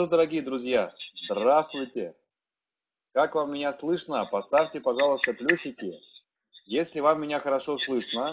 что 0.00 0.06
ж, 0.06 0.08
дорогие 0.08 0.40
друзья, 0.40 0.94
здравствуйте. 1.26 2.16
Как 3.12 3.34
вам 3.34 3.52
меня 3.52 3.76
слышно? 3.78 4.24
Поставьте, 4.24 4.80
пожалуйста, 4.80 5.34
плюсики. 5.34 6.00
Если 6.64 7.00
вам 7.00 7.20
меня 7.20 7.38
хорошо 7.38 7.76
слышно, 7.76 8.32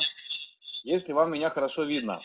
если 0.86 1.12
вам 1.12 1.34
меня 1.34 1.50
хорошо 1.50 1.84
видно. 1.84 2.22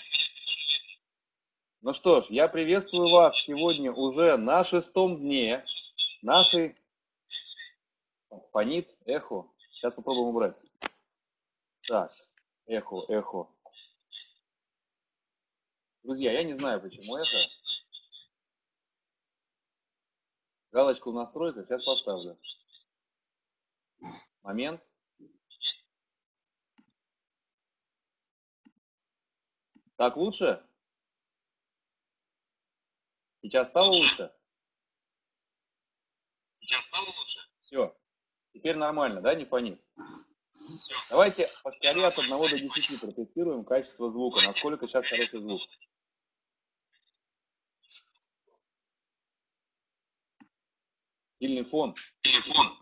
Ну 1.80 1.92
что 1.92 2.20
ж, 2.20 2.26
я 2.28 2.46
приветствую 2.46 3.10
вас 3.10 3.34
сегодня 3.44 3.90
уже 3.90 4.36
на 4.36 4.62
шестом 4.62 5.18
дне 5.18 5.64
нашей... 6.22 6.76
Фонит, 8.52 8.88
эхо. 9.06 9.46
Сейчас 9.72 9.92
попробуем 9.94 10.28
убрать. 10.28 10.56
Так, 11.88 12.12
эхо, 12.66 13.02
эхо. 13.08 13.48
Друзья, 16.04 16.30
я 16.30 16.44
не 16.44 16.56
знаю, 16.56 16.80
почему 16.80 17.16
эхо. 17.16 17.38
Галочку 20.92 21.12
в 21.12 21.14
настройках 21.14 21.66
сейчас 21.66 21.84
поставлю. 21.84 22.38
Момент. 24.42 24.82
Так 29.96 30.16
лучше? 30.16 30.62
Сейчас 33.40 33.68
стало 33.70 33.86
лучше? 33.86 34.34
Сейчас 36.60 36.84
стало 36.86 37.06
лучше? 37.06 37.38
Все. 37.62 37.96
Теперь 38.52 38.76
нормально, 38.76 39.22
да, 39.22 39.34
не 39.34 39.46
фонит? 39.46 39.80
Давайте 41.08 41.48
по 41.64 41.72
шкале 41.72 42.04
от 42.04 42.18
1 42.18 42.28
до 42.28 42.58
10 42.58 43.00
протестируем 43.00 43.64
качество 43.64 44.10
звука. 44.10 44.42
Насколько 44.42 44.86
сейчас 44.86 45.06
хороший 45.06 45.40
звук. 45.40 45.62
Сильный 51.42 51.64
фон. 51.64 51.92
Телефон. 52.22 52.78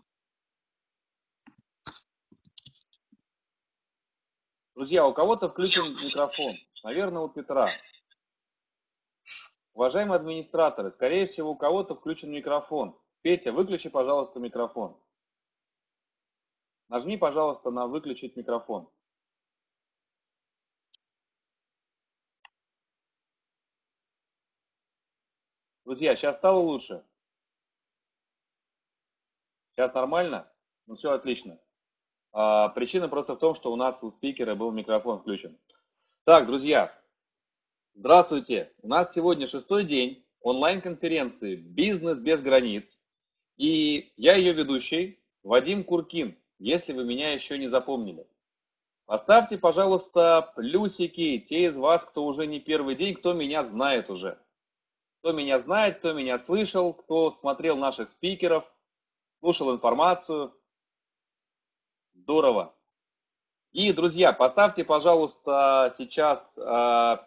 Друзья, 4.75 5.07
у 5.07 5.15
кого-то 5.15 5.49
включен 5.49 5.95
микрофон. 5.95 6.55
Наверное, 6.83 7.23
у 7.23 7.29
Петра. 7.29 7.71
Уважаемые 9.73 10.17
администраторы, 10.17 10.91
скорее 10.91 11.25
всего, 11.25 11.49
у 11.49 11.55
кого-то 11.55 11.95
включен 11.95 12.29
микрофон. 12.29 12.95
Петя, 13.23 13.51
выключи, 13.51 13.89
пожалуйста, 13.89 14.39
микрофон. 14.39 14.95
Нажми, 16.87 17.17
пожалуйста, 17.17 17.71
на 17.71 17.87
«Выключить 17.87 18.35
микрофон». 18.35 18.87
Друзья, 25.83 26.15
сейчас 26.15 26.37
стало 26.37 26.59
лучше? 26.59 27.03
Сейчас 29.81 29.95
нормально? 29.95 30.47
Ну 30.85 30.95
все 30.95 31.09
отлично. 31.09 31.57
А, 32.33 32.69
причина 32.69 33.09
просто 33.09 33.33
в 33.33 33.39
том, 33.39 33.55
что 33.55 33.73
у 33.73 33.75
нас 33.75 33.97
у 34.03 34.11
спикера 34.11 34.53
был 34.53 34.71
микрофон 34.71 35.21
включен. 35.21 35.57
Так, 36.23 36.45
друзья, 36.45 36.95
здравствуйте. 37.95 38.71
У 38.83 38.87
нас 38.87 39.11
сегодня 39.11 39.47
шестой 39.47 39.85
день 39.85 40.23
онлайн-конференции 40.41 41.55
«Бизнес 41.55 42.19
без 42.19 42.39
границ». 42.41 42.95
И 43.57 44.13
я 44.17 44.35
ее 44.35 44.53
ведущий, 44.53 45.19
Вадим 45.41 45.83
Куркин, 45.83 46.37
если 46.59 46.93
вы 46.93 47.03
меня 47.03 47.33
еще 47.33 47.57
не 47.57 47.67
запомнили. 47.67 48.27
Поставьте, 49.07 49.57
пожалуйста, 49.57 50.53
плюсики, 50.55 51.39
те 51.49 51.65
из 51.65 51.75
вас, 51.75 52.05
кто 52.05 52.25
уже 52.25 52.45
не 52.45 52.59
первый 52.59 52.93
день, 52.93 53.15
кто 53.15 53.33
меня 53.33 53.65
знает 53.65 54.11
уже. 54.11 54.37
Кто 55.21 55.31
меня 55.31 55.59
знает, 55.59 55.97
кто 55.97 56.13
меня 56.13 56.37
слышал, 56.37 56.93
кто 56.93 57.31
смотрел 57.39 57.77
наших 57.77 58.11
спикеров, 58.11 58.70
слушал 59.41 59.73
информацию. 59.73 60.53
Здорово. 62.13 62.73
И, 63.71 63.91
друзья, 63.91 64.33
поставьте, 64.33 64.83
пожалуйста, 64.83 65.95
сейчас 65.97 66.39
э, 66.57 67.17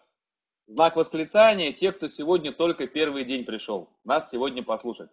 знак 0.66 0.96
восклицания 0.96 1.72
те, 1.72 1.92
кто 1.92 2.08
сегодня 2.08 2.52
только 2.52 2.86
первый 2.86 3.24
день 3.24 3.44
пришел. 3.44 3.90
Нас 4.04 4.30
сегодня 4.30 4.62
послушать. 4.62 5.10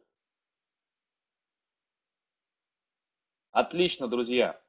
Отлично, 3.52 4.08
друзья. 4.08 4.62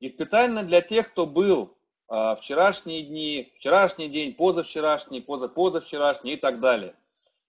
И 0.00 0.10
специально 0.10 0.62
для 0.62 0.82
тех, 0.82 1.12
кто 1.12 1.24
был 1.24 1.76
э, 2.08 2.36
вчерашние 2.40 3.02
дни, 3.02 3.52
вчерашний 3.58 4.08
день, 4.08 4.34
позавчерашний, 4.34 5.22
позапозавчерашний 5.22 6.34
и 6.34 6.36
так 6.36 6.60
далее. 6.60 6.96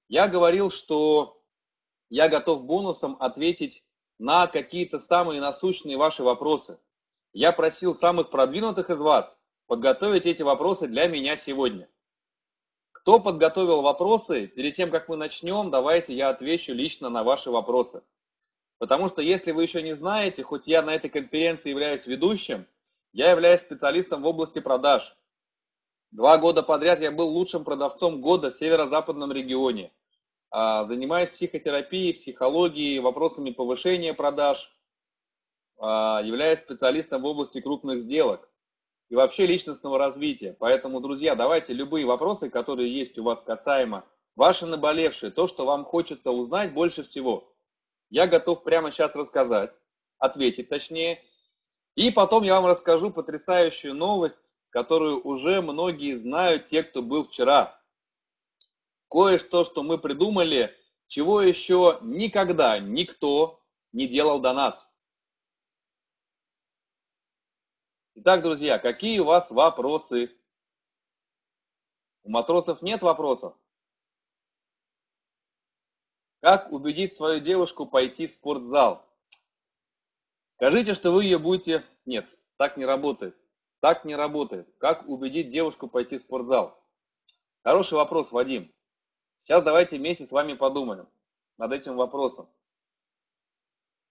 Я 0.09 0.27
говорил, 0.27 0.69
что 0.69 1.41
я 2.09 2.29
готов 2.29 2.65
бонусом 2.65 3.17
ответить 3.19 3.83
на 4.19 4.47
какие-то 4.47 4.99
самые 4.99 5.41
насущные 5.41 5.97
ваши 5.97 6.23
вопросы. 6.23 6.79
Я 7.33 7.51
просил 7.51 7.95
самых 7.95 8.29
продвинутых 8.29 8.89
из 8.89 8.97
вас 8.97 9.37
подготовить 9.67 10.25
эти 10.25 10.41
вопросы 10.41 10.87
для 10.87 11.07
меня 11.07 11.37
сегодня. 11.37 11.89
Кто 12.91 13.19
подготовил 13.19 13.81
вопросы, 13.81 14.47
перед 14.47 14.75
тем, 14.75 14.91
как 14.91 15.07
мы 15.07 15.17
начнем, 15.17 15.69
давайте 15.69 16.13
я 16.13 16.29
отвечу 16.29 16.73
лично 16.73 17.09
на 17.09 17.23
ваши 17.23 17.51
вопросы. 17.51 18.01
Потому 18.79 19.09
что 19.09 19.21
если 19.21 19.51
вы 19.51 19.63
еще 19.63 19.81
не 19.81 19.95
знаете, 19.95 20.43
хоть 20.43 20.67
я 20.67 20.81
на 20.81 20.93
этой 20.93 21.09
конференции 21.09 21.69
являюсь 21.69 22.05
ведущим, 22.05 22.65
я 23.13 23.31
являюсь 23.31 23.61
специалистом 23.61 24.21
в 24.21 24.27
области 24.27 24.59
продаж. 24.59 25.15
Два 26.11 26.37
года 26.37 26.63
подряд 26.63 27.01
я 27.01 27.11
был 27.11 27.27
лучшим 27.29 27.63
продавцом 27.63 28.21
года 28.21 28.51
в 28.51 28.55
северо-западном 28.55 29.31
регионе. 29.31 29.91
А, 30.49 30.85
занимаюсь 30.85 31.29
психотерапией, 31.29 32.13
психологией, 32.13 32.99
вопросами 32.99 33.51
повышения 33.51 34.13
продаж. 34.13 34.71
А, 35.79 36.21
являюсь 36.23 36.59
специалистом 36.59 37.21
в 37.21 37.25
области 37.25 37.61
крупных 37.61 38.03
сделок 38.03 38.49
и 39.09 39.15
вообще 39.15 39.45
личностного 39.45 39.97
развития. 39.97 40.55
Поэтому, 40.59 40.99
друзья, 41.01 41.35
давайте 41.35 41.73
любые 41.73 42.05
вопросы, 42.05 42.49
которые 42.49 42.93
есть 42.93 43.17
у 43.17 43.23
вас 43.23 43.41
касаемо 43.41 44.05
ваши 44.35 44.65
наболевшие, 44.65 45.31
то, 45.31 45.47
что 45.47 45.65
вам 45.65 45.85
хочется 45.85 46.31
узнать 46.31 46.73
больше 46.73 47.03
всего– 47.03 47.51
я 48.09 48.25
готов 48.27 48.63
прямо 48.63 48.91
сейчас 48.91 49.13
рассказать, 49.15 49.71
ответить 50.17 50.69
точнее. 50.69 51.21
И 51.95 52.09
потом 52.11 52.43
я 52.43 52.55
вам 52.55 52.67
расскажу 52.67 53.11
потрясающую 53.11 53.93
новость, 53.93 54.37
которую 54.69 55.21
уже 55.21 55.61
многие 55.61 56.15
знают, 56.15 56.69
те, 56.69 56.83
кто 56.83 57.01
был 57.01 57.27
вчера. 57.27 57.76
Кое-что, 59.09 59.63
что 59.65 59.83
мы 59.83 59.97
придумали, 59.97 60.75
чего 61.07 61.41
еще 61.41 61.99
никогда 62.01 62.79
никто 62.79 63.63
не 63.93 64.07
делал 64.07 64.39
до 64.39 64.53
нас. 64.53 64.87
Итак, 68.15 68.41
друзья, 68.43 68.79
какие 68.79 69.19
у 69.19 69.25
вас 69.25 69.49
вопросы? 69.49 70.35
У 72.23 72.29
матросов 72.29 72.81
нет 72.81 73.01
вопросов? 73.01 73.55
Как 76.41 76.71
убедить 76.71 77.15
свою 77.15 77.39
девушку 77.39 77.85
пойти 77.85 78.27
в 78.27 78.33
спортзал? 78.33 79.07
Скажите, 80.55 80.93
что 80.93 81.11
вы 81.11 81.25
ее 81.25 81.37
будете... 81.37 81.85
Нет, 82.05 82.27
так 82.57 82.77
не 82.77 82.85
работает. 82.85 83.37
Так 83.79 84.03
не 84.03 84.15
работает. 84.15 84.67
Как 84.79 85.07
убедить 85.07 85.51
девушку 85.51 85.87
пойти 85.87 86.17
в 86.17 86.23
спортзал? 86.23 86.77
Хороший 87.63 87.93
вопрос, 87.93 88.31
Вадим. 88.31 88.73
Сейчас 89.47 89.63
давайте 89.63 89.97
вместе 89.97 90.25
с 90.25 90.31
вами 90.31 90.55
подумаем 90.55 91.07
над 91.57 91.71
этим 91.71 91.95
вопросом. 91.95 92.49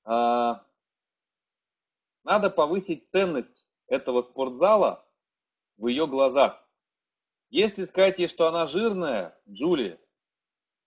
А, 0.02 0.64
надо 2.24 2.48
повысить 2.48 3.06
ценность 3.10 3.68
этого 3.86 4.22
спортзала 4.22 5.06
в 5.76 5.88
ее 5.88 6.06
глазах. 6.06 6.66
Если 7.50 7.84
сказать 7.84 8.18
ей, 8.18 8.28
что 8.28 8.46
она 8.46 8.66
жирная, 8.66 9.38
Джулия, 9.46 10.00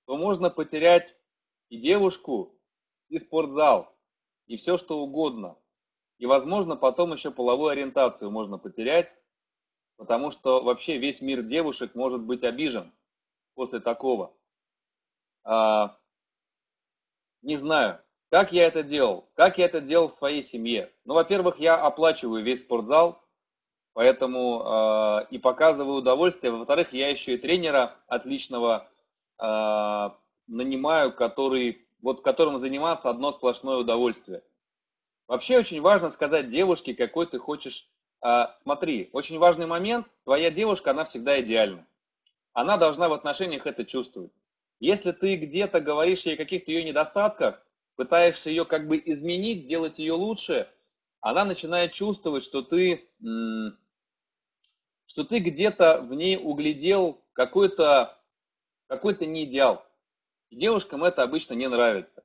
то 0.07 0.17
можно 0.17 0.49
потерять 0.49 1.15
и 1.69 1.77
девушку, 1.77 2.59
и 3.07 3.19
спортзал, 3.19 3.95
и 4.47 4.57
все 4.57 4.79
что 4.79 4.99
угодно. 4.99 5.59
И, 6.17 6.25
возможно, 6.25 6.75
потом 6.75 7.13
еще 7.13 7.29
половую 7.29 7.69
ориентацию 7.69 8.31
можно 8.31 8.57
потерять, 8.57 9.13
потому 9.97 10.31
что 10.31 10.63
вообще 10.63 10.97
весь 10.97 11.21
мир 11.21 11.43
девушек 11.43 11.93
может 11.93 12.23
быть 12.23 12.43
обижен 12.43 12.91
после 13.53 13.79
такого. 13.79 14.33
А, 15.43 15.97
не 17.41 17.57
знаю, 17.57 17.99
как 18.29 18.51
я 18.51 18.67
это 18.67 18.83
делал, 18.83 19.29
как 19.35 19.57
я 19.57 19.65
это 19.65 19.81
делал 19.81 20.09
в 20.09 20.13
своей 20.13 20.43
семье. 20.43 20.91
Ну, 21.05 21.13
во-первых, 21.15 21.59
я 21.59 21.75
оплачиваю 21.75 22.43
весь 22.43 22.61
спортзал, 22.61 23.21
поэтому 23.93 24.61
э, 24.63 25.27
и 25.31 25.39
показываю 25.39 25.97
удовольствие. 25.97 26.51
Во-вторых, 26.51 26.93
я 26.93 27.09
еще 27.09 27.33
и 27.33 27.37
тренера 27.37 27.95
отличного 28.07 28.87
э, 29.41 30.09
нанимаю, 30.47 31.13
который, 31.13 31.87
вот 32.01 32.21
которым 32.21 32.59
заниматься 32.59 33.09
одно 33.09 33.31
сплошное 33.31 33.77
удовольствие. 33.77 34.43
Вообще 35.27 35.59
очень 35.59 35.81
важно 35.81 36.11
сказать 36.11 36.49
девушке, 36.49 36.93
какой 36.93 37.27
ты 37.27 37.39
хочешь. 37.39 37.87
А, 38.21 38.55
смотри, 38.63 39.09
очень 39.13 39.37
важный 39.37 39.65
момент, 39.65 40.07
твоя 40.23 40.51
девушка, 40.51 40.91
она 40.91 41.05
всегда 41.05 41.39
идеальна. 41.39 41.85
Она 42.53 42.77
должна 42.77 43.07
в 43.09 43.13
отношениях 43.13 43.65
это 43.65 43.85
чувствовать. 43.85 44.31
Если 44.79 45.11
ты 45.11 45.35
где-то 45.35 45.81
говоришь 45.81 46.23
ей 46.23 46.35
о 46.35 46.37
каких-то 46.37 46.71
ее 46.71 46.83
недостатках, 46.83 47.61
пытаешься 47.95 48.49
ее 48.49 48.65
как 48.65 48.87
бы 48.87 48.97
изменить, 48.97 49.63
сделать 49.65 49.99
ее 49.99 50.13
лучше, 50.13 50.69
она 51.21 51.43
начинает 51.43 51.93
чувствовать, 51.93 52.45
что 52.45 52.61
ты, 52.61 53.09
что 55.05 55.23
ты 55.25 55.39
где-то 55.39 56.01
в 56.01 56.13
ней 56.13 56.37
углядел 56.37 57.21
какой-то 57.33 58.15
какой 58.87 59.15
не 59.27 59.43
идеал. 59.45 59.85
девушкам 60.49 61.03
это 61.03 61.21
обычно 61.21 61.53
не 61.53 61.69
нравится. 61.69 62.23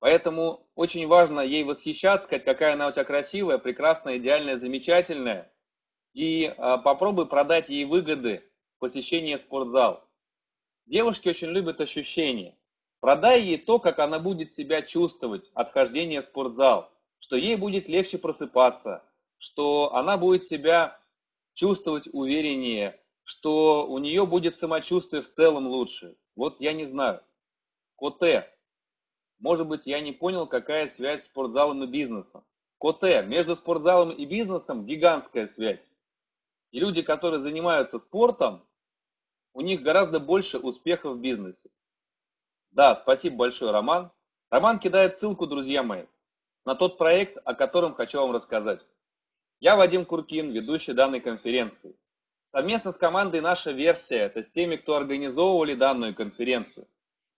Поэтому 0.00 0.66
очень 0.74 1.06
важно 1.06 1.40
ей 1.40 1.62
восхищаться, 1.62 2.26
сказать, 2.26 2.44
какая 2.44 2.74
она 2.74 2.88
у 2.88 2.92
тебя 2.92 3.04
красивая, 3.04 3.58
прекрасная, 3.58 4.18
идеальная, 4.18 4.58
замечательная. 4.58 5.50
И 6.12 6.44
а, 6.44 6.78
попробуй 6.78 7.26
продать 7.26 7.68
ей 7.68 7.84
выгоды 7.84 8.42
посещения 8.78 9.38
спортзала. 9.38 10.05
Девушки 10.86 11.28
очень 11.28 11.48
любят 11.48 11.80
ощущения. 11.80 12.56
Продай 13.00 13.42
ей 13.42 13.58
то, 13.58 13.80
как 13.80 13.98
она 13.98 14.20
будет 14.20 14.54
себя 14.54 14.82
чувствовать 14.82 15.50
от 15.52 15.72
хождения 15.72 16.22
в 16.22 16.26
спортзал, 16.26 16.92
что 17.18 17.34
ей 17.36 17.56
будет 17.56 17.88
легче 17.88 18.18
просыпаться, 18.18 19.04
что 19.38 19.94
она 19.94 20.16
будет 20.16 20.46
себя 20.46 20.98
чувствовать 21.54 22.08
увереннее, 22.12 23.00
что 23.24 23.86
у 23.88 23.98
нее 23.98 24.26
будет 24.26 24.58
самочувствие 24.58 25.22
в 25.22 25.32
целом 25.32 25.66
лучше. 25.66 26.16
Вот 26.36 26.60
я 26.60 26.72
не 26.72 26.86
знаю. 26.86 27.20
Коте. 27.96 28.48
Может 29.40 29.66
быть, 29.66 29.86
я 29.86 30.00
не 30.00 30.12
понял, 30.12 30.46
какая 30.46 30.88
связь 30.90 31.22
с 31.24 31.26
спортзалом 31.26 31.82
и 31.82 31.86
бизнесом. 31.88 32.44
Коте. 32.78 33.22
Между 33.22 33.56
спортзалом 33.56 34.12
и 34.12 34.24
бизнесом 34.24 34.86
гигантская 34.86 35.48
связь. 35.48 35.84
И 36.70 36.78
люди, 36.78 37.02
которые 37.02 37.40
занимаются 37.40 37.98
спортом, 37.98 38.64
у 39.56 39.62
них 39.62 39.80
гораздо 39.80 40.20
больше 40.20 40.58
успехов 40.58 41.16
в 41.16 41.20
бизнесе. 41.20 41.70
Да, 42.72 42.94
спасибо 42.94 43.36
большое, 43.36 43.70
Роман. 43.70 44.12
Роман 44.50 44.78
кидает 44.78 45.16
ссылку, 45.16 45.46
друзья 45.46 45.82
мои, 45.82 46.04
на 46.66 46.74
тот 46.74 46.98
проект, 46.98 47.38
о 47.42 47.54
котором 47.54 47.94
хочу 47.94 48.18
вам 48.18 48.32
рассказать. 48.32 48.80
Я 49.58 49.76
Вадим 49.76 50.04
Куркин, 50.04 50.50
ведущий 50.50 50.92
данной 50.92 51.20
конференции. 51.20 51.96
Совместно 52.52 52.92
с 52.92 52.98
командой 52.98 53.40
«Наша 53.40 53.70
версия», 53.70 54.18
это 54.18 54.42
с 54.42 54.50
теми, 54.50 54.76
кто 54.76 54.94
организовывали 54.94 55.74
данную 55.74 56.14
конференцию, 56.14 56.86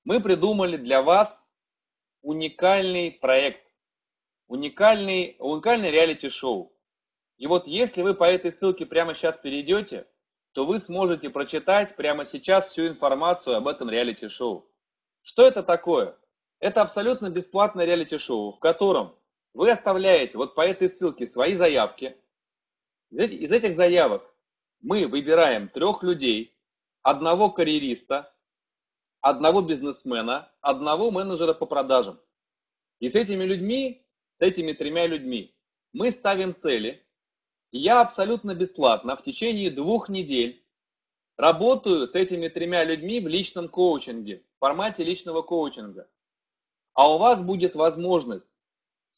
мы 0.03 0.21
придумали 0.21 0.77
для 0.77 1.03
вас 1.03 1.33
уникальный 2.23 3.13
проект, 3.13 3.65
уникальный, 4.49 5.37
уникальный 5.39 5.93
реалити-шоу. 5.93 6.73
И 7.37 7.47
вот 7.47 7.69
если 7.69 8.03
вы 8.03 8.15
по 8.15 8.25
этой 8.25 8.53
ссылке 8.53 8.87
прямо 8.87 9.15
сейчас 9.15 9.37
перейдете, 9.37 10.09
то 10.59 10.67
вы 10.67 10.81
сможете 10.81 11.31
прочитать 11.31 11.95
прямо 11.95 12.27
сейчас 12.27 12.69
всю 12.69 12.89
информацию 12.89 13.55
об 13.55 13.69
этом 13.69 13.89
реалити-шоу. 13.89 14.69
Что 15.23 15.47
это 15.47 15.63
такое? 15.63 16.19
Это 16.59 16.83
абсолютно 16.83 17.31
бесплатное 17.31 17.85
реалити-шоу, 17.85 18.55
в 18.55 18.59
котором 18.59 19.15
вы 19.55 19.71
оставляете 19.71 20.37
вот 20.37 20.57
по 20.57 20.63
этой 20.63 20.91
ссылке 20.91 21.29
свои 21.29 21.55
заявки. 21.55 22.17
Из 23.13 23.53
этих 23.53 23.77
заявок 23.77 24.29
мы 24.81 25.07
выбираем 25.07 25.69
трех 25.69 26.03
людей, 26.03 26.59
одного 27.03 27.53
карьериста, 27.53 28.35
одного 29.21 29.63
бизнесмена, 29.63 30.51
одного 30.61 31.13
менеджера 31.13 31.55
по 31.55 31.67
продажам. 31.67 32.19
И 32.99 33.09
с 33.09 33.15
этими 33.15 33.45
людьми, 33.45 34.05
с 34.41 34.43
этими 34.43 34.73
тремя 34.73 35.07
людьми 35.07 35.55
мы 35.93 36.11
ставим 36.11 36.53
цели, 36.57 37.07
я 37.73 38.01
абсолютно 38.01 38.55
бесплатно 38.55 39.17
в 39.17 39.23
течение 39.23 39.71
двух 39.71 40.09
недель 40.09 40.65
работаю 41.37 42.09
с 42.09 42.15
этими 42.15 42.49
тремя 42.49 42.85
людьми 42.85 43.21
в 43.21 43.29
личном 43.29 43.69
коучинге, 43.69 44.43
в 44.57 44.61
формате 44.61 45.05
личного 45.05 45.43
коучинга. 45.43 46.09
А 46.95 47.15
у 47.15 47.19
вас 47.19 47.41
будет 47.41 47.75
возможность 47.75 48.49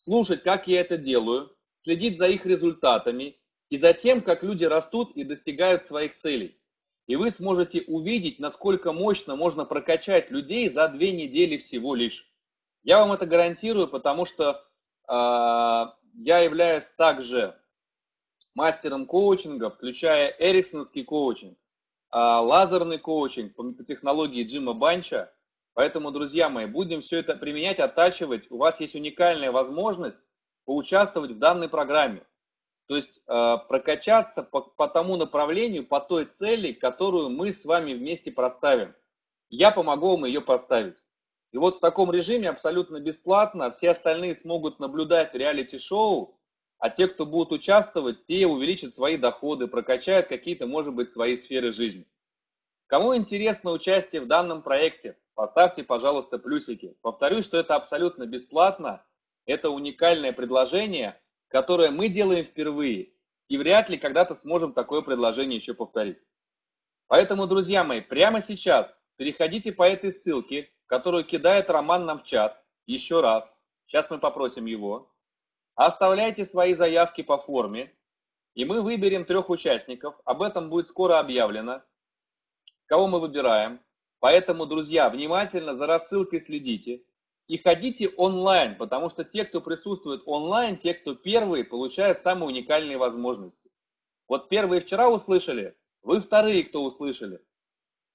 слушать, 0.04 0.42
как 0.42 0.66
я 0.69 0.80
это 0.80 0.97
делаю, 0.97 1.57
следить 1.83 2.19
за 2.19 2.28
их 2.28 2.45
результатами 2.45 3.37
и 3.71 3.78
за 3.78 3.95
тем, 3.95 4.21
как 4.21 4.42
люди 4.42 4.64
растут 4.64 5.12
и 5.12 5.25
достигают 5.25 5.87
своих 5.87 6.19
целей. 6.21 6.61
И 7.07 7.16
вы 7.16 7.30
сможете 7.30 7.83
увидеть, 7.83 8.38
насколько 8.38 8.92
мощно 8.92 9.35
можно 9.35 9.64
прокачать 9.64 10.30
людей 10.30 10.71
за 10.71 10.88
две 10.88 11.12
недели 11.12 11.59
всего 11.59 11.95
лишь. 11.95 12.26
Я 12.83 12.99
вам 12.99 13.12
это 13.12 13.26
гарантирую, 13.26 13.88
потому 13.88 14.26
что 14.26 14.64
э, 15.09 15.12
я 16.14 16.38
являюсь 16.38 16.85
также 16.97 17.60
мастером 18.54 19.07
коучинга, 19.07 19.71
включая 19.71 20.35
эриксонский 20.38 21.04
коучинг, 21.04 21.57
а, 22.11 22.40
лазерный 22.40 22.99
коучинг 22.99 23.54
по 23.54 23.85
технологии 23.85 24.45
Джима 24.45 24.75
Банча. 24.75 25.33
Поэтому, 25.75 26.11
друзья 26.11 26.49
мои, 26.49 26.66
будем 26.66 27.02
все 27.02 27.19
это 27.19 27.37
применять, 27.37 27.78
оттачивать. 27.78 28.50
У 28.50 28.59
вас 28.59 28.80
есть 28.80 28.95
уникальная 28.95 29.52
возможность 29.52 30.19
поучаствовать 30.64 31.33
в 31.33 31.38
данной 31.38 31.69
программе. 31.69 32.23
То 32.88 32.97
есть 32.97 33.23
а, 33.28 33.59
прокачаться 33.59 34.42
по, 34.42 34.62
по 34.62 34.88
тому 34.88 35.16
направлению, 35.16 35.87
по 35.87 36.00
той 36.00 36.26
цели, 36.38 36.73
которую 36.73 37.30
мы 37.30 37.52
с 37.52 37.64
вами 37.64 37.95
вместе 37.95 38.33
проставим. 38.33 38.95
Я 39.49 39.71
помогу 39.71 40.11
вам 40.11 40.25
ее 40.25 40.40
поставить. 40.40 40.97
И 41.52 41.59
вот 41.59 41.76
в 41.76 41.80
таком 41.80 42.12
режиме 42.12 42.49
абсолютно 42.49 43.00
бесплатно 43.00 43.73
все 43.73 43.90
остальные 43.90 44.37
смогут 44.37 44.78
наблюдать 44.78 45.35
реалити-шоу, 45.35 46.39
а 46.80 46.88
те, 46.88 47.06
кто 47.08 47.26
будут 47.26 47.52
участвовать, 47.52 48.25
те 48.25 48.46
увеличат 48.46 48.94
свои 48.94 49.18
доходы, 49.18 49.68
прокачают 49.68 50.28
какие-то, 50.28 50.66
может 50.66 50.94
быть, 50.94 51.12
свои 51.12 51.40
сферы 51.40 51.75
жизни. 51.75 52.06
Кому 52.87 53.14
интересно 53.14 53.70
участие 53.70 54.22
в 54.22 54.26
данном 54.26 54.62
проекте, 54.62 55.16
поставьте, 55.34 55.84
пожалуйста, 55.84 56.38
плюсики. 56.38 56.96
Повторюсь, 57.02 57.44
что 57.44 57.58
это 57.58 57.76
абсолютно 57.76 58.26
бесплатно, 58.26 59.04
это 59.44 59.68
уникальное 59.68 60.32
предложение, 60.32 61.20
которое 61.49 61.90
мы 61.90 62.08
делаем 62.08 62.46
впервые, 62.46 63.10
и 63.49 63.58
вряд 63.58 63.90
ли 63.90 63.99
когда-то 63.99 64.34
сможем 64.37 64.72
такое 64.72 65.02
предложение 65.02 65.58
еще 65.58 65.75
повторить. 65.75 66.18
Поэтому, 67.08 67.46
друзья 67.46 67.84
мои, 67.84 68.00
прямо 68.00 68.42
сейчас 68.42 68.96
переходите 69.16 69.70
по 69.70 69.82
этой 69.82 70.14
ссылке, 70.14 70.70
которую 70.87 71.25
кидает 71.25 71.68
Роман 71.68 72.06
нам 72.06 72.20
в 72.20 72.25
чат, 72.25 72.64
еще 72.87 73.20
раз. 73.20 73.44
Сейчас 73.87 74.08
мы 74.08 74.18
попросим 74.18 74.64
его. 74.64 75.10
Оставляйте 75.82 76.44
свои 76.44 76.75
заявки 76.75 77.22
по 77.22 77.38
форме, 77.38 77.90
и 78.54 78.66
мы 78.66 78.82
выберем 78.82 79.25
трех 79.25 79.49
участников. 79.49 80.14
Об 80.26 80.42
этом 80.42 80.68
будет 80.68 80.88
скоро 80.88 81.18
объявлено, 81.18 81.80
кого 82.84 83.06
мы 83.06 83.18
выбираем. 83.18 83.80
Поэтому, 84.18 84.66
друзья, 84.66 85.08
внимательно 85.08 85.76
за 85.76 85.87
рассылкой 85.87 86.42
следите 86.42 87.02
и 87.46 87.56
ходите 87.56 88.10
онлайн, 88.18 88.76
потому 88.76 89.08
что 89.08 89.25
те, 89.25 89.46
кто 89.46 89.62
присутствует 89.62 90.20
онлайн, 90.26 90.76
те, 90.76 90.92
кто 90.92 91.14
первые, 91.14 91.64
получают 91.64 92.20
самые 92.20 92.49
уникальные 92.49 92.99
возможности. 92.99 93.70
Вот 94.28 94.50
первые 94.50 94.82
вчера 94.82 95.08
услышали, 95.08 95.75
вы 96.02 96.20
вторые, 96.20 96.64
кто 96.64 96.84
услышали. 96.84 97.40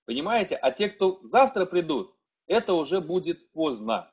Понимаете? 0.06 0.56
А 0.56 0.70
те, 0.70 0.90
кто 0.90 1.20
завтра 1.24 1.66
придут, 1.66 2.16
это 2.46 2.76
уже 2.76 3.02
будет 3.02 3.52
поздно. 3.54 4.12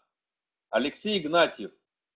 Алексей 0.71 1.19
Игнатьев, 1.19 1.71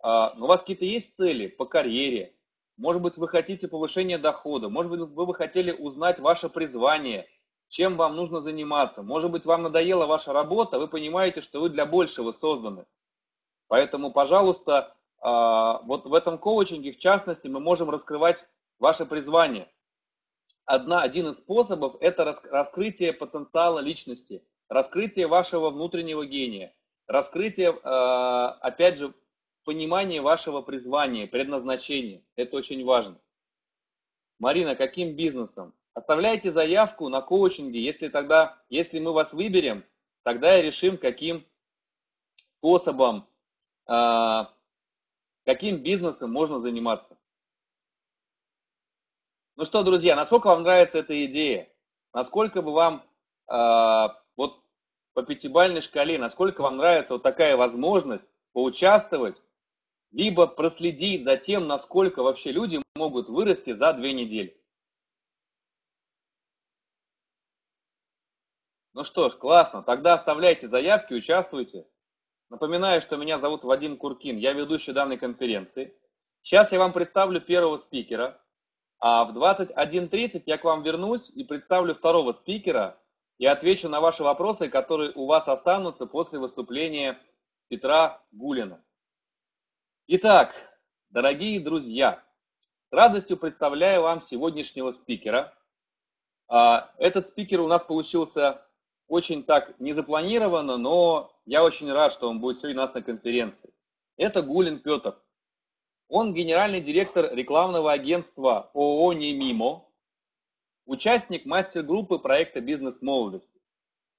а, 0.07 0.33
у 0.37 0.47
вас 0.47 0.61
какие-то 0.61 0.85
есть 0.85 1.17
цели 1.17 1.49
по 1.49 1.65
карьере, 1.65 2.33
может 2.77 3.03
быть, 3.03 3.17
вы 3.17 3.27
хотите 3.27 3.67
повышения 3.67 4.19
дохода, 4.19 4.69
может 4.69 4.93
быть, 4.93 5.01
вы 5.01 5.27
бы 5.27 5.35
хотели 5.35 5.73
узнать 5.73 6.21
ваше 6.21 6.49
призвание, 6.49 7.27
чем 7.71 7.97
вам 7.97 8.15
нужно 8.15 8.41
заниматься. 8.41 9.03
Может 9.03 9.33
быть, 9.33 9.45
вам 9.45 9.65
надоела 9.65 10.07
ваша 10.07 10.33
работа, 10.33 10.79
вы 10.79 10.87
понимаете, 10.87 11.43
что 11.43 11.61
вы 11.61 11.71
для 11.71 11.87
большего 11.87 12.31
созданы. 12.31 12.87
Поэтому, 13.67 14.13
пожалуйста, 14.13 14.95
а, 15.21 15.81
вот 15.83 16.05
в 16.05 16.15
этом 16.15 16.39
коучинге, 16.39 16.93
в 16.93 17.01
частности, 17.01 17.49
мы 17.49 17.59
можем 17.59 17.91
раскрывать 17.91 18.39
ваше 18.79 19.07
призвание. 19.07 19.69
Одна, 20.67 21.03
один 21.03 21.31
из 21.31 21.39
способов– 21.39 21.97
это 22.01 22.39
раскрытие 22.53 23.13
потенциала 23.13 23.81
личности, 23.81 24.45
раскрытие 24.69 25.27
вашего 25.27 25.71
внутреннего 25.71 26.25
гения, 26.25 26.73
раскрытие, 27.09 27.77
а, 27.83 28.51
опять 28.61 28.99
же, 28.99 29.13
понимание 29.67 30.23
вашего 30.23 30.63
призвания, 30.63 31.27
предназначения. 31.27 32.23
Это 32.37 32.57
очень 32.57 32.85
важно. 32.85 33.21
Марина, 34.39 34.77
каким 34.77 35.17
бизнесом? 35.17 35.75
Оставляйте 35.93 36.53
заявку 36.53 37.09
на 37.09 37.21
коучинге, 37.21 37.83
если 37.83 38.09
тогда, 38.09 38.63
если 38.69 39.01
мы 39.01 39.13
вас 39.13 39.33
выберем, 39.33 39.85
тогда 40.23 40.57
и 40.57 40.63
решим, 40.63 40.97
каким 40.97 41.45
способом, 42.59 43.27
э, 43.89 44.45
каким 45.45 45.79
бизнесом 45.79 46.33
можно 46.33 46.61
заниматься. 46.61 47.19
Ну 49.57 49.65
что, 49.65 49.83
друзья, 49.83 50.15
насколько 50.15 50.47
вам 50.47 50.63
нравится 50.63 50.99
эта 50.99 51.27
идея? 51.27 51.69
Насколько 52.15 52.63
бы 52.63 52.73
вам 52.73 53.03
э, 53.51 54.09
вот 54.37 54.63
по 55.13 55.23
пятибалльной 55.25 55.81
шкале, 55.81 56.19
насколько 56.19 56.61
вам 56.61 56.77
нравится 56.77 57.15
вот 57.15 57.25
такая 57.25 57.57
возможность 57.57 58.25
поучаствовать 58.53 59.37
либо 60.17 60.47
проследить 60.47 61.25
за 61.25 61.37
тем, 61.37 61.67
насколько 61.67 62.23
вообще 62.23 62.51
люди 62.51 62.83
могут 62.95 63.29
вырасти 63.29 63.75
за 63.75 63.93
две 63.93 64.15
недели. 64.15 64.59
Ну 68.95 69.05
что 69.05 69.29
ж, 69.29 69.35
классно. 69.37 69.83
Тогда 69.83 70.15
оставляйте 70.15 70.69
заявки, 70.69 71.13
участвуйте. 71.13 71.87
Напоминаю, 72.49 73.03
что 73.03 73.19
меня 73.19 73.39
зовут 73.39 73.63
Вадим 73.63 73.99
Куркин, 73.99 74.39
я 74.39 74.55
ведущий 74.55 74.95
данной 74.95 75.19
конференции. 75.19 75.95
Сейчас 76.43 76.73
я 76.73 76.79
вам 76.79 76.95
представлю 76.95 77.43
первого 77.43 77.77
спикера, 77.77 78.41
а 78.99 79.27
в 79.27 79.37
21.30 79.37 80.45
я 80.47 80.57
к 80.57 80.65
вам 80.65 80.83
вернусь 80.83 81.29
и 81.29 81.45
представлю 81.45 81.95
второго 81.95 82.33
спикера 82.33 82.99
и 83.37 83.45
отвечу 83.45 83.91
на 83.91 84.01
ваши 84.01 84.23
вопросы, 84.23 84.71
которые 84.71 85.13
у 85.15 85.27
вас 85.27 85.47
останутся 85.47 86.07
после 86.07 86.39
выступления 86.39 87.21
Петра 87.69 88.23
Гулина. 88.33 88.83
Итак, 90.09 90.55
дорогие 91.11 91.59
друзья, 91.59 92.23
с 92.91 92.93
радостью 92.93 93.37
представляю 93.37 94.03
вам 94.03 94.23
сегодняшнего 94.23 94.93
спикера. 94.93 95.53
А, 96.47 96.93
этот 96.99 97.27
спикер 97.27 97.61
у 97.61 97.67
нас 97.67 97.83
получился 97.83 98.65
очень 99.09 99.43
так 99.43 99.75
незапланированно, 99.81 100.77
но 100.77 101.37
я 101.45 101.65
очень 101.65 101.91
рад, 101.91 102.13
что 102.13 102.29
он 102.29 102.39
будет 102.39 102.59
сегодня 102.59 102.83
у 102.83 102.87
нас 102.87 102.95
на 102.95 103.03
конференции. 103.03 103.75
Это 104.17 104.43
Гулин 104.43 104.79
Петр. 104.79 105.21
Он 106.09 106.35
генеральный 106.35 106.81
директор 106.81 107.35
рекламного 107.35 107.91
агентства 107.91 108.71
ООО 108.75 109.13
«Немимо», 109.13 109.89
участник 110.85 111.47
мастер-группы 111.47 112.21
проекта 112.21 112.61
«Бизнес 112.61 113.03
молодости». 113.03 113.61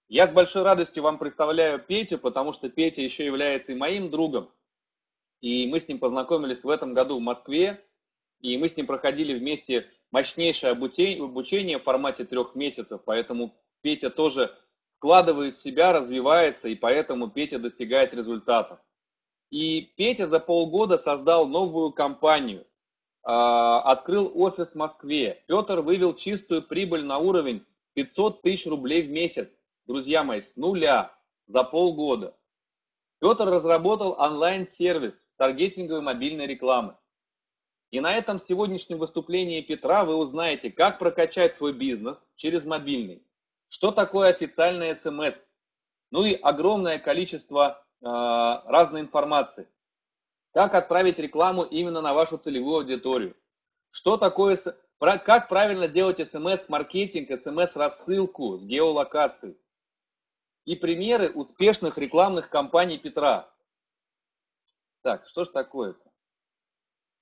Я 0.10 0.27
с 0.27 0.34
большой 0.34 0.63
радостью 0.63 1.03
вам 1.03 1.17
представляю 1.17 1.79
Петю, 1.79 2.17
потому 2.20 2.51
что 2.51 2.67
Петя 2.67 3.01
еще 3.01 3.25
является 3.25 3.72
и 3.72 3.75
моим 3.75 4.10
другом. 4.10 4.51
И 5.41 5.67
мы 5.67 5.79
с 5.79 5.88
ним 5.88 6.00
познакомились 6.00 6.63
в 6.63 6.70
этом 6.70 6.94
году 6.94 7.17
в 7.17 7.22
Москве, 7.22 7.84
и 8.41 8.58
мы 8.58 8.70
с 8.70 8.77
ним 8.77 8.88
проходили 8.88 9.38
вместе 9.38 9.89
мощнейшее 10.12 10.72
обучение 10.72 11.79
в 11.79 11.84
формате 11.84 12.25
трех 12.25 12.56
месяцев, 12.56 13.01
поэтому 13.06 13.56
Петя 13.82 14.10
тоже 14.10 14.56
вкладывает 14.98 15.58
в 15.58 15.62
себя, 15.62 15.94
развивается, 15.94 16.67
и 16.67 16.75
поэтому 16.75 17.29
Петя 17.29 17.60
достигает 17.60 18.13
результатов. 18.13 18.79
И 19.50 19.82
Петя 19.96 20.27
за 20.27 20.39
полгода 20.39 20.98
создал 20.98 21.48
новую 21.48 21.91
компанию, 21.91 22.65
а, 23.24 23.82
открыл 23.82 24.32
офис 24.36 24.70
в 24.70 24.75
Москве. 24.75 25.44
Петр 25.48 25.82
вывел 25.82 26.15
чистую 26.15 26.63
прибыль 26.63 27.06
на 27.06 27.17
уровень 27.17 27.65
500 27.94 28.41
тысяч 28.41 28.65
рублей 28.65 29.03
в 29.03 29.10
месяц. 29.10 29.50
Друзья 29.86 30.24
мои, 30.24 30.41
с 30.41 30.56
нуля 30.56 31.15
за 31.48 31.63
полгода. 31.63 32.36
Петр 33.20 33.46
разработал 33.46 34.15
онлайн-сервис 34.20 35.20
таргетинговой 35.38 36.01
мобильной 36.01 36.48
рекламы. 36.48 36.96
И 37.89 38.01
на 38.01 38.13
этом 38.15 38.41
сегодняшнем 38.41 38.98
выступлении 38.98 39.62
Петра 39.62 40.03
вы 40.03 40.15
узнаете, 40.15 40.72
как 40.72 41.00
прокачать 41.00 41.56
свой 41.56 41.72
бизнес 41.72 42.17
через 42.36 42.65
мобильный, 42.65 43.24
что 43.70 43.91
такое 43.91 44.29
официальный 44.29 44.96
СМС, 44.98 45.48
ну 46.12 46.25
и 46.25 46.34
огромное 46.34 47.00
количество 47.00 47.82
э, 48.01 48.06
разной 48.06 49.01
информации. 49.01 49.70
Как 50.53 50.74
отправить 50.74 51.20
рекламу 51.20 51.63
именно 51.63 52.01
на 52.01 52.13
вашу 52.13 52.38
целевую 52.38 52.77
аудиторию. 52.77 53.36
Что 53.91 54.17
такое, 54.17 54.58
как 55.00 55.48
правильно 55.48 55.88
делать 55.88 56.20
смс-маркетинг, 56.27 57.39
смс-рассылку 57.39 58.58
с 58.58 58.65
геолокацией. 58.65 59.58
И 60.65 60.75
примеры 60.75 61.29
успешных 61.32 61.98
рекламных 61.98 62.50
кампаний 62.50 62.98
Петра. 62.98 63.50
Так, 65.07 65.25
что 65.29 65.45
ж 65.45 65.47
такое-то? 65.53 66.11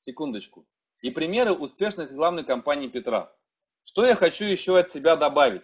Секундочку. 0.08 0.66
И 1.04 1.12
примеры 1.12 1.54
успешных 1.54 2.10
рекламных 2.10 2.48
кампаний 2.48 2.90
Петра. 2.90 3.32
Что 3.84 4.08
я 4.08 4.16
хочу 4.16 4.46
еще 4.46 4.80
от 4.80 4.92
себя 4.92 5.16
добавить? 5.16 5.62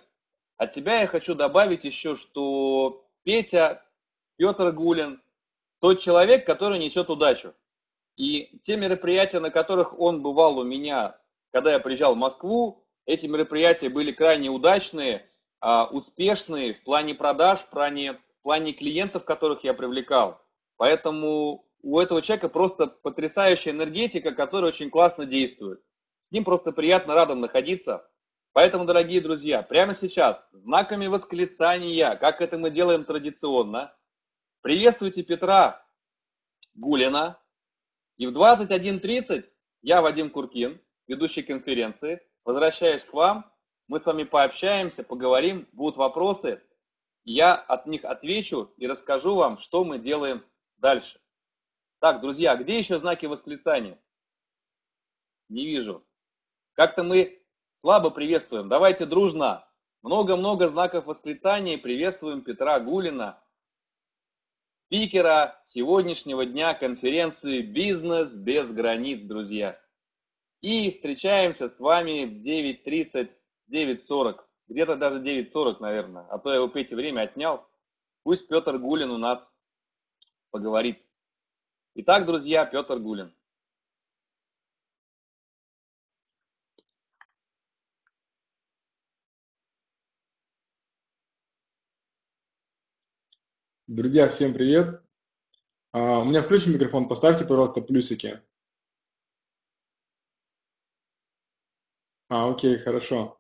От 0.55 0.75
себя 0.75 1.01
я 1.01 1.07
хочу 1.07 1.33
добавить 1.33 1.83
еще, 1.83 2.15
что 2.15 3.07
Петя, 3.23 3.83
Петр 4.37 4.71
Гулин, 4.71 5.19
тот 5.79 6.01
человек, 6.01 6.45
который 6.45 6.77
несет 6.77 7.09
удачу. 7.09 7.55
И 8.17 8.59
те 8.59 8.77
мероприятия, 8.77 9.39
на 9.39 9.49
которых 9.49 9.99
он 9.99 10.21
бывал 10.21 10.59
у 10.59 10.63
меня, 10.63 11.19
когда 11.51 11.71
я 11.71 11.79
приезжал 11.79 12.13
в 12.13 12.19
Москву, 12.19 12.85
эти 13.07 13.25
мероприятия 13.25 13.89
были 13.89 14.11
крайне 14.11 14.51
удачные, 14.51 15.27
а, 15.59 15.85
успешные 15.85 16.75
в 16.75 16.83
плане 16.83 17.15
продаж, 17.15 17.61
в 17.61 17.69
плане, 17.71 18.13
в 18.13 18.43
плане 18.43 18.73
клиентов, 18.73 19.25
которых 19.25 19.63
я 19.63 19.73
привлекал. 19.73 20.39
Поэтому 20.77 21.65
у 21.83 21.99
этого 21.99 22.21
человека 22.21 22.49
просто 22.49 22.87
потрясающая 22.87 23.71
энергетика, 23.71 24.31
которая 24.33 24.71
очень 24.71 24.89
классно 24.89 25.25
действует. 25.25 25.81
С 26.21 26.31
ним 26.31 26.43
просто 26.43 26.71
приятно 26.71 27.15
радом 27.15 27.41
находиться. 27.41 28.07
Поэтому, 28.53 28.85
дорогие 28.85 29.21
друзья, 29.21 29.63
прямо 29.63 29.95
сейчас 29.95 30.37
знаками 30.51 31.07
восклицания, 31.07 32.15
как 32.15 32.41
это 32.41 32.57
мы 32.57 32.69
делаем 32.69 33.05
традиционно, 33.05 33.95
приветствуйте 34.61 35.23
Петра 35.23 35.85
Гулина. 36.75 37.39
И 38.17 38.27
в 38.27 38.37
21.30 38.37 39.45
я, 39.81 40.01
Вадим 40.01 40.29
Куркин, 40.29 40.79
ведущий 41.07 41.43
конференции, 41.43 42.21
возвращаюсь 42.45 43.03
к 43.03 43.13
вам. 43.13 43.51
Мы 43.87 43.99
с 43.99 44.05
вами 44.05 44.23
пообщаемся, 44.23 45.03
поговорим, 45.03 45.67
будут 45.71 45.97
вопросы. 45.97 46.61
Я 47.23 47.55
от 47.55 47.87
них 47.87 48.03
отвечу 48.05 48.71
и 48.77 48.87
расскажу 48.87 49.35
вам, 49.35 49.59
что 49.59 49.83
мы 49.83 49.99
делаем 49.99 50.43
дальше. 50.77 51.19
Так, 52.01 52.19
друзья, 52.19 52.55
где 52.55 52.79
еще 52.79 52.97
знаки 52.97 53.27
восклицания? 53.27 54.01
Не 55.49 55.67
вижу. 55.67 56.03
Как-то 56.73 57.03
мы 57.03 57.39
слабо 57.81 58.09
приветствуем. 58.09 58.69
Давайте 58.69 59.05
дружно. 59.05 59.67
Много-много 60.01 60.69
знаков 60.69 61.05
восклицания. 61.05 61.77
Приветствуем 61.77 62.41
Петра 62.41 62.79
Гулина, 62.79 63.39
спикера 64.87 65.61
сегодняшнего 65.65 66.43
дня 66.43 66.73
конференции 66.73 67.61
«Бизнес 67.61 68.31
без 68.31 68.67
границ», 68.71 69.21
друзья. 69.21 69.79
И 70.61 70.89
встречаемся 70.89 71.69
с 71.69 71.79
вами 71.79 72.25
в 72.25 72.43
9.30, 72.43 73.29
9.40. 73.69 74.39
Где-то 74.69 74.95
даже 74.95 75.19
9.40, 75.19 75.77
наверное. 75.79 76.25
А 76.31 76.39
то 76.39 76.51
я 76.51 76.63
у 76.63 76.67
Пети 76.67 76.95
время 76.95 77.21
отнял. 77.21 77.69
Пусть 78.23 78.47
Петр 78.47 78.79
Гулин 78.79 79.11
у 79.11 79.19
нас 79.19 79.47
поговорит. 80.49 81.05
Итак, 81.93 82.25
друзья, 82.25 82.65
Петр 82.65 82.99
Гулин. 82.99 83.33
Друзья, 93.87 94.29
всем 94.29 94.53
привет. 94.53 95.01
А, 95.91 96.19
у 96.19 96.23
меня 96.23 96.43
включен 96.43 96.71
микрофон, 96.71 97.09
поставьте, 97.09 97.43
пожалуйста, 97.43 97.81
плюсики. 97.81 98.41
А, 102.29 102.49
окей, 102.49 102.77
хорошо. 102.77 103.37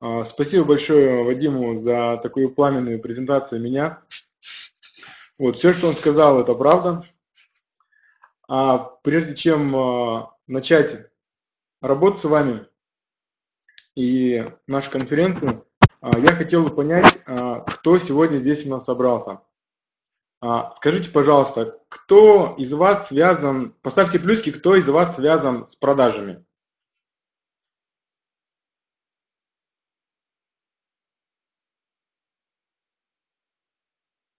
А, 0.00 0.24
спасибо 0.24 0.64
большое 0.64 1.22
Вадиму 1.22 1.76
за 1.76 2.18
такую 2.22 2.54
пламенную 2.54 2.98
презентацию 2.98 3.60
меня. 3.60 4.02
Вот, 5.38 5.56
все, 5.56 5.74
что 5.74 5.88
он 5.88 5.96
сказал, 5.96 6.40
это 6.40 6.54
правда. 6.54 7.02
А 8.48 8.78
прежде 8.78 9.34
чем 9.34 9.74
а, 9.74 10.36
начать 10.46 11.10
работать 11.80 12.20
с 12.20 12.24
вами 12.24 12.66
и 13.94 14.44
нашу 14.66 14.90
конференцию, 14.90 15.66
а, 16.00 16.18
я 16.18 16.34
хотел 16.34 16.64
бы 16.64 16.74
понять, 16.74 17.18
а, 17.26 17.60
кто 17.60 17.96
сегодня 17.98 18.38
здесь 18.38 18.66
у 18.66 18.70
нас 18.70 18.84
собрался. 18.84 19.40
Скажите, 20.76 21.08
пожалуйста, 21.08 21.80
кто 21.88 22.54
из 22.58 22.70
вас 22.74 23.08
связан, 23.08 23.72
поставьте 23.80 24.18
плюски, 24.18 24.52
кто 24.52 24.76
из 24.76 24.86
вас 24.86 25.16
связан 25.16 25.66
с 25.66 25.74
продажами. 25.74 26.44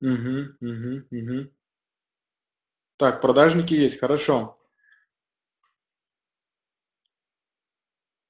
Угу, 0.02 0.58
угу, 0.62 1.08
угу. 1.10 1.50
Так, 2.98 3.22
продажники 3.22 3.74
есть, 3.74 4.00
хорошо. 4.00 4.56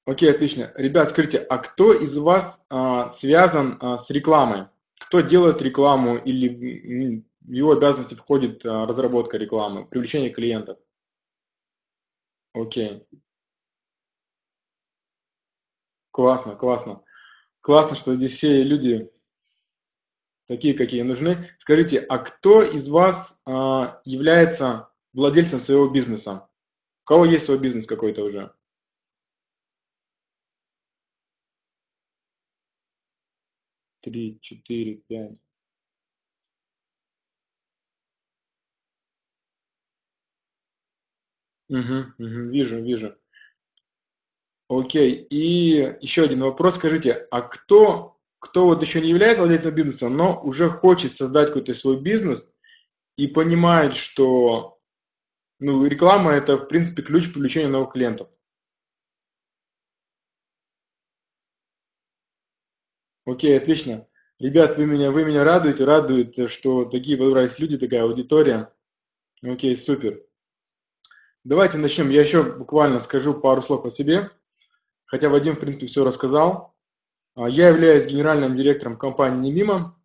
Окей, 0.06 0.30
отлично. 0.30 0.72
Ребят, 0.76 1.10
скажите, 1.10 1.38
а 1.38 1.58
кто 1.58 1.92
из 1.92 2.16
вас 2.16 2.62
а, 2.70 3.10
связан 3.10 3.76
а, 3.80 3.98
с 3.98 4.08
рекламой? 4.10 4.68
Кто 5.00 5.20
делает 5.20 5.60
рекламу 5.62 6.16
или 6.16 7.24
в 7.40 7.52
его 7.52 7.72
обязанности 7.72 8.14
входит 8.14 8.64
а, 8.64 8.86
разработка 8.86 9.36
рекламы, 9.36 9.84
привлечение 9.84 10.30
клиентов? 10.30 10.78
Окей. 12.54 13.06
Классно, 16.12 16.54
классно. 16.56 17.02
Классно, 17.60 17.96
что 17.96 18.14
здесь 18.14 18.36
все 18.36 18.62
люди 18.62 19.10
такие, 20.46 20.74
какие 20.74 21.02
нужны. 21.02 21.50
Скажите, 21.58 21.98
а 21.98 22.18
кто 22.18 22.62
из 22.62 22.88
вас 22.88 23.40
а, 23.46 24.00
является 24.04 24.90
владельцем 25.12 25.60
своего 25.60 25.88
бизнеса? 25.88 26.48
У 27.04 27.06
кого 27.06 27.24
есть 27.24 27.44
свой 27.44 27.58
бизнес 27.58 27.86
какой-то 27.86 28.22
уже? 28.24 28.52
три, 34.06 34.38
четыре, 34.40 34.96
пять. 35.08 35.40
Угу, 41.68 41.78
угу, 42.18 42.50
вижу, 42.50 42.80
вижу. 42.82 43.16
Окей, 44.68 45.26
и 45.30 45.96
еще 46.00 46.24
один 46.24 46.40
вопрос, 46.42 46.76
скажите, 46.76 47.12
а 47.30 47.42
кто, 47.42 48.15
кто 48.56 48.64
вот 48.64 48.80
еще 48.80 49.02
не 49.02 49.10
является 49.10 49.42
владельцем 49.42 49.74
бизнеса, 49.74 50.08
но 50.08 50.40
уже 50.40 50.70
хочет 50.70 51.14
создать 51.14 51.48
какой-то 51.48 51.74
свой 51.74 52.00
бизнес 52.00 52.50
и 53.18 53.26
понимает, 53.26 53.92
что 53.92 54.78
ну, 55.58 55.84
реклама 55.84 56.32
это, 56.32 56.56
в 56.56 56.66
принципе, 56.66 57.02
ключ 57.02 57.28
к 57.28 57.34
привлечению 57.34 57.68
новых 57.68 57.92
клиентов? 57.92 58.30
Окей, 63.26 63.58
отлично. 63.58 64.08
Ребят, 64.40 64.78
вы 64.78 64.86
меня, 64.86 65.10
вы 65.10 65.26
меня 65.26 65.44
радуете, 65.44 65.84
радует, 65.84 66.50
что 66.50 66.86
такие 66.86 67.18
понравились 67.18 67.58
люди, 67.58 67.76
такая 67.76 68.04
аудитория. 68.04 68.72
Окей, 69.42 69.76
супер. 69.76 70.22
Давайте 71.44 71.76
начнем. 71.76 72.08
Я 72.08 72.22
еще 72.22 72.42
буквально 72.42 73.00
скажу 73.00 73.38
пару 73.38 73.60
слов 73.60 73.84
о 73.84 73.90
себе, 73.90 74.30
хотя 75.04 75.28
Вадим, 75.28 75.56
в 75.56 75.60
принципе, 75.60 75.88
все 75.88 76.06
рассказал. 76.06 76.75
А, 77.36 77.48
я 77.48 77.68
являюсь 77.68 78.06
генеральным 78.06 78.56
директором 78.56 78.96
компании 78.96 79.50
Немима. 79.50 79.96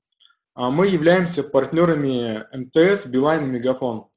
А, 0.53 0.69
мы 0.69 0.87
являемся 0.87 1.43
партнерами 1.43 2.45
МТС, 2.55 3.07
Билайн 3.07 3.45
и 3.45 3.47
Мегафон. 3.47 4.07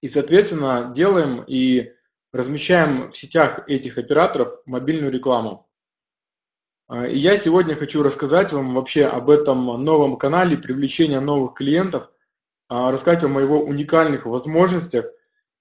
И, 0.00 0.06
соответственно, 0.06 0.92
делаем 0.94 1.42
и 1.42 1.92
размещаем 2.32 3.10
в 3.10 3.16
сетях 3.16 3.68
этих 3.68 3.98
операторов 3.98 4.62
мобильную 4.64 5.10
рекламу. 5.10 5.68
А, 6.86 7.06
и 7.06 7.18
я 7.18 7.36
сегодня 7.36 7.74
хочу 7.74 8.02
рассказать 8.02 8.52
вам 8.52 8.74
вообще 8.74 9.04
об 9.04 9.28
этом 9.28 9.66
новом 9.84 10.16
канале 10.16 10.56
привлечения 10.56 11.20
новых 11.20 11.54
клиентов, 11.54 12.10
рассказать 12.70 13.22
вам 13.22 13.38
о 13.38 13.40
его 13.40 13.60
уникальных 13.60 14.24
возможностях– 14.24 15.06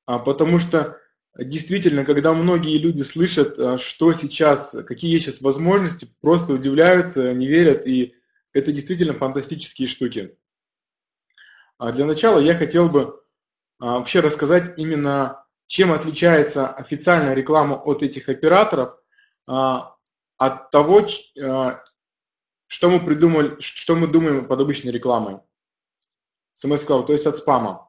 потому 0.08 0.58
что 0.58 0.98
действительно, 1.38 2.04
когда 2.04 2.34
многие 2.34 2.78
люди 2.78 3.04
слышат, 3.04 3.60
а, 3.60 3.78
что 3.78 4.14
сейчас, 4.14 4.76
какие 4.86 5.12
есть 5.12 5.26
сейчас 5.26 5.42
возможности, 5.42 6.10
просто 6.22 6.54
удивляются, 6.54 7.34
не 7.34 7.48
верят, 7.48 7.86
и 7.86 8.16
это 8.54 8.72
действительно 8.72 9.14
фантастические 9.14 9.88
штуки. 9.88 10.38
А 11.78 11.92
для 11.92 12.06
начала 12.06 12.40
я 12.40 12.56
хотел 12.56 12.90
бы 12.90 13.22
вообще 13.78 14.22
рассказать 14.22 14.80
именно, 14.80 15.46
чем 15.68 15.92
отличается 15.92 16.68
официальная 16.68 17.36
реклама 17.36 17.76
от 17.76 18.02
этих 18.02 18.30
операторов, 18.30 18.98
от 19.46 20.72
того, 20.72 21.08
что 22.68 22.90
мы 22.90 23.06
придумали, 23.06 23.58
что 23.60 23.96
мы 23.96 24.08
думаем 24.08 24.48
под 24.48 24.60
обычной 24.60 24.92
рекламой. 24.92 25.40
смс 26.56 26.84
то 26.84 27.06
есть 27.10 27.28
от 27.28 27.38
спама. 27.38 27.87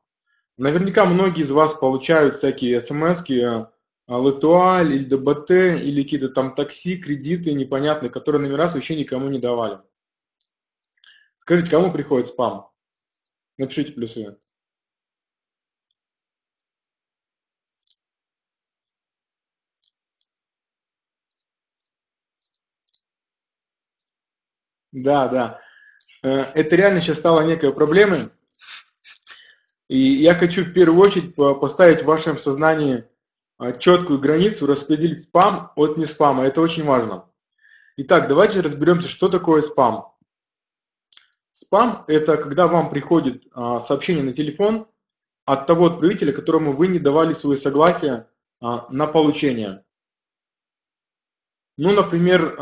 Наверняка 0.59 1.05
многие 1.05 1.42
из 1.42 1.53
вас 1.53 1.73
получают 1.73 2.35
всякие 2.35 2.81
смс 2.81 3.23
Латуаль, 4.09 4.92
или 4.92 5.05
ДБТ, 5.05 5.51
или 5.51 6.03
какие-то 6.03 6.31
там 6.31 6.55
такси, 6.55 6.97
кредиты 6.97 7.53
непонятные, 7.53 8.11
которые 8.11 8.42
номера 8.42 8.66
вообще 8.66 8.97
никому 8.97 9.29
не 9.29 9.38
давали. 9.38 9.79
Скажите, 11.38 11.71
кому 11.71 11.92
приходит 11.92 12.27
спам? 12.27 12.71
Напишите 13.57 13.92
плюсы. 13.92 14.37
Да, 24.92 25.29
да. 25.29 25.61
Э, 26.23 26.47
это 26.55 26.75
реально 26.75 27.01
сейчас 27.01 27.18
стало 27.18 27.42
некой 27.42 27.73
проблемой. 27.73 28.31
И 29.88 29.98
я 29.98 30.35
хочу 30.35 30.64
в 30.64 30.72
первую 30.72 31.01
очередь 31.01 31.35
поставить 31.35 32.03
в 32.03 32.07
вашем 32.07 32.37
сознании 32.37 33.09
а, 33.57 33.72
четкую 33.72 34.20
границу, 34.20 34.66
распределить 34.66 35.22
спам 35.22 35.72
от 35.74 35.96
не 35.96 36.05
спама. 36.05 36.46
Это 36.46 36.61
очень 36.61 36.85
важно. 36.85 37.29
Итак, 37.96 38.29
давайте 38.29 38.61
разберемся, 38.61 39.09
что 39.09 39.29
такое 39.29 39.62
спам. 39.62 40.14
Спам– 41.55 42.05
это 42.07 42.37
когда 42.37 42.68
вам 42.68 42.90
приходит 42.90 43.46
а, 43.53 43.81
сообщение 43.81 44.22
на 44.22 44.33
телефон 44.33 44.87
от 45.44 45.66
того 45.66 45.87
отправителя, 45.87 46.33
которому 46.33 46.72
вы 46.72 46.88
не 46.88 46.98
давали 46.98 47.33
свое 47.33 47.57
согласие 47.57 48.29
а, 48.61 48.87
на 48.92 49.07
получение. 49.07 49.85
Ну, 51.79 51.92
например, 51.92 52.59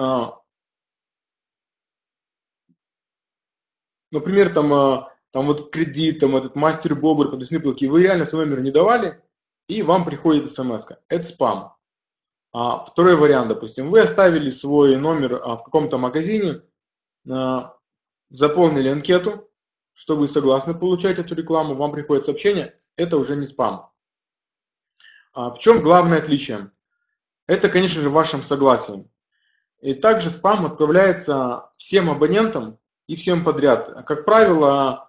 например, 4.10 4.52
там 4.52 5.08
там 5.37 5.49
вот 5.49 5.70
кредит, 5.70 6.20
там 6.20 6.35
этот 6.35 6.55
мастер 6.55 6.94
бобр, 6.94 7.31
подвесные 7.31 7.61
платки, 7.61 7.87
вы 7.87 8.01
реально 8.01 8.25
свой 8.25 8.46
номер 8.46 8.62
не 8.62 8.70
давали, 8.70 9.22
и 9.68 9.83
вам 9.83 10.07
приходит 10.07 10.51
смс. 10.51 10.88
-ка. 10.88 10.96
Это 11.11 11.25
спам. 11.25 11.77
А, 12.55 12.83
второй 12.83 13.16
вариант, 13.16 13.49
допустим, 13.49 13.90
вы 13.90 14.01
оставили 14.01 14.49
свой 14.49 14.96
номер 14.96 15.35
а, 15.35 15.59
в 15.59 15.62
каком-то 15.62 15.99
магазине, 15.99 16.62
а, 17.31 17.77
заполнили 18.31 18.88
анкету, 18.88 19.51
что 19.92 20.16
вы 20.16 20.27
согласны 20.27 20.72
получать 20.72 21.18
эту 21.18 21.35
рекламу, 21.35 21.75
вам 21.75 21.92
приходит 21.92 22.25
сообщение, 22.25 22.81
это 22.96 23.18
уже 23.18 23.37
не 23.37 23.46
спам. 23.46 23.92
А, 25.35 25.51
в 25.51 25.59
чем 25.59 25.83
главное 25.83 26.16
отличие? 26.16 26.70
Это, 27.46 27.68
конечно 27.68 28.01
же, 28.01 28.09
вашим 28.09 28.42
согласием. 28.42 29.11
И 29.83 29.92
также 29.92 30.31
спам 30.31 30.64
отправляется 30.64 31.72
всем 31.77 32.09
абонентам 32.09 32.79
и 33.07 33.16
всем 33.16 33.44
подряд. 33.44 34.07
Как 34.07 34.25
правило, 34.25 35.07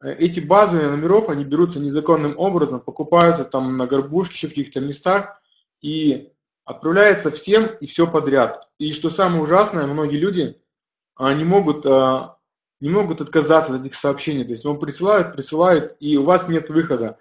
эти 0.00 0.40
базы 0.40 0.82
номеров, 0.82 1.28
они 1.28 1.44
берутся 1.44 1.78
незаконным 1.78 2.38
образом, 2.38 2.80
покупаются 2.80 3.44
там 3.44 3.76
на 3.76 3.86
горбушке, 3.86 4.46
в 4.46 4.50
каких-то 4.50 4.80
местах 4.80 5.40
и 5.82 6.32
отправляется 6.64 7.30
всем 7.30 7.66
и 7.66 7.86
все 7.86 8.06
подряд. 8.06 8.70
И 8.78 8.90
что 8.90 9.10
самое 9.10 9.42
ужасное, 9.42 9.86
многие 9.86 10.16
люди 10.16 10.60
не 11.18 11.44
могут, 11.44 11.84
а, 11.84 12.38
не 12.80 12.88
могут 12.88 13.20
отказаться 13.20 13.74
от 13.74 13.82
этих 13.82 13.94
сообщений. 13.94 14.44
То 14.44 14.52
есть 14.52 14.64
вам 14.64 14.78
присылают, 14.78 15.34
присылают, 15.34 15.96
и 16.00 16.16
у 16.16 16.24
вас 16.24 16.48
нет 16.48 16.70
выхода. 16.70 17.18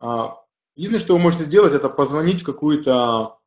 А, 0.00 0.42
единственное, 0.74 1.04
что 1.04 1.14
вы 1.14 1.20
можете 1.20 1.44
сделать, 1.44 1.74
это 1.74 1.88
позвонить 1.88 2.42
в 2.42 2.46
какую-то 2.46 3.38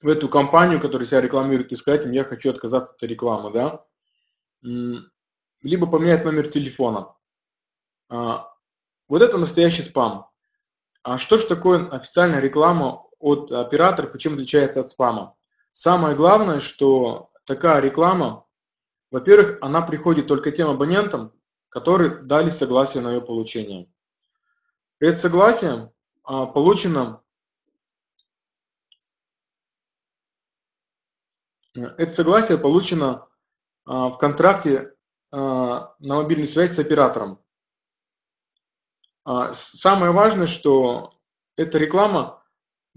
в 0.00 0.08
эту 0.08 0.28
компанию, 0.28 0.80
которая 0.80 1.06
себя 1.06 1.22
рекламирует, 1.22 1.72
и 1.72 1.76
сказать 1.76 2.04
им, 2.04 2.12
я 2.12 2.24
хочу 2.24 2.50
отказаться 2.50 2.92
от 2.92 2.96
этой 2.96 3.10
рекламы, 3.10 3.50
да. 3.50 3.84
Либо 4.62 5.86
поменять 5.86 6.24
номер 6.24 6.48
телефона. 6.48 7.13
А, 8.08 8.50
вот 9.08 9.22
это 9.22 9.38
настоящий 9.38 9.82
спам. 9.82 10.28
А 11.02 11.18
что 11.18 11.36
же 11.36 11.46
такое 11.46 11.88
официальная 11.88 12.40
реклама 12.40 13.06
от 13.18 13.52
операторов 13.52 14.14
и 14.14 14.18
чем 14.18 14.34
отличается 14.34 14.80
от 14.80 14.90
спама? 14.90 15.36
Самое 15.72 16.16
главное, 16.16 16.60
что 16.60 17.30
такая 17.44 17.80
реклама, 17.80 18.46
во-первых, 19.10 19.58
она 19.60 19.82
приходит 19.82 20.26
только 20.26 20.50
тем 20.50 20.70
абонентам, 20.70 21.32
которые 21.68 22.22
дали 22.22 22.50
согласие 22.50 23.02
на 23.02 23.12
ее 23.12 23.20
получение. 23.20 23.90
Это 25.00 25.18
согласие 25.18 25.92
а, 26.22 26.46
получено 26.46 27.24
Это 31.74 32.10
согласие 32.12 32.56
получено 32.56 33.26
в 33.84 34.16
контракте 34.18 34.94
на 35.32 35.94
мобильную 35.98 36.46
связь 36.46 36.74
с 36.74 36.78
оператором. 36.78 37.43
А, 39.24 39.54
самое 39.54 40.12
важное, 40.12 40.46
что 40.46 41.10
эта 41.56 41.78
реклама 41.78 42.42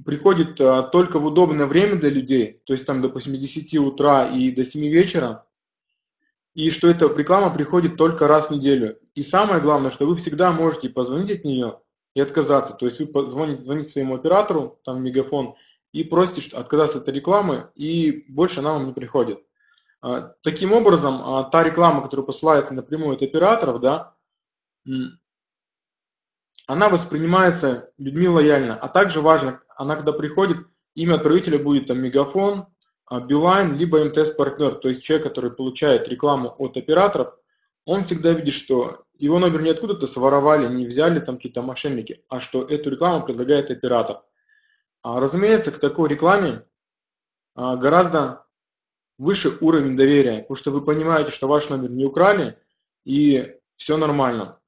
приходит 0.05 0.59
а, 0.59 0.83
только 0.83 1.19
в 1.19 1.25
удобное 1.25 1.65
время 1.65 1.95
для 1.95 2.09
людей, 2.09 2.61
то 2.65 2.73
есть 2.73 2.85
там, 2.85 3.01
допустим, 3.01 3.35
с 3.35 3.39
10 3.39 3.75
утра 3.77 4.27
и 4.29 4.51
до 4.51 4.65
7 4.65 4.81
вечера, 4.87 5.45
и 6.53 6.69
что 6.69 6.89
эта 6.89 7.07
реклама 7.07 7.53
приходит 7.53 7.97
только 7.97 8.27
раз 8.27 8.47
в 8.47 8.51
неделю. 8.51 8.99
И 9.15 9.21
самое 9.21 9.61
главное, 9.61 9.91
что 9.91 10.05
вы 10.05 10.15
всегда 10.15 10.51
можете 10.51 10.89
позвонить 10.89 11.39
от 11.39 11.45
нее 11.45 11.79
и 12.13 12.19
отказаться. 12.19 12.73
То 12.73 12.87
есть 12.87 12.99
вы 12.99 13.25
звоните, 13.27 13.61
звоните 13.61 13.91
своему 13.91 14.15
оператору, 14.15 14.79
там 14.83 15.03
мегафон, 15.03 15.53
и 15.93 16.03
просите 16.03 16.57
отказаться 16.57 16.97
от 16.97 17.07
рекламы, 17.09 17.69
и 17.75 18.25
больше 18.27 18.59
она 18.59 18.73
вам 18.73 18.87
не 18.87 18.91
приходит. 18.91 19.39
А, 20.01 20.33
таким 20.41 20.73
образом, 20.73 21.49
та 21.51 21.63
реклама, 21.63 22.01
которая 22.01 22.25
посылается 22.25 22.73
напрямую 22.73 23.15
от 23.15 23.21
операторов, 23.21 23.79
да, 23.79 24.15
она 26.67 26.89
воспринимается 26.89 27.89
людьми 27.97 28.27
лояльно. 28.27 28.75
А 28.75 28.89
также 28.89 29.21
важно, 29.21 29.61
она 29.75 29.95
когда 29.95 30.11
приходит, 30.11 30.67
имя 30.95 31.15
отправителя 31.15 31.57
будет 31.57 31.87
там 31.87 31.99
Мегафон, 31.99 32.67
а, 33.05 33.21
Билайн, 33.21 33.75
либо 33.75 34.03
МТС-партнер, 34.03 34.75
то 34.75 34.89
есть 34.89 35.01
человек, 35.01 35.27
который 35.27 35.49
получает 35.49 36.09
рекламу 36.09 36.53
от 36.57 36.75
операторов, 36.75 37.33
он 37.85 38.03
всегда 38.03 38.31
видит, 38.33 38.53
что 38.53 39.05
его 39.17 39.39
номер 39.39 39.61
не 39.61 39.69
откуда-то 39.69 40.07
своровали, 40.07 40.67
не 40.67 40.85
взяли 40.85 41.21
там 41.21 41.37
какие-то 41.37 41.61
мошенники, 41.61 42.23
а 42.27 42.41
что 42.41 42.63
эту 42.63 42.89
рекламу 42.89 43.25
предлагает 43.25 43.71
оператор. 43.71 44.23
А, 45.01 45.21
разумеется, 45.21 45.71
к 45.71 45.79
такой 45.79 46.09
рекламе 46.09 46.65
а, 47.55 47.77
гораздо 47.77 48.45
выше 49.17 49.57
уровень 49.61 49.95
доверия, 49.95 50.41
потому 50.41 50.57
что 50.57 50.71
вы 50.71 50.83
понимаете, 50.83 51.31
что 51.31 51.47
ваш 51.47 51.69
номер 51.69 51.91
не 51.91 52.03
украли, 52.03 52.59
и 53.05 53.55
все 53.77 53.95
нормально. 53.95 54.59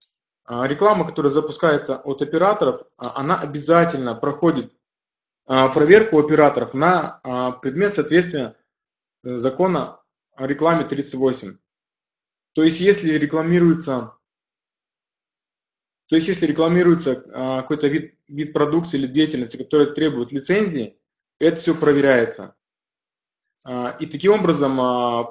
А 0.52 0.68
реклама, 0.68 1.06
которая 1.06 1.32
запускается 1.32 1.98
от 1.98 2.24
операторов, 2.24 2.82
а, 2.98 3.20
она 3.20 3.40
обязательно 3.40 4.16
проходит 4.16 4.74
а, 5.46 5.70
проверку 5.70 6.18
операторов 6.18 6.74
на 6.74 7.20
предмет 7.62 7.94
соответствия 7.94 8.56
э, 9.24 9.38
закона 9.38 10.02
о 10.34 10.48
рекламе 10.48 10.86
38. 10.86 11.56
То 12.54 12.64
есть, 12.64 12.80
если 12.80 13.16
рекламируется, 13.16 14.16
то 16.08 16.16
есть, 16.16 16.28
если 16.28 16.48
рекламируется 16.48 17.16
какой-то 17.16 17.88
вид, 17.88 18.18
вид 18.28 18.52
продукции 18.52 18.98
или 18.98 19.06
деятельности, 19.06 19.58
который 19.58 19.94
требует 19.94 20.32
лицензии, 20.32 20.98
это 21.40 21.62
все 21.62 21.76
проверяется. 21.76 22.56
И 24.00 24.06
таким 24.08 24.34
образом 24.34 24.76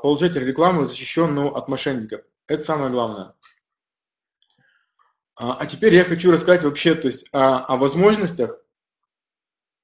получатель 0.01 0.45
рекламы 0.45 0.87
защищен 0.87 1.35
ну, 1.35 1.49
от 1.49 1.67
мошенников. 1.67 2.21
Это 2.47 2.63
самое 2.63 2.93
главное. 2.93 3.35
А 5.41 5.65
теперь 5.67 5.95
я 5.95 6.05
хочу 6.05 6.33
рассказать 6.33 6.65
вообще 6.65 6.97
то 6.97 7.07
есть, 7.07 7.29
о, 7.33 7.65
о 7.65 7.77
возможностях, 7.77 8.61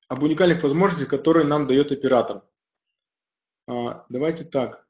об 0.08 0.20
уникальных 0.24 0.60
возможностях, 0.64 1.08
которые 1.08 1.46
нам 1.46 1.68
дает 1.68 1.92
оператор. 1.92 2.42
Давайте 3.68 4.44
так. 4.44 4.84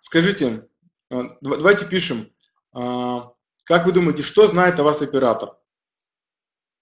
Скажите, 0.00 0.68
давайте 1.10 1.88
пишем, 1.88 2.32
как 2.70 3.86
вы 3.86 3.92
думаете, 3.92 4.22
что 4.22 4.46
знает 4.46 4.78
о 4.78 4.84
вас 4.84 5.02
оператор? 5.02 5.58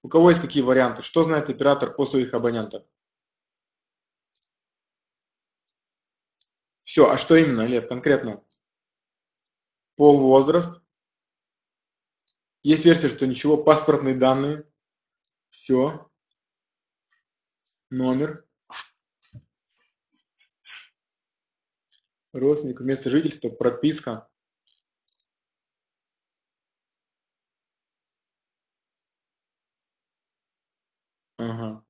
У 0.03 0.09
кого 0.11 0.29
есть 0.29 0.43
какие 0.43 0.63
варианты? 0.63 1.03
Что 1.03 1.25
знает 1.25 1.49
оператор 1.49 1.95
о 1.97 2.05
своих 2.05 2.35
абонентах? 2.35 2.85
Все, 6.83 7.09
а 7.11 7.17
что 7.17 7.37
именно, 7.37 7.63
Лев, 7.63 7.89
конкретно? 7.89 8.45
Пол, 9.97 10.19
возраст. 10.21 10.83
Есть 12.62 12.85
версия, 12.85 13.09
что 13.09 13.27
ничего, 13.27 13.57
паспортные 13.57 14.14
данные. 14.14 14.64
Все. 15.51 16.11
Номер. 17.88 18.44
Родственник, 22.33 22.81
место 22.81 23.11
жительства, 23.11 23.49
прописка. 23.49 24.29
Ага. 31.38 31.83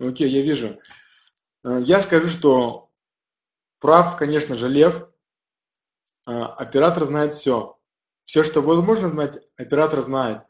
Окей, 0.00 0.30
я 0.30 0.42
вижу. 0.42 0.80
Э, 1.62 1.80
я 1.82 2.00
скажу, 2.00 2.26
что 2.28 2.90
прав, 3.78 4.16
конечно 4.16 4.56
же, 4.56 4.68
Лев. 4.68 5.09
Э, 6.28 6.32
оператор 6.32 7.04
знает 7.04 7.34
все. 7.34 7.78
Все, 8.24 8.42
что 8.42 8.62
возможно 8.62 9.08
знать, 9.08 9.38
оператор 9.56 10.00
знает. 10.00 10.42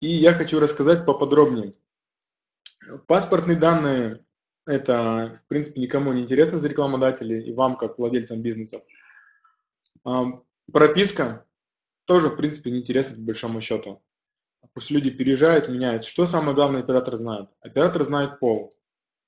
И 0.00 0.08
я 0.08 0.34
хочу 0.34 0.60
рассказать 0.60 1.06
поподробнее. 1.06 1.72
Паспортные 3.06 3.56
данные– 3.56 4.24
это, 4.66 5.40
в 5.42 5.48
принципе, 5.48 5.80
никому 5.80 6.12
не 6.12 6.22
интересно 6.22 6.60
за 6.60 6.68
рекламодателей 6.68 7.42
и 7.42 7.52
вам, 7.52 7.76
как 7.76 7.98
владельцам 7.98 8.42
бизнеса. 8.42 8.82
Э, 10.06 10.24
прописка 10.72 11.46
тоже, 12.04 12.28
в 12.28 12.36
принципе, 12.36 12.70
не 12.70 12.80
интересно 12.80 13.16
по 13.16 13.22
большому 13.22 13.60
счету. 13.60 14.02
Пусть 14.72 14.90
люди 14.90 15.10
переезжают, 15.10 15.68
меняют. 15.68 16.04
Что 16.04 16.26
самое 16.26 16.54
главное 16.54 16.80
оператор 16.80 17.16
знает? 17.16 17.48
Оператор 17.60 18.02
знает 18.04 18.38
пол. 18.40 18.72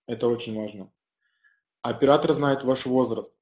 Это 0.06 0.28
очень 0.28 0.56
важно. 0.56 0.90
Оператор 1.82 2.32
знает 2.32 2.64
ваш 2.64 2.86
возраст. 2.86 3.32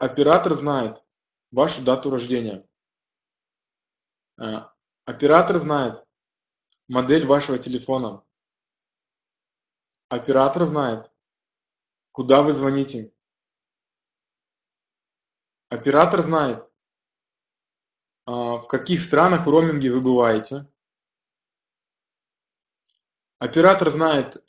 Оператор 0.00 0.54
знает 0.54 1.04
вашу 1.50 1.84
дату 1.84 2.08
рождения. 2.08 2.66
Э, 4.40 4.62
оператор 5.04 5.58
знает 5.58 6.02
модель 6.88 7.26
вашего 7.26 7.58
телефона. 7.58 8.24
Оператор 10.08 10.64
знает, 10.64 11.12
куда 12.12 12.40
вы 12.40 12.52
звоните. 12.52 13.12
Оператор 15.68 16.22
знает, 16.22 16.64
э, 18.26 18.30
в 18.30 18.66
каких 18.68 19.02
странах 19.02 19.44
в 19.44 19.50
роуминге 19.50 19.92
вы 19.92 20.00
бываете. 20.00 20.66
Оператор 23.38 23.90
знает, 23.90 24.42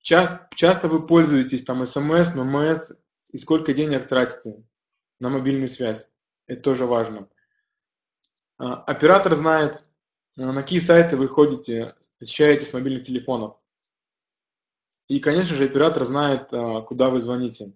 часто 0.00 0.88
вы 0.88 1.06
пользуетесь 1.06 1.62
там 1.62 1.84
смс, 1.84 2.34
ММС 2.34 2.92
и 3.32 3.38
сколько 3.38 3.74
денег 3.74 4.08
тратите 4.08 4.62
на 5.18 5.28
мобильную 5.28 5.68
связь. 5.68 6.08
Это 6.46 6.62
тоже 6.62 6.86
важно. 6.86 7.28
А, 8.58 8.74
оператор 8.84 9.34
знает, 9.34 9.84
а, 10.36 10.52
на 10.52 10.54
какие 10.54 10.78
сайты 10.78 11.16
вы 11.16 11.28
ходите, 11.28 11.94
посещаете 12.18 12.64
с 12.64 12.72
мобильных 12.72 13.04
телефонов. 13.04 13.56
И, 15.08 15.18
конечно 15.20 15.56
же, 15.56 15.64
оператор 15.64 16.04
знает, 16.04 16.52
а, 16.52 16.82
куда 16.82 17.10
вы 17.10 17.20
звоните. 17.20 17.72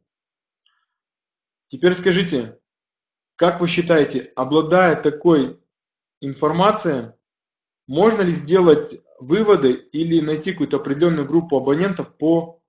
Теперь 1.69 1.95
скажите, 1.95 2.61
как 3.37 3.61
вы 3.61 3.67
считаете, 3.67 4.33
обладая 4.37 5.01
такой 5.01 5.61
информацией, 6.21 7.13
можно 7.87 8.23
ли 8.23 8.35
сделать 8.35 9.01
выводы 9.21 9.73
или 9.73 10.21
найти 10.21 10.53
какую-то 10.53 10.77
определенную 10.77 11.27
группу 11.27 11.57
абонентов 11.57 12.17
по, 12.17 12.63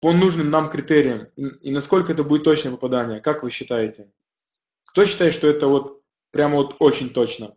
по 0.00 0.12
нужным 0.12 0.50
нам 0.50 0.70
критериям? 0.70 1.26
И 1.36 1.70
насколько 1.70 2.12
это 2.12 2.24
будет 2.24 2.44
точное 2.44 2.72
попадание? 2.72 3.20
Как 3.20 3.42
вы 3.42 3.50
считаете? 3.50 4.10
Кто 4.84 5.04
считает, 5.04 5.34
что 5.34 5.46
это 5.46 5.66
вот 5.66 6.02
прямо 6.30 6.56
вот 6.56 6.76
очень 6.78 7.10
точно? 7.10 7.54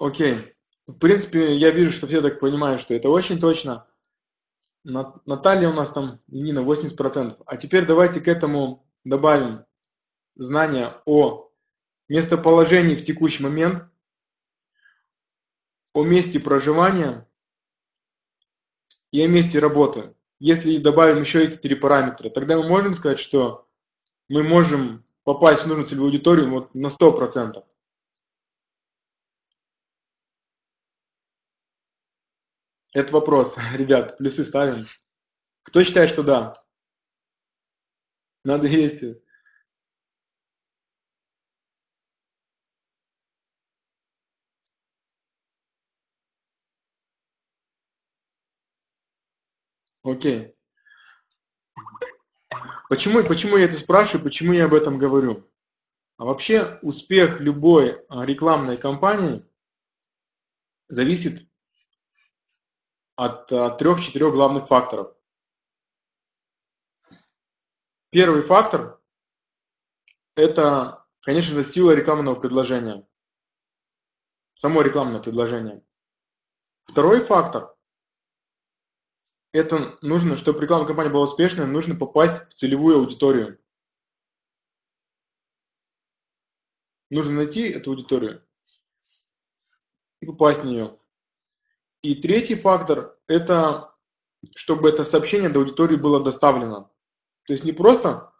Окей. 0.00 0.56
В 0.86 0.98
принципе, 0.98 1.56
я 1.56 1.70
вижу, 1.70 1.92
что 1.92 2.06
все 2.06 2.22
так 2.22 2.40
понимают, 2.40 2.80
что 2.80 2.94
это 2.94 3.10
очень 3.10 3.38
точно. 3.38 3.86
Наталья 4.82 5.68
у 5.68 5.74
нас 5.74 5.92
там, 5.92 6.20
Нина, 6.26 6.60
80%. 6.60 7.42
А 7.44 7.56
теперь 7.58 7.84
давайте 7.84 8.20
к 8.20 8.26
этому 8.26 8.88
добавим 9.04 9.66
знания 10.36 10.96
о 11.04 11.50
местоположении 12.08 12.96
в 12.96 13.04
текущий 13.04 13.42
момент, 13.42 13.84
о 15.92 16.02
месте 16.02 16.40
проживания 16.40 17.28
и 19.12 19.22
о 19.22 19.28
месте 19.28 19.58
работы. 19.58 20.14
Если 20.38 20.78
добавим 20.78 21.20
еще 21.20 21.44
эти 21.44 21.58
три 21.58 21.74
параметра, 21.74 22.30
тогда 22.30 22.56
мы 22.56 22.66
можем 22.66 22.94
сказать, 22.94 23.18
что 23.18 23.68
мы 24.30 24.42
можем 24.42 25.04
попасть 25.24 25.64
в 25.64 25.66
нужную 25.66 25.86
целевую 25.86 26.08
аудиторию 26.08 26.50
вот 26.50 26.74
на 26.74 26.86
100%. 26.86 27.62
Это 32.92 33.12
вопрос. 33.12 33.56
Ребят, 33.74 34.18
плюсы 34.18 34.44
ставим. 34.44 34.84
Кто 35.62 35.82
считает, 35.82 36.10
что 36.10 36.22
да? 36.22 36.52
На 38.44 38.58
200. 38.58 39.22
Окей. 50.02 50.56
Почему, 52.88 53.22
почему 53.22 53.56
я 53.56 53.66
это 53.66 53.76
спрашиваю, 53.76 54.24
почему 54.24 54.52
я 54.52 54.64
об 54.64 54.74
этом 54.74 54.98
говорю? 54.98 55.48
А 56.16 56.24
вообще 56.24 56.78
успех 56.82 57.38
любой 57.40 58.04
а, 58.08 58.24
рекламной 58.24 58.76
кампании 58.76 59.46
зависит 60.88 61.49
от 63.20 63.52
э, 63.52 63.76
трех-четырех 63.76 64.32
главных 64.32 64.66
факторов. 64.66 65.14
Первый 68.10 68.42
фактор– 68.42 68.98
это, 70.36 71.06
конечно 71.20 71.54
же, 71.54 71.64
сила 71.64 71.90
рекламного 71.90 72.40
предложения. 72.40 73.06
Само 74.56 74.80
рекламное 74.80 75.20
предложение. 75.20 75.84
Второй 76.86 77.22
фактор 77.22 77.76
это 79.52 79.98
нужно, 80.00 80.38
чтобы 80.38 80.62
рекламная 80.62 80.86
кампания 80.86 81.10
была 81.10 81.24
успешной, 81.24 81.66
нужно 81.66 81.96
попасть 81.96 82.48
в 82.48 82.54
целевую 82.54 83.00
аудиторию. 83.00 83.60
Нужно 87.10 87.34
найти 87.34 87.68
эту 87.68 87.90
аудиторию 87.90 88.42
и 90.20 90.26
попасть 90.26 90.62
в 90.62 90.64
нее. 90.64 90.99
И 92.02 92.14
третий 92.14 92.54
фактор– 92.54 93.14
это 93.26 93.90
чтобы 94.54 94.88
это 94.88 95.04
сообщение 95.04 95.50
до 95.50 95.60
аудитории 95.60 95.96
было 95.96 96.22
доставлено. 96.22 96.90
То 97.46 97.52
есть 97.52 97.64
не 97.64 97.72
просто 97.72 98.32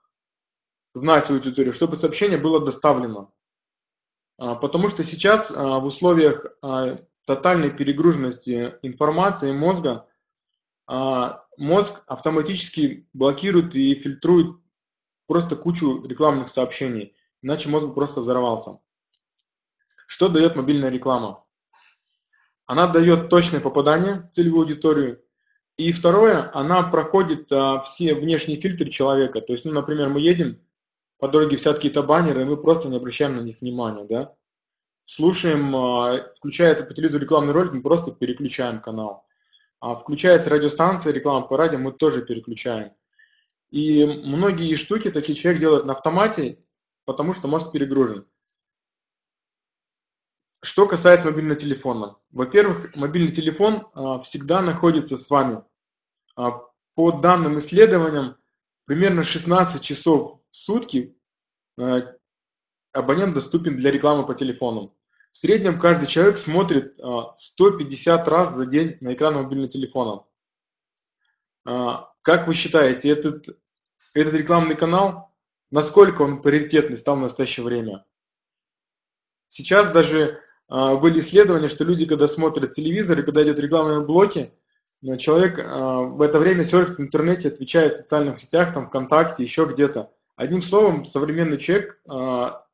знать 0.94 1.24
свою 1.24 1.40
аудиторию, 1.40 1.72
чтобы 1.72 1.96
сообщение 1.96 2.38
было 2.38 2.64
доставлено. 2.64 3.32
А, 4.38 4.54
потому 4.54 4.88
что 4.88 5.04
сейчас 5.04 5.50
а, 5.50 5.78
в 5.78 5.84
условиях 5.84 6.46
а, 6.62 6.96
тотальной 7.26 7.70
перегруженности 7.70 8.76
информации 8.82 9.52
мозга 9.52 10.06
мозг 11.56 12.02
автоматически 12.08 13.08
блокирует 13.12 13.76
и 13.76 13.94
фильтрует 13.94 14.56
просто 15.28 15.54
кучу 15.54 16.04
рекламных 16.04 16.48
сообщений, 16.48 17.14
иначе 17.42 17.68
мозг 17.68 17.94
просто 17.94 18.22
взорвался. 18.22 18.80
Что 20.08 20.28
дает 20.28 20.56
мобильная 20.56 20.90
реклама? 20.90 21.44
Она 22.70 22.86
дает 22.86 23.30
точное 23.30 23.58
попадание 23.58 24.28
в 24.30 24.36
целевую 24.36 24.62
аудиторию. 24.62 25.20
И 25.76 25.90
второе, 25.90 26.52
она 26.54 26.84
проходит 26.84 27.50
а, 27.50 27.80
все 27.80 28.14
внешние 28.14 28.60
фильтры 28.60 28.88
человека. 28.90 29.40
То 29.40 29.54
есть, 29.54 29.64
ну, 29.64 29.72
например, 29.72 30.08
мы 30.08 30.20
едем 30.20 30.60
по 31.18 31.26
дороге, 31.26 31.56
висят 31.56 31.78
какие-то 31.78 32.04
баннеры, 32.04 32.42
и 32.42 32.44
мы 32.44 32.56
просто 32.56 32.88
не 32.88 32.96
обращаем 32.96 33.34
на 33.34 33.40
них 33.40 33.60
внимания, 33.60 34.04
да. 34.04 34.36
Слушаем, 35.04 35.74
а, 35.74 36.14
включается 36.36 36.84
по 36.84 36.94
телевизору 36.94 37.24
рекламный 37.24 37.52
ролик, 37.52 37.72
мы 37.72 37.82
просто 37.82 38.12
переключаем 38.12 38.80
канал. 38.80 39.26
А 39.80 39.96
включается 39.96 40.48
радиостанция, 40.48 41.12
реклама 41.12 41.48
по 41.48 41.56
радио, 41.56 41.80
мы 41.80 41.90
тоже 41.90 42.24
переключаем. 42.24 42.92
И 43.72 44.04
многие 44.04 44.76
штуки 44.76 45.10
такие 45.10 45.34
человек 45.34 45.60
делает 45.60 45.86
на 45.86 45.94
автомате, 45.94 46.60
потому 47.04 47.34
что 47.34 47.48
мозг 47.48 47.72
перегружен. 47.72 48.26
Что 50.62 50.86
касается 50.86 51.30
мобильного 51.30 51.58
телефона. 51.58 52.16
Во-первых, 52.32 52.94
мобильный 52.94 53.32
телефон 53.32 53.88
а, 53.94 54.20
всегда 54.20 54.60
находится 54.60 55.16
с 55.16 55.30
вами. 55.30 55.62
А, 56.36 56.60
по 56.94 57.12
данным 57.12 57.58
исследованиям, 57.58 58.36
примерно 58.84 59.22
16 59.22 59.80
часов 59.82 60.40
в 60.50 60.56
сутки 60.56 61.16
а, 61.78 62.14
абонент 62.92 63.32
доступен 63.32 63.76
для 63.76 63.90
рекламы 63.90 64.26
по 64.26 64.34
телефону. 64.34 64.94
В 65.32 65.36
среднем 65.38 65.78
каждый 65.78 66.06
человек 66.06 66.38
смотрит 66.38 66.98
150 67.36 68.26
раз 68.26 68.52
за 68.52 68.66
день 68.66 68.98
на 69.00 69.14
экран 69.14 69.34
мобильного 69.34 69.70
телефона. 69.70 70.24
Как 71.62 72.48
вы 72.48 72.54
считаете, 72.54 73.10
этот, 73.10 73.46
этот 74.12 74.34
рекламный 74.34 74.76
канал, 74.76 75.32
насколько 75.70 76.22
он 76.22 76.42
приоритетный 76.42 76.98
стал 76.98 77.14
в 77.14 77.20
настоящее 77.20 77.64
время? 77.64 78.04
Сейчас 79.46 79.92
даже 79.92 80.42
были 80.70 81.18
исследования, 81.18 81.68
что 81.68 81.82
люди, 81.82 82.06
когда 82.06 82.28
смотрят 82.28 82.74
телевизор 82.74 83.18
и 83.18 83.24
когда 83.24 83.42
идут 83.42 83.58
рекламные 83.58 84.00
блоки, 84.00 84.52
э, 85.02 85.16
человек 85.16 85.58
а, 85.58 86.02
в 86.02 86.22
это 86.22 86.38
время 86.38 86.64
серфит 86.64 86.98
в 86.98 87.00
интернете, 87.00 87.48
отвечает 87.48 87.94
в 87.94 87.98
социальных 87.98 88.38
сетях, 88.38 88.72
там, 88.72 88.86
ВКонтакте, 88.86 89.42
еще 89.42 89.64
где-то. 89.64 90.12
Одним 90.36 90.62
словом, 90.62 91.04
современный 91.04 91.58
человек 91.58 92.00
а, 92.08 92.64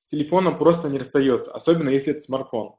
с 0.00 0.06
телефоном 0.08 0.58
просто 0.58 0.90
не 0.90 0.98
расстается, 0.98 1.50
особенно 1.52 1.88
если 1.88 2.12
это 2.12 2.22
смартфон. 2.22 2.74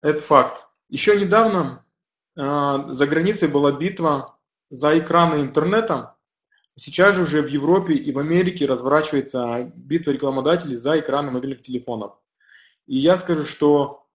Это 0.00 0.22
факт. 0.22 0.66
Еще 0.88 1.18
недавно 1.20 1.84
за 2.34 3.06
границей 3.06 3.46
была 3.46 3.72
битва 3.72 4.38
за 4.70 4.98
экраны 4.98 5.42
интернета. 5.42 6.16
Сейчас 6.76 7.14
же 7.14 7.22
уже 7.22 7.42
в 7.42 7.46
Европе 7.46 7.94
и 7.94 8.10
в 8.10 8.18
Америке 8.18 8.66
разворачивается 8.66 9.70
битва 9.76 10.10
рекламодателей 10.10 10.76
за 10.76 10.98
экраны 10.98 11.30
мобильных 11.30 11.62
телефонов. 11.62 12.16
И 12.86 12.98
я 12.98 13.16
скажу, 13.16 13.44
что 13.44 14.06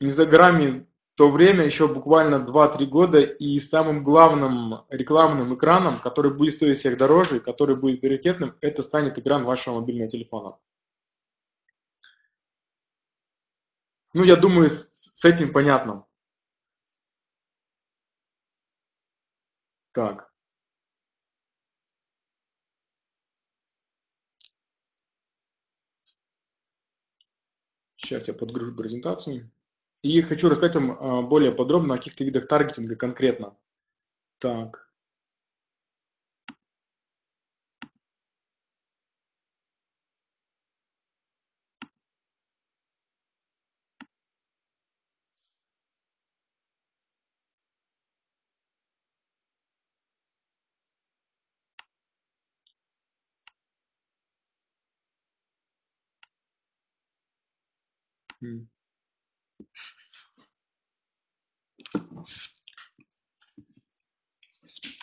не 0.00 0.10
за 0.10 0.26
горами 0.26 0.86
то 1.16 1.30
время, 1.30 1.64
еще 1.64 1.86
буквально 1.86 2.36
2-3 2.36 2.86
года, 2.86 3.20
и 3.20 3.58
самым 3.60 4.02
главным 4.02 4.84
рекламным 4.88 5.54
экраном, 5.54 6.00
который 6.00 6.34
будет 6.34 6.54
стоить 6.54 6.78
всех 6.78 6.98
дороже, 6.98 7.38
который 7.40 7.76
будет 7.76 8.00
приоритетным, 8.00 8.56
это 8.60 8.82
станет 8.82 9.16
экран 9.18 9.44
вашего 9.44 9.80
мобильного 9.80 10.10
телефона. 10.10 10.56
Ну, 14.12 14.22
я 14.24 14.36
думаю, 14.36 14.68
с 14.70 15.24
этим 15.24 15.52
понятно. 15.52 16.06
Так. 19.94 20.23
Сейчас 28.04 28.28
я 28.28 28.34
подгружу 28.34 28.74
презентацию. 28.74 29.50
И 30.02 30.20
хочу 30.20 30.50
рассказать 30.50 30.74
вам 30.74 30.92
а, 30.92 31.22
более 31.22 31.52
подробно 31.52 31.94
о 31.94 31.96
каких-то 31.96 32.24
видах 32.24 32.46
таргетинга 32.46 32.96
конкретно. 32.96 33.56
Так. 34.38 34.83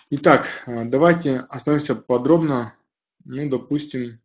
Итак, 0.09 0.63
э, 0.67 0.85
давайте 0.85 1.37
остановимся 1.37 1.95
подробно, 1.95 2.75
ну, 3.23 3.49
допустим, 3.49 4.19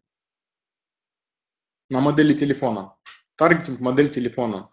на 1.88 2.00
модели 2.00 2.34
телефона. 2.34 2.96
Таргетинг 3.36 3.78
модель 3.78 4.10
телефона. 4.10 4.70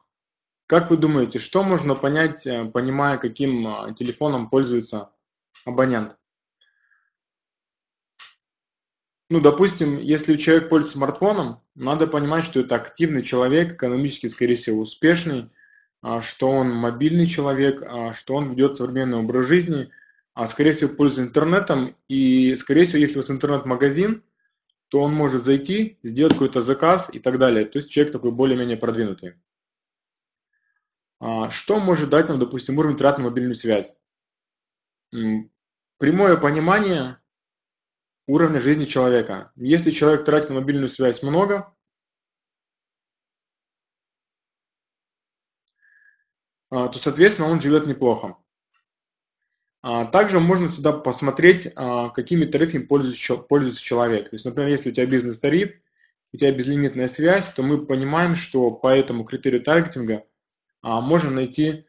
Как 0.65 0.89
вы 0.89 0.97
думаете, 0.97 1.37
что 1.37 1.63
можно 1.63 1.93
понять, 1.93 2.47
э, 2.47 2.65
понимая, 2.65 3.19
каким 3.19 3.67
э, 3.67 3.93
телефоном 3.93 4.49
пользуется 4.49 5.13
абонент? 5.65 6.17
Ну, 9.33 9.39
допустим, 9.39 9.97
если 9.97 10.37
человек 10.37 10.69
пользуется 10.69 10.99
смартфоном, 10.99 11.59
надо 11.73 12.05
понимать, 12.05 12.45
что 12.45 12.59
это 12.59 12.75
активный 12.75 13.23
человек, 13.23 13.73
экономически, 13.73 14.27
скорее 14.27 14.57
всего, 14.57 14.81
успешный, 14.81 15.49
а, 16.03 16.21
что 16.21 16.51
он 16.51 16.69
мобильный 16.69 17.25
человек, 17.25 17.81
а, 17.81 18.13
что 18.13 18.35
он 18.35 18.51
ведет 18.51 18.75
современный 18.75 19.17
образ 19.17 19.47
жизни, 19.47 19.89
а 20.35 20.45
скорее 20.45 20.73
всего 20.73 20.93
пользуется 20.93 21.23
интернетом, 21.23 21.95
и 22.07 22.55
скорее 22.57 22.85
всего, 22.85 22.99
если 22.99 23.15
у 23.15 23.21
вас 23.21 23.31
интернет-магазин, 23.31 24.21
то 24.89 25.01
он 25.01 25.15
может 25.15 25.45
зайти, 25.45 25.97
сделать 26.03 26.33
какой-то 26.33 26.61
заказ 26.61 27.09
и 27.11 27.17
так 27.17 27.39
далее. 27.39 27.65
То 27.65 27.79
есть 27.79 27.89
человек 27.89 28.13
такой 28.13 28.29
более-менее 28.29 28.77
продвинутый. 28.77 29.33
А, 31.19 31.49
что 31.49 31.79
может 31.79 32.11
дать 32.11 32.29
нам, 32.29 32.37
допустим, 32.37 32.77
уровень 32.77 32.97
трат 32.97 33.17
на 33.17 33.23
мобильную 33.23 33.55
связь? 33.55 33.97
Прямое 35.09 36.37
понимание 36.37 37.17
уровня 38.27 38.59
жизни 38.59 38.85
человека. 38.85 39.51
Если 39.55 39.91
человек 39.91 40.25
тратит 40.25 40.49
на 40.49 40.55
мобильную 40.55 40.89
связь 40.89 41.21
много, 41.23 41.73
а, 46.69 46.87
то, 46.87 46.99
соответственно, 46.99 47.49
он 47.49 47.61
живет 47.61 47.85
неплохо. 47.85 48.37
А, 49.81 50.05
также 50.05 50.39
можно 50.39 50.71
сюда 50.71 50.93
посмотреть, 50.93 51.71
а, 51.75 52.09
какими 52.09 52.45
тарифами 52.45 52.83
пользуется, 52.83 53.81
человек. 53.83 54.29
То 54.29 54.35
есть, 54.35 54.45
например, 54.45 54.71
если 54.71 54.89
у 54.89 54.93
тебя 54.93 55.05
бизнес-тариф, 55.05 55.73
у 56.31 56.37
тебя 56.37 56.51
безлимитная 56.51 57.07
связь, 57.07 57.51
то 57.53 57.61
мы 57.61 57.85
понимаем, 57.85 58.35
что 58.35 58.71
по 58.71 58.87
этому 58.87 59.23
критерию 59.23 59.61
таргетинга 59.61 60.25
можно 60.81 61.29
найти 61.29 61.85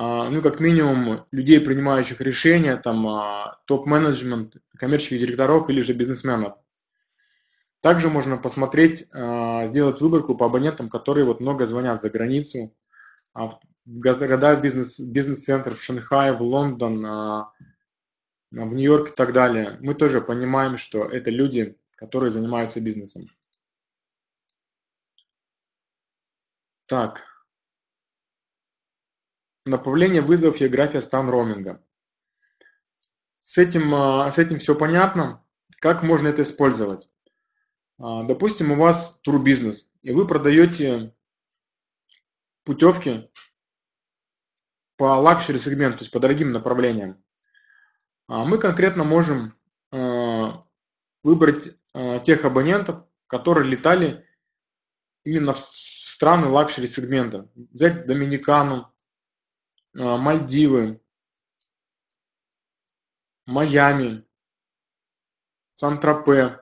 ну, 0.00 0.42
как 0.42 0.60
минимум, 0.60 1.26
людей, 1.32 1.60
принимающих 1.60 2.20
решения, 2.20 2.76
там, 2.76 3.04
а, 3.08 3.58
топ-менеджмент, 3.66 4.54
коммерческих 4.76 5.18
директоров 5.18 5.68
или 5.68 5.80
же 5.80 5.92
бизнесменов. 5.92 6.56
Также 7.80 8.08
можно 8.08 8.36
посмотреть, 8.36 9.08
а, 9.12 9.66
сделать 9.66 10.00
выборку 10.00 10.36
по 10.36 10.46
абонентам, 10.46 10.88
которые 10.88 11.24
вот 11.24 11.40
много 11.40 11.66
звонят 11.66 12.00
за 12.00 12.10
границу, 12.10 12.72
в 13.34 13.58
города 13.86 14.54
бизнес, 14.54 15.00
бизнес-центр 15.00 15.74
в 15.74 15.82
Шанхае, 15.82 16.32
в 16.32 16.42
Лондон, 16.42 17.02
в 17.02 17.52
Нью-Йорк 18.50 19.10
и 19.10 19.16
так 19.16 19.32
далее. 19.32 19.78
Мы 19.80 19.94
тоже 19.94 20.20
понимаем, 20.20 20.78
что 20.78 21.04
это 21.04 21.30
люди, 21.30 21.76
которые 21.96 22.30
занимаются 22.30 22.80
бизнесом. 22.80 23.22
Так, 26.86 27.27
направление 29.68 30.22
вызовов 30.22 30.58
география 30.58 31.02
стан 31.02 31.28
роуминга. 31.28 31.82
С 33.40 33.58
этим, 33.58 33.94
а, 33.94 34.30
с 34.30 34.38
этим 34.38 34.58
все 34.58 34.74
понятно. 34.74 35.44
Как 35.80 36.02
можно 36.02 36.28
это 36.28 36.42
использовать? 36.42 37.08
А, 37.98 38.24
допустим, 38.24 38.72
у 38.72 38.76
вас 38.76 39.18
турбизнес, 39.22 39.88
и 40.02 40.12
вы 40.12 40.26
продаете 40.26 41.14
путевки 42.64 43.30
по 44.96 45.16
luxury 45.20 45.58
сегменту, 45.58 45.98
то 45.98 46.02
есть 46.02 46.12
по 46.12 46.20
дорогим 46.20 46.52
направлениям. 46.52 47.22
А 48.26 48.44
мы 48.44 48.58
конкретно 48.58 49.04
можем 49.04 49.54
выбрать 51.22 51.78
тех 52.24 52.44
абонентов, 52.44 53.06
которые 53.26 53.70
летали 53.70 54.26
именно 55.24 55.54
в 55.54 55.58
страны 55.58 56.48
luxury 56.48 56.88
сегмента. 56.88 57.48
Взять 57.54 58.06
Доминикану, 58.06 58.92
Мальдивы, 59.94 61.00
Майами, 63.46 64.24
Сан-Тропе, 65.76 66.60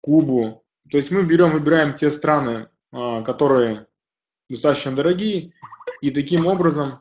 Кубу. 0.00 0.64
То 0.90 0.98
есть 0.98 1.10
мы 1.10 1.24
берем, 1.24 1.52
выбираем 1.52 1.94
те 1.94 2.10
страны, 2.10 2.68
а, 2.92 3.22
которые 3.22 3.88
достаточно 4.48 4.94
дорогие, 4.94 5.52
и 6.00 6.10
таким 6.10 6.46
образом, 6.46 7.00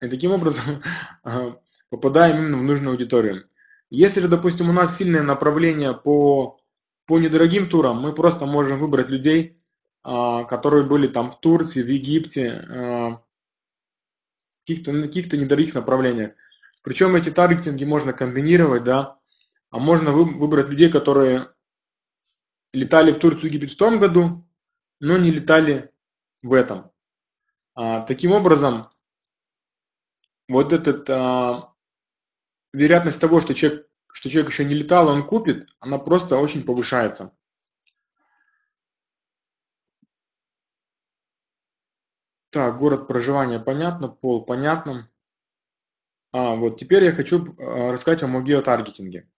и 0.00 0.08
таким 0.08 0.32
образом 0.32 0.82
а, 1.24 1.58
попадаем 1.88 2.36
именно 2.36 2.58
в 2.58 2.62
нужную 2.62 2.92
аудиторию. 2.92 3.48
Если 3.90 4.20
же, 4.20 4.28
допустим, 4.28 4.68
у 4.68 4.72
нас 4.72 4.96
сильное 4.98 5.22
направление 5.22 5.94
по, 5.94 6.60
по 7.06 7.18
недорогим 7.18 7.68
турам, 7.68 8.00
мы 8.00 8.14
просто 8.14 8.46
можем 8.46 8.78
выбрать 8.78 9.08
людей, 9.08 9.56
а, 9.56 9.63
которые 10.04 10.84
были 10.84 11.06
там 11.06 11.30
в 11.32 11.40
Турции, 11.40 11.82
в 11.82 11.88
Египте, 11.88 13.20
каких-то 14.66 14.92
каких-то 15.02 15.36
недорогих 15.38 15.74
направлениях. 15.74 16.32
Причем 16.82 17.16
эти 17.16 17.30
таргетинги 17.30 17.84
можно 17.84 18.12
комбинировать, 18.12 18.84
да, 18.84 19.18
а 19.70 19.78
можно 19.78 20.12
выбрать 20.12 20.68
людей, 20.68 20.90
которые 20.90 21.48
летали 22.74 23.12
в 23.12 23.18
Турцию 23.18 23.46
Египет 23.46 23.72
в 23.72 23.76
том 23.76 23.98
году, 23.98 24.46
но 25.00 25.16
не 25.16 25.30
летали 25.30 25.90
в 26.42 26.52
этом. 26.52 26.90
А, 27.74 28.02
таким 28.02 28.32
образом, 28.32 28.88
вот 30.48 30.72
эта 30.72 31.02
а, 31.08 31.72
вероятность 32.72 33.20
того, 33.20 33.40
что 33.40 33.54
человек, 33.54 33.88
что 34.12 34.28
человек 34.28 34.52
еще 34.52 34.64
не 34.64 34.74
летал, 34.74 35.08
он 35.08 35.26
купит, 35.26 35.68
она 35.80 35.98
просто 35.98 36.36
очень 36.36 36.64
повышается. 36.64 37.32
Так, 42.54 42.78
город 42.78 43.08
проживания 43.08 43.58
понятно, 43.58 44.06
пол 44.06 44.44
понятно. 44.44 45.10
А, 46.30 46.54
вот 46.54 46.78
теперь 46.78 47.02
я 47.02 47.10
хочу 47.10 47.44
а, 47.58 47.90
рассказать 47.90 48.22
вам 48.22 48.36
о 48.36 48.42
геотаргетинге. 48.42 49.28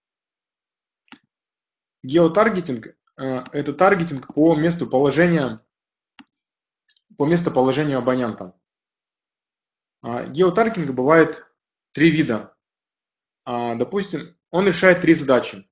Геотаргетинг 2.03 2.95
а,– 3.15 3.43
это 3.51 3.73
таргетинг 3.73 4.31
по 4.35 4.55
месту 4.55 4.85
положения, 4.85 5.65
по 7.17 7.25
местоположению 7.25 7.97
абонента. 7.97 8.53
А, 10.03 10.27
геотаргетинг 10.27 10.91
бывает 10.91 11.43
три 11.93 12.11
вида. 12.11 12.55
Допустим, 13.47 14.37
он 14.51 14.67
решает 14.67 15.01
три 15.01 15.15
задачи. 15.15 15.67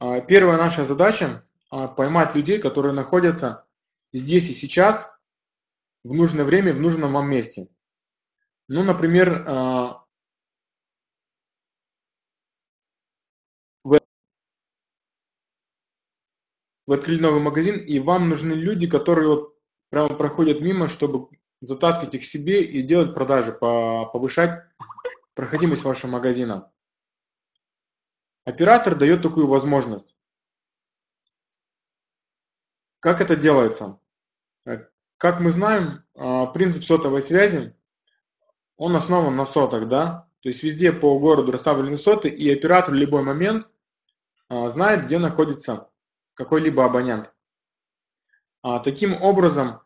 Первая 0.00 0.56
наша 0.56 0.86
задача– 0.86 1.46
поймать 1.70 2.34
людей, 2.34 2.58
которые 2.58 2.94
находятся 2.94 3.64
здесь 4.12 4.50
и 4.50 4.54
сейчас– 4.54 5.08
в 6.06 6.12
нужное 6.14 6.44
время, 6.44 6.72
в 6.72 6.80
нужном 6.80 7.12
вам 7.12 7.28
месте. 7.28 7.68
Ну, 8.68 8.84
например, 8.84 9.44
а, 9.46 10.04
вы 13.82 13.98
открыли 16.86 17.20
новый 17.20 17.40
магазин, 17.40 17.78
и 17.78 17.98
вам 17.98 18.28
нужны 18.28 18.52
люди, 18.52 18.88
которые 18.88 19.28
вот 19.28 19.58
прямо 19.90 20.16
проходят 20.16 20.60
мимо, 20.60 20.86
чтобы 20.88 21.28
затаскивать 21.60 22.14
их 22.14 22.24
себе 22.24 22.64
и 22.64 22.82
делать 22.82 23.14
продажи, 23.14 23.52
повышать 23.52 24.64
проходимость 25.34 25.82
вашего 25.82 26.12
магазина. 26.12 26.72
Оператор 28.44 28.96
дает 28.96 29.22
такую 29.22 29.48
возможность. 29.48 30.16
Как 33.00 33.20
это 33.20 33.34
делается? 33.34 33.98
Как 35.18 35.40
мы 35.40 35.50
знаем, 35.50 36.04
а, 36.14 36.46
принцип 36.46 36.84
сотовой 36.84 37.22
связи, 37.22 37.74
он 38.76 38.94
основан 38.96 39.34
на 39.34 39.46
сотах, 39.46 39.88
да? 39.88 40.28
То 40.40 40.50
есть 40.50 40.62
везде 40.62 40.92
по 40.92 41.18
городу 41.18 41.52
расставлены 41.52 41.96
соты, 41.96 42.28
и 42.28 42.52
оператор 42.52 42.92
в 42.92 42.98
любой 42.98 43.22
момент 43.22 43.66
а, 44.48 44.68
знает, 44.68 45.06
где 45.06 45.18
находится 45.18 45.88
какой-либо 46.34 46.84
абонент. 46.84 47.32
А, 48.62 48.78
таким 48.80 49.20
образом, 49.22 49.80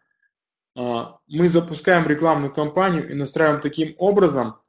мы 0.76 1.48
запускаем 1.48 2.06
рекламную 2.06 2.54
кампанию 2.54 3.10
и 3.10 3.14
настраиваем 3.14 3.60
таким 3.60 3.96
образом, 3.98 4.60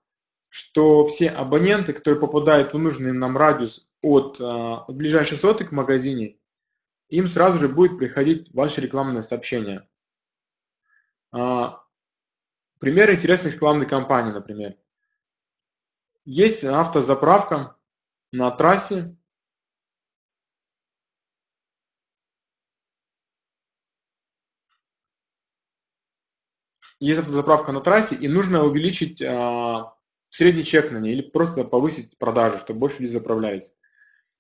что 0.50 1.06
все 1.06 1.30
абоненты, 1.30 1.94
которые 1.94 2.20
попадают 2.20 2.74
в 2.74 2.78
нужный 2.80 3.14
нам 3.14 3.38
радиус 3.38 3.88
от, 4.02 4.42
от 4.42 4.94
ближайшей 4.94 5.38
соты 5.38 5.64
к 5.64 5.72
магазине, 5.72 6.38
им 7.08 7.28
сразу 7.28 7.60
же 7.60 7.70
будет 7.70 8.00
приходить 8.00 8.52
ваше 8.52 8.82
рекламное 8.82 9.22
сообщение. 9.22 9.88
А, 11.32 11.82
пример 12.80 13.14
интересных 13.14 13.54
рекламной 13.54 13.88
кампании, 13.88 14.32
например. 14.32 14.76
Есть 16.26 16.64
автозаправка 16.64 17.78
на 18.32 18.52
трассе. 18.52 19.16
Есть 27.00 27.20
автозаправка 27.20 27.72
на 27.72 27.82
трассе, 27.82 28.16
и 28.16 28.28
нужно 28.28 28.64
увеличить 28.64 29.22
а, 29.24 29.96
средний 30.30 30.64
чек 30.64 30.92
на 30.92 30.98
ней 30.98 31.14
или 31.14 31.22
просто 31.22 31.64
повысить 31.64 32.16
продажи, 32.20 32.60
чтобы 32.60 32.82
больше 32.82 33.02
людей 33.02 33.14
заправлялись. 33.14 33.74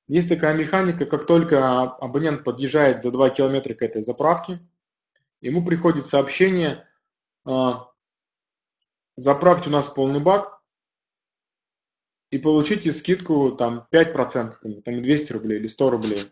Есть 0.08 0.30
такая 0.30 0.54
механика, 0.54 1.06
как 1.06 1.26
только 1.26 1.84
абонент 1.84 2.44
подъезжает 2.44 3.02
за 3.02 3.12
2 3.12 3.30
километра 3.32 3.74
к 3.74 3.82
этой 3.82 4.04
заправке, 4.04 4.60
ему 5.42 5.66
приходит 5.66 6.06
сообщение, 6.06 6.88
а, 7.46 7.90
заправьте 9.18 9.70
у 9.70 9.72
нас 9.72 9.88
полный 9.88 10.20
бак 10.20 10.62
и 12.30 12.38
получите 12.38 12.94
скидку 12.94 13.52
там 13.52 13.88
5%, 13.92 14.56
там 14.62 15.04
200 15.04 15.34
рублей 15.34 15.60
или 15.60 15.68
100 15.68 15.90
рублей. 15.90 16.32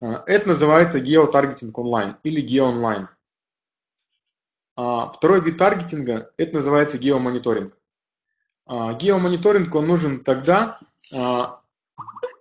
А, 0.00 0.22
это 0.26 0.48
называется 0.48 1.00
геотаргетинг 1.00 1.76
онлайн 1.76 2.16
или 2.22 2.40
геоонлайн. 2.40 3.08
А, 4.76 5.10
второй 5.10 5.40
вид 5.40 5.58
таргетинга, 5.58 6.32
это 6.36 6.54
называется 6.54 6.98
геомониторинг. 6.98 7.76
Геомониторинг, 8.68 9.72
он 9.76 9.86
нужен 9.86 10.24
тогда, 10.24 10.80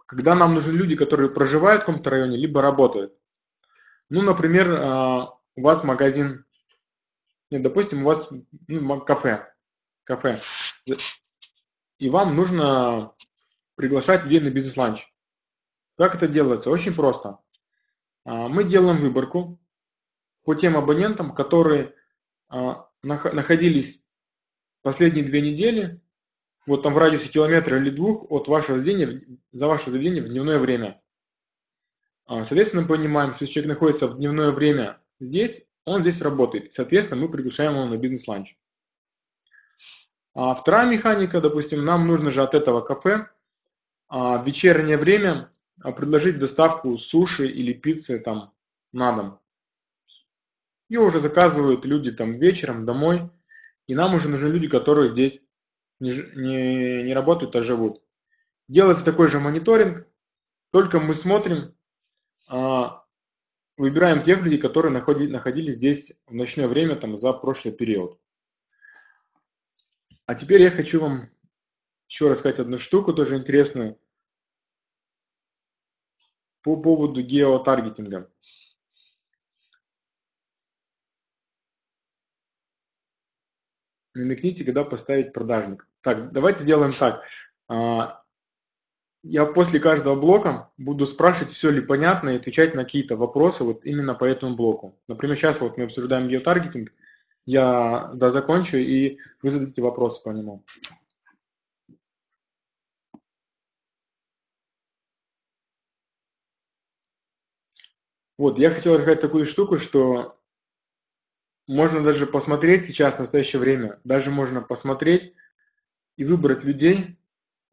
когда 0.08 0.34
нам 0.34 0.56
нужны 0.56 0.72
люди, 0.72 0.96
которые 0.96 1.30
проживают 1.30 1.84
в 1.84 1.86
каком-то 1.86 2.10
районе, 2.10 2.36
либо 2.36 2.64
работают. 2.64 3.14
Ну, 4.10 4.22
например, 4.22 4.72
а, 4.72 5.38
у 5.56 5.62
вас 5.62 5.84
магазин, 5.84 6.46
нет, 7.50 7.62
допустим, 7.62 8.04
у 8.04 8.06
вас 8.06 8.30
ну, 8.68 9.02
кафе, 9.02 9.52
кафе, 10.04 10.40
и 11.98 12.10
вам 12.10 12.36
нужно 12.36 13.14
приглашать 13.76 14.24
людей 14.24 14.42
на 14.42 14.50
бизнес-ланч. 14.50 15.08
Как 15.98 16.16
это 16.16 16.28
делается? 16.28 16.70
Очень 16.70 16.94
просто. 16.94 17.40
А, 18.26 18.48
мы 18.48 18.64
делаем 18.66 19.02
выборку 19.02 19.60
по 20.44 20.56
тем 20.56 20.78
абонентам, 20.78 21.34
которые 21.34 21.96
а, 22.48 22.88
находились 23.02 24.04
последние 24.82 25.26
две 25.26 25.42
недели, 25.42 26.02
вот 26.66 26.84
там 26.84 26.94
в 26.94 26.98
радиусе 26.98 27.30
километра 27.30 27.80
или 27.80 27.90
двух 27.90 28.30
от 28.32 28.48
вашего 28.48 28.80
заведения, 28.80 29.24
за 29.52 29.68
ваше 29.68 29.92
заведение 29.92 30.24
в 30.24 30.30
дневное 30.30 30.60
время. 30.60 31.02
А, 32.28 32.44
соответственно, 32.44 32.84
мы 32.84 32.88
понимаем, 32.88 33.34
что 33.34 33.44
если 33.44 33.54
человек 33.54 33.76
находится 33.76 34.08
в 34.08 34.18
дневное 34.18 34.52
время 34.52 35.00
здесь, 35.20 35.64
он 35.86 36.02
здесь 36.02 36.22
работает. 36.22 36.74
Соответственно, 36.74 37.22
мы 37.22 37.30
приглашаем 37.30 37.74
его 37.74 37.86
на 37.86 37.98
бизнес-ланч. 37.98 38.58
А 40.34 40.56
вторая 40.56 40.90
механика, 40.90 41.40
допустим, 41.40 41.86
нам 41.86 42.08
нужно 42.08 42.32
же 42.32 42.42
от 42.42 42.56
этого 42.56 42.82
кафе 42.82 43.30
а, 44.08 44.40
в 44.40 44.46
вечернее 44.46 44.98
время 44.98 45.52
а, 45.82 45.92
предложить 45.92 46.40
доставку 46.40 46.98
суши 46.98 47.48
или 47.48 47.74
пиццы 47.74 48.20
там 48.20 48.54
на 48.92 49.16
дом. 49.16 49.40
Ее 50.90 51.02
уже 51.02 51.20
заказывают 51.20 51.86
люди 51.86 52.12
там 52.12 52.32
вечером 52.32 52.86
домой, 52.86 53.30
и 53.88 53.96
нам 53.96 54.16
уже 54.16 54.30
нужны 54.30 54.48
люди, 54.48 54.68
которые 54.68 55.10
здесь 55.10 55.42
не, 56.00 56.12
не, 56.36 57.04
не 57.04 57.14
работают, 57.14 57.56
а 57.56 57.62
живут. 57.62 58.02
Делается 58.68 59.06
такой 59.06 59.28
же 59.28 59.40
мониторинг, 59.40 60.08
только 60.72 61.00
мы 61.00 61.14
смотрим, 61.14 61.75
выбираем 62.48 64.24
тех 64.24 64.42
людей, 64.42 64.60
которые 64.60 64.92
находились 64.92 65.76
здесь 65.76 66.14
в 66.28 66.34
ночное 66.34 66.68
время 66.68 66.96
там, 66.96 67.18
за 67.18 67.34
прошлый 67.34 67.74
период. 67.74 68.20
А 70.26 70.36
теперь 70.36 70.62
я 70.62 70.72
хочу 70.72 71.02
вам 71.02 71.30
еще 72.08 72.30
рассказать 72.30 72.60
одну 72.60 72.78
штуку, 72.78 73.14
тоже 73.14 73.38
интересную, 73.38 74.00
по 76.62 76.76
поводу 76.82 77.22
геотаргетинга. 77.22 78.32
Намекните, 84.16 84.64
когда 84.64 84.84
поставить 84.84 85.34
продажник. 85.34 85.88
Так, 86.02 86.32
давайте 86.32 86.64
сделаем 86.64 86.92
так. 86.94 87.22
Я 89.28 89.48
после 89.48 89.80
каждого 89.80 90.14
блока 90.14 90.70
буду 90.78 91.08
спрашивать, 91.08 91.52
все 91.52 91.72
ли 91.72 91.82
понятно, 91.82 92.30
и 92.30 92.36
отвечать 92.36 92.76
на 92.76 92.84
какие-то 92.84 93.18
вопросы 93.18 93.64
вот 93.64 93.84
именно 93.84 94.14
по 94.14 94.24
этому 94.24 94.56
блоку. 94.56 95.00
Например, 95.08 95.36
сейчас 95.36 95.60
вот 95.62 95.78
мы 95.78 95.86
обсуждаем 95.86 96.28
геотаргетинг, 96.28 96.94
я 97.48 98.12
да, 98.14 98.30
закончу, 98.30 98.78
и 98.78 99.18
вы 99.42 99.50
зададите 99.50 99.82
вопросы 99.82 100.22
по 100.22 100.30
нему. 100.30 100.64
Вот, 108.38 108.60
я 108.60 108.70
хотел 108.70 108.94
рассказать 108.94 109.22
такую 109.22 109.48
штуку, 109.48 109.80
что 109.80 110.40
можно 111.66 112.04
даже 112.04 112.28
посмотреть 112.28 112.86
сейчас, 112.86 113.16
в 113.16 113.20
настоящее 113.20 113.60
время, 113.60 114.00
даже 114.04 114.30
можно 114.30 114.62
посмотреть 114.62 115.34
и 116.16 116.26
выбрать 116.26 116.64
людей, 116.64 117.18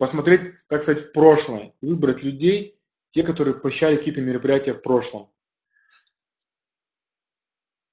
посмотреть, 0.02 0.66
так 0.66 0.82
сказать, 0.82 1.04
в 1.04 1.12
прошлое, 1.12 1.76
выбрать 1.80 2.24
людей, 2.24 2.76
те, 3.10 3.22
которые 3.22 3.54
посещали 3.54 3.94
какие-то 3.94 4.20
мероприятия 4.20 4.74
в 4.74 4.82
прошлом. 4.82 5.32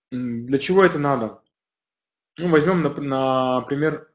Для 0.09 0.57
чего 0.57 0.83
это 0.83 0.97
надо? 0.97 1.43
Ну, 2.39 2.49
возьмем, 2.49 2.81
например, 2.81 4.11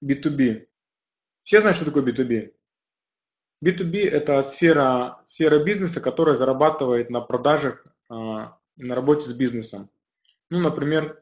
B2B. 0.00 0.68
Все 1.42 1.60
знают, 1.60 1.78
что 1.78 1.86
такое 1.86 2.04
B2B? 2.04 2.54
B2B– 3.64 3.96
это 4.10 4.42
сфера, 4.42 5.20
сфера 5.24 5.64
бизнеса, 5.64 6.00
которая 6.00 6.36
зарабатывает 6.36 7.10
на 7.10 7.20
продажах, 7.20 7.84
а, 8.08 8.60
на 8.76 8.94
работе 8.94 9.28
с 9.28 9.32
бизнесом. 9.32 9.90
Ну, 10.50 10.60
например, 10.60 11.20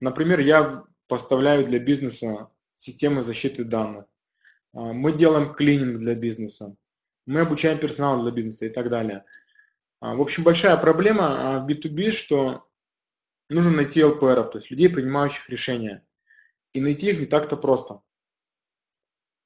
например, 0.00 0.40
я 0.40 0.84
поставляю 1.08 1.66
для 1.66 1.78
бизнеса 1.78 2.50
системы 2.76 3.22
защиты 3.22 3.64
данных. 3.64 4.06
А, 4.72 4.92
мы 4.92 5.16
делаем 5.16 5.54
клининг 5.54 5.98
для 5.98 6.14
бизнеса. 6.14 6.76
Мы 7.26 7.40
обучаем 7.40 7.78
персонал 7.78 8.22
для 8.22 8.32
бизнеса 8.32 8.66
и 8.66 8.70
так 8.70 8.90
далее. 8.90 9.24
А, 10.00 10.14
в 10.14 10.20
общем, 10.20 10.42
большая 10.42 10.76
проблема 10.76 11.60
в 11.60 11.70
B2B, 11.70 12.10
что 12.10 12.66
нужно 13.48 13.70
найти 13.70 14.04
ЛПРов, 14.04 14.50
то 14.50 14.58
есть 14.58 14.70
людей, 14.70 14.88
принимающих 14.88 15.48
решения. 15.48 16.04
И 16.72 16.80
найти 16.80 17.10
их 17.10 17.20
не 17.20 17.26
так-то 17.26 17.56
просто. 17.56 18.00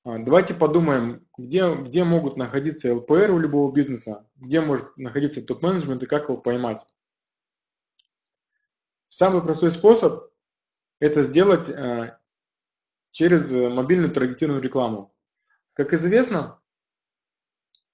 А, 0.05 0.19
давайте 0.19 0.55
подумаем, 0.55 1.27
где, 1.37 1.75
где 1.75 2.05
могут 2.05 2.37
находиться 2.37 2.95
ЛПР 2.95 3.31
у 3.31 3.39
любого 3.39 3.73
бизнеса, 3.73 4.27
где 4.37 4.61
может 4.61 4.97
находиться 4.97 5.45
топ-менеджмент 5.45 6.03
и 6.03 6.07
как 6.07 6.25
его 6.25 6.39
поймать. 6.39 6.85
Самый 9.09 9.43
простой 9.43 9.71
способ 9.71 10.28
это 11.01 11.23
сделать 11.23 11.69
э, 11.69 12.19
через 13.13 13.51
мобильную 13.51 14.13
таргетированную 14.13 14.63
рекламу. 14.63 15.15
Как 15.75 15.93
известно, 15.93 16.61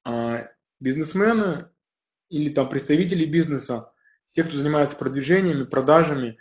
э, 0.07 0.49
бизнесмены 0.81 1.71
или 2.29 2.53
там 2.53 2.69
представители 2.69 3.25
бизнеса, 3.25 3.93
те, 4.31 4.43
кто 4.43 4.57
занимается 4.57 4.97
продвижениями, 4.97 5.65
продажами, 5.65 6.39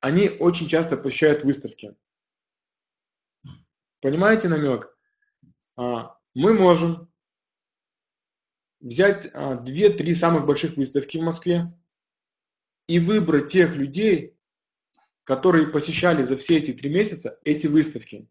они 0.00 0.28
очень 0.28 0.68
часто 0.68 0.96
посещают 0.96 1.44
выставки. 1.44 1.94
Понимаете 4.00 4.48
намек? 4.48 4.94
А, 5.76 6.18
мы 6.34 6.54
можем 6.54 7.10
взять 8.80 9.30
а, 9.32 9.56
две-три 9.56 10.12
самых 10.14 10.46
больших 10.46 10.76
выставки 10.76 11.16
в 11.16 11.22
Москве 11.22 11.72
и 12.86 12.98
выбрать 12.98 13.50
тех 13.50 13.74
людей, 13.74 14.33
которые 15.24 15.68
посещали 15.68 16.22
за 16.22 16.36
все 16.36 16.58
эти 16.58 16.72
три 16.72 16.90
месяца 16.90 17.38
эти 17.44 17.66
выставки. 17.66 18.28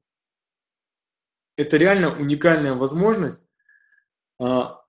Это 1.55 1.77
реально 1.77 2.17
уникальная 2.17 2.73
возможность 2.73 3.43
а, 4.39 4.83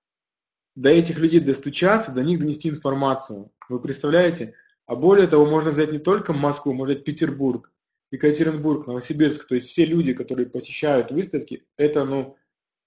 до 0.75 0.89
этих 0.89 1.17
людей 1.17 1.39
достучаться, 1.39 2.11
до 2.11 2.23
них 2.23 2.39
донести 2.39 2.69
информацию. 2.69 3.51
Вы 3.69 3.79
представляете? 3.79 4.55
А 4.85 4.95
более 4.95 5.27
того, 5.27 5.45
можно 5.45 5.71
взять 5.71 5.91
не 5.91 5.99
только 5.99 6.33
Москву, 6.33 6.73
можно 6.73 6.93
взять 6.93 7.05
Петербург, 7.05 7.71
Екатеринбург, 8.11 8.85
Новосибирск. 8.87 9.47
То 9.47 9.55
есть 9.55 9.69
все 9.69 9.85
люди, 9.85 10.13
которые 10.13 10.47
посещают 10.47 11.11
выставки, 11.11 11.65
это 11.75 12.05
ну, 12.05 12.37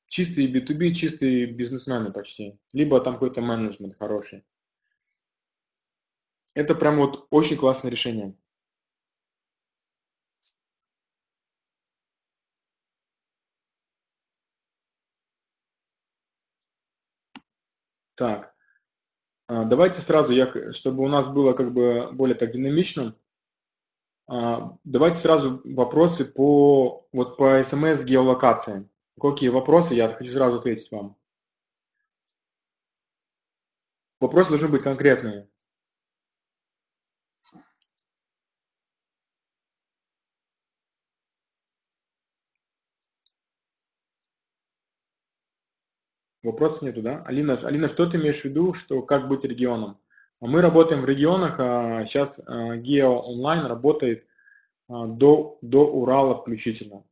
чистые 0.06 0.52
B2B, 0.52 0.92
чистые 0.92 1.46
бизнесмены 1.46 2.12
почти. 2.12 2.58
Либо 2.72 3.00
там 3.00 3.14
какой-то 3.14 3.40
менеджмент 3.40 3.96
хороший. 3.98 4.44
Это 6.54 6.74
прям 6.74 6.96
вот 6.96 7.26
очень 7.30 7.56
классное 7.56 7.90
решение. 7.90 8.34
Так, 18.18 18.52
а, 19.46 19.64
давайте 19.64 20.00
сразу, 20.00 20.32
я, 20.32 20.72
чтобы 20.72 21.04
у 21.04 21.08
нас 21.08 21.28
было 21.28 21.52
как 21.52 21.72
бы 21.72 22.10
более 22.10 22.34
так 22.34 22.50
динамично, 22.50 23.14
а, 24.26 24.76
давайте 24.82 25.20
сразу 25.20 25.62
вопросы 25.64 26.24
по, 26.24 27.06
вот 27.12 27.36
по 27.36 27.62
смс 27.62 28.02
геолокации. 28.02 28.88
Какие 29.20 29.50
вопросы, 29.50 29.94
я 29.94 30.08
хочу 30.08 30.32
сразу 30.32 30.58
ответить 30.58 30.90
вам. 30.90 31.06
Вопросы 34.18 34.50
должны 34.50 34.66
быть 34.66 34.82
конкретные. 34.82 35.48
Вопросов 46.48 46.80
нету, 46.82 47.02
да? 47.02 47.22
Алина, 47.24 47.54
Алина, 47.62 47.88
что 47.88 48.06
ты 48.06 48.16
имеешь 48.16 48.40
в 48.40 48.44
виду, 48.46 48.72
что 48.72 49.02
как 49.02 49.28
быть 49.28 49.44
регионом? 49.44 49.98
А 50.40 50.46
мы 50.46 50.62
работаем 50.62 51.02
в 51.02 51.04
регионах, 51.04 51.56
а 51.58 52.06
сейчас 52.06 52.40
а, 52.46 52.76
Гео 52.76 53.18
онлайн 53.20 53.66
работает 53.66 54.26
а, 54.88 55.06
до, 55.06 55.58
до 55.60 55.86
Урала 55.86 56.40
включительно. 56.40 57.04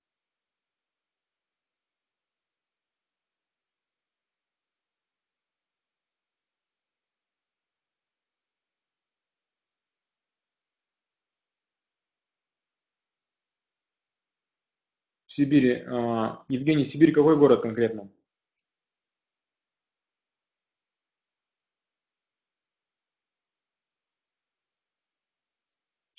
В 15.26 15.32
Сибири. 15.32 15.84
Евгений, 16.48 16.84
Сибирь 16.84 17.12
какой 17.12 17.36
город 17.36 17.60
конкретно? 17.60 18.08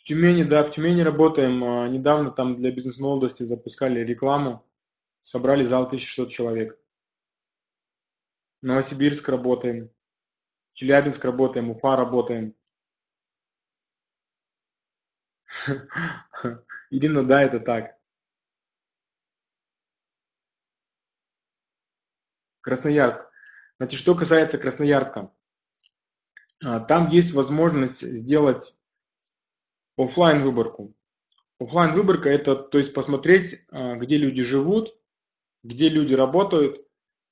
Тюмени, 0.08 0.44
да, 0.44 0.64
в 0.64 0.72
Тюмени 0.72 1.02
работаем. 1.02 1.62
А, 1.66 1.90
недавно 1.90 2.32
там 2.32 2.56
для 2.56 2.72
бизнес-молодости 2.72 3.44
запускали 3.44 4.00
рекламу. 4.00 4.66
Собрали 5.20 5.66
зал 5.66 5.84
1600 5.84 6.30
человек. 6.30 6.80
Новосибирск 8.62 9.28
работаем. 9.28 9.92
Челябинск 10.72 11.26
работаем, 11.26 11.72
Уфа 11.72 11.98
работаем. 11.98 12.56
Ирина, 16.90 17.28
да, 17.28 17.44
это 17.44 17.60
так. 17.60 17.98
Красноярск. 22.62 23.20
Значит, 23.78 24.00
что 24.00 24.16
касается 24.16 24.58
Красноярска. 24.58 25.34
А, 26.64 26.80
там 26.80 27.10
есть 27.10 27.34
возможность 27.34 28.00
сделать 28.02 28.77
офлайн 29.98 30.44
выборку. 30.44 30.94
Офлайн 31.60 31.94
выборка 31.94 32.30
это, 32.30 32.56
то 32.56 32.78
есть 32.78 32.94
посмотреть, 32.94 33.66
а, 33.70 33.96
где 33.96 34.18
люди 34.18 34.44
живут, 34.44 34.96
где 35.64 35.90
люди 35.90 36.14
работают 36.14 36.86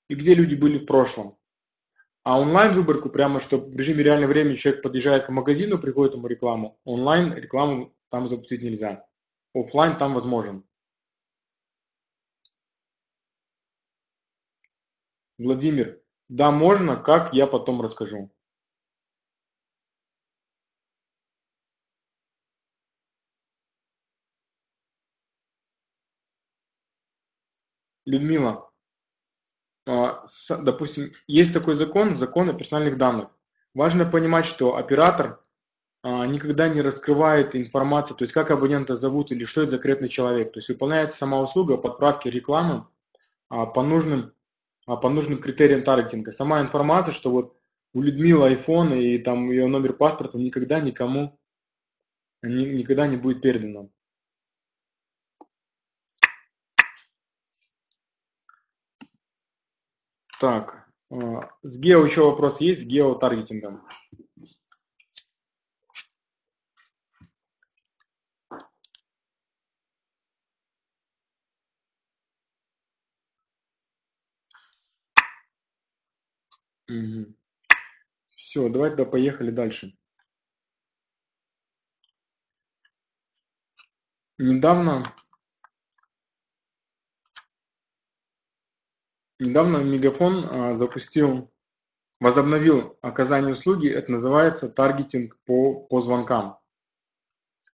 и 0.09 0.16
где 0.16 0.34
люди 0.34 0.55
были 0.55 0.80
в 0.80 0.86
прошлом. 0.86 1.38
А 2.24 2.39
онлайн 2.39 2.74
выборку 2.74 3.09
прямо, 3.09 3.39
что 3.39 3.59
в 3.59 3.76
режиме 3.76 4.03
реального 4.03 4.32
времени 4.32 4.55
человек 4.55 4.82
подъезжает 4.82 5.26
к 5.26 5.30
магазину, 5.30 5.80
приходит 5.80 6.16
ему 6.16 6.26
рекламу. 6.26 6.80
Онлайн 6.84 7.34
рекламу 7.36 7.95
там 8.09 8.28
запустить 8.28 8.63
нельзя. 8.63 9.05
Офлайн 9.53 9.97
там 9.97 10.16
возможен. 10.16 10.63
Владимир, 15.38 16.01
Да, 16.30 16.49
можно, 16.49 16.97
как 16.97 17.34
я 17.34 17.45
потом 17.45 17.82
расскажу. 17.82 18.32
Людмила, 28.06 28.70
а, 29.88 30.26
допустим, 30.49 31.12
есть 31.28 31.53
такой 31.53 31.76
закон, 31.76 32.16
закон 32.16 32.49
о 32.49 32.53
персональных 32.53 32.97
данных. 32.97 33.30
Важно 33.74 34.06
понимать, 34.06 34.45
что 34.45 34.78
оператор 34.78 35.41
а, 36.01 36.26
никогда 36.26 36.68
не 36.70 36.82
раскрывает 36.82 37.56
информацию, 37.56 38.18
то 38.18 38.24
есть 38.24 38.34
как 38.34 38.51
абонента 38.51 38.95
зовут 38.95 39.32
или 39.32 39.43
что 39.43 39.62
это 39.62 39.72
за 39.72 39.78
конкретный 39.78 40.10
человек. 40.10 40.53
То 40.53 40.60
есть 40.60 40.70
выполняется 40.70 41.18
сама 41.18 41.39
услуга 41.39 41.78
подправки 41.78 42.28
рекламы 42.28 42.88
а, 43.49 43.66
по 43.66 43.84
нужным, 43.84 44.34
по 44.86 45.10
нужным 45.10 45.39
критериям 45.39 45.84
таргетинга. 45.84 46.32
Сама 46.32 46.62
информация, 46.62 47.14
что 47.14 47.30
вот 47.30 47.58
у 47.93 48.01
Людмилы 48.01 48.53
iPhone 48.53 48.99
и 48.99 49.18
там 49.20 49.49
ее 49.51 49.68
номер 49.68 49.93
паспорта 49.93 50.38
никогда 50.38 50.80
никому 50.80 51.39
никогда 52.41 53.08
не 53.08 53.18
будет 53.18 53.41
передано. 53.41 53.89
Так, 60.40 60.90
а, 61.12 61.50
с 61.64 61.80
гео 61.80 62.04
еще 62.06 62.26
вопрос 62.26 62.60
есть, 62.60 62.82
с 62.82 62.86
геотаргетингом. 62.86 63.88
Угу. 76.88 77.36
Все, 78.36 78.70
давайте 78.70 78.98
да, 78.98 79.06
поехали 79.06 79.52
дальше. 79.52 79.98
Недавно 84.38 85.16
Недавно 89.40 89.78
Мегафон 89.78 90.46
а, 90.46 90.78
запустил, 90.78 91.52
возобновил 92.22 92.98
оказание 93.02 93.52
услуги, 93.52 93.90
это 93.90 94.12
называется 94.12 94.70
таргетинг 94.70 95.38
по, 95.46 95.82
по 95.82 96.02
звонкам. 96.02 96.58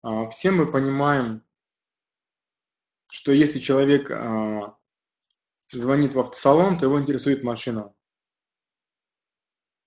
А, 0.02 0.28
все 0.30 0.50
мы 0.50 0.72
понимаем, 0.72 1.44
что 3.10 3.32
если 3.32 3.60
человек 3.60 4.10
а, 4.10 4.76
звонит 5.72 6.16
в 6.16 6.20
автосалон, 6.20 6.80
то 6.80 6.86
его 6.88 7.00
интересует 7.00 7.44
машина. 7.44 7.94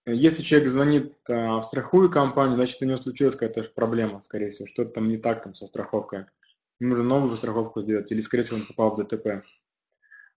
Если 0.06 0.42
человек 0.42 0.68
звонит 0.70 1.16
в 1.26 1.62
страховую 1.62 2.10
компанию, 2.10 2.56
значит 2.56 2.80
у 2.82 2.84
него 2.84 2.98
случилась 2.98 3.34
какая-то 3.34 3.68
проблема, 3.70 4.20
скорее 4.20 4.50
всего, 4.50 4.66
что-то 4.66 4.90
там 4.92 5.08
не 5.08 5.16
так 5.16 5.42
там 5.42 5.54
со 5.54 5.66
страховкой. 5.66 6.26
Ему 6.78 6.90
нужно 6.90 7.04
новую 7.04 7.36
страховку 7.38 7.80
сделать, 7.80 8.12
или, 8.12 8.20
скорее 8.20 8.44
всего, 8.44 8.58
он 8.58 8.66
попал 8.66 8.94
в 8.94 9.02
ДТП. 9.02 9.42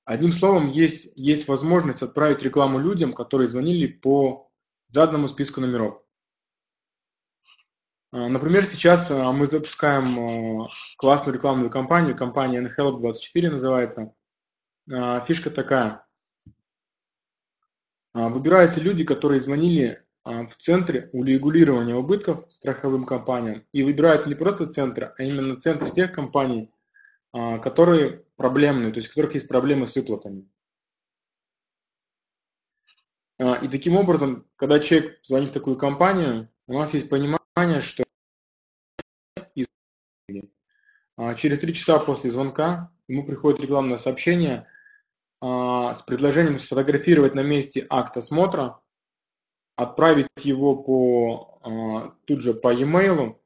Одним 0.08 0.32
словом, 0.32 0.70
есть, 0.70 1.12
есть 1.18 1.49
возможность 1.49 2.01
отправить 2.01 2.41
рекламу 2.41 2.80
людям, 2.80 3.12
которые 3.12 3.49
звонили 3.49 3.88
по 3.88 4.49
заданному 4.88 5.28
списку 5.28 5.60
номеров. 5.60 6.01
А, 8.14 8.30
например, 8.30 8.64
сейчас 8.68 9.12
а, 9.12 9.34
мы 9.34 9.47
запускаем 9.47 10.62
а, 10.62 10.68
классную 10.97 11.36
рекламную 11.36 11.70
кампанию, 11.70 12.16
компания 12.16 12.62
NHelp24 12.62 13.49
называется. 13.49 14.14
Фишка 15.28 15.51
такая. 15.51 16.05
Выбираются 18.14 18.80
люди, 18.80 19.03
которые 19.03 19.41
звонили 19.41 20.05
в 20.24 20.51
центре 20.58 21.10
урегулирования 21.12 21.95
убытков 21.95 22.45
страховым 22.49 23.05
компаниям. 23.05 23.66
И 23.74 23.84
выбираются 23.84 24.30
не 24.30 24.36
просто 24.36 24.68
центры, 24.68 25.14
а 25.18 25.24
именно 25.24 25.60
центры 25.60 25.91
тех 25.91 26.14
компаний, 26.14 26.72
которые 27.34 28.24
проблемные, 28.38 28.94
то 28.94 29.00
есть 29.00 29.10
у 29.10 29.12
которых 29.12 29.34
есть 29.34 29.48
проблемы 29.48 29.88
с 29.88 29.96
выплатами. 29.96 30.48
А, 33.40 33.56
и 33.56 33.68
таким 33.68 33.98
образом, 33.98 34.48
когда 34.56 34.80
человек 34.80 35.20
звонит 35.24 35.50
в 35.50 35.54
такую 35.54 35.78
компанию, 35.78 36.50
у 36.68 36.74
нас 36.74 36.94
есть 36.94 37.10
понимание, 37.10 37.82
что 37.82 38.04
а, 41.18 41.36
через 41.36 41.60
три 41.60 41.74
часа 41.74 42.00
после 42.00 42.32
звонка 42.32 42.92
ему 43.08 43.26
приходит 43.26 43.60
рекламное 43.60 43.98
сообщение 43.98 44.68
а, 45.42 45.96
с 45.96 46.02
предложением 46.04 46.60
сфотографировать 46.60 47.36
на 47.36 47.42
месте 47.42 47.86
акт 47.90 48.18
осмотра, 48.18 48.80
отправить 49.76 50.28
его 50.44 50.76
по, 50.76 52.12
тут 52.26 52.42
же 52.42 52.56
по 52.56 52.74
e-mail, 52.74 53.40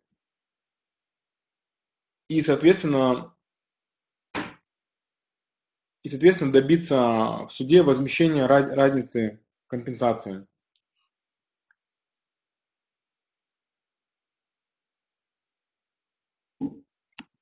и, 2.30 2.40
соответственно, 2.40 3.31
и, 6.04 6.10
соответственно, 6.10 6.52
добиться 6.52 6.96
в 7.48 7.50
суде 7.52 7.84
возмещения 7.84 8.48
разницы 8.48 9.40
компенсации. 9.68 10.48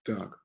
Так. 0.03 0.38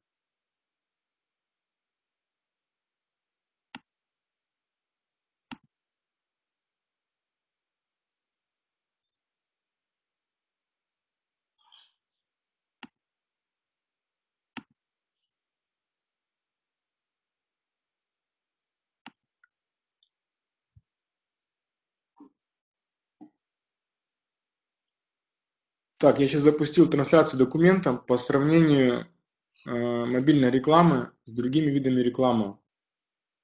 Так, 26.05 26.19
я 26.19 26.29
сейчас 26.29 26.43
запустил 26.43 26.91
трансляцию 26.91 27.39
документа 27.39 27.95
по 27.95 28.19
сравнению 28.19 29.07
э, 29.65 29.71
мобильной 29.71 30.51
рекламы 30.51 31.13
с 31.25 31.33
другими 31.33 31.71
видами 31.71 32.03
рекламы. 32.03 32.59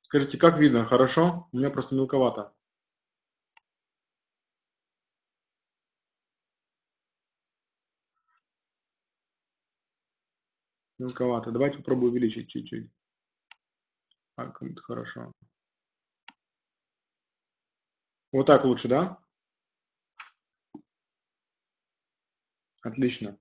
Скажите, 0.02 0.36
как 0.36 0.58
видно? 0.58 0.84
Хорошо? 0.84 1.48
У 1.52 1.56
меня 1.56 1.70
просто 1.70 1.94
мелковато. 1.94 2.52
Мелковато. 10.98 11.52
Давайте 11.52 11.78
попробую 11.78 12.12
увеличить 12.12 12.50
чуть-чуть. 12.50 12.90
Кому-то 14.36 14.82
хорошо. 14.82 15.32
Вот 18.32 18.44
так 18.44 18.66
лучше, 18.66 18.86
да? 18.86 19.18
Отлично. 22.82 23.36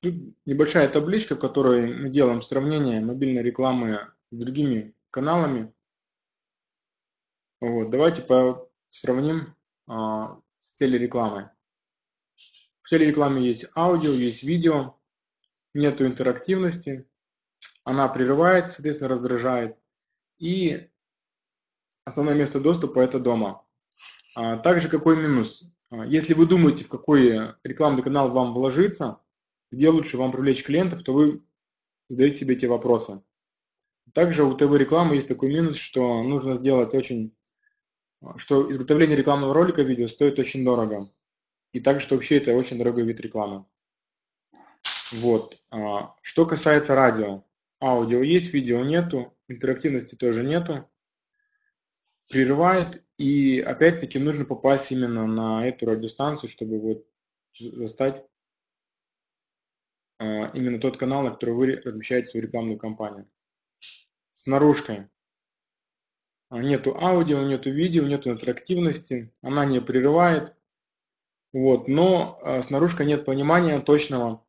Тут 0.00 0.14
небольшая 0.46 0.88
табличка, 0.88 1.34
в 1.34 1.40
которой 1.40 1.92
мы 1.92 2.08
делаем 2.08 2.40
сравнение 2.40 3.00
мобильной 3.00 3.42
рекламы 3.42 4.12
с 4.30 4.36
другими 4.36 4.94
каналами. 5.10 5.72
Вот, 7.60 7.90
давайте 7.90 8.22
по 8.22 8.70
сравним 8.90 9.56
а, 9.88 10.40
с 10.60 10.74
телерекламой. 10.74 11.46
В 12.82 12.88
телерекламе 12.88 13.44
есть 13.44 13.66
аудио, 13.76 14.12
есть 14.12 14.44
видео, 14.44 14.96
нету 15.74 16.06
интерактивности, 16.06 17.08
она 17.88 18.06
прерывает, 18.08 18.72
соответственно, 18.72 19.08
раздражает. 19.08 19.78
И 20.38 20.90
основное 22.04 22.34
место 22.34 22.60
доступа– 22.60 22.98
это 23.00 23.18
дома. 23.18 23.64
А 24.34 24.58
также 24.58 24.90
какой 24.90 25.16
минус? 25.16 25.72
А, 25.90 26.04
если 26.04 26.34
вы 26.34 26.44
думаете, 26.46 26.84
в 26.84 26.88
какой 26.88 27.54
рекламный 27.64 28.02
канал 28.02 28.30
вам 28.30 28.52
вложиться, 28.52 29.20
где 29.72 29.88
лучше 29.88 30.18
вам 30.18 30.32
привлечь 30.32 30.64
клиентов, 30.64 31.02
то 31.02 31.14
вы 31.14 31.42
задаете 32.10 32.40
себе 32.40 32.56
эти 32.56 32.66
вопросы. 32.66 33.22
Также 34.12 34.44
у 34.44 34.54
ТВ-рекламы 34.54 35.14
есть 35.14 35.28
такой 35.28 35.48
минус, 35.48 35.78
что 35.78 36.22
нужно 36.22 36.58
сделать 36.58 36.92
очень... 36.92 37.34
что 38.36 38.70
изготовление 38.70 39.16
рекламного 39.16 39.54
ролика 39.54 39.80
видео 39.80 40.08
стоит 40.08 40.38
очень 40.38 40.62
дорого. 40.62 41.10
И 41.72 41.80
также, 41.80 42.04
что 42.04 42.16
вообще 42.16 42.36
это 42.36 42.52
очень 42.52 42.76
дорогой 42.76 43.04
вид 43.04 43.18
рекламы. 43.20 43.64
Вот. 45.10 45.58
А, 45.70 46.14
что 46.20 46.44
касается 46.44 46.94
радио. 46.94 47.44
Аудио 47.80 48.22
есть, 48.22 48.52
видео 48.52 48.84
нету, 48.84 49.36
интерактивности 49.48 50.14
тоже 50.14 50.42
нету. 50.42 50.90
Прерывает, 52.28 53.04
и 53.16 53.60
опять-таки 53.60 54.18
нужно 54.18 54.44
попасть 54.44 54.92
именно 54.92 55.26
на 55.26 55.66
эту 55.66 55.86
радиостанцию, 55.86 56.50
чтобы 56.50 56.78
вот 56.78 57.06
застать 57.58 58.24
именно 60.20 60.80
тот 60.80 60.96
канал, 60.96 61.22
на 61.22 61.30
который 61.30 61.54
вы 61.54 61.76
размещаете 61.76 62.30
свою 62.30 62.46
рекламную 62.46 62.78
кампанию. 62.78 63.30
С 64.34 64.46
наружкой. 64.46 65.08
Нету 66.50 66.96
аудио, 66.96 67.42
нету 67.44 67.70
видео, 67.70 68.04
нету 68.06 68.30
интерактивности, 68.30 69.32
она 69.42 69.64
не 69.64 69.80
прерывает. 69.80 70.54
Вот, 71.52 71.88
но 71.88 72.40
с 72.42 72.68
наружкой 72.68 73.06
нет 73.06 73.24
понимания 73.24 73.80
точного, 73.80 74.44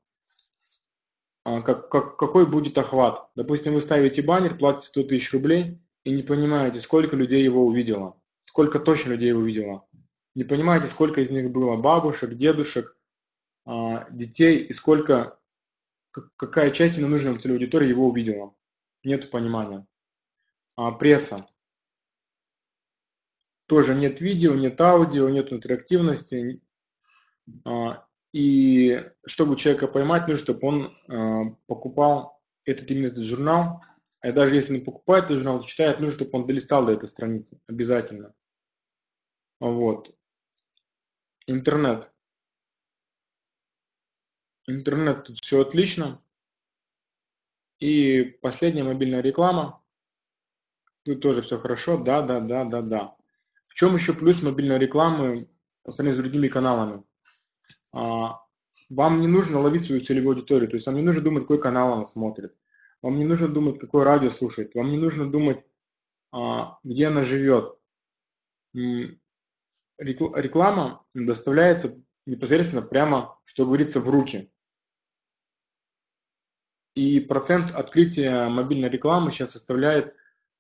как, 1.44 1.90
как, 1.90 2.18
какой 2.18 2.46
будет 2.46 2.78
охват. 2.78 3.30
Допустим, 3.36 3.74
вы 3.74 3.82
ставите 3.82 4.22
баннер, 4.22 4.58
платите 4.58 4.88
100 4.88 5.04
тысяч 5.04 5.34
рублей 5.34 5.80
и 6.04 6.12
не 6.12 6.24
понимаете, 6.24 6.80
сколько 6.80 7.16
людей 7.16 7.44
его 7.44 7.66
увидело, 7.66 8.22
сколько 8.46 8.80
точно 8.80 9.12
людей 9.12 9.34
увидело. 9.34 9.88
Не 10.36 10.44
понимаете, 10.44 10.88
сколько 10.88 11.22
из 11.22 11.30
них 11.30 11.52
было 11.52 11.76
бабушек, 11.76 12.36
дедушек, 12.36 12.96
а, 13.66 14.08
детей 14.10 14.60
и 14.64 14.74
сколько, 14.74 15.40
какая 16.38 16.72
часть 16.72 16.98
именно 16.98 17.12
нужной 17.12 17.40
целевой 17.40 17.60
аудитории 17.60 17.90
его 17.90 18.08
увидела. 18.08 18.56
Нет 19.04 19.32
понимания. 19.32 19.86
А, 20.76 20.92
пресса. 20.92 21.46
Тоже 23.68 23.94
нет 23.96 24.22
видео, 24.22 24.56
нет 24.56 24.80
аудио, 24.82 25.30
нет 25.30 25.52
интерактивности. 25.54 26.62
А, 27.66 28.06
и 28.32 29.11
чтобы 29.25 29.55
человека 29.55 29.88
поймать, 29.88 30.27
нужно, 30.27 30.43
чтобы 30.43 30.67
он 30.67 30.97
э, 31.07 31.55
покупал 31.67 32.41
этот 32.65 32.89
именно 32.91 33.07
этот 33.07 33.23
журнал. 33.23 33.82
А 34.21 34.32
даже 34.32 34.55
если 34.55 34.73
не 34.73 34.80
покупает 34.80 35.25
этот 35.25 35.38
журнал, 35.38 35.61
читает, 35.61 35.99
нужно, 35.99 36.15
чтобы 36.15 36.32
он 36.38 36.45
долистал 36.45 36.86
до 36.86 36.91
этой 36.91 37.07
страницы. 37.07 37.59
Обязательно. 37.67 38.34
Вот. 39.59 40.15
Интернет. 41.47 42.11
Интернет 44.67 45.23
тут 45.23 45.39
все 45.41 45.61
отлично. 45.61 46.21
И 47.80 48.23
последняя 48.41 48.84
мобильная 48.84 49.21
реклама. 49.21 49.82
Тут 51.03 51.21
тоже 51.21 51.41
все 51.41 51.57
хорошо. 51.57 51.97
Да, 51.97 52.21
да, 52.21 52.39
да, 52.39 52.65
да, 52.65 52.82
да. 52.82 53.15
В 53.67 53.73
чем 53.73 53.95
еще 53.95 54.13
плюс 54.13 54.43
мобильной 54.43 54.77
рекламы 54.77 55.47
по 55.84 55.91
сравнению 55.91 56.19
с 56.19 56.23
другими 56.23 56.49
каналами? 56.49 57.03
А, 57.92 58.42
вам 58.90 59.20
не 59.20 59.28
нужно 59.28 59.60
ловить 59.60 59.86
свою 59.86 60.02
целевую 60.02 60.36
аудиторию, 60.36 60.70
то 60.70 60.76
есть 60.76 60.88
вам 60.88 60.96
не 60.96 61.02
нужно 61.02 61.22
думать, 61.22 61.44
какой 61.44 61.62
канал 61.62 61.94
она 61.94 62.06
смотрит, 62.06 62.56
вам 63.02 63.18
не 63.18 63.26
нужно 63.26 63.48
думать, 63.48 63.80
какое 63.80 64.04
радио 64.04 64.30
слушает, 64.30 64.76
вам 64.76 64.92
не 64.92 64.98
нужно 64.98 65.30
думать, 65.30 65.64
а, 66.32 66.80
где 66.84 67.08
она 67.08 67.24
живет. 67.24 67.78
Реклама 69.98 71.06
доставляется 71.14 72.02
непосредственно 72.26 72.82
прямо, 72.82 73.38
что 73.46 73.66
говорится, 73.66 74.00
в 74.00 74.10
руки. 74.10 74.52
И 76.96 77.20
процент 77.20 77.72
открытия 77.72 78.48
мобильной 78.50 78.90
рекламы 78.90 79.32
сейчас 79.32 79.52
составляет 79.52 80.16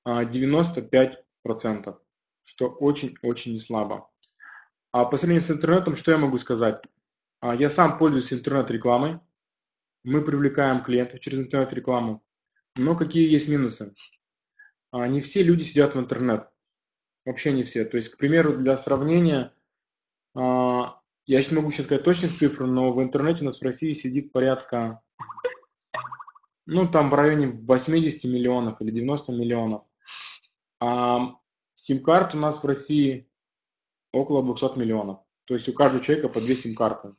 95%, 0.05 1.87
а, 1.87 1.99
что 2.43 2.69
очень-очень 2.69 3.53
не 3.53 3.59
слабо. 3.59 4.09
А 4.91 5.05
по 5.05 5.17
сравнению 5.17 5.45
с 5.45 5.51
интернетом, 5.51 5.95
что 5.95 6.11
я 6.11 6.17
могу 6.17 6.37
сказать? 6.37 6.83
А, 7.41 7.55
я 7.55 7.69
сам 7.69 7.97
пользуюсь 7.97 8.33
интернет-рекламой. 8.33 9.19
Мы 10.03 10.21
привлекаем 10.21 10.83
клиентов 10.83 11.19
через 11.19 11.39
интернет-рекламу. 11.39 12.23
Но 12.75 12.95
какие 12.95 13.29
есть 13.29 13.47
минусы? 13.47 13.93
А, 14.91 15.07
не 15.07 15.21
все 15.21 15.43
люди 15.43 15.63
сидят 15.63 15.95
в 15.95 15.99
интернет. 15.99 16.49
Вообще 17.25 17.51
не 17.51 17.63
все. 17.63 17.85
То 17.85 17.97
есть, 17.97 18.09
к 18.09 18.17
примеру, 18.17 18.57
для 18.57 18.75
сравнения, 18.77 19.53
а, 20.35 21.01
я 21.25 21.41
сейчас 21.41 21.53
могу 21.53 21.71
сейчас 21.71 21.85
сказать 21.85 22.03
точных 22.03 22.37
цифр, 22.37 22.65
но 22.65 22.91
в 22.91 23.01
интернете 23.01 23.41
у 23.41 23.45
нас 23.45 23.59
в 23.59 23.63
России 23.63 23.93
сидит 23.93 24.31
порядка, 24.31 25.01
ну, 26.65 26.87
там 26.87 27.09
в 27.09 27.13
районе 27.13 27.47
80 27.47 28.23
миллионов 28.25 28.81
или 28.81 28.91
90 28.91 29.31
миллионов. 29.31 29.83
А 30.79 31.35
сим-карт 31.75 32.35
у 32.35 32.37
нас 32.37 32.63
в 32.63 32.67
России 32.67 33.29
около 34.11 34.43
200 34.43 34.77
миллионов. 34.77 35.19
То 35.45 35.55
есть 35.55 35.67
у 35.67 35.73
каждого 35.73 36.03
человека 36.03 36.29
по 36.29 36.41
две 36.41 36.55
сим-карты. 36.55 37.15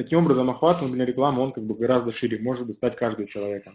Таким 0.00 0.20
образом, 0.20 0.48
охват 0.48 0.80
мобильной 0.80 1.04
рекламы, 1.04 1.42
он 1.42 1.52
как 1.52 1.62
бы 1.62 1.74
гораздо 1.74 2.10
шире, 2.10 2.38
может 2.38 2.66
достать 2.66 2.96
каждого 2.96 3.28
человека. 3.28 3.74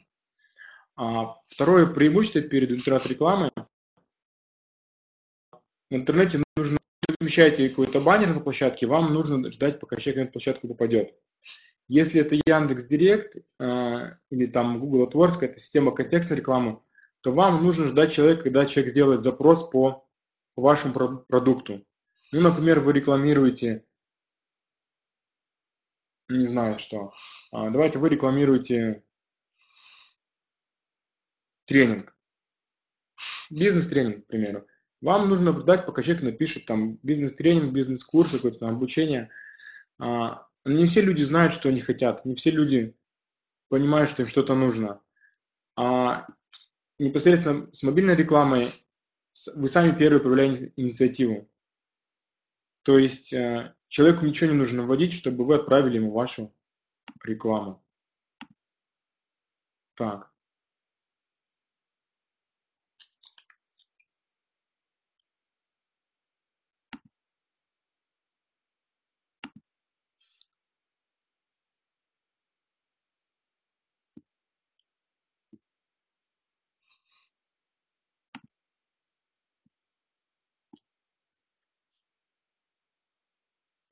А 0.96 1.36
второе 1.46 1.86
преимущество 1.86 2.42
перед 2.42 2.72
интернет-рекламой. 2.72 3.52
В 5.52 5.96
интернете 5.96 6.42
нужно, 6.58 6.80
размещаете 7.08 7.70
какой-то 7.70 8.02
баннер 8.02 8.34
на 8.34 8.40
площадке, 8.40 8.88
вам 8.88 9.14
нужно 9.14 9.52
ждать, 9.52 9.80
пока 9.80 9.98
человек 9.98 10.26
на 10.26 10.32
площадку 10.32 10.68
попадет. 10.68 11.14
Если 11.88 12.22
это 12.22 12.34
Яндекс 12.34 12.86
Директ 12.86 13.38
э, 13.60 14.18
или 14.32 14.48
там 14.48 14.80
Google 14.80 15.08
AdWords, 15.08 15.38
это 15.42 15.60
система 15.60 15.92
контекстной 15.92 16.40
рекламы, 16.40 16.80
то 17.22 17.34
вам 17.34 17.64
нужно 17.64 17.86
ждать 17.86 18.14
человека, 18.14 18.42
когда 18.42 18.66
человек 18.66 18.92
сделает 18.92 19.22
запрос 19.22 19.70
по 19.70 20.08
вашему 20.56 21.20
продукту. 21.28 21.86
Ну, 22.32 22.42
например, 22.42 22.80
вы 22.80 22.94
рекламируете 22.94 23.85
не 26.30 26.48
знаю 26.48 26.80
что. 26.80 27.14
А, 27.52 27.70
давайте 27.70 28.00
вы 28.00 28.10
рекламируете 28.10 29.04
тренинг. 31.66 32.16
Бизнес-тренинг, 33.50 34.26
к 34.26 34.28
примеру. 34.28 34.68
Вам 35.02 35.30
нужно 35.30 35.56
ждать, 35.58 35.86
пока 35.86 36.02
человек 36.02 36.24
напишет 36.24 36.66
там 36.66 36.98
бизнес-тренинг, 37.04 37.74
бизнес-курс, 37.74 38.32
какое-то 38.32 38.60
там 38.60 38.76
обучение. 38.76 39.30
А, 40.00 40.48
не 40.66 40.88
все 40.88 41.02
люди 41.02 41.24
знают, 41.24 41.54
что 41.54 41.70
они 41.70 41.82
хотят. 41.82 42.26
Не 42.26 42.36
все 42.36 42.52
люди 42.52 42.96
понимают, 43.70 44.10
что 44.10 44.24
им 44.24 44.28
что-то 44.28 44.56
нужно. 44.56 45.02
А 45.76 46.28
непосредственно 46.98 47.70
с 47.74 47.84
мобильной 47.84 48.16
рекламой 48.16 48.72
вы 49.54 49.68
сами 49.68 49.98
первые 49.98 50.22
проявляете 50.22 50.74
инициативу. 50.76 51.50
То 52.84 52.98
есть 52.98 53.34
э, 53.34 53.74
человеку 53.96 54.26
ничего 54.26 54.52
не 54.52 54.58
нужно 54.58 54.84
вводить, 54.84 55.14
чтобы 55.14 55.46
вы 55.46 55.56
отправили 55.56 55.96
ему 55.96 56.12
вашу 56.12 56.54
рекламу. 57.24 57.82
Так. 59.94 60.35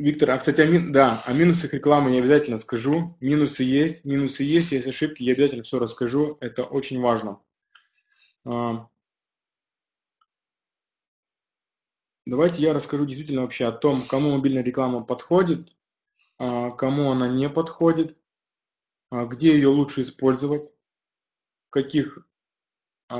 Виктор, 0.03 0.31
а, 0.31 0.37
кстати, 0.37 0.59
о, 0.59 0.65
мин... 0.65 0.91
да, 0.91 1.23
о 1.25 1.31
минусах 1.31 1.73
рекламы 1.73 2.11
я 2.11 2.19
обязательно 2.19 2.57
скажу. 2.57 3.15
Минусы 3.21 3.63
есть, 3.63 4.03
минусы 4.03 4.43
есть, 4.43 4.73
есть 4.73 4.85
ошибки, 4.85 5.23
я 5.23 5.31
обязательно 5.31 5.63
все 5.63 5.79
расскажу. 5.79 6.37
Это 6.41 6.65
очень 6.65 6.99
важно. 6.99 7.39
А, 8.43 8.89
давайте 12.25 12.61
я 12.61 12.73
расскажу 12.73 13.05
действительно 13.05 13.43
вообще 13.43 13.65
о 13.65 13.71
том, 13.71 14.01
кому 14.01 14.35
мобильная 14.35 14.61
реклама 14.61 15.05
подходит, 15.05 15.73
а, 16.37 16.71
кому 16.71 17.09
она 17.09 17.29
не 17.29 17.47
подходит, 17.47 18.17
где 19.09 19.53
ее 19.53 19.69
лучше 19.69 20.01
использовать, 20.01 20.73
в 21.67 21.69
каких, 21.69 22.27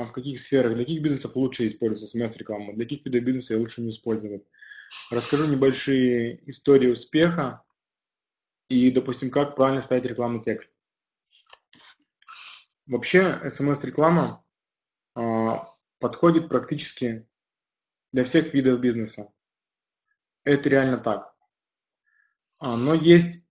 в 0.00 0.12
каких 0.12 0.40
сферах, 0.40 0.74
для 0.74 0.84
каких 0.84 1.02
бизнесов 1.02 1.36
лучше 1.36 1.66
использовать 1.66 2.10
смс-рекламу, 2.10 2.74
для 2.74 2.84
каких 2.84 3.04
видов 3.04 3.22
бизнеса 3.22 3.54
ее 3.54 3.60
лучше 3.60 3.80
не 3.80 3.90
использовать. 3.90 4.44
Расскажу 5.10 5.46
небольшие 5.46 6.48
истории 6.50 6.88
успеха 6.88 7.62
и, 8.68 8.90
допустим, 8.90 9.30
как 9.30 9.56
правильно 9.56 9.82
ставить 9.82 10.04
рекламный 10.04 10.42
текст. 10.42 10.70
Вообще, 12.86 13.50
смс-реклама 13.50 14.44
э, 15.16 15.50
подходит 15.98 16.48
практически 16.48 17.26
для 18.12 18.24
всех 18.24 18.52
видов 18.52 18.80
бизнеса. 18.80 19.32
Это 20.44 20.68
реально 20.68 20.98
так. 20.98 21.34
А, 22.58 22.76
но 22.76 22.94
есть, 22.94 23.42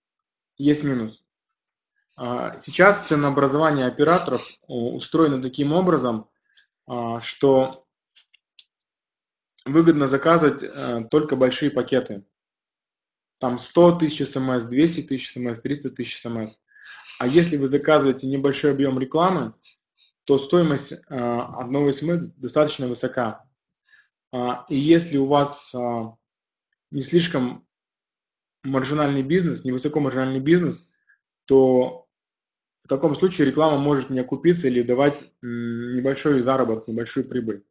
есть 0.58 0.84
минус. 0.84 1.24
А, 2.16 2.60
сейчас 2.60 3.08
ценообразование 3.08 3.88
операторов 3.88 4.48
устроено 4.68 5.42
таким 5.42 5.74
образом, 5.74 6.22
а, 6.22 6.33
что 6.88 7.84
выгодно 9.66 10.08
заказывать 10.08 10.64
э, 10.64 11.06
только 11.10 11.36
большие 11.36 11.72
пакеты. 11.72 12.26
Там 13.40 13.60
100 13.60 14.00
тысяч 14.00 14.30
смс, 14.30 14.66
200 14.66 15.04
тысяч 15.04 15.34
смс, 15.34 15.62
300 15.62 15.90
тысяч 15.92 16.22
смс. 16.22 16.58
А 17.20 17.28
если 17.28 17.58
вы 17.58 17.68
заказываете 17.68 18.28
небольшой 18.28 18.72
объем 18.72 19.00
рекламы, 19.00 19.54
то 20.26 20.38
стоимость 20.38 20.94
э, 20.94 20.98
одного 21.10 21.92
смс 21.92 22.28
достаточно 22.38 22.88
высока. 22.88 23.46
Э, 24.32 24.64
и 24.70 24.78
если 24.78 25.18
у 25.18 25.26
вас 25.26 25.74
э, 25.74 26.04
не 26.92 27.02
слишком 27.02 27.66
маржинальный 28.64 29.24
бизнес, 29.24 29.64
не 29.64 29.72
высокомаржинальный 29.72 30.40
бизнес, 30.40 30.90
то 31.46 32.03
В 32.84 32.90
таком 32.90 33.16
случае 33.16 33.48
реклама 33.48 33.78
может 33.78 34.10
не 34.10 34.20
окупиться 34.20 34.68
или 34.68 34.82
давать 34.82 35.24
небольшой 35.42 36.42
заработок, 36.42 36.88
небольшую 36.88 37.28
прибыль. 37.28 37.64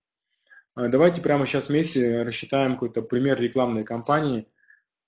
А 0.74 0.88
давайте 0.88 1.20
прямо 1.20 1.46
сейчас 1.46 1.68
вместе 1.68 2.22
рассчитаем 2.22 2.74
какой-то 2.74 3.02
пример 3.02 3.38
рекламной 3.38 3.84
кампании. 3.84 4.48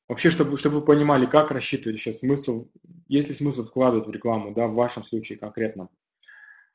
Вообще, 0.07 0.29
чтобы, 0.29 0.59
чтобы 0.59 0.81
вы 0.81 0.85
понимали, 0.85 1.25
как 1.25 1.51
рассчитывать 1.51 1.99
сейчас 1.99 2.19
смысл, 2.19 2.69
есть 3.09 3.29
ли 3.29 3.35
смысл 3.35 3.65
вкладывать 3.65 4.07
в 4.07 4.11
рекламу, 4.11 4.53
да, 4.53 4.67
в 4.67 4.75
вашем 4.75 5.05
случае 5.05 5.39
конкретно. 5.39 5.89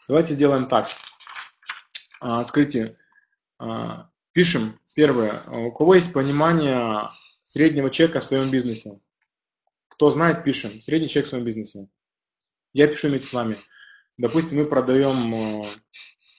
Давайте 0.08 0.34
сделаем 0.34 0.68
так. 0.68 0.90
А, 2.22 2.44
скажите, 2.46 2.98
а, 3.60 4.10
пишем 4.32 4.80
первое. 4.96 5.34
У 5.48 5.72
кого 5.72 5.94
есть 5.94 6.12
понимание 6.12 7.10
среднего 7.44 7.92
чека 7.92 8.22
в 8.22 8.24
своем 8.24 8.50
бизнесе? 8.50 9.00
Кто 9.88 10.10
знает, 10.10 10.44
пишем. 10.44 10.82
Средний 10.82 11.10
чек 11.10 11.28
в 11.28 11.30
своем 11.30 11.46
бизнесе. 11.46 11.88
Я 12.74 12.88
пишу 12.88 13.10
вместе 13.10 13.28
с 13.28 13.34
вами. 13.34 13.58
Допустим, 14.18 14.58
мы 14.58 14.66
продаем 14.66 15.64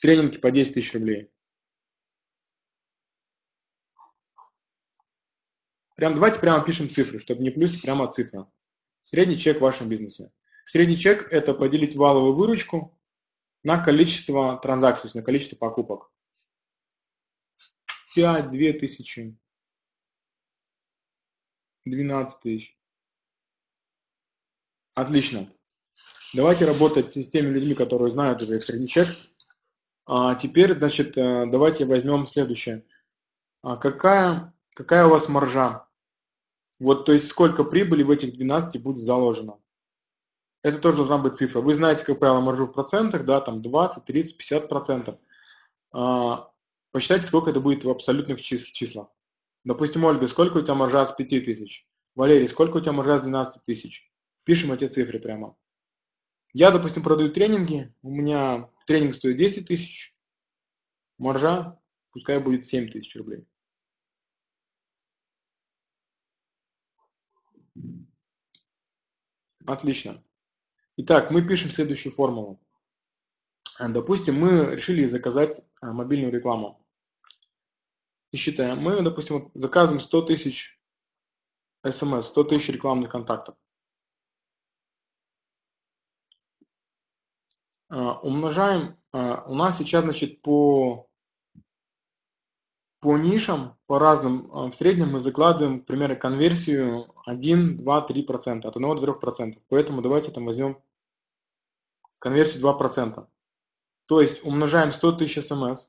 тренинги 0.01 0.39
по 0.39 0.51
10 0.51 0.75
тысяч 0.75 0.95
рублей. 0.95 1.33
Прям 5.97 6.15
давайте 6.15 6.41
прямо 6.41 6.65
пишем 6.65 6.89
цифры, 6.89 7.19
чтобы 7.19 7.43
не 7.43 7.51
плюс, 7.51 7.79
прямо 7.79 8.11
цифра. 8.11 8.51
Средний 9.03 9.39
чек 9.39 9.59
в 9.59 9.63
вашем 9.63 9.89
бизнесе. 9.89 10.33
Средний 10.65 10.97
чек– 10.97 11.27
это 11.33 11.53
поделить 11.53 11.97
валовую 11.97 12.35
выручку 12.35 12.99
на 13.63 13.85
количество 13.85 14.59
транзакций, 14.59 15.03
то 15.03 15.07
есть 15.07 15.15
на 15.17 15.23
количество 15.23 15.57
покупок. 15.57 16.11
5, 18.15 18.51
2 18.51 18.73
тысячи, 18.79 19.37
12 21.85 22.41
тысяч. 22.41 22.79
Отлично. 24.95 25.53
Давайте 26.33 26.65
работать 26.65 27.17
с 27.17 27.29
теми 27.29 27.49
людьми, 27.49 27.75
которые 27.75 28.09
знают 28.11 28.41
уже 28.41 28.61
средний 28.61 28.87
чек. 28.87 29.09
А 30.07 30.37
теперь, 30.37 30.77
значит, 30.77 31.19
э, 31.19 31.47
давайте 31.47 31.85
возьмем 31.85 32.25
следующее. 32.27 32.85
А 33.63 33.77
какая, 33.77 34.55
какая 34.75 35.07
у 35.07 35.11
вас 35.11 35.29
маржа? 35.29 35.89
Вот, 36.79 37.05
то 37.05 37.13
есть 37.13 37.29
сколько 37.29 37.65
прибыли 37.65 38.05
в 38.05 38.11
этих 38.11 38.33
12 38.33 38.81
будет 38.81 38.99
заложено. 38.99 39.59
Это 40.63 40.79
тоже 40.79 40.99
должна 40.99 41.19
быть 41.19 41.37
цифра. 41.37 41.61
Вы 41.61 41.75
знаете, 41.75 42.05
как 42.05 42.21
правило, 42.21 42.41
маржу 42.41 42.67
в 42.67 42.73
процентах, 42.73 43.25
да, 43.25 43.41
там 43.41 43.61
20, 43.61 44.05
30, 44.05 44.37
50 44.37 44.69
процентов. 44.69 45.19
А, 45.93 46.51
посчитайте, 46.93 47.27
сколько 47.27 47.51
это 47.51 47.61
будет 47.61 47.85
в 47.85 47.91
абсолютных 47.91 48.41
числах. 48.41 49.09
Допустим, 49.65 50.05
Ольга, 50.05 50.29
сколько 50.29 50.59
у 50.59 50.63
тебя 50.63 50.75
маржа 50.75 51.05
с 51.05 51.13
5 51.13 51.29
тысяч? 51.45 51.89
Валерий, 52.15 52.47
сколько 52.47 52.77
у 52.77 52.81
тебя 52.81 52.93
маржа 52.93 53.19
с 53.19 53.23
12 53.23 53.65
тысяч? 53.65 54.11
Пишем 54.45 54.73
эти 54.73 54.87
цифры 54.87 55.19
прямо. 55.19 55.57
Я, 56.53 56.71
допустим, 56.71 57.03
продаю 57.03 57.33
тренинги, 57.33 57.95
у 58.03 58.11
меня 58.11 58.71
тренинг 58.87 59.15
стоит 59.15 59.37
10 59.37 59.69
тысяч, 59.69 60.17
маржа 61.17 61.81
пускай 62.11 62.41
будет 62.41 62.67
7 62.67 62.91
тысяч 62.91 63.15
рублей. 63.17 63.47
Отлично. 69.65 70.23
Итак, 70.97 71.31
мы 71.31 71.47
пишем 71.47 71.71
следующую 71.71 72.13
формулу. 72.13 72.61
Допустим, 73.79 74.39
мы 74.39 74.75
решили 74.75 75.07
заказать 75.07 75.65
а, 75.81 75.93
мобильную 75.93 76.33
рекламу. 76.33 76.85
И 78.33 78.37
считаем, 78.37 78.79
мы, 78.79 79.01
допустим, 79.03 79.51
заказываем 79.55 80.01
100 80.01 80.23
тысяч 80.23 80.81
смс, 81.89 82.27
100 82.27 82.45
тысяч 82.45 82.69
рекламных 82.69 83.11
контактов. 83.11 83.57
Умножаем, 87.91 88.97
а, 89.13 89.45
у 89.47 89.55
нас 89.55 89.79
сейчас, 89.79 90.05
значит, 90.05 90.43
по 90.43 91.11
по 93.01 93.17
нишам, 93.17 93.79
по 93.87 93.99
разным, 93.99 94.51
а, 94.53 94.71
в 94.71 94.75
среднем 94.75 95.13
мы 95.13 95.21
закладываем, 95.21 95.81
к 95.81 95.87
примеру, 95.87 96.19
конверсию 96.19 97.07
1, 97.25 97.79
2, 97.79 98.07
3%, 98.07 98.67
от 98.67 98.77
1 98.77 98.97
до 98.97 99.03
3%. 99.03 99.63
Поэтому 99.69 100.03
давайте 100.03 100.31
там 100.31 100.45
возьмем 100.45 100.83
конверсию 102.19 102.61
2%. 102.63 103.27
То 104.07 104.21
есть 104.21 104.45
умножаем 104.45 104.93
100 104.93 105.13
тысяч 105.13 105.43
смс, 105.43 105.89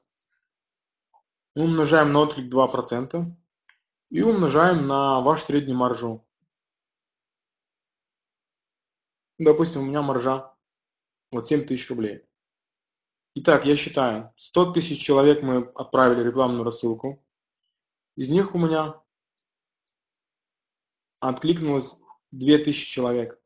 умножаем 1.56 2.14
на 2.14 2.20
отклик 2.20 2.52
2% 2.52 3.26
и 4.10 4.22
умножаем 4.22 4.88
на 4.88 5.20
ваш 5.20 5.44
средний 5.44 5.74
маржу. 5.74 6.26
Допустим, 9.38 9.82
у 9.82 9.86
меня 9.86 10.02
маржа 10.02 10.51
вот 11.32 11.48
7 11.48 11.66
тысяч 11.66 11.90
рублей. 11.90 12.26
Итак, 13.36 13.66
я 13.66 13.76
считаю, 13.76 14.34
100 14.36 14.74
тысяч 14.74 15.02
человек 15.02 15.42
мы 15.42 15.64
отправили 15.76 16.28
рекламную 16.28 16.64
рассылку. 16.64 17.26
Из 18.18 18.30
них 18.30 18.54
у 18.54 18.58
меня 18.58 19.02
откликнулось 21.20 21.98
2000 22.32 22.92
человек. 22.92 23.42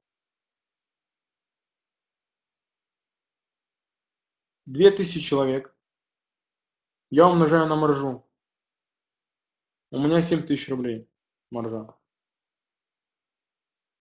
2000 4.66 5.20
человек 5.20 5.76
я 7.12 7.28
умножаю 7.28 7.68
на 7.68 7.76
маржу. 7.76 8.28
У 9.92 10.00
меня 10.00 10.24
7000 10.24 10.70
рублей 10.70 11.08
маржа. 11.52 11.96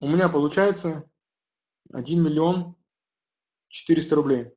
У 0.01 0.09
меня 0.09 0.31
получается 0.31 1.09
1 1.93 2.23
миллион 2.23 2.77
400 3.75 4.15
рублей. 4.15 4.53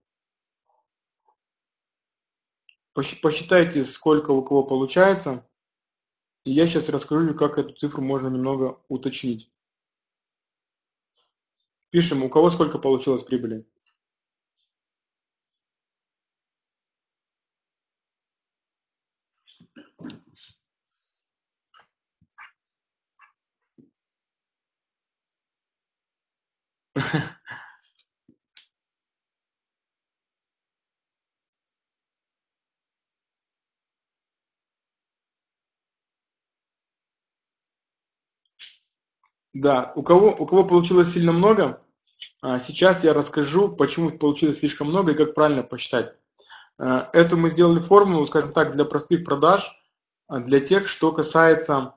Посчитайте, 2.94 3.84
сколько 3.84 4.30
у 4.30 4.44
кого 4.44 4.64
получается. 4.64 5.50
И 6.44 6.52
я 6.52 6.68
сейчас 6.68 6.88
расскажу, 6.90 7.34
как 7.34 7.58
эту 7.58 7.74
цифру 7.74 8.04
можно 8.04 8.28
немного 8.28 8.80
уточнить. 8.88 9.52
Пишем, 11.90 12.22
у 12.22 12.30
кого 12.30 12.52
сколько 12.52 12.78
получилось 12.78 13.24
прибыли. 13.24 13.66
Да, 39.60 39.92
у 39.96 40.04
кого, 40.04 40.36
у 40.36 40.46
кого 40.46 40.66
получилось 40.66 41.14
сильно 41.14 41.32
много, 41.32 41.82
а, 42.42 42.60
сейчас 42.60 43.04
я 43.04 43.14
расскажу, 43.14 43.76
почему 43.76 44.12
получилось 44.12 44.60
слишком 44.60 44.88
много 44.88 45.14
и 45.14 45.16
как 45.16 45.34
правильно 45.34 45.64
посчитать. 45.64 46.14
А, 46.78 47.10
эту 47.12 47.38
мы 47.38 47.50
сделали 47.50 47.80
формулу, 47.80 48.24
скажем 48.28 48.54
так, 48.54 48.74
для 48.74 48.86
простых 48.86 49.24
продаж, 49.24 49.68
а, 50.28 50.42
для 50.42 50.60
тех, 50.60 50.88
что 50.88 51.12
касается, 51.12 51.96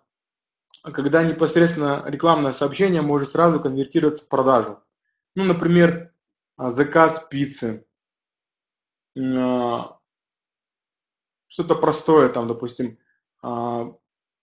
когда 0.82 1.22
непосредственно 1.22 2.02
рекламное 2.06 2.54
сообщение 2.54 3.02
может 3.02 3.32
сразу 3.32 3.60
конвертироваться 3.60 4.24
в 4.24 4.28
продажу. 4.28 4.82
Ну, 5.34 5.44
например, 5.44 6.14
заказ 6.56 7.26
пиццы, 7.28 7.84
что-то 9.14 9.98
простое, 11.74 12.30
там, 12.30 12.48
допустим, 12.48 12.96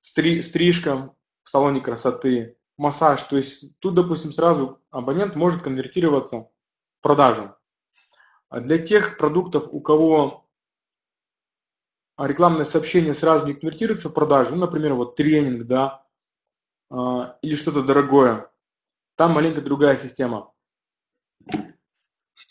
стрижка 0.01 1.15
в 1.41 1.49
салоне 1.49 1.81
красоты, 1.81 2.56
массаж. 2.77 3.23
То 3.23 3.37
есть 3.37 3.77
тут, 3.79 3.95
допустим, 3.95 4.31
сразу 4.31 4.79
абонент 4.91 5.35
может 5.35 5.63
конвертироваться 5.63 6.37
в 6.37 6.49
продажу. 7.01 7.55
А 8.49 8.61
для 8.61 8.77
тех 8.77 9.17
продуктов, 9.17 9.67
у 9.71 9.81
кого 9.81 10.47
рекламное 12.17 12.65
сообщение 12.65 13.13
сразу 13.13 13.45
не 13.45 13.53
конвертируется 13.53 14.09
в 14.09 14.13
продажу, 14.13 14.55
ну, 14.55 14.61
например, 14.61 14.93
вот 14.93 15.15
тренинг, 15.15 15.67
да, 15.67 16.05
а, 16.89 17.37
или 17.41 17.55
что-то 17.55 17.83
дорогое, 17.83 18.49
там 19.15 19.33
маленько 19.33 19.61
другая 19.61 19.97
система. 19.97 20.53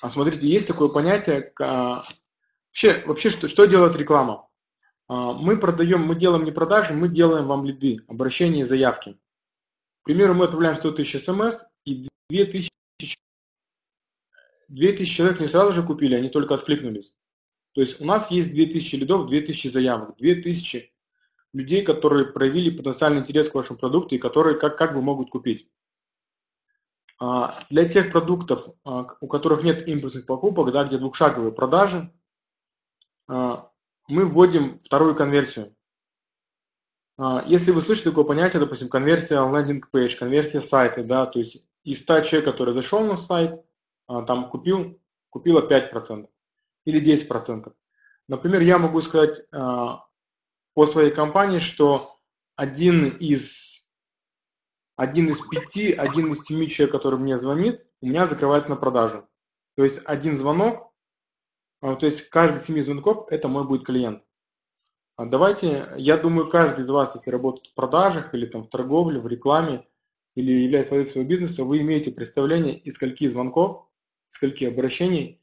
А 0.01 0.09
смотрите, 0.09 0.47
есть 0.47 0.66
такое 0.66 0.89
понятие, 0.89 1.53
вообще, 1.59 3.03
вообще 3.07 3.31
что, 3.31 3.49
что 3.49 3.64
делает 3.64 3.97
реклама? 3.97 4.49
А, 5.09 5.33
мы 5.33 5.59
продаем, 5.59 6.03
мы 6.03 6.14
делаем 6.16 6.45
не 6.45 6.53
продажи, 6.53 6.93
мы 6.93 7.09
делаем 7.09 7.47
вам 7.47 7.64
лиды, 7.64 8.05
обращения 8.09 8.61
и 8.61 8.64
заявки. 8.64 9.18
Примеру, 10.07 10.34
мы 10.34 10.44
отправляем 10.44 10.76
100 10.76 10.92
тысяч 10.92 11.20
смс, 11.20 11.64
и 11.84 12.07
2000, 12.30 12.70
2000 14.68 15.12
человек 15.12 15.40
не 15.40 15.48
сразу 15.48 15.72
же 15.72 15.82
купили, 15.82 16.14
они 16.14 16.28
только 16.28 16.54
откликнулись. 16.54 17.16
То 17.72 17.80
есть 17.80 18.00
у 18.00 18.04
нас 18.04 18.30
есть 18.30 18.52
2000 18.52 18.94
лидов, 18.94 19.26
2000 19.26 19.66
заявок, 19.66 20.16
2000 20.16 20.94
людей, 21.52 21.82
которые 21.82 22.26
проявили 22.26 22.70
потенциальный 22.70 23.18
интерес 23.20 23.50
к 23.50 23.57
вашему 23.57 23.80
продукту 23.80 24.14
и 24.14 24.18
которые 24.18 24.57
как, 24.57 24.78
как 24.78 24.94
бы 24.94 25.02
могут 25.02 25.28
купить. 25.28 25.68
А, 27.18 27.59
для 27.68 27.88
тех 27.88 28.12
продуктов, 28.12 28.68
а, 28.84 29.07
у 29.20 29.26
которых 29.26 29.64
нет 29.64 29.88
импульсных 29.88 30.24
покупок, 30.24 30.70
да, 30.70 30.84
где 30.84 30.98
двухшаговые 30.98 31.50
продажи, 31.50 32.12
а, 33.26 33.72
мы 34.07 34.24
вводим 34.24 34.78
вторую 34.78 35.16
конверсию. 35.16 35.74
Если 37.46 37.70
вы 37.70 37.80
слышите 37.80 38.10
такое 38.10 38.24
понятие, 38.24 38.60
допустим, 38.60 38.88
конверсия 38.88 39.36
landing 39.36 39.84
page, 39.84 40.18
конверсия 40.18 40.60
сайта, 40.60 41.02
да, 41.02 41.24
то 41.26 41.38
есть 41.38 41.66
из 41.82 42.02
100 42.02 42.20
человек, 42.22 42.50
который 42.50 42.74
зашел 42.74 43.04
на 43.04 43.16
сайт, 43.16 43.64
там 44.06 44.50
купил, 44.50 45.00
купила 45.30 45.66
5% 45.66 46.28
или 46.84 47.26
10%. 47.26 47.72
Например, 48.28 48.60
я 48.60 48.78
могу 48.78 49.00
сказать 49.00 49.48
по 49.50 50.84
своей 50.84 51.10
компании, 51.10 51.58
что 51.58 52.18
один 52.54 53.08
из 53.08 53.76
один 54.96 55.28
из 55.28 55.38
пяти, 55.40 55.92
один 55.92 56.32
из 56.32 56.44
семи 56.44 56.68
человек, 56.68 56.92
который 56.92 57.18
мне 57.18 57.36
звонит, 57.36 57.86
у 58.00 58.06
меня 58.06 58.26
закрывается 58.26 58.70
на 58.70 58.76
продажу. 58.76 59.28
То 59.76 59.84
есть 59.84 60.00
один 60.06 60.38
звонок, 60.38 60.90
а, 61.82 61.96
то 61.96 62.06
есть 62.06 62.30
каждый 62.30 62.56
из 62.56 62.64
семи 62.64 62.80
звонков, 62.80 63.26
это 63.30 63.46
мой 63.46 63.66
будет 63.66 63.84
клиент. 63.84 64.24
А 65.16 65.24
давайте, 65.24 65.94
я 65.96 66.18
думаю, 66.18 66.48
каждый 66.48 66.82
из 66.82 66.90
вас, 66.90 67.14
если 67.14 67.30
работает 67.30 67.68
в 67.68 67.74
продажах 67.74 68.34
или 68.34 68.44
там 68.44 68.64
в 68.64 68.68
торговле, 68.68 69.18
в 69.18 69.26
рекламе, 69.26 69.86
или 70.34 70.52
является 70.52 70.92
владельцем 70.92 71.14
своего 71.14 71.30
бизнеса, 71.30 71.64
вы 71.64 71.80
имеете 71.80 72.12
представление, 72.12 72.78
из 72.78 72.94
скольки 72.94 73.26
звонков, 73.26 73.88
из 74.30 74.36
скольки 74.36 74.64
обращений 74.64 75.40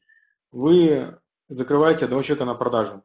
вы 0.52 1.18
закрываете 1.48 2.04
одного 2.04 2.22
человека 2.22 2.44
на 2.44 2.54
продажу. 2.54 3.02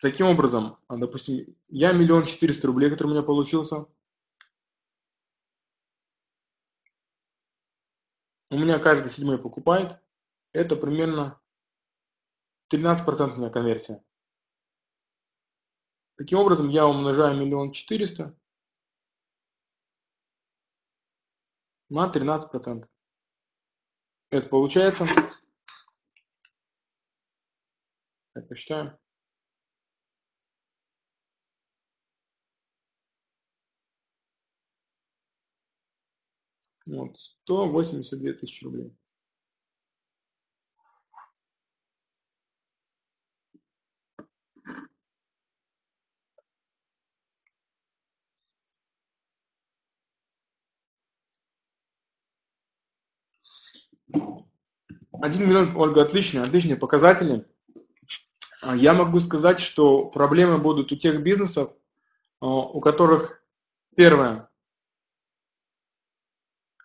Таким 0.00 0.26
образом, 0.26 0.78
а, 0.88 0.96
допустим, 0.96 1.54
я 1.68 1.92
миллион 1.92 2.24
четыреста 2.24 2.66
рублей, 2.66 2.90
который 2.90 3.08
у 3.08 3.10
меня 3.10 3.22
получился. 3.22 3.86
У 8.50 8.56
меня 8.56 8.78
каждый 8.78 9.10
седьмой 9.10 9.38
покупает. 9.38 9.98
Это 10.52 10.76
примерно 10.76 11.40
13% 12.74 13.34
у 13.34 13.36
меня 13.36 13.50
конверсия. 13.50 14.02
Таким 16.16 16.38
образом, 16.38 16.68
я 16.68 16.86
умножаю 16.86 17.36
миллион 17.36 17.72
четыреста 17.72 18.36
на 21.88 22.10
13%. 22.10 22.88
Это 24.30 24.48
получается, 24.48 25.06
так, 28.32 28.48
посчитаем, 28.48 28.98
Вот, 36.86 37.18
182 37.18 38.34
тысячи 38.34 38.62
рублей. 38.64 38.94
Один 55.12 55.48
миллион, 55.48 55.76
Ольга, 55.76 56.02
отлично, 56.02 56.42
отличные 56.42 56.76
показатели. 56.76 57.46
А 58.62 58.76
я 58.76 58.94
могу 58.94 59.20
сказать, 59.20 59.60
что 59.60 60.06
проблемы 60.06 60.58
будут 60.58 60.92
у 60.92 60.96
тех 60.96 61.22
бизнесов, 61.22 61.72
а, 62.40 62.46
у 62.46 62.80
которых, 62.80 63.42
первое, 63.94 64.48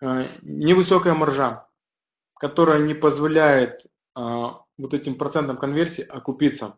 Э, 0.02 0.38
невысокая 0.42 1.14
маржа, 1.14 1.68
которая 2.36 2.80
не 2.80 2.94
позволяет 2.94 3.86
вот 4.16 4.94
этим 4.94 5.16
процентам 5.16 5.58
конверсии 5.58 6.04
окупиться. 6.04 6.78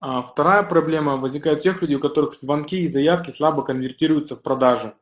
А 0.00 0.22
вторая 0.22 0.64
проблема 0.64 1.16
возникает 1.16 1.60
у 1.60 1.62
тех 1.62 1.80
людей, 1.80 1.96
у 1.96 2.00
которых 2.00 2.34
звонки 2.34 2.80
и 2.80 2.88
заявки 2.88 3.30
слабо 3.30 3.62
конвертируются 3.62 4.34
в 4.34 4.42
продажи. 4.42 4.96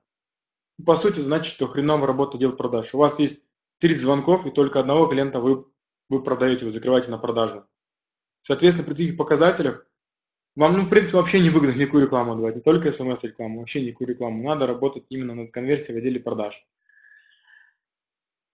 По 0.85 0.97
сути, 0.97 1.21
значит, 1.21 1.55
что 1.55 1.69
хреново 1.69 2.07
работа 2.07 2.39
делает 2.39 2.59
продаж. 2.59 2.95
У 2.95 2.99
вас 2.99 3.19
есть 3.19 3.45
30 3.79 4.03
звонков, 4.03 4.47
и 4.47 4.51
только 4.51 4.81
одного 4.81 5.07
клиента 5.07 5.41
вы, 5.41 5.67
вы 6.09 6.23
продаете, 6.23 6.65
вы 6.65 6.71
закрываете 6.71 7.11
на 7.11 7.19
продажу. 7.19 7.67
Соответственно, 8.43 8.87
при 8.87 8.95
таких 8.95 9.17
показателях 9.17 9.87
вам, 10.55 10.77
ну, 10.77 10.85
в 10.85 10.91
принципе, 10.91 11.17
вообще 11.17 11.41
не 11.41 11.51
выгодно 11.51 11.79
никакую 11.79 12.05
рекламу 12.05 12.37
давать, 12.37 12.57
не 12.57 12.61
только 12.61 12.93
смс-рекламу, 12.93 13.61
вообще 13.61 13.81
никакую 13.81 14.09
рекламу. 14.09 14.43
Надо 14.43 14.67
работать 14.67 15.05
именно 15.09 15.35
над 15.35 15.51
конверсией 15.51 15.95
в 15.95 15.99
отделе 15.99 16.21
продаж. 16.21 16.67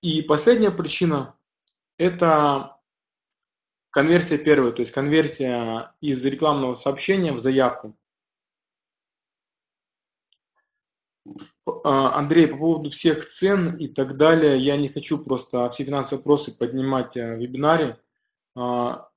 И 0.01 0.23
последняя 0.23 0.71
причина– 0.71 1.37
это 1.99 2.79
конверсия 3.91 4.39
первая, 4.39 4.73
то 4.73 4.81
есть 4.81 4.93
конверсия 4.93 5.93
из 6.01 6.25
рекламного 6.25 6.77
сообщения 6.77 7.33
в 7.33 7.41
заявку. 7.41 7.97
А, 11.67 11.78
Андрей, 11.91 12.47
по 12.49 12.57
поводу 12.57 12.91
всех 12.91 13.27
цен 13.27 13.77
и 13.77 13.89
так 13.89 14.17
далее, 14.17 14.59
я 14.59 14.77
не 14.77 14.89
хочу 14.89 15.19
просто 15.19 15.71
все 15.71 15.85
финансовые 15.85 16.19
вопросы 16.19 16.57
поднимать 16.57 17.17
э, 17.17 17.37
в 17.37 17.39
вебинаре. 17.39 17.99
А, 18.57 19.09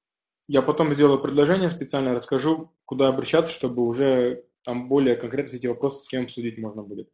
я 0.48 0.62
потом 0.62 0.94
сделаю 0.94 1.20
предложение 1.20 1.70
специально, 1.70 2.14
расскажу, 2.14 2.72
куда 2.86 3.10
обращаться, 3.10 3.52
чтобы 3.52 3.84
уже 3.84 4.46
там 4.64 4.88
более 4.88 5.16
конкретно 5.16 5.56
эти 5.56 5.68
вопросы 5.68 6.06
с 6.06 6.08
кем 6.08 6.24
обсудить 6.24 6.58
можно 6.58 6.84
будет. 6.84 7.10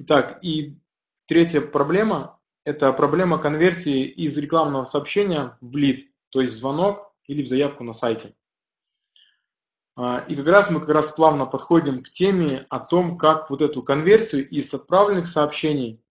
Итак, 0.00 0.38
и 0.42 0.78
третья 1.26 1.60
проблема– 1.60 2.38
это 2.64 2.92
проблема 2.92 3.38
конверсии 3.38 4.04
из 4.04 4.36
рекламного 4.36 4.84
сообщения 4.84 5.56
в 5.60 5.76
лид, 5.76 6.10
то 6.30 6.40
есть 6.40 6.54
звонок 6.54 7.14
или 7.26 7.42
в 7.42 7.48
заявку 7.48 7.84
на 7.84 7.92
сайте. 7.92 8.34
А, 10.02 10.24
и 10.26 10.34
как 10.34 10.46
раз 10.46 10.70
мы 10.70 10.80
как 10.80 10.88
раз 10.88 11.12
плавно 11.12 11.44
подходим 11.44 12.02
к 12.02 12.08
теме 12.08 12.64
о 12.70 12.80
том, 12.80 13.18
как 13.18 13.50
вот 13.50 13.60
эту 13.60 13.82
конверсию 13.82 14.48
из 14.48 14.72
отправленных 14.72 15.26
сообщений 15.26 16.02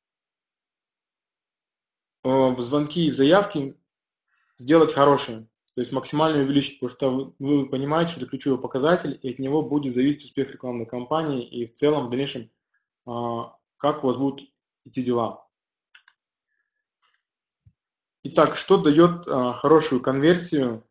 э, 2.23 2.29
в 2.29 2.59
звонки 2.59 3.07
и 3.07 3.09
в 3.09 3.15
заявки 3.15 3.75
сделать 4.59 4.93
хорошей. 4.93 5.49
То 5.73 5.81
есть 5.81 5.91
максимально 5.91 6.43
увеличить, 6.43 6.79
потому 6.79 6.95
что 6.95 7.33
вы 7.39 7.67
понимаете, 7.67 8.11
что 8.11 8.19
это 8.21 8.29
ключевой 8.29 8.61
показатель, 8.61 9.17
и 9.23 9.31
от 9.31 9.39
него 9.39 9.63
будет 9.63 9.91
зависеть 9.91 10.25
успех 10.25 10.51
рекламной 10.51 10.85
кампании 10.85 11.47
и 11.47 11.65
в 11.65 11.73
целом 11.73 12.05
в 12.05 12.09
дальнейшем, 12.11 12.51
а, 13.07 13.57
как 13.77 14.03
у 14.03 14.07
вас 14.07 14.17
будут 14.17 14.47
идти 14.85 15.01
дела. 15.01 15.47
Итак, 18.21 18.55
что 18.55 18.77
дает 18.77 19.27
а, 19.27 19.53
хорошую 19.53 19.99
конверсию 19.99 20.85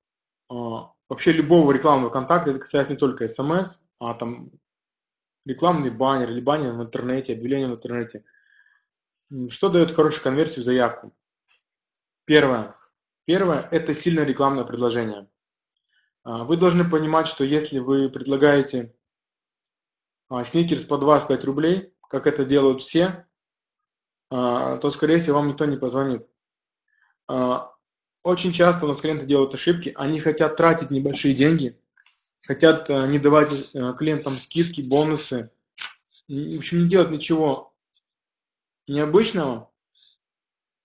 вообще 1.08 1.32
любого 1.32 1.72
рекламного 1.72 2.10
контакта, 2.10 2.50
это 2.50 2.60
касается 2.60 2.92
не 2.92 2.98
только 2.98 3.28
смс, 3.28 3.80
а 3.98 4.14
там 4.14 4.50
рекламный 5.44 5.90
баннер 5.90 6.30
или 6.30 6.40
баннер 6.40 6.72
в 6.72 6.82
интернете, 6.82 7.34
объявление 7.34 7.68
в 7.68 7.76
интернете. 7.76 8.24
Что 9.48 9.68
дает 9.68 9.92
хорошую 9.92 10.22
конверсию 10.22 10.62
в 10.62 10.64
заявку? 10.64 11.14
Первое– 12.24 12.72
Первое– 13.28 13.68
это 13.70 13.92
сильное 13.92 14.24
рекламное 14.24 14.64
предложение. 14.64 15.28
А, 16.24 16.44
вы 16.44 16.56
должны 16.56 16.88
понимать, 16.88 17.28
что 17.28 17.44
если 17.44 17.78
вы 17.78 18.08
предлагаете 18.08 18.96
а, 20.30 20.44
сникерс 20.44 20.84
по 20.84 20.96
25 20.96 21.44
рублей, 21.44 21.92
как 22.08 22.26
это 22.26 22.46
делают 22.46 22.80
все, 22.80 23.28
а, 24.30 24.78
то, 24.78 24.88
скорее 24.88 25.18
всего, 25.18 25.36
вам 25.36 25.48
никто 25.48 25.66
не 25.66 25.76
позвонит. 25.76 26.26
Очень 28.28 28.52
часто 28.52 28.84
у 28.84 28.88
нас 28.90 29.00
клиенты 29.00 29.24
делают 29.24 29.54
ошибки, 29.54 29.94
они 29.96 30.20
хотят 30.20 30.54
тратить 30.58 30.90
небольшие 30.90 31.32
деньги, 31.32 31.80
хотят 32.42 32.90
не 32.90 33.18
давать 33.18 33.72
клиентам 33.96 34.34
скидки, 34.34 34.82
бонусы, 34.82 35.50
в 36.28 36.58
общем, 36.58 36.82
не 36.82 36.88
делать 36.90 37.10
ничего 37.10 37.72
необычного, 38.86 39.70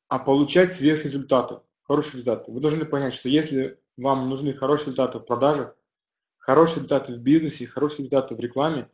а 0.08 0.20
получать 0.20 0.74
сверхрезультаты 0.74 1.60
хорошие 1.82 2.14
результаты. 2.14 2.50
Вы 2.50 2.62
должны 2.62 2.86
понять, 2.86 3.14
что 3.14 3.28
если 3.28 3.78
вам 3.98 4.30
нужны 4.30 4.54
хорошие 4.54 4.86
результаты 4.86 5.20
в 5.20 5.24
продажах, 5.24 5.76
хорошие 6.38 6.78
результаты 6.78 7.14
в 7.14 7.20
бизнесе, 7.20 7.68
хорошие 7.68 8.06
результаты 8.06 8.36
в 8.36 8.40
рекламе, 8.40 8.90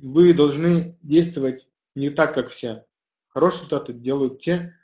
вы 0.00 0.34
должны 0.34 0.98
действовать 1.02 1.68
не 1.94 2.10
так, 2.10 2.34
как 2.34 2.48
все. 2.48 2.86
Хорошие 3.28 3.58
результаты 3.58 3.92
делают 3.92 4.40
те, 4.40 4.76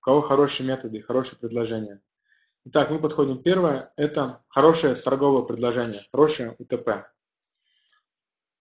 у 0.00 0.02
кого 0.02 0.22
хорошие 0.22 0.66
методы, 0.66 1.00
хорошие 1.00 1.38
предложения. 1.38 2.00
Итак, 2.64 2.90
мы 2.90 3.00
подходим. 3.00 3.42
Первое– 3.42 3.92
это 3.96 4.44
хорошее 4.48 4.94
торговое 4.94 5.42
предложение, 5.42 6.00
хорошее 6.12 6.54
УТП. 6.58 7.06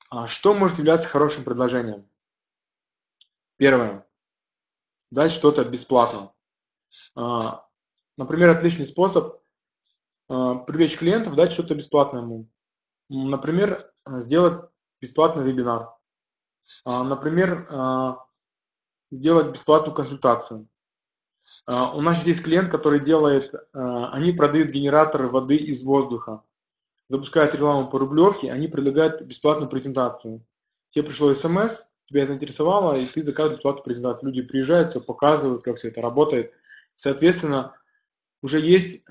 А 0.10 0.28
что 0.28 0.54
может 0.54 0.78
являться 0.78 1.08
хорошим 1.10 1.44
предложением? 1.44 2.10
Первое– 3.58 4.08
дать 5.12 5.32
что-то 5.32 5.66
бесплатно. 5.66 6.32
А, 7.16 7.68
Например, 8.18 8.50
отличный 8.50 8.88
способ 8.88 9.42
э, 10.30 10.54
привлечь 10.66 10.98
клиентов, 10.98 11.36
дать 11.36 11.52
что-то 11.52 11.76
бесплатное 11.76 12.24
ему. 12.24 12.50
Например, 13.10 13.92
сделать 14.06 14.70
бесплатный 15.00 15.44
вебинар. 15.44 15.94
А, 16.84 17.04
например, 17.04 17.68
а, 17.70 18.26
сделать 19.12 19.54
бесплатную 19.54 19.96
консультацию. 19.96 20.68
А, 21.66 21.96
у 21.96 22.02
нас 22.02 22.26
есть 22.26 22.44
клиент, 22.44 22.72
который 22.72 23.00
делает, 23.00 23.54
они 23.74 24.32
продают 24.32 24.70
генераторы 24.70 25.28
воды 25.28 25.56
из 25.56 25.84
воздуха. 25.84 26.44
Запускают 27.10 27.54
рекламу 27.54 27.90
по 27.90 28.00
рублевке, 28.00 28.52
они 28.52 28.68
предлагают 28.68 29.22
бесплатную 29.22 29.70
презентацию. 29.70 30.46
Тебе 30.92 31.06
пришло 31.06 31.34
смс, 31.34 31.90
тебя 32.06 32.26
заинтересовало, 32.28 32.96
и 32.96 33.06
ты 33.06 33.22
заказываешь 33.22 33.60
бесплатную 33.60 33.84
презентацию. 33.84 34.30
Люди 34.30 34.42
приезжают, 34.48 34.92
все 34.92 35.02
показывают, 35.02 35.64
как 35.64 35.78
все 35.78 35.88
это 35.88 36.02
работает. 36.02 36.54
Соответственно, 36.96 37.76
уже 38.42 38.60
есть 38.60 39.06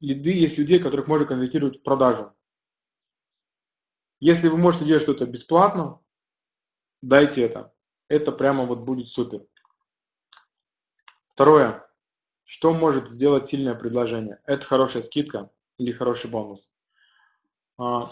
лиды, 0.00 0.30
есть 0.30 0.58
людей, 0.58 0.78
которых 0.78 1.06
можно 1.06 1.26
конвертировать 1.26 1.78
в 1.78 1.82
продажу. 1.82 2.32
Если 4.20 4.48
вы 4.48 4.56
можете 4.58 4.84
делать 4.84 5.02
что-то 5.02 5.26
бесплатно, 5.26 6.00
дайте 7.02 7.42
это. 7.42 7.72
Это 8.08 8.32
прямо 8.32 8.64
вот 8.64 8.80
будет 8.80 9.08
супер. 9.08 9.46
Второе. 11.36 11.86
Что 12.44 12.72
может 12.72 13.10
сделать 13.10 13.46
сильное 13.46 13.74
предложение? 13.74 14.40
Это 14.46 14.64
хорошая 14.64 15.02
скидка 15.02 15.50
или 15.76 15.92
хороший 15.92 16.30
бонус. 16.30 16.72
А, 17.76 18.10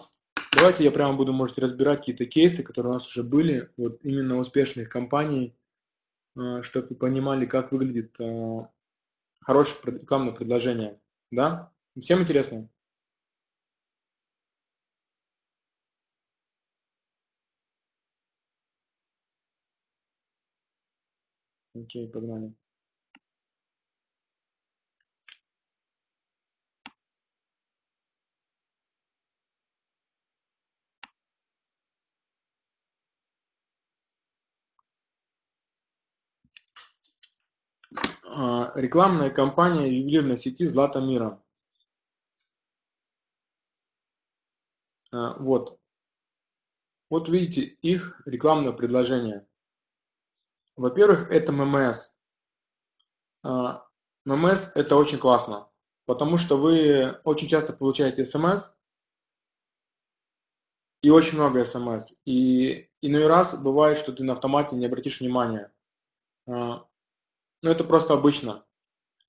давайте 0.54 0.84
я 0.84 0.90
прямо 0.90 1.16
буду, 1.16 1.32
можете 1.32 1.62
разбирать 1.62 2.00
какие-то 2.00 2.26
кейсы, 2.26 2.62
которые 2.62 2.90
у 2.90 2.92
нас 2.96 3.06
уже 3.06 3.22
были, 3.22 3.70
вот 3.78 3.98
именно 4.04 4.36
успешных 4.36 4.90
компаний, 4.90 5.56
а, 6.36 6.62
чтобы 6.62 6.88
вы 6.88 6.96
понимали, 6.96 7.46
как 7.46 7.72
выглядит 7.72 8.14
а, 8.20 8.68
хорошее 9.40 9.78
рекламное 9.84 10.34
предложение. 10.34 11.00
Да? 11.30 11.72
Всем 11.98 12.20
интересно? 12.20 12.68
Окей, 21.74 22.06
погнали. 22.06 22.52
Рекламная 38.24 39.30
кампания 39.30 39.88
ювелирной 39.88 40.36
сети 40.36 40.66
«Злата 40.66 41.00
мира». 41.00 41.40
А, 45.14 45.34
вот. 45.38 45.78
Вот 47.08 47.28
видите 47.28 47.62
их 47.62 48.20
рекламное 48.26 48.72
предложение. 48.72 49.46
Во-первых, 50.76 51.30
это 51.30 51.52
ММС. 51.52 52.12
А, 53.44 53.86
ММС 54.24 54.72
это 54.74 54.96
очень 54.96 55.18
классно, 55.18 55.68
потому 56.06 56.38
что 56.38 56.58
вы 56.58 57.20
очень 57.22 57.46
часто 57.46 57.72
получаете 57.72 58.24
смс 58.24 58.74
и 61.02 61.10
очень 61.10 61.36
много 61.38 61.64
смс. 61.64 62.14
И 62.24 62.88
иной 63.00 63.28
раз 63.28 63.56
бывает, 63.56 63.98
что 63.98 64.12
ты 64.12 64.24
на 64.24 64.32
автомате 64.32 64.74
не 64.74 64.86
обратишь 64.86 65.20
внимания. 65.20 65.72
Но 67.64 67.70
это 67.70 67.82
просто 67.82 68.12
обычно. 68.12 68.62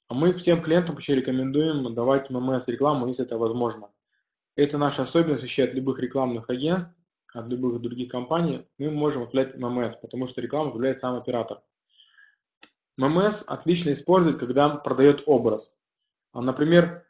А 0.10 0.14
мы 0.14 0.34
всем 0.34 0.62
клиентам 0.62 0.96
вообще 0.96 1.16
рекомендуем 1.16 1.96
давать 1.96 2.30
ММС 2.30 2.68
рекламу, 2.68 3.08
если 3.08 3.24
это 3.24 3.38
возможно. 3.38 3.94
Это 4.58 4.78
наша 4.78 5.04
особенность 5.04 5.44
вообще 5.44 5.64
от 5.64 5.74
любых 5.74 6.00
рекламных 6.00 6.50
агентств, 6.50 6.92
от 7.32 7.48
любых 7.48 7.80
других 7.80 8.12
компаний. 8.12 8.68
Мы 8.78 8.92
можем 8.92 9.24
отправлять 9.24 9.56
ММС, 9.56 9.96
потому 9.96 10.28
что 10.28 10.42
рекламу 10.42 10.66
отправляет 10.66 11.00
сам 11.00 11.16
оператор. 11.16 11.62
ММС 12.98 13.46
отлично 13.48 13.94
использовать, 13.94 14.38
когда 14.38 14.68
продает 14.68 15.24
образ. 15.28 15.74
А, 16.34 16.42
например, 16.42 17.08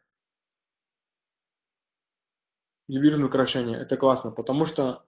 ювелирное 2.87 3.29
украшение. 3.29 3.79
Это 3.79 3.97
классно, 3.97 4.29
потому 4.29 4.67
что 4.67 5.03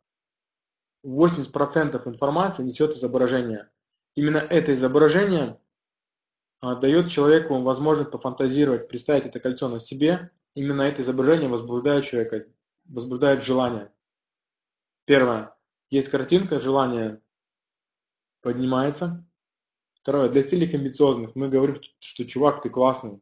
80% 1.06 2.08
информации 2.08 2.64
несет 2.64 2.96
изображение. 2.96 3.70
Именно 4.16 4.40
это 4.40 4.74
изображение 4.74 5.60
дает 6.62 7.10
человеку 7.10 7.62
возможность 7.62 8.12
пофантазировать, 8.12 8.88
представить 8.88 9.26
это 9.26 9.40
кольцо 9.40 9.70
на 9.70 9.80
себе 9.80 10.32
Именно 10.58 10.82
это 10.82 11.04
изображение 11.04 11.48
возбуждает 11.50 12.04
человека, 12.04 12.48
возбуждает 12.86 13.44
желание. 13.44 13.94
Первое. 15.06 15.56
Есть 15.92 16.10
картинка, 16.10 16.58
желание 16.58 17.22
поднимается. 18.42 19.24
Второе. 19.94 20.30
Для 20.30 20.42
стилей 20.42 20.68
амбициозных 20.68 21.36
мы 21.36 21.50
говорим, 21.50 21.80
что 22.00 22.26
чувак, 22.26 22.64
ты 22.64 22.72
классный. 22.72 23.22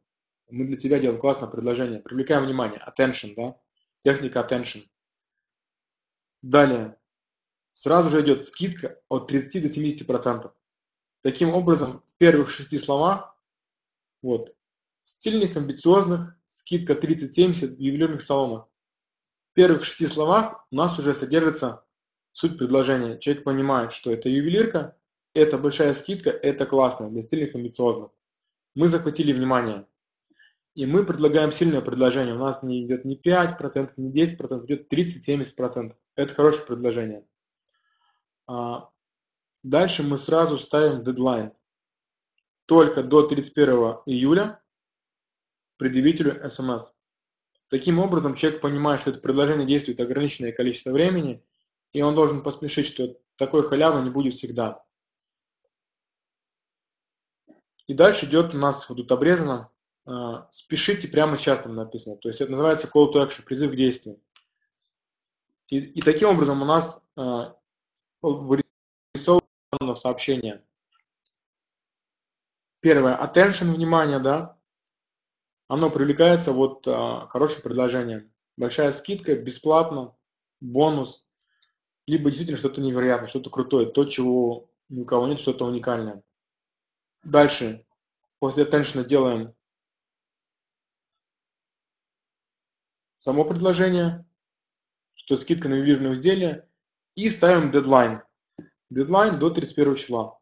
Мы 0.49 0.65
для 0.65 0.77
тебя 0.77 0.97
делаем 0.97 1.19
классное 1.19 1.49
предложение. 1.49 1.99
Привлекаем 1.99 2.45
внимание. 2.45 2.81
Attention, 2.87 3.33
да? 3.35 3.59
Техника 3.99 4.39
attention. 4.39 4.87
Далее. 6.41 6.97
Сразу 7.73 8.07
же 8.07 8.21
идет 8.21 8.47
скидка 8.47 9.01
от 9.09 9.27
30 9.27 9.61
до 9.61 9.67
70%. 9.67 10.53
Таким 11.25 11.55
образом, 11.55 12.03
в 12.05 12.17
первых 12.17 12.51
шести 12.51 12.77
словах, 12.77 13.35
вот, 14.21 14.55
стильных, 15.03 15.57
амбициозных, 15.57 16.37
скидка 16.57 16.93
30-70 16.93 17.77
в 17.77 17.79
ювелирных 17.79 18.21
салонах. 18.21 18.67
В 19.49 19.55
первых 19.55 19.85
шести 19.85 20.05
словах 20.05 20.67
у 20.69 20.75
нас 20.75 20.99
уже 20.99 21.15
содержится 21.15 21.83
суть 22.31 22.59
предложения. 22.59 23.17
Человек 23.17 23.43
понимает, 23.43 23.91
что 23.91 24.13
это 24.13 24.29
ювелирка, 24.29 24.97
это 25.33 25.57
большая 25.57 25.93
скидка, 25.93 26.29
это 26.29 26.67
классно 26.67 27.09
для 27.09 27.23
стильных 27.23 27.55
амбициозных. 27.55 28.11
Мы 28.75 28.87
захватили 28.87 29.33
внимание. 29.33 29.87
И 30.75 30.85
мы 30.85 31.03
предлагаем 31.07 31.51
сильное 31.51 31.81
предложение. 31.81 32.35
У 32.35 32.39
нас 32.39 32.61
не 32.61 32.85
идет 32.85 33.03
не 33.03 33.15
5%, 33.15 33.93
не 33.97 34.13
10%, 34.13 34.65
идет 34.65 34.93
30-70%. 34.93 35.95
Это 36.17 36.33
хорошее 36.35 36.67
предложение. 36.67 37.25
А, 38.45 38.91
дальше 39.65 40.03
мы 40.03 40.17
сразу 40.17 40.57
ставим 40.59 41.03
дедлайн. 41.03 41.51
Только 42.67 43.03
до 43.03 43.27
31 43.27 44.01
июля 44.05 44.61
предъявителю 45.77 46.47
СМС. 46.49 46.83
Таким 47.69 47.99
образом, 47.99 48.35
человек 48.35 48.61
понимает, 48.61 49.01
что 49.01 49.09
это 49.09 49.19
предложение 49.19 49.67
действует 49.67 49.99
ограниченное 49.99 50.51
количество 50.51 50.91
времени, 50.91 51.43
и 51.93 52.01
он 52.01 52.13
должен 52.15 52.43
поспешить, 52.43 52.87
что 52.87 53.17
такой 53.37 53.67
халявы 53.67 54.03
не 54.03 54.11
будет 54.11 54.35
всегда. 54.35 54.83
И 57.87 57.93
дальше 57.93 58.25
идет 58.27 58.53
у 58.53 58.57
нас 58.57 58.87
вот 58.87 58.95
тут 58.95 59.11
обрезано 59.11 59.71
э, 60.07 60.11
«спешите 60.51 61.07
прямо 61.07 61.37
сейчас» 61.37 61.63
там 61.63 61.75
написано. 61.75 62.17
То 62.17 62.29
есть 62.29 62.41
это 62.41 62.51
называется 62.51 62.87
call 62.87 63.11
to 63.11 63.15
action, 63.15 63.43
призыв 63.43 63.71
к 63.71 63.75
действию. 63.75 64.19
И, 65.69 65.77
и 65.77 66.01
таким 66.01 66.29
образом 66.29 66.61
у 66.61 66.65
нас 66.65 67.01
э, 67.17 67.53
вырисовано 69.79 69.95
сообщение. 69.95 70.63
Первое, 72.81 73.17
attention, 73.17 73.73
внимание, 73.73 74.19
да, 74.19 74.57
оно 75.67 75.89
привлекается 75.89 76.51
вот 76.51 76.87
а, 76.87 77.27
хорошим 77.27 77.63
предложением. 77.63 78.31
Большая 78.57 78.91
скидка, 78.91 79.35
бесплатно, 79.35 80.15
бонус, 80.61 81.25
либо 82.05 82.29
действительно 82.29 82.57
что-то 82.57 82.81
невероятное, 82.81 83.27
что-то 83.27 83.49
крутое, 83.49 83.87
то, 83.87 84.05
чего 84.05 84.69
ни 84.89 85.01
у 85.01 85.05
кого 85.05 85.27
нет, 85.27 85.39
что-то 85.39 85.65
уникальное. 85.65 86.23
Дальше, 87.23 87.85
после 88.39 88.65
attention 88.65 89.03
делаем 89.03 89.55
само 93.19 93.43
предложение, 93.45 94.23
что 95.15 95.37
скидка 95.37 95.67
на 95.67 95.73
ювелирное 95.73 96.13
изделие, 96.13 96.69
и 97.15 97.29
ставим 97.29 97.71
дедлайн. 97.71 98.21
Дедлайн 98.89 99.39
до 99.39 99.49
31 99.49 99.95
числа. 99.95 100.39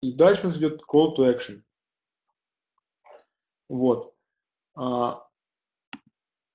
И 0.00 0.12
дальше 0.12 0.44
у 0.44 0.46
нас 0.48 0.56
идет 0.56 0.82
call 0.82 1.16
to 1.16 1.24
action. 1.24 1.62
Вот. 3.68 4.14
А, 4.74 5.26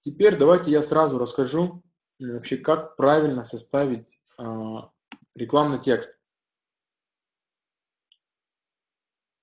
теперь 0.02 0.38
давайте 0.38 0.72
я 0.72 0.82
сразу 0.82 1.18
расскажу 1.18 1.84
вообще, 2.20 2.58
как 2.58 2.96
правильно 2.96 3.44
составить 3.44 4.20
а, 4.38 4.92
рекламный 5.36 5.82
текст. 5.82 6.16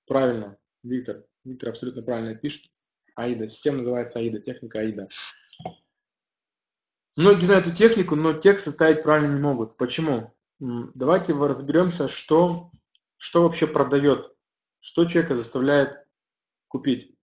Правильно, 0.07 0.57
Виктор. 0.83 1.25
Виктор 1.45 1.71
абсолютно 1.71 2.03
правильно 2.03 2.35
пишет. 2.35 2.71
Аида. 3.17 3.49
Система 3.49 3.79
называется 3.79 4.19
Аида, 4.19 4.41
техника 4.41 4.81
Аида. 4.81 5.09
Многие 7.17 7.47
знают 7.47 7.67
эту 7.67 7.75
технику, 7.75 8.15
но 8.15 8.35
текст 8.35 8.67
составить 8.67 9.03
правильно 9.03 9.33
не 9.33 9.41
могут. 9.41 9.77
Почему? 9.79 10.35
Давайте 10.59 11.33
разберемся, 11.33 12.09
что, 12.09 12.71
что 13.17 13.43
вообще 13.43 13.67
продает, 13.67 14.35
что 14.81 15.07
человека 15.07 15.35
заставляет 15.35 16.07
купить. 16.69 17.17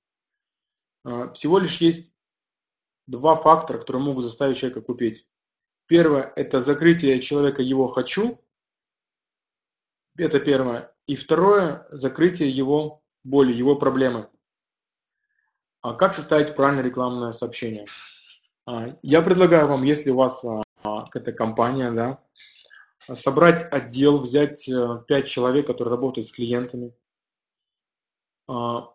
А, 1.03 1.31
всего 1.33 1.59
лишь 1.59 1.77
есть 1.77 2.13
два 3.05 3.35
фактора, 3.35 3.77
которые 3.77 4.01
могут 4.01 4.23
заставить 4.23 4.57
человека 4.57 4.81
купить. 4.81 5.27
Первое– 5.85 6.31
это 6.35 6.59
закрытие 6.59 7.21
человека 7.21 7.61
его 7.61 7.87
«хочу». 7.87 8.39
Это 10.17 10.39
первое. 10.39 10.95
И 11.05 11.15
второе– 11.15 11.87
закрытие 11.91 12.49
его 12.49 13.03
боли, 13.23 13.53
его 13.53 13.75
проблемы. 13.75 14.29
А 15.81 15.93
как 15.93 16.13
составить 16.13 16.55
правильное 16.55 16.83
рекламное 16.83 17.31
сообщение? 17.31 17.85
А, 18.65 18.97
я 19.01 19.21
предлагаю 19.21 19.67
вам, 19.67 19.83
если 19.83 20.09
у 20.09 20.15
вас 20.15 20.43
а, 20.45 20.61
какая-то 21.05 21.33
компания, 21.33 21.91
да, 21.91 22.23
собрать 23.13 23.61
отдел, 23.71 24.21
взять 24.21 24.67
э, 24.69 25.03
пять 25.07 25.27
человек, 25.27 25.67
которые 25.67 25.91
работают 25.91 26.25
с 26.25 26.31
клиентами, 26.31 26.95
а, 28.47 28.93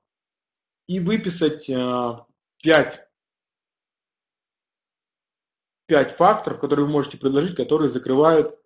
и 0.86 1.00
выписать 1.00 1.68
э, 1.68 2.18
пять 2.62 3.06
пять 5.86 6.14
факторов, 6.14 6.60
которые 6.60 6.86
вы 6.86 6.92
можете 6.92 7.16
предложить, 7.16 7.56
которые 7.56 7.88
закрывают 7.88 8.60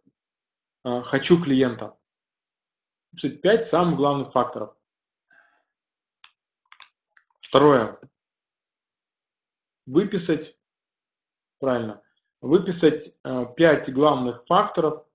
«хочу 0.82 1.40
клиента». 1.40 1.96
Пять 3.42 3.68
самых 3.68 3.96
главных 3.96 4.32
факторов. 4.32 4.74
Второе. 7.40 8.00
Выписать, 9.86 10.58
правильно, 11.62 12.02
выписать 12.40 13.14
э, 13.22 13.46
пять 13.56 13.90
главных 13.92 14.44
факторов, 14.46 15.06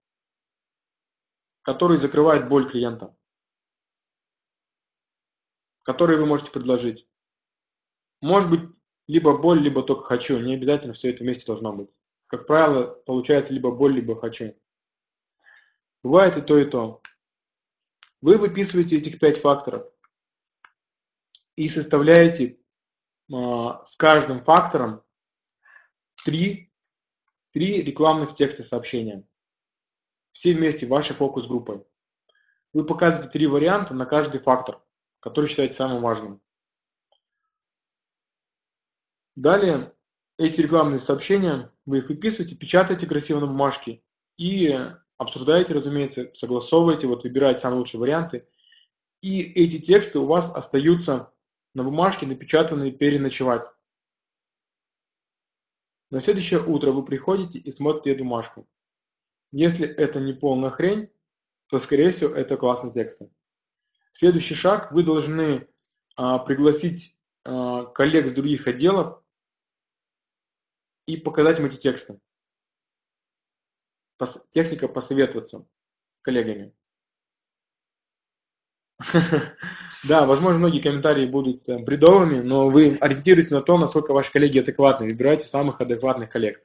которые 1.61 1.97
закрывают 1.97 2.47
боль 2.47 2.71
клиента, 2.71 3.13
которые 5.83 6.17
вы 6.17 6.25
можете 6.25 6.49
предложить. 6.49 7.05
Может 8.21 8.49
быть, 8.49 8.61
либо 9.07 9.37
боль, 9.37 9.59
либо 9.59 9.83
только 9.83 10.03
хочу. 10.03 10.39
Не 10.39 10.55
обязательно 10.55 10.93
все 10.93 11.11
это 11.11 11.25
вместе 11.25 11.45
должно 11.45 11.73
быть. 11.73 11.89
Как 12.27 12.47
правило, 12.47 12.85
получается 13.05 13.53
либо 13.53 13.71
боль, 13.71 13.93
либо 13.93 14.17
хочу. 14.17 14.57
Бывает 16.03 16.37
и 16.37 16.41
то, 16.41 16.57
и 16.57 16.63
то. 16.63 17.01
Вы 18.21 18.37
выписываете 18.37 18.97
этих 18.97 19.19
пять 19.19 19.41
факторов 19.41 19.85
и 21.57 21.67
составляете 21.67 22.57
а, 23.33 23.83
с 23.85 23.97
каждым 23.97 24.45
фактором 24.45 25.03
три, 26.25 26.71
три 27.51 27.81
рекламных 27.81 28.33
текста 28.33 28.63
сообщения. 28.63 29.27
Все 30.31 30.53
вместе 30.53 30.85
вашей 30.85 31.15
фокус-группой. 31.15 31.83
Вы 32.73 32.85
показываете 32.85 33.31
три 33.31 33.47
варианта 33.47 33.93
на 33.93 34.05
каждый 34.05 34.39
фактор, 34.39 34.83
который 35.19 35.47
считаете 35.47 35.73
самым 35.73 36.01
важным. 36.01 36.41
Далее 39.35 39.93
эти 40.37 40.61
рекламные 40.61 40.99
сообщения, 40.99 41.71
вы 41.85 41.99
их 41.99 42.09
выписываете, 42.09 42.55
печатаете 42.55 43.07
красиво 43.07 43.39
на 43.39 43.47
бумажке 43.47 44.03
и 44.37 44.75
обсуждаете, 45.17 45.73
разумеется, 45.73 46.31
согласовываете, 46.33 47.07
вот 47.07 47.23
выбираете 47.23 47.61
самые 47.61 47.79
лучшие 47.79 47.99
варианты. 47.99 48.47
И 49.21 49.41
эти 49.41 49.79
тексты 49.79 50.19
у 50.19 50.25
вас 50.25 50.53
остаются 50.53 51.33
на 51.73 51.83
бумажке 51.83 52.25
напечатанные 52.25 52.91
переночевать. 52.91 53.65
На 56.09 56.21
следующее 56.21 56.63
утро 56.63 56.91
вы 56.91 57.03
приходите 57.03 57.59
и 57.59 57.71
смотрите 57.71 58.17
бумажку. 58.17 58.67
Если 59.51 59.87
это 59.87 60.19
не 60.19 60.33
полная 60.33 60.69
хрень, 60.69 61.09
то 61.67 61.79
скорее 61.79 62.11
всего 62.11 62.33
это 62.33 62.55
классный 62.57 62.91
текст. 62.91 63.21
Следующий 64.11 64.55
шаг, 64.55 64.91
вы 64.91 65.03
должны 65.03 65.67
а, 66.15 66.39
пригласить 66.39 67.19
а, 67.43 67.85
коллег 67.85 68.27
с 68.27 68.33
других 68.33 68.67
отделов 68.67 69.21
и 71.05 71.17
показать 71.17 71.59
им 71.59 71.65
эти 71.65 71.77
тексты. 71.77 72.19
Техника 74.49 74.87
посоветоваться 74.87 75.67
коллегами. 76.21 76.73
Да, 80.03 80.25
возможно, 80.25 80.59
многие 80.59 80.79
комментарии 80.79 81.25
будут 81.25 81.67
э, 81.67 81.79
бредовыми, 81.79 82.39
но 82.39 82.69
вы 82.69 82.97
ориентируетесь 83.01 83.51
на 83.51 83.61
то, 83.61 83.77
насколько 83.77 84.13
ваши 84.13 84.31
коллеги 84.31 84.59
адекватны. 84.59 85.07
Выбирайте 85.07 85.45
самых 85.45 85.81
адекватных 85.81 86.29
коллег. 86.29 86.61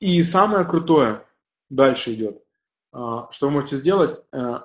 И 0.00 0.22
самое 0.22 0.64
крутое 0.64 1.26
дальше 1.68 2.14
идет. 2.14 2.42
А, 2.92 3.30
что 3.30 3.46
вы 3.46 3.52
можете 3.52 3.76
сделать, 3.76 4.20
э, 4.32 4.60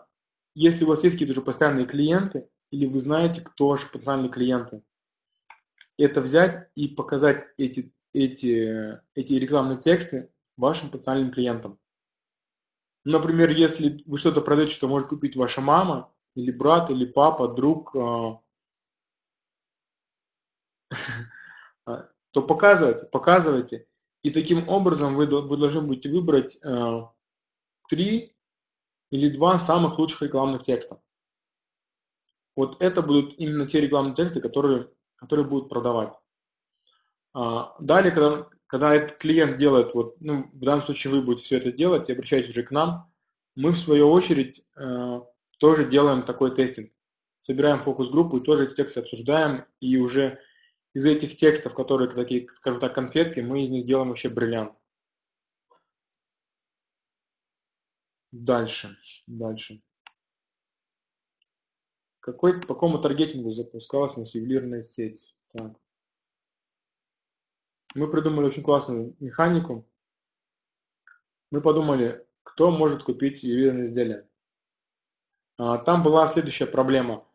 если 0.55 0.85
у 0.85 0.87
вас 0.87 1.03
есть 1.03 1.15
какие-то 1.15 1.33
уже 1.33 1.41
постоянные 1.41 1.85
клиенты, 1.85 2.47
или 2.71 2.85
вы 2.85 2.99
знаете, 2.99 3.41
кто 3.41 3.67
ваши 3.67 3.91
потенциальные 3.91 4.31
клиенты, 4.31 4.81
это 5.97 6.21
взять 6.21 6.69
и 6.75 6.87
показать 6.87 7.45
эти, 7.57 7.93
эти, 8.13 8.99
эти 9.13 9.33
рекламные 9.33 9.79
тексты 9.79 10.31
вашим 10.57 10.89
потенциальным 10.89 11.31
клиентам. 11.31 11.77
Например, 13.05 13.51
если 13.51 14.03
вы 14.07 14.17
что-то 14.17 14.41
продаете, 14.41 14.73
что 14.73 14.87
может 14.87 15.07
купить 15.07 15.35
ваша 15.35 15.61
мама, 15.61 16.11
или 16.33 16.51
брат, 16.51 16.89
или 16.89 17.05
папа, 17.05 17.47
друг, 17.47 17.95
а, 17.95 18.41
то 22.31 22.41
показывайте, 22.41 23.05
показывайте. 23.05 23.87
И 24.23 24.31
таким 24.31 24.67
образом 24.67 25.15
вы, 25.15 25.27
вы 25.27 25.57
должны 25.57 25.81
будете 25.81 26.09
выбрать 26.09 26.57
а, 26.65 27.13
три 27.87 28.35
или 29.11 29.29
два 29.29 29.59
самых 29.59 29.99
лучших 29.99 30.23
рекламных 30.23 30.63
текста. 30.63 30.99
Вот 32.55 32.81
это 32.81 33.03
будут 33.03 33.37
именно 33.37 33.67
те 33.67 33.81
рекламные 33.81 34.15
тексты, 34.15 34.41
которые, 34.41 34.89
которые 35.15 35.45
будут 35.45 35.69
продавать. 35.69 36.13
А, 37.35 37.75
далее, 37.79 38.11
когда, 38.11 38.49
когда 38.67 38.93
этот 38.95 39.17
клиент 39.17 39.57
делает, 39.57 39.93
вот, 39.93 40.19
ну, 40.21 40.49
в 40.51 40.59
данном 40.59 40.85
случае 40.85 41.13
вы 41.13 41.21
будете 41.21 41.45
все 41.45 41.57
это 41.57 41.71
делать 41.71 42.09
и 42.09 42.13
обращаетесь 42.13 42.51
уже 42.51 42.63
к 42.63 42.71
нам, 42.71 43.11
мы 43.55 43.71
в 43.71 43.77
свою 43.77 44.09
очередь 44.09 44.65
э, 44.75 45.21
тоже 45.59 45.87
делаем 45.87 46.23
такой 46.23 46.53
тестинг. 46.55 46.91
Собираем 47.41 47.83
фокус-группу 47.83 48.37
и 48.37 48.43
тоже 48.43 48.65
эти 48.65 48.75
тексты 48.75 49.01
обсуждаем, 49.01 49.65
и 49.79 49.97
уже 49.97 50.39
из 50.93 51.05
этих 51.05 51.37
текстов, 51.37 51.75
которые 51.75 52.09
такие, 52.09 52.47
скажем 52.55 52.79
так, 52.79 52.95
конфетки, 52.95 53.39
мы 53.39 53.63
из 53.63 53.69
них 53.69 53.85
делаем 53.85 54.09
вообще 54.09 54.29
бриллиант. 54.29 54.73
Дальше, 58.31 58.97
дальше. 59.27 59.81
Какой, 62.19 62.59
по 62.59 62.67
какому 62.67 62.99
таргетингу 62.99 63.51
запускалась 63.51 64.17
нас 64.17 64.33
ювелирная 64.33 64.81
сеть? 64.81 65.37
Так. 65.53 65.77
Мы 67.95 68.11
придумали 68.11 68.47
очень 68.47 68.61
классную 68.61 69.15
механику. 69.21 69.87
Мы 71.49 71.61
подумали, 71.61 72.27
кто 72.43 72.69
может 72.69 73.03
купить 73.03 73.41
ювелирное 73.41 73.85
изделие. 73.85 74.27
А, 75.57 75.77
там 75.77 76.03
была 76.03 76.27
следующая 76.27 76.65
проблема. 76.65 77.25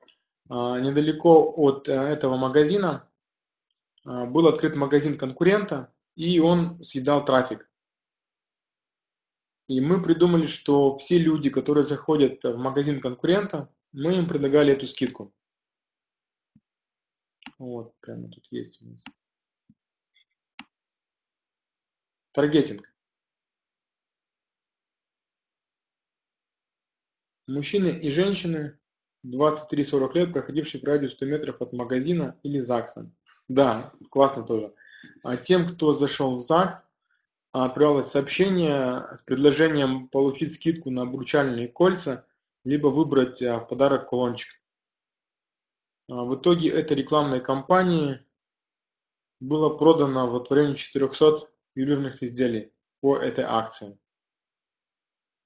А, 0.51 0.79
недалеко 0.79 1.51
от 1.57 1.89
э, 1.89 1.93
этого 1.93 2.37
магазина 2.37 3.11
а, 4.05 4.27
был 4.27 4.49
открыт 4.49 4.77
магазин 4.77 5.17
конкурента, 5.17 5.95
и 6.15 6.39
он 6.41 6.83
съедал 6.85 7.25
трафик. 7.25 7.67
И 9.67 9.81
мы 9.81 10.03
придумали, 10.03 10.45
что 10.45 10.99
все 10.99 11.17
люди, 11.17 11.49
которые 11.49 11.85
заходят 11.85 12.45
в 12.45 12.59
магазин 12.59 13.01
конкурента, 13.01 13.73
мы 13.93 14.19
им 14.19 14.29
предлагали 14.29 14.75
эту 14.75 14.87
скидку. 14.87 15.33
Вот, 17.59 17.95
прямо 18.01 18.29
тут 18.29 18.47
есть 18.51 18.83
у 18.83 18.87
нас. 18.87 19.03
Таргетинг. 22.33 22.89
Мужчины 27.49 27.89
и 27.89 28.11
женщины 28.11 28.79
23-40 29.27 30.15
лет, 30.15 30.33
проходившие 30.33 30.81
в 30.81 30.85
радиус 30.85 31.13
100 31.15 31.27
метров 31.27 31.61
от 31.61 31.73
магазина 31.73 32.39
или 32.45 32.61
ЗАГСа. 32.61 33.11
Да, 33.49 33.93
классно 34.11 34.45
тоже. 34.45 34.73
А 35.25 35.37
тем, 35.37 35.69
кто 35.69 35.93
зашел 35.93 36.37
в 36.37 36.43
ЗАГС, 36.43 36.87
отправилось 37.53 38.11
сообщение 38.11 39.09
с 39.17 39.23
предложением 39.23 40.09
получить 40.09 40.55
скидку 40.55 40.91
на 40.91 41.03
обручальные 41.03 41.67
кольца, 41.67 42.27
либо 42.65 42.89
выбрать 42.89 43.43
а, 43.43 43.59
в 43.59 43.67
подарок 43.67 44.09
кулончик. 44.09 44.53
А, 46.09 46.25
в 46.25 46.37
итоге 46.37 46.71
этой 46.71 46.97
рекламной 46.97 47.41
кампании 47.41 48.25
было 49.41 49.77
продано 49.77 50.29
в 50.29 50.53
районе 50.53 50.77
400 50.77 51.49
ювелирных 51.81 52.23
изделий 52.23 52.73
по 53.01 53.17
этой 53.17 53.45
акции. 53.45 53.99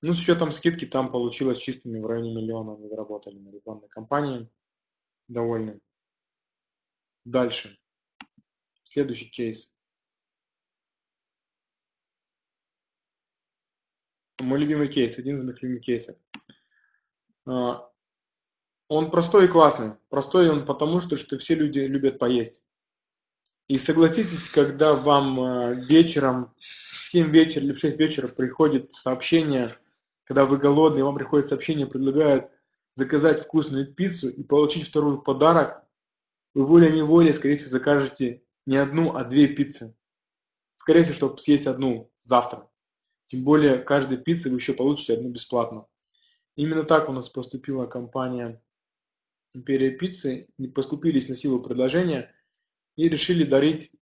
Ну, 0.02 0.14
с 0.14 0.20
учетом 0.20 0.52
скидки 0.52 0.84
там 0.84 1.10
получилось 1.10 1.58
чистыми 1.58 1.98
в 1.98 2.06
районе 2.06 2.34
миллиона 2.34 2.76
мы 2.76 2.88
заработали 2.88 3.38
на 3.38 3.50
рекламной 3.50 3.88
кампании. 3.88 4.50
Довольны. 5.28 5.80
Дальше. 7.24 7.78
Следующий 8.84 9.30
кейс. 9.30 9.72
Мой 14.40 14.58
любимый 14.58 14.88
кейс, 14.88 15.18
один 15.18 15.38
из 15.38 15.44
моих 15.44 15.62
любимых 15.62 15.84
кейсов. 15.84 16.18
А, 17.46 17.90
он 18.88 19.10
простой 19.10 19.46
и 19.46 19.48
классный. 19.48 19.94
Простой 20.10 20.50
он 20.50 20.66
потому, 20.66 21.00
что, 21.00 21.16
что 21.16 21.38
все 21.38 21.54
люди 21.54 21.78
любят 21.78 22.18
поесть. 22.18 22.62
И 23.68 23.78
согласитесь, 23.78 24.48
когда 24.50 24.94
вам 24.94 25.40
э, 25.40 25.74
вечером, 25.86 26.52
в 26.58 27.10
7 27.10 27.30
вечера 27.30 27.64
или 27.64 27.72
в 27.72 27.78
6 27.78 27.98
вечера 27.98 28.26
приходит 28.26 28.92
сообщение, 28.92 29.70
когда 30.24 30.44
вы 30.44 30.58
голодные, 30.58 31.04
вам 31.04 31.14
приходит 31.14 31.48
сообщение, 31.48 31.86
предлагают 31.86 32.50
заказать 32.94 33.42
вкусную 33.42 33.92
пиццу 33.92 34.28
и 34.28 34.42
получить 34.42 34.88
вторую 34.88 35.16
в 35.16 35.24
подарок, 35.24 35.82
вы 36.54 36.66
волей-неволей, 36.66 37.32
скорее 37.32 37.56
всего, 37.56 37.70
закажете 37.70 38.42
не 38.66 38.76
одну, 38.76 39.16
а 39.16 39.24
две 39.24 39.48
пиццы. 39.48 39.96
Скорее 40.76 41.02
всего, 41.02 41.14
чтобы 41.14 41.38
съесть 41.38 41.66
одну 41.66 42.10
завтра. 42.22 42.70
Тем 43.26 43.42
более, 43.42 43.78
каждой 43.78 44.18
пиццы 44.18 44.50
вы 44.50 44.56
еще 44.56 44.74
получите 44.74 45.14
одну 45.14 45.30
бесплатно. 45.30 45.86
Именно 46.56 46.84
так 46.84 47.08
у 47.08 47.12
нас 47.12 47.28
поступила 47.28 47.86
компания 47.86 48.62
Империя 49.54 49.90
пиццы. 49.90 50.48
Не 50.58 50.66
поскупились 50.66 51.28
на 51.28 51.36
силу 51.36 51.60
предложения 51.60 52.33
и 52.96 53.08
решили 53.08 53.44
дарить 53.44 53.92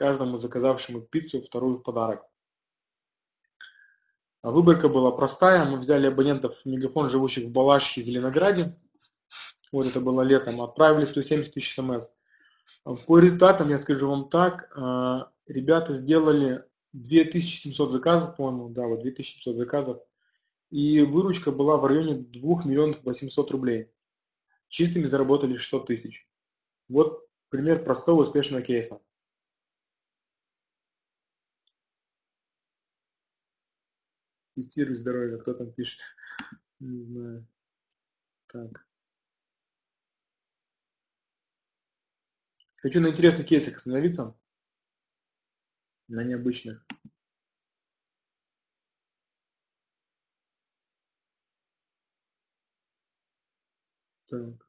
каждому 0.00 0.38
заказавшему 0.38 1.02
пиццу 1.02 1.42
вторую 1.42 1.76
в 1.76 1.82
подарок. 1.82 2.24
А 4.42 4.50
выборка 4.50 4.88
была 4.88 5.10
простая. 5.10 5.66
Мы 5.66 5.78
взяли 5.78 6.06
абонентов 6.06 6.56
в 6.56 6.64
Мегафон, 6.64 7.10
живущих 7.10 7.44
в 7.44 7.52
Балашихе, 7.52 8.00
Зеленограде. 8.00 8.78
Вот 9.70 9.86
это 9.86 10.00
было 10.00 10.22
летом. 10.22 10.62
Отправили 10.62 11.04
170 11.04 11.52
тысяч 11.52 11.74
смс. 11.74 12.08
По 13.06 13.18
результатам, 13.18 13.68
я 13.68 13.76
скажу 13.76 14.08
вам 14.08 14.30
так, 14.30 14.72
а, 14.74 15.30
ребята 15.46 15.92
сделали 15.92 16.64
2700 16.94 17.92
заказов, 17.92 18.36
по-моему, 18.36 18.70
да, 18.70 18.86
вот 18.86 19.02
2700 19.02 19.56
заказов. 19.56 20.00
И 20.70 21.02
выручка 21.02 21.50
была 21.50 21.76
в 21.76 21.84
районе 21.84 22.14
2 22.14 22.64
миллионов 22.64 23.04
800 23.04 23.50
рублей. 23.50 23.90
Чистыми 24.68 25.04
заработали 25.04 25.56
600 25.56 25.88
тысяч. 25.88 26.26
Вот 26.88 27.28
пример 27.50 27.84
простого 27.84 28.22
успешного 28.22 28.62
кейса. 28.62 28.98
Тестируй 34.54 34.94
здоровье, 34.94 35.38
кто 35.38 35.54
там 35.54 35.72
пишет? 35.72 36.02
Не 36.80 37.02
знаю. 37.04 37.46
Так. 38.48 38.86
Хочу 42.82 43.00
на 43.00 43.06
интересных 43.10 43.46
кейсах 43.46 43.76
остановиться, 43.76 44.34
на 46.08 46.24
необычных. 46.24 46.84
Так. 54.26 54.66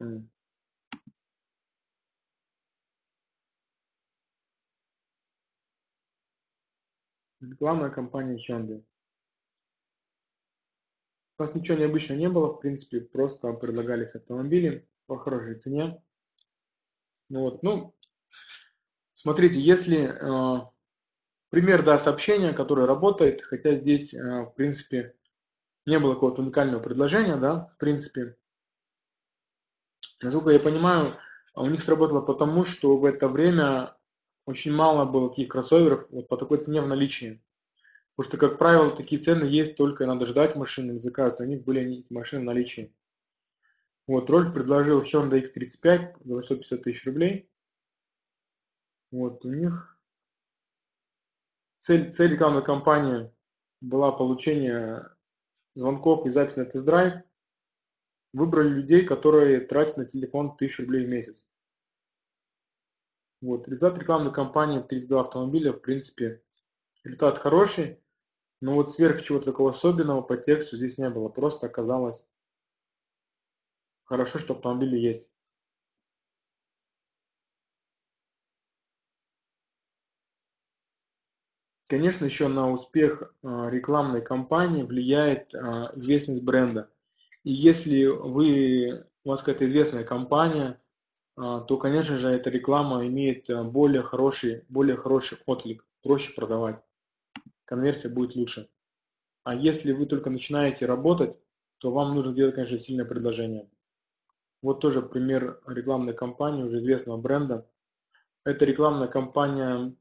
М. 0.00 0.28
Рекламная 7.50 7.90
кампания 7.90 8.36
Hyundai. 8.36 8.82
У 11.38 11.42
нас 11.42 11.54
ничего 11.54 11.78
необычного 11.78 12.18
не 12.18 12.28
было, 12.28 12.48
в 12.48 12.60
принципе, 12.60 13.00
просто 13.00 13.52
предлагались 13.52 14.14
автомобили 14.14 14.88
по 15.06 15.18
хорошей 15.18 15.54
цене. 15.56 16.02
Ну 17.28 17.40
вот, 17.40 17.62
ну, 17.62 17.94
смотрите, 19.12 19.60
если 19.60 20.06
э, 20.06 20.66
пример, 21.50 21.84
да, 21.84 21.98
сообщения, 21.98 22.52
которое 22.52 22.86
работает, 22.86 23.42
хотя 23.42 23.74
здесь, 23.74 24.14
э, 24.14 24.44
в 24.44 24.54
принципе, 24.54 25.14
не 25.84 25.98
было 25.98 26.14
какого-то 26.14 26.42
уникального 26.42 26.82
предложения, 26.82 27.36
да, 27.36 27.66
в 27.74 27.78
принципе. 27.78 28.36
Насколько 30.22 30.50
я 30.50 30.58
понимаю, 30.58 31.16
у 31.54 31.66
них 31.66 31.82
сработало 31.82 32.22
потому, 32.22 32.64
что 32.64 32.96
в 32.96 33.04
это 33.04 33.28
время 33.28 33.96
очень 34.46 34.72
мало 34.72 35.04
было 35.04 35.28
таких 35.28 35.48
кроссоверов 35.48 36.06
вот 36.10 36.28
по 36.28 36.36
такой 36.36 36.58
цене 36.62 36.80
в 36.80 36.86
наличии. 36.86 37.42
Потому 38.14 38.30
что, 38.30 38.38
как 38.38 38.58
правило, 38.58 38.90
такие 38.90 39.20
цены 39.20 39.44
есть 39.44 39.76
только 39.76 40.06
надо 40.06 40.24
ждать 40.24 40.56
машины, 40.56 40.98
заказывать. 41.00 41.40
У 41.40 41.44
них 41.44 41.64
были 41.64 41.98
эти 41.98 42.12
машины 42.12 42.42
в 42.42 42.44
наличии. 42.44 42.94
Вот, 44.06 44.30
Рольф 44.30 44.54
предложил 44.54 45.02
Hyundai 45.02 45.42
X35 45.42 46.16
за 46.24 46.34
850 46.36 46.82
тысяч 46.82 47.04
рублей. 47.04 47.50
Вот, 49.10 49.44
у 49.44 49.52
них 49.52 49.98
цель, 51.80 52.12
цель 52.12 52.32
рекламной 52.32 52.64
кампании 52.64 53.30
была 53.80 54.12
получение 54.12 55.10
звонков 55.74 56.24
и 56.24 56.30
запись 56.30 56.56
на 56.56 56.64
тест-драйв. 56.64 57.22
Выбрали 58.32 58.68
людей, 58.68 59.04
которые 59.04 59.60
тратят 59.60 59.96
на 59.96 60.04
телефон 60.04 60.46
1000 60.46 60.82
рублей 60.82 61.06
в 61.06 61.12
месяц. 61.12 61.46
Вот, 63.46 63.68
результат 63.68 63.96
рекламной 63.96 64.32
кампании 64.32 64.80
32 64.80 65.20
автомобиля, 65.20 65.72
в 65.72 65.78
принципе, 65.78 66.42
результат 67.04 67.38
хороший, 67.38 68.00
но 68.60 68.74
вот 68.74 68.92
сверх 68.92 69.22
чего-то 69.22 69.44
такого 69.44 69.70
особенного 69.70 70.20
по 70.20 70.36
тексту 70.36 70.76
здесь 70.76 70.98
не 70.98 71.08
было. 71.08 71.28
Просто 71.28 71.66
оказалось 71.66 72.28
хорошо, 74.02 74.40
что 74.40 74.54
автомобили 74.54 74.96
есть. 74.98 75.30
Конечно, 81.86 82.24
еще 82.24 82.48
на 82.48 82.72
успех 82.72 83.32
а, 83.44 83.70
рекламной 83.70 84.22
кампании 84.22 84.82
влияет 84.82 85.54
а, 85.54 85.92
известность 85.94 86.42
бренда. 86.42 86.90
И 87.44 87.52
если 87.52 88.06
вы, 88.06 89.06
у 89.22 89.28
вас 89.28 89.42
какая-то 89.42 89.66
известная 89.66 90.02
компания, 90.02 90.80
то, 91.36 91.76
конечно 91.76 92.16
же, 92.16 92.30
эта 92.30 92.48
реклама 92.50 93.06
имеет 93.06 93.48
более 93.70 94.02
хороший, 94.02 94.64
более 94.68 94.96
хороший 94.96 95.38
отклик, 95.46 95.84
проще 96.02 96.32
продавать. 96.34 96.82
Конверсия 97.66 98.08
будет 98.08 98.36
лучше. 98.36 98.70
А 99.44 99.54
если 99.54 99.92
вы 99.92 100.06
только 100.06 100.30
начинаете 100.30 100.86
работать, 100.86 101.38
то 101.78 101.92
вам 101.92 102.14
нужно 102.14 102.32
делать, 102.32 102.54
конечно, 102.54 102.78
сильное 102.78 103.04
предложение. 103.04 103.68
Вот 104.62 104.80
тоже 104.80 105.02
пример 105.02 105.60
рекламной 105.66 106.14
кампании 106.14 106.62
уже 106.62 106.78
известного 106.78 107.18
бренда. 107.18 107.68
Это 108.44 108.64
рекламная 108.64 109.08
кампания 109.08 109.94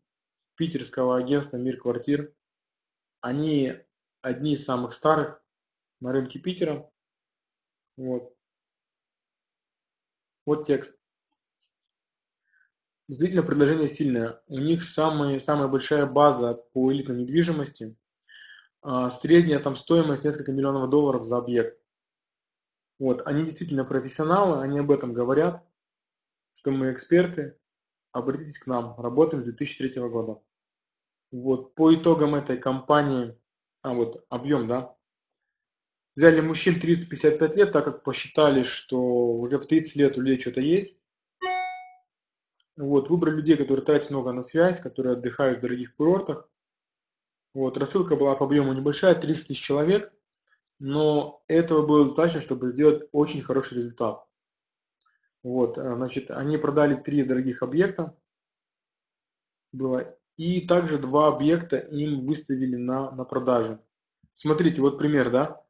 питерского 0.56 1.18
агентства 1.18 1.58
«Мир 1.58 1.78
квартир». 1.78 2.34
Они 3.20 3.74
одни 4.22 4.54
из 4.54 4.64
самых 4.64 4.94
старых 4.94 5.44
на 6.00 6.14
рынке 6.14 6.40
Питера. 6.40 6.90
Вот. 7.98 8.34
Вот 10.46 10.66
текст. 10.66 10.98
Действительно, 13.08 13.44
предложение 13.44 13.88
сильное. 13.88 14.42
У 14.48 14.58
них 14.58 14.84
самый, 14.84 15.40
самая 15.40 15.68
большая 15.68 16.06
база 16.06 16.54
по 16.74 16.92
элитной 16.92 17.18
недвижимости. 17.18 17.96
А, 18.82 19.10
средняя 19.10 19.60
там 19.60 19.76
стоимость 19.76 20.24
несколько 20.24 20.52
миллионов 20.52 20.90
долларов 20.90 21.24
за 21.24 21.38
объект. 21.38 21.80
Вот. 22.98 23.26
Они 23.28 23.44
действительно 23.44 23.86
профессионалы, 23.86 24.62
они 24.62 24.80
об 24.80 24.92
этом 24.92 25.14
говорят, 25.14 25.64
что 26.56 26.72
мы 26.72 26.92
эксперты 26.92 27.58
обратитесь 28.12 28.60
к 28.60 28.68
нам, 28.68 28.96
работаем 28.98 29.44
с 29.44 29.46
2003 29.46 30.02
года. 30.04 30.42
Вот, 31.32 31.76
по 31.76 31.94
итогам 31.94 32.34
этой 32.34 32.58
кампании, 32.58 33.38
а 33.82 33.94
вот 33.94 34.26
объем, 34.30 34.68
да, 34.68 34.96
взяли 36.16 36.40
мужчин 36.40 36.80
30-55 36.80 37.56
лет, 37.58 37.72
так 37.74 37.84
как 37.84 38.04
посчитали, 38.04 38.64
что 38.64 39.00
уже 39.00 39.60
в 39.60 39.68
30 39.68 39.96
лет 39.98 40.18
у 40.18 40.22
людей 40.22 40.40
что-то 40.40 40.62
есть. 40.62 40.98
Вот, 42.78 43.10
выбрали 43.10 43.38
людей, 43.38 43.58
которые 43.58 43.86
тратят 43.86 44.12
много 44.12 44.32
на 44.34 44.42
связь, 44.42 44.80
которые 44.80 45.14
отдыхают 45.14 45.60
в 45.60 45.62
дорогих 45.62 45.96
курортах. 45.96 46.50
Вот, 47.54 47.78
рассылка 47.78 48.16
была 48.18 48.36
по 48.36 48.46
объему 48.46 48.74
небольшая, 48.74 49.16
30 49.16 49.48
тысяч 49.48 49.62
человек, 49.62 50.14
но 50.80 51.42
этого 51.48 51.86
было 51.86 52.06
достаточно, 52.06 52.42
чтобы 52.42 52.70
сделать 52.70 53.08
очень 53.14 53.42
хороший 53.42 53.78
результат. 53.78 54.26
Вот, 55.42 55.78
э, 55.78 55.96
значит, 55.96 56.32
они 56.32 56.58
продали 56.58 56.96
три 56.96 57.24
дорогих 57.24 57.64
объекта, 57.64 58.18
было, 59.72 60.18
и 60.38 60.62
также 60.62 60.98
два 60.98 61.28
объекта 61.28 61.78
им 61.78 62.26
выставили 62.26 62.76
на, 62.76 63.12
на 63.12 63.24
продажу. 63.24 63.80
Смотрите, 64.34 64.82
вот 64.82 64.98
пример, 64.98 65.32
да, 65.32 65.64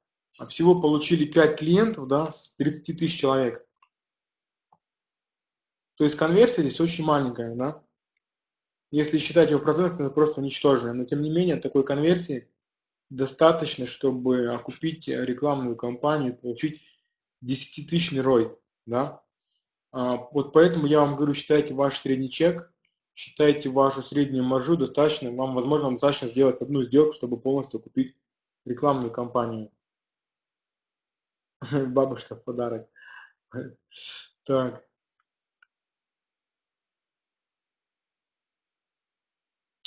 всего 0.48 0.82
получили 0.82 1.26
5 1.26 1.60
клиентов, 1.60 2.08
да, 2.08 2.32
с 2.32 2.54
30 2.56 2.98
тысяч 2.98 3.20
человек. 3.20 3.66
То 5.96 6.04
есть 6.04 6.16
конверсия 6.16 6.62
здесь 6.62 6.80
очень 6.80 7.06
маленькая, 7.06 7.56
да. 7.56 7.84
Если 8.92 9.18
считать 9.18 9.50
его 9.50 9.60
в 9.60 9.64
процентах, 9.64 10.14
просто 10.14 10.42
ничтожная. 10.42 10.94
Но 10.94 11.06
тем 11.06 11.22
не 11.22 11.30
менее, 11.30 11.58
такой 11.58 11.84
конверсии 11.84 12.50
достаточно, 13.10 13.86
чтобы 13.86 14.48
окупить 14.54 15.08
рекламную 15.08 15.76
кампанию 15.76 16.34
и 16.34 16.36
получить 16.36 16.82
10-тысячный 17.44 18.22
рой, 18.22 18.58
да. 18.86 19.24
А, 19.92 20.18
вот 20.32 20.54
поэтому 20.54 20.88
я 20.88 21.00
вам 21.00 21.16
говорю, 21.16 21.34
считайте 21.34 21.74
ваш 21.74 22.00
средний 22.00 22.30
чек, 22.30 22.72
считайте 23.14 23.70
вашу 23.70 24.02
среднюю 24.02 24.44
маржу 24.44 24.76
достаточно, 24.76 25.32
вам, 25.32 25.56
возможно, 25.56 25.86
вам 25.86 25.96
достаточно 25.96 26.28
сделать 26.28 26.62
одну 26.62 26.84
сделку, 26.84 27.14
чтобы 27.14 27.40
полностью 27.40 27.80
купить 27.80 28.16
рекламную 28.66 29.12
кампанию. 29.12 29.72
Бабушка 31.72 32.36
в 32.36 32.44
подарок. 32.44 32.90
Так. 34.44 34.86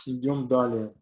Идем 0.09 0.49
далее. 0.49 0.95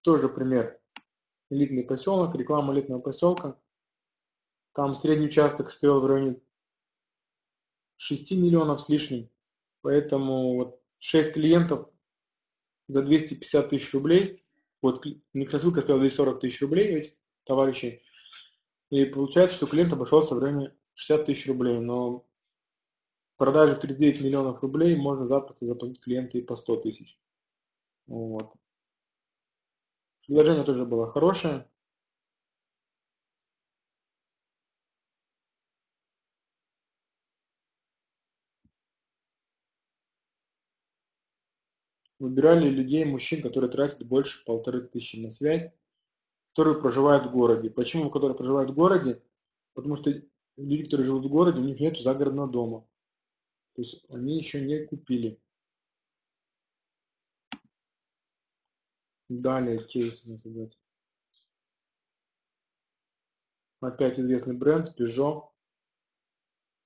Тоже 0.00 0.30
пример. 0.30 0.80
Элитный 1.50 1.84
поселок, 1.84 2.34
реклама 2.34 2.72
элитного 2.72 3.00
поселка. 3.00 3.60
Там 4.72 4.94
средний 4.94 5.26
участок 5.26 5.70
стоил 5.70 6.00
в 6.00 6.06
районе 6.06 6.40
6 7.98 8.30
миллионов 8.32 8.80
с 8.80 8.88
лишним. 8.88 9.28
Поэтому 9.82 10.54
вот 10.54 10.82
6 11.00 11.34
клиентов 11.34 11.90
за 12.88 13.02
250 13.02 13.68
тысяч 13.68 13.92
рублей. 13.92 14.42
Вот 14.80 15.04
микросылка 15.34 15.82
стоила 15.82 16.00
240 16.00 16.40
тысяч 16.40 16.62
рублей 16.62 16.96
этих 16.96 17.12
товарищей. 17.44 18.02
И 18.88 19.04
получается, 19.04 19.56
что 19.56 19.66
клиент 19.66 19.92
обошелся 19.92 20.34
в 20.34 20.38
районе 20.38 20.74
60 20.94 21.26
тысяч 21.26 21.46
рублей. 21.48 21.78
Но 21.78 22.24
продажи 23.36 23.74
в 23.74 23.80
39 23.80 24.20
миллионов 24.22 24.62
рублей 24.62 24.96
можно 24.96 25.26
запросто 25.26 25.66
заплатить 25.66 26.00
клиенту 26.00 26.38
и 26.38 26.42
по 26.42 26.56
100 26.56 26.76
тысяч. 26.76 27.18
Вот. 28.06 28.52
Предложение 30.26 30.64
тоже 30.64 30.86
было 30.86 31.10
хорошее. 31.10 31.68
Выбирали 42.18 42.68
людей, 42.68 43.04
мужчин, 43.04 43.42
которые 43.42 43.68
тратят 43.68 44.06
больше 44.06 44.44
полторы 44.44 44.82
тысячи 44.82 45.16
на 45.16 45.32
связь, 45.32 45.68
которые 46.50 46.80
проживают 46.80 47.26
в 47.26 47.32
городе. 47.32 47.68
Почему, 47.68 48.10
которые 48.10 48.36
проживают 48.36 48.70
в 48.70 48.74
городе? 48.74 49.20
Потому 49.74 49.96
что 49.96 50.12
люди, 50.62 50.84
которые 50.84 51.06
живут 51.06 51.24
в 51.24 51.28
городе, 51.28 51.60
у 51.60 51.64
них 51.64 51.80
нет 51.80 51.98
загородного 52.00 52.48
дома. 52.48 52.86
То 53.74 53.82
есть 53.82 54.04
они 54.08 54.38
еще 54.38 54.60
не 54.60 54.86
купили. 54.86 55.40
Далее 59.28 59.78
кейс 59.78 60.24
у 60.26 60.32
нас 60.32 60.46
идет. 60.46 60.76
Опять 63.80 64.20
известный 64.20 64.54
бренд 64.54 64.94
Peugeot. 64.98 65.48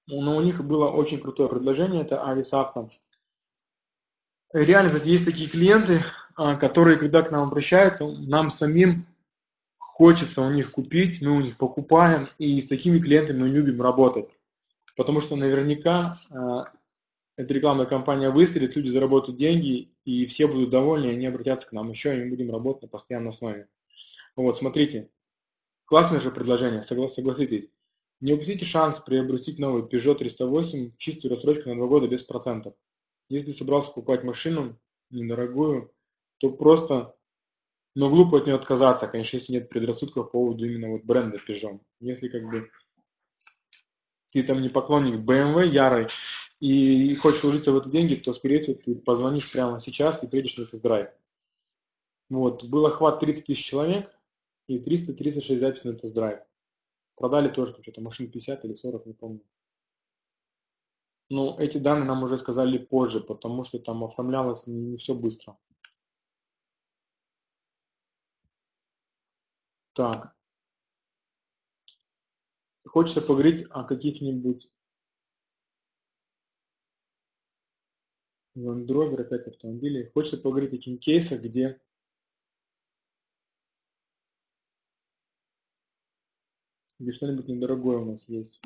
Но 0.08 0.36
у 0.36 0.40
них 0.40 0.64
было 0.64 0.88
очень 0.88 1.20
крутое 1.20 1.48
предложение, 1.48 2.02
это 2.02 2.16
Auto. 2.16 2.90
Реально, 4.52 4.90
кстати, 4.90 5.08
есть 5.08 5.24
такие 5.24 5.50
клиенты, 5.50 6.02
а, 6.36 6.54
которые, 6.54 6.98
когда 6.98 7.22
к 7.22 7.32
нам 7.32 7.48
обращаются, 7.48 8.06
нам 8.06 8.50
самим 8.50 9.04
хочется 9.96 10.42
у 10.42 10.50
них 10.50 10.72
купить, 10.72 11.22
мы 11.22 11.30
у 11.30 11.40
них 11.40 11.56
покупаем, 11.56 12.28
и 12.36 12.60
с 12.60 12.68
такими 12.68 12.98
клиентами 12.98 13.38
мы 13.38 13.48
любим 13.48 13.80
работать. 13.80 14.28
Потому 14.94 15.22
что 15.22 15.36
наверняка 15.36 16.14
а, 16.30 16.70
эта 17.38 17.54
рекламная 17.54 17.86
кампания 17.86 18.28
выстрелит, 18.28 18.76
люди 18.76 18.90
заработают 18.90 19.38
деньги, 19.38 19.90
и 20.04 20.26
все 20.26 20.48
будут 20.48 20.68
довольны, 20.68 21.06
и 21.06 21.14
они 21.14 21.24
обратятся 21.24 21.66
к 21.66 21.72
нам 21.72 21.88
еще, 21.88 22.14
и 22.14 22.24
мы 22.24 22.28
будем 22.28 22.50
работать 22.50 22.82
на 22.82 22.88
постоянной 22.88 23.30
основе. 23.30 23.68
Вот, 24.36 24.58
смотрите, 24.58 25.08
классное 25.86 26.20
же 26.20 26.30
предложение, 26.30 26.82
согла- 26.82 27.08
согласитесь. 27.08 27.70
Не 28.20 28.34
упустите 28.34 28.66
шанс 28.66 28.98
приобрести 28.98 29.58
новый 29.58 29.82
Peugeot 29.84 30.16
308 30.16 30.90
в 30.90 30.98
чистую 30.98 31.30
рассрочку 31.30 31.70
на 31.70 31.74
2 31.74 31.86
года 31.86 32.06
без 32.06 32.22
процентов. 32.22 32.74
Если 33.30 33.50
собрался 33.50 33.88
покупать 33.88 34.24
машину 34.24 34.78
недорогую, 35.08 35.90
то 36.36 36.50
просто, 36.50 37.16
но 37.96 38.10
глупо 38.10 38.36
от 38.36 38.46
нее 38.46 38.56
отказаться, 38.56 39.08
конечно, 39.08 39.38
если 39.38 39.54
нет 39.54 39.70
предрассудков 39.70 40.26
по 40.26 40.32
поводу 40.32 40.66
именно 40.66 40.90
вот 40.90 41.04
бренда 41.04 41.38
Peugeot. 41.38 41.80
Если 42.00 42.28
как 42.28 42.44
бы 42.46 42.70
ты 44.32 44.42
там 44.42 44.60
не 44.60 44.68
поклонник 44.68 45.26
BMW 45.26 45.66
ярый, 45.66 46.08
и 46.60 47.14
хочешь 47.16 47.42
вложиться 47.42 47.72
в 47.72 47.78
эти 47.78 47.88
деньги, 47.88 48.14
то, 48.16 48.34
скорее 48.34 48.60
всего, 48.60 48.74
ты 48.74 48.94
позвонишь 48.96 49.50
прямо 49.50 49.80
сейчас 49.80 50.22
и 50.22 50.26
приедешь 50.26 50.58
на 50.58 50.66
тест-драйв. 50.66 51.08
Вот, 52.28 52.64
был 52.64 52.84
охват 52.84 53.18
30 53.20 53.46
тысяч 53.46 53.64
человек 53.64 54.14
и 54.68 54.78
336 54.78 55.58
записей 55.58 55.90
на 55.90 55.96
тест-драйв. 55.96 56.40
Продали 57.14 57.48
тоже 57.48 57.74
что-то 57.80 58.02
машин 58.02 58.30
50 58.30 58.62
или 58.66 58.74
40, 58.74 59.06
не 59.06 59.14
помню. 59.14 59.40
Но 61.30 61.56
эти 61.58 61.78
данные 61.78 62.04
нам 62.04 62.22
уже 62.22 62.36
сказали 62.36 62.76
позже, 62.76 63.20
потому 63.20 63.64
что 63.64 63.78
там 63.78 64.04
оформлялось 64.04 64.66
не, 64.66 64.80
не 64.80 64.96
все 64.98 65.14
быстро. 65.14 65.56
Так. 69.96 70.36
Хочется 72.84 73.22
поговорить 73.22 73.66
о 73.70 73.82
каких-нибудь 73.84 74.70
Land 78.54 78.86
Rover, 78.88 79.22
опять 79.22 79.46
автомобили. 79.46 80.10
Хочется 80.12 80.36
поговорить 80.36 80.74
о 80.74 80.76
таких 80.76 81.00
кейсах, 81.00 81.40
где 81.40 81.80
где 86.98 87.12
что-нибудь 87.12 87.48
недорогое 87.48 87.96
у 87.96 88.04
нас 88.04 88.28
есть. 88.28 88.60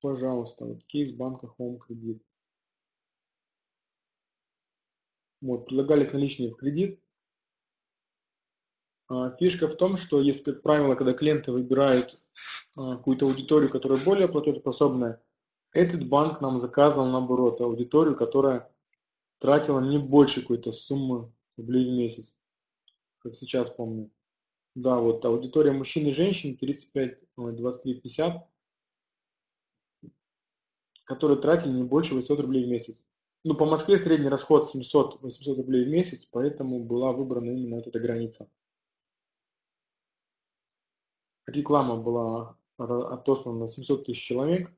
Пожалуйста, 0.00 0.64
вот 0.64 0.82
кейс 0.82 1.12
банка 1.12 1.46
Home 1.58 1.78
Credit. 1.78 2.20
Вот, 5.42 5.66
предлагались 5.66 6.12
наличные 6.12 6.52
в 6.52 6.56
кредит. 6.56 7.00
А, 9.08 9.36
фишка 9.36 9.66
в 9.66 9.74
том, 9.74 9.96
что 9.96 10.20
есть, 10.20 10.44
как 10.44 10.62
правило, 10.62 10.94
когда 10.94 11.12
клиенты 11.12 11.50
выбирают 11.50 12.20
а, 12.76 12.96
какую-то 12.96 13.26
аудиторию, 13.26 13.68
которая 13.68 14.02
более 14.02 14.28
платежеспособная, 14.28 15.20
этот 15.72 16.08
банк 16.08 16.40
нам 16.40 16.58
заказывал 16.58 17.08
наоборот 17.08 17.60
аудиторию, 17.60 18.14
которая 18.14 18.70
тратила 19.38 19.80
не 19.80 19.98
больше 19.98 20.42
какой-то 20.42 20.70
суммы 20.70 21.32
рублей 21.56 21.90
в 21.90 21.92
месяц, 21.92 22.36
как 23.18 23.34
сейчас 23.34 23.68
помню. 23.68 24.10
Да, 24.76 25.00
вот 25.00 25.24
аудитория 25.24 25.72
мужчин 25.72 26.06
и 26.06 26.12
женщин 26.12 26.56
35, 26.56 27.18
23, 27.36 27.94
50, 28.00 28.48
которые 31.04 31.40
тратили 31.40 31.72
не 31.72 31.82
больше 31.82 32.14
800 32.14 32.40
рублей 32.40 32.64
в 32.64 32.68
месяц. 32.68 33.06
Ну, 33.44 33.56
по 33.56 33.64
Москве 33.66 33.98
средний 33.98 34.28
расход 34.28 34.72
700-800 34.72 35.56
рублей 35.56 35.84
в 35.84 35.88
месяц, 35.88 36.26
поэтому 36.26 36.84
была 36.84 37.12
выбрана 37.12 37.50
именно 37.50 37.80
эта 37.80 37.98
граница. 37.98 38.48
Реклама 41.46 41.96
была 41.96 42.56
отослан 42.78 43.58
на 43.58 43.66
700 43.66 44.06
тысяч 44.06 44.22
человек. 44.22 44.70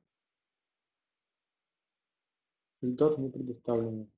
Результаты 2.80 3.20
не 3.20 3.28
предоставлены. 3.30 4.08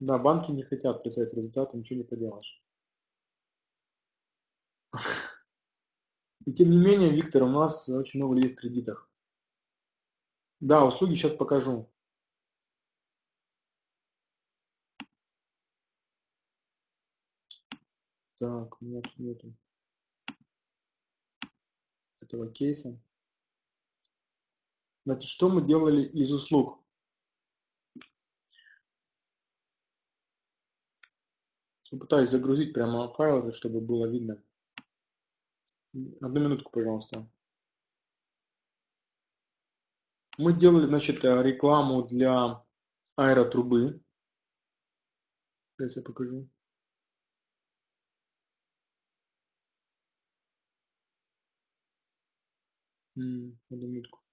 Да, 0.00 0.18
банки 0.18 0.50
не 0.50 0.62
хотят 0.62 1.02
представить 1.02 1.34
результаты, 1.34 1.76
ничего 1.76 1.98
не 1.98 2.04
поделаешь. 2.04 2.62
И 6.46 6.52
тем 6.52 6.70
не 6.70 6.78
менее, 6.78 7.10
Виктор, 7.10 7.42
у 7.42 7.48
нас 7.48 7.88
очень 7.88 8.20
много 8.20 8.34
людей 8.34 8.52
в 8.52 8.56
кредитах. 8.56 9.10
Да, 10.60 10.84
услуги 10.84 11.14
сейчас 11.14 11.34
покажу. 11.34 11.88
Так, 18.38 18.82
у 18.82 18.84
меня 18.84 19.00
тут 19.00 19.18
нету 19.18 19.54
этого 22.34 22.50
кейса. 22.50 22.98
Значит, 25.04 25.28
что 25.28 25.48
мы 25.48 25.62
делали 25.66 26.02
из 26.02 26.32
услуг? 26.32 26.80
Попытаюсь 31.90 32.30
загрузить 32.30 32.72
прямо 32.72 33.12
файл, 33.14 33.52
чтобы 33.52 33.80
было 33.80 34.06
видно. 34.06 34.42
Одну 35.92 36.40
минутку, 36.40 36.72
пожалуйста. 36.72 37.28
Мы 40.38 40.52
делали, 40.52 40.86
значит, 40.86 41.24
рекламу 41.24 42.06
для 42.06 42.62
аэротрубы. 43.16 44.00
Сейчас 45.78 45.96
я 45.96 46.02
покажу. 46.02 46.48
М, 53.16 53.58
одну 53.70 53.88
минутку. 53.88 54.23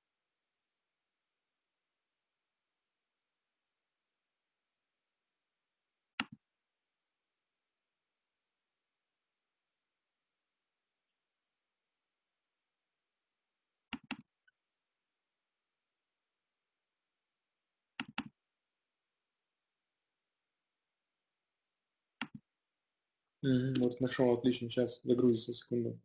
Мгм, 23.43 23.73
Вот 23.83 24.01
нашел, 24.01 24.33
отлично, 24.33 24.67
сейчас 24.71 24.99
загрузится, 25.03 25.53
секунду. 25.53 25.99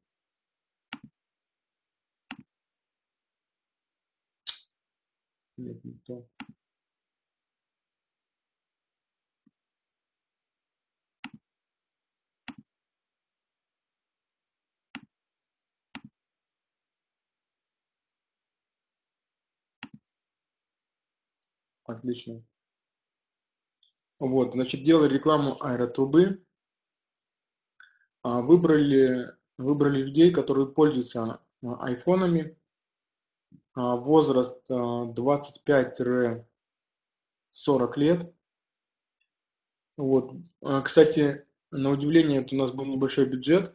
Нет, 5.59 5.85
не 5.85 5.93
то. 6.07 6.27
Отлично. 21.85 22.43
Вот, 24.19 24.53
значит, 24.53 24.85
делали 24.85 25.15
рекламу 25.15 25.57
аэротрубы, 25.61 26.45
выбрали, 28.40 29.32
выбрали 29.59 30.03
людей, 30.03 30.32
которые 30.32 30.66
пользуются 30.66 31.40
а, 31.62 31.77
айфонами, 31.85 32.57
а, 33.74 33.97
возраст 33.97 34.65
а, 34.70 35.07
25-40 35.07 36.44
лет. 37.97 38.32
Вот, 39.97 40.32
а, 40.62 40.82
кстати, 40.82 41.47
на 41.70 41.90
удивление, 41.90 42.40
это 42.43 42.55
у 42.55 42.59
нас 42.59 42.73
был 42.73 42.85
небольшой 42.85 43.27
бюджет. 43.27 43.74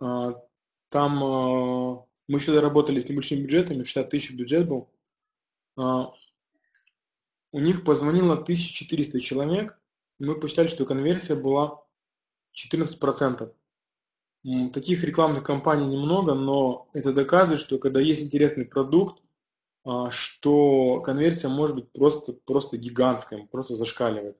А, 0.00 0.42
Там 0.90 1.22
а, 1.24 2.06
мы 2.28 2.38
еще 2.38 2.58
работали 2.60 3.00
с 3.00 3.08
небольшими 3.08 3.42
бюджетами, 3.42 3.82
60 3.82 4.10
тысяч 4.10 4.34
бюджет 4.34 4.68
был. 4.68 4.90
А, 5.76 6.12
У 7.52 7.60
них 7.60 7.84
позвонило 7.84 8.34
1400 8.34 9.20
человек. 9.20 9.80
Мы 10.18 10.38
посчитали, 10.38 10.68
что 10.68 10.84
конверсия 10.84 11.34
была 11.36 11.84
14%. 12.52 13.54
Таких 14.72 15.04
рекламных 15.04 15.44
кампаний 15.44 15.86
немного, 15.86 16.34
но 16.34 16.88
это 16.92 17.12
доказывает, 17.12 17.60
что 17.60 17.78
когда 17.78 18.00
есть 18.00 18.22
интересный 18.22 18.64
продукт, 18.64 19.22
а, 19.84 20.10
что 20.10 21.00
конверсия 21.00 21.48
может 21.48 21.74
быть 21.76 21.90
просто, 21.92 22.34
просто 22.44 22.76
гигантская, 22.76 23.48
просто 23.50 23.76
зашкаливает. 23.76 24.36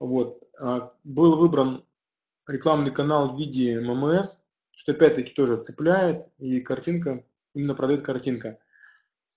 Вот. 0.00 0.42
а, 0.58 0.92
Был 1.04 1.36
выбран 1.36 1.84
рекламный 2.46 2.90
канал 2.90 3.34
в 3.34 3.38
виде 3.38 3.78
ММС, 3.80 4.38
что 4.72 4.92
опять-таки 4.92 5.32
тоже 5.32 5.62
цепляет, 5.62 6.28
и 6.38 6.60
картинка, 6.60 7.24
именно 7.54 7.74
продает 7.74 8.02
картинка. 8.02 8.58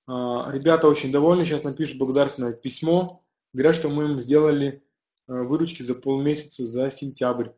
А, 0.08 0.52
Ребята 0.52 0.88
очень 0.88 1.12
довольны, 1.12 1.46
сейчас 1.46 1.64
напишут 1.64 2.00
благодарственное 2.00 2.54
письмо, 2.54 3.24
говорят, 3.54 3.76
что 3.76 3.90
мы 3.90 4.06
им 4.06 4.20
сделали 4.20 4.84
выручки 5.28 5.84
за 5.84 5.94
полмесяца 5.96 6.66
за 6.66 6.90
сентябрь. 6.90 7.50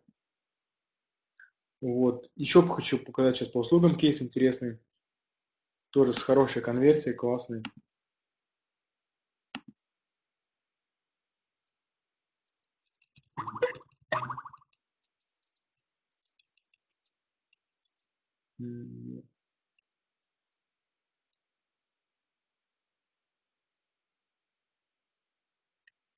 Вот. 1.83 2.31
Еще 2.37 2.61
хочу 2.65 2.97
показать 2.97 3.35
сейчас 3.35 3.49
по 3.49 3.57
услугам 3.59 3.97
кейс 3.97 4.21
интересный. 4.21 4.79
Тоже 5.89 6.13
с 6.13 6.23
хорошей 6.23 6.61
конверсией, 6.61 7.13
классный. 7.13 7.61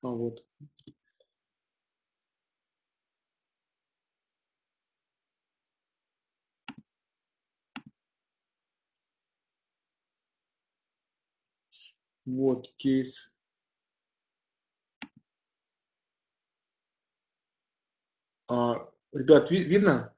А 0.02 0.08
вот. 0.08 0.45
Кейс. 12.76 13.32
А, 18.48 18.88
ребят, 19.12 19.50
ви- 19.50 19.64
видно? 19.64 20.14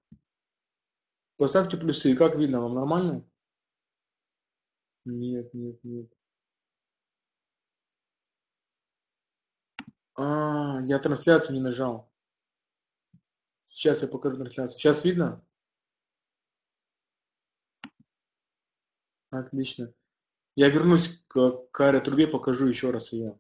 Поставьте 1.37 1.77
плюсы. 1.77 2.17
Как 2.17 2.37
видно? 2.37 2.61
Вам 2.61 2.75
нормально? 2.75 3.25
Нет, 5.05 5.53
нет, 5.55 5.83
нет. 5.85 6.07
А, 10.17 10.81
я 10.85 10.99
трансляцию 10.99 11.55
не 11.55 11.61
нажал. 11.61 12.11
Сейчас 13.67 14.03
я 14.03 14.09
покажу 14.09 14.37
трансляцию. 14.37 14.79
Сейчас 14.79 15.05
видно? 15.05 15.45
Отлично. 19.31 19.93
Я 20.59 20.71
вернусь 20.71 21.23
к, 21.29 21.53
к 21.71 21.81
аэротрубе, 21.81 22.27
покажу 22.27 22.67
еще 22.67 22.91
раз 22.91 23.13
ее. 23.13 23.39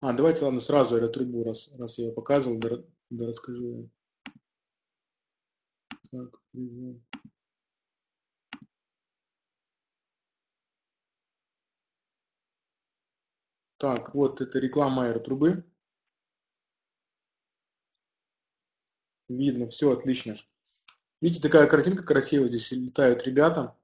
А, 0.00 0.12
давайте, 0.12 0.44
ладно, 0.44 0.60
сразу 0.60 0.94
аэротрубу, 0.94 1.42
раз, 1.42 1.68
раз 1.76 1.98
я 1.98 2.06
ее 2.06 2.12
показывал, 2.12 2.58
да, 2.58 2.84
да 3.10 3.26
расскажу. 3.26 3.90
Так. 6.12 6.40
Так, 13.78 14.14
вот 14.14 14.40
это 14.40 14.60
реклама 14.60 15.06
аэротрубы. 15.06 15.64
Видно, 19.28 19.68
все 19.70 19.90
отлично. 19.90 20.36
Видите, 21.20 21.42
такая 21.42 21.66
картинка 21.66 22.04
красивая, 22.04 22.46
здесь 22.46 22.70
летают 22.70 23.24
ребята. 23.24 23.76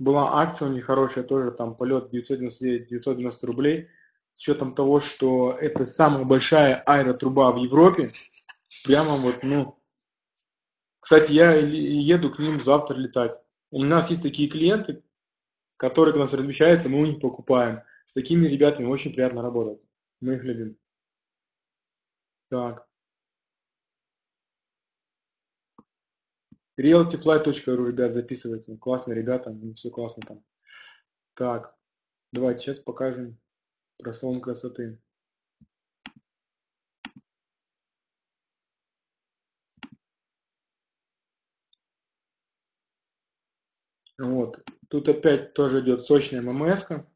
Была 0.00 0.40
акция 0.40 0.68
у 0.68 0.72
них 0.72 0.86
хорошая, 0.86 1.24
тоже 1.24 1.50
там 1.50 1.76
полет 1.76 2.10
999-990 2.10 3.32
рублей. 3.42 3.90
С 4.34 4.40
учетом 4.40 4.74
того, 4.74 4.98
что 4.98 5.52
это 5.52 5.84
самая 5.84 6.24
большая 6.24 6.76
аэротруба 6.76 7.52
в 7.52 7.58
Европе. 7.58 8.10
Прямо 8.86 9.16
вот, 9.16 9.42
ну... 9.42 9.78
Кстати, 11.00 11.32
я 11.32 11.52
еду 11.52 12.30
к 12.30 12.38
ним 12.38 12.62
завтра 12.62 12.96
летать. 12.96 13.38
У 13.70 13.84
нас 13.84 14.08
есть 14.08 14.22
такие 14.22 14.48
клиенты, 14.48 15.02
которые 15.76 16.14
к 16.14 16.16
нас 16.16 16.32
размещаются, 16.32 16.88
мы 16.88 17.02
у 17.02 17.06
них 17.06 17.20
покупаем. 17.20 17.82
С 18.06 18.14
такими 18.14 18.48
ребятами 18.48 18.86
очень 18.86 19.12
приятно 19.12 19.42
работать. 19.42 19.86
Мы 20.22 20.36
их 20.36 20.44
любим. 20.44 20.78
Так. 22.48 22.89
realtyfly.ru, 26.80 27.86
ребят, 27.86 28.14
записывайте. 28.14 28.76
Классные 28.76 29.16
ребята, 29.16 29.56
все 29.74 29.90
классно 29.90 30.22
там. 30.26 30.44
Так, 31.34 31.74
давайте 32.32 32.62
сейчас 32.62 32.78
покажем 32.78 33.38
про 33.98 34.12
салон 34.12 34.40
красоты. 34.40 34.98
Вот, 44.18 44.62
тут 44.88 45.08
опять 45.08 45.54
тоже 45.54 45.80
идет 45.80 46.04
сочная 46.04 46.42
ММС. 46.42 46.84
-ка. 46.84 47.06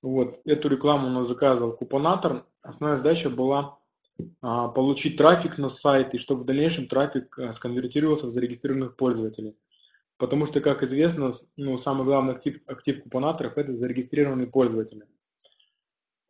Вот, 0.00 0.40
эту 0.46 0.68
рекламу 0.68 1.08
у 1.08 1.10
нас 1.10 1.28
заказывал 1.28 1.76
купонатор. 1.76 2.46
Основная 2.62 2.96
задача 2.96 3.28
была 3.28 3.81
получить 4.40 5.16
трафик 5.16 5.58
на 5.58 5.68
сайт, 5.68 6.14
и 6.14 6.18
чтобы 6.18 6.42
в 6.42 6.46
дальнейшем 6.46 6.86
трафик 6.86 7.38
а, 7.38 7.52
сконвертировался 7.52 8.26
в 8.26 8.30
зарегистрированных 8.30 8.96
пользователей. 8.96 9.56
Потому 10.18 10.46
что, 10.46 10.60
как 10.60 10.82
известно, 10.82 11.30
ну, 11.56 11.78
самый 11.78 12.04
главный 12.04 12.34
актив, 12.34 12.60
актив 12.66 13.02
купонаторов– 13.02 13.58
это 13.58 13.74
зарегистрированные 13.74 14.46
пользователи. 14.46 15.06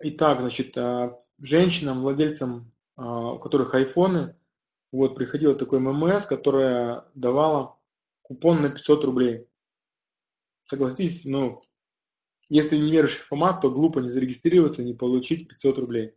Итак, 0.01 0.41
значит, 0.41 0.77
а, 0.79 1.19
женщинам, 1.39 2.01
владельцам, 2.01 2.73
а, 2.97 3.33
у 3.33 3.39
которых 3.39 3.75
айфоны, 3.75 4.35
вот, 4.93 5.15
приходило 5.15 5.55
такой 5.55 5.79
ММС, 5.81 6.27
которая 6.27 7.05
давала 7.15 7.79
купон 8.23 8.63
на 8.63 8.71
500 8.71 9.05
рублей. 9.05 9.47
Согласитесь, 10.65 11.25
ну, 11.25 11.61
если 12.49 12.77
не 12.77 12.91
верующий 12.91 13.21
формат, 13.21 13.61
то 13.61 13.71
глупо 13.71 14.01
не 14.01 14.09
зарегистрироваться, 14.09 14.83
не 14.83 14.95
получить 14.95 15.49
500 15.49 15.79
рублей. 15.79 16.15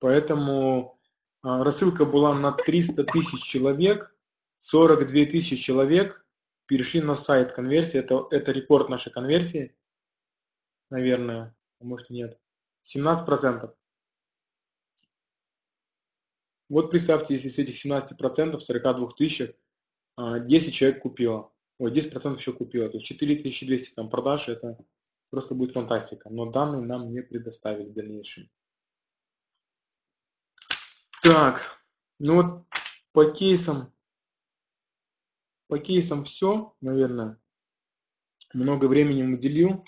Поэтому 0.00 0.98
а, 1.42 1.64
рассылка 1.64 2.04
была 2.04 2.34
на 2.34 2.52
300 2.52 3.04
тысяч 3.04 3.42
человек, 3.42 4.14
42 4.60 5.26
тысячи 5.26 5.56
человек 5.56 6.26
перешли 6.66 7.00
на 7.00 7.14
сайт 7.14 7.52
конверсии. 7.52 7.98
Это, 7.98 8.26
это 8.30 8.52
рекорд 8.52 8.88
нашей 8.88 9.12
конверсии, 9.12 9.76
наверное, 10.90 11.56
а 11.80 11.84
может 11.84 12.10
и 12.10 12.14
нет. 12.14 12.38
17%. 12.84 13.74
Вот 16.68 16.90
представьте, 16.90 17.34
если 17.34 17.48
с 17.48 17.58
этих 17.58 17.84
17%, 17.84 18.60
42 18.60 19.12
тысяч, 19.16 19.54
а, 20.16 20.38
10 20.38 20.74
человек 20.74 21.00
купило. 21.02 21.52
Ой, 21.78 21.90
10% 21.92 22.38
еще 22.38 22.52
купило. 22.52 22.88
То 22.88 22.98
есть 22.98 23.06
4200 23.06 23.94
там 23.94 24.10
продаж, 24.10 24.48
это 24.48 24.76
просто 25.30 25.54
будет 25.54 25.72
фантастика. 25.72 26.28
Но 26.28 26.50
данные 26.50 26.82
нам 26.82 27.12
не 27.12 27.22
предоставили 27.22 27.88
в 27.88 27.94
дальнейшем. 27.94 28.50
Так, 31.22 31.82
ну 32.18 32.34
вот 32.36 32.66
по 33.12 33.30
кейсам 33.30 33.92
по 35.68 35.78
кейсам 35.78 36.24
все, 36.24 36.74
наверное. 36.80 37.38
Много 38.54 38.86
времени 38.86 39.22
уделил. 39.22 39.84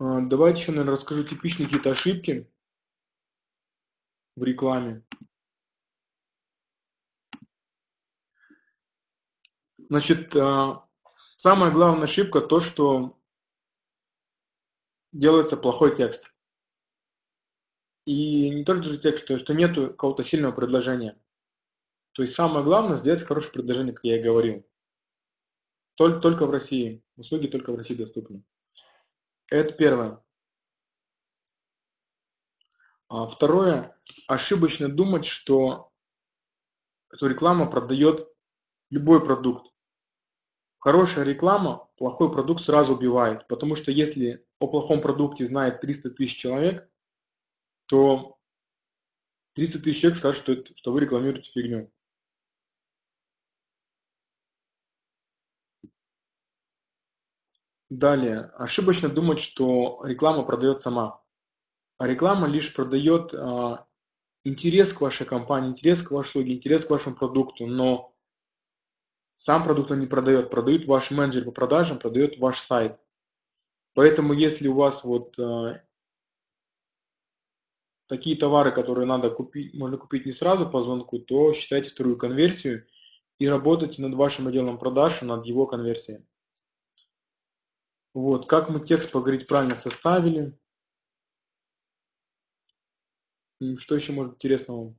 А, 0.00 0.20
давайте 0.20 0.60
еще, 0.60 0.72
наверное, 0.72 0.92
расскажу 0.92 1.22
типичные 1.22 1.66
какие-то 1.66 1.92
ошибки 1.92 2.50
в 4.34 4.42
рекламе. 4.42 5.04
Значит, 9.78 10.34
а, 10.34 10.88
самая 11.36 11.70
главная 11.70 12.04
ошибка 12.04 12.40
то, 12.40 12.58
что 12.58 13.16
делается 15.12 15.56
плохой 15.56 15.94
текст. 15.94 16.33
И 18.04 18.50
не 18.50 18.64
только 18.64 18.84
же 18.84 18.98
текст, 18.98 19.24
что, 19.24 19.38
что 19.38 19.54
нету 19.54 19.88
какого-то 19.88 20.22
сильного 20.22 20.52
предложения. 20.52 21.18
То 22.12 22.22
есть 22.22 22.34
самое 22.34 22.64
главное 22.64 22.96
сделать 22.96 23.22
хорошее 23.22 23.52
предложение, 23.52 23.92
как 23.92 24.04
я 24.04 24.18
и 24.18 24.22
говорил. 24.22 24.66
Только, 25.96 26.20
только 26.20 26.46
в 26.46 26.50
России. 26.50 27.02
Услуги 27.16 27.46
только 27.46 27.72
в 27.72 27.76
России 27.76 27.94
доступны. 27.94 28.44
Это 29.48 29.72
первое. 29.74 30.22
А 33.08 33.26
второе, 33.26 33.96
ошибочно 34.26 34.88
думать, 34.88 35.24
что, 35.24 35.92
что 37.14 37.26
реклама 37.26 37.70
продает 37.70 38.28
любой 38.90 39.24
продукт. 39.24 39.70
Хорошая 40.78 41.24
реклама 41.24 41.88
плохой 41.96 42.30
продукт 42.30 42.64
сразу 42.64 42.94
убивает, 42.94 43.46
потому 43.48 43.76
что 43.76 43.90
если 43.90 44.46
о 44.58 44.66
плохом 44.66 45.00
продукте 45.00 45.46
знает 45.46 45.80
300 45.80 46.10
тысяч 46.10 46.36
человек, 46.36 46.90
то 47.86 48.38
300 49.54 49.80
тысяч 49.80 50.00
человек 50.00 50.18
скажут, 50.18 50.42
что, 50.42 50.52
это, 50.52 50.76
что 50.76 50.92
вы 50.92 51.00
рекламируете 51.00 51.50
фигню. 51.50 51.90
Далее, 57.90 58.50
ошибочно 58.56 59.08
думать, 59.08 59.40
что 59.40 60.02
реклама 60.04 60.42
продает 60.44 60.80
сама. 60.80 61.22
А 61.98 62.08
реклама 62.08 62.48
лишь 62.48 62.74
продает 62.74 63.32
а, 63.34 63.86
интерес 64.42 64.92
к 64.92 65.00
вашей 65.00 65.26
компании, 65.26 65.70
интерес 65.70 66.02
к 66.02 66.10
вашей 66.10 66.30
услуге, 66.30 66.54
интерес 66.54 66.84
к 66.84 66.90
вашему 66.90 67.14
продукту, 67.14 67.66
но 67.66 68.14
сам 69.36 69.64
продукт 69.64 69.90
он 69.90 70.00
не 70.00 70.06
продает, 70.06 70.50
продают 70.50 70.86
ваш 70.86 71.10
менеджер 71.10 71.44
по 71.44 71.52
продажам, 71.52 71.98
продает 71.98 72.38
ваш 72.38 72.60
сайт. 72.60 72.98
Поэтому 73.94 74.32
если 74.32 74.66
у 74.66 74.74
вас 74.74 75.04
вот 75.04 75.38
э, 75.38 75.82
такие 78.06 78.36
товары, 78.36 78.72
которые 78.72 79.06
надо 79.06 79.30
купить, 79.30 79.74
можно 79.74 79.96
купить 79.96 80.26
не 80.26 80.32
сразу 80.32 80.68
по 80.68 80.80
звонку, 80.80 81.18
то 81.18 81.52
считайте 81.52 81.90
вторую 81.90 82.16
конверсию 82.16 82.86
и 83.38 83.48
работайте 83.48 84.02
над 84.02 84.14
вашим 84.14 84.48
отделом 84.48 84.78
продаж, 84.78 85.22
над 85.22 85.46
его 85.46 85.66
конверсией. 85.66 86.24
Вот, 88.12 88.46
как 88.46 88.68
мы 88.70 88.80
текст, 88.80 89.10
поговорить, 89.10 89.48
правильно 89.48 89.76
составили. 89.76 90.56
Что 93.76 93.94
еще 93.94 94.12
может 94.12 94.32
быть 94.32 94.38
интересного? 94.38 94.94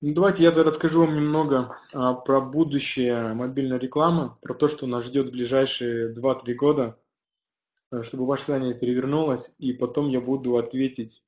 Ну, 0.00 0.14
давайте 0.14 0.44
я 0.44 0.52
расскажу 0.52 1.00
вам 1.00 1.16
немного 1.16 1.76
а, 1.92 2.14
про 2.14 2.40
будущее 2.40 3.34
мобильной 3.34 3.80
рекламы, 3.80 4.36
про 4.40 4.54
то, 4.54 4.68
что 4.68 4.86
нас 4.86 5.04
ждет 5.04 5.28
в 5.28 5.32
ближайшие 5.32 6.14
2-3 6.14 6.54
года, 6.54 7.00
э, 7.90 8.04
чтобы 8.04 8.24
ваше 8.24 8.44
сознание 8.44 8.78
перевернулось, 8.78 9.56
и 9.58 9.72
потом 9.72 10.08
я 10.08 10.20
буду 10.20 10.56
ответить, 10.56 11.24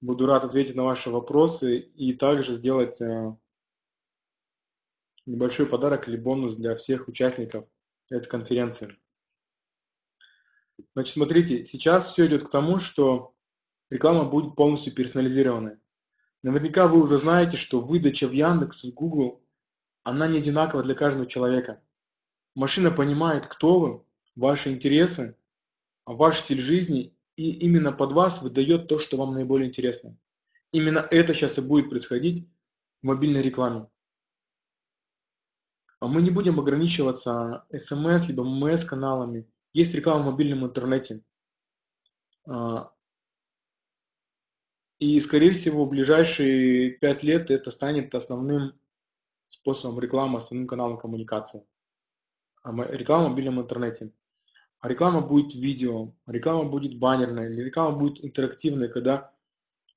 буду 0.00 0.26
рад 0.26 0.42
ответить 0.42 0.74
на 0.74 0.82
ваши 0.82 1.10
вопросы 1.10 1.78
и 1.78 2.12
также 2.12 2.54
сделать 2.54 3.00
а, 3.00 3.36
небольшой 5.24 5.66
подарок 5.66 6.08
или 6.08 6.16
бонус 6.16 6.56
для 6.56 6.74
всех 6.74 7.06
участников 7.06 7.68
этой 8.10 8.28
конференции. 8.28 8.96
Значит, 10.94 11.14
смотрите, 11.14 11.64
сейчас 11.66 12.08
все 12.08 12.26
идет 12.26 12.48
к 12.48 12.50
тому, 12.50 12.80
что 12.80 13.32
реклама 13.90 14.24
будет 14.24 14.56
полностью 14.56 14.92
персонализированной. 14.92 15.81
Наверняка 16.42 16.88
вы 16.88 17.00
уже 17.00 17.18
знаете, 17.18 17.56
что 17.56 17.80
выдача 17.80 18.26
в 18.26 18.32
Яндекс, 18.32 18.84
в 18.84 18.94
Google, 18.94 19.42
она 20.02 20.26
не 20.26 20.38
одинакова 20.38 20.82
для 20.82 20.94
каждого 20.94 21.26
человека. 21.26 21.80
Машина 22.54 22.90
понимает, 22.90 23.46
кто 23.46 23.78
вы, 23.78 24.04
ваши 24.34 24.72
интересы, 24.72 25.36
ваш 26.04 26.40
стиль 26.40 26.60
жизни, 26.60 27.16
и 27.36 27.50
именно 27.50 27.92
под 27.92 28.12
вас 28.12 28.42
выдает 28.42 28.88
то, 28.88 28.98
что 28.98 29.16
вам 29.16 29.34
наиболее 29.34 29.68
интересно. 29.68 30.16
Именно 30.72 30.98
это 30.98 31.32
сейчас 31.34 31.58
и 31.58 31.60
будет 31.60 31.90
происходить 31.90 32.48
в 33.02 33.06
мобильной 33.06 33.42
рекламе. 33.42 33.86
А 36.00 36.08
мы 36.08 36.20
не 36.22 36.30
будем 36.30 36.58
ограничиваться 36.58 37.64
смс, 37.70 38.26
либо 38.26 38.42
ММС 38.42 38.84
каналами. 38.84 39.48
Есть 39.72 39.94
реклама 39.94 40.22
в 40.22 40.32
мобильном 40.32 40.64
интернете. 40.64 41.22
И, 45.02 45.18
скорее 45.18 45.50
всего, 45.50 45.84
в 45.84 45.88
ближайшие 45.88 46.90
пять 46.90 47.24
лет 47.24 47.50
это 47.50 47.72
станет 47.72 48.14
основным 48.14 48.78
способом 49.48 49.98
рекламы, 49.98 50.38
основным 50.38 50.68
каналом 50.68 50.96
коммуникации. 50.96 51.66
А 52.62 52.70
реклама 52.86 53.26
в 53.26 53.30
мобильном 53.30 53.60
интернете. 53.60 54.12
А 54.78 54.88
реклама 54.88 55.20
будет 55.20 55.56
видео, 55.56 56.12
реклама 56.28 56.70
будет 56.70 57.00
баннерная, 57.00 57.50
реклама 57.50 57.98
будет 57.98 58.24
интерактивная, 58.24 58.86
когда 58.86 59.32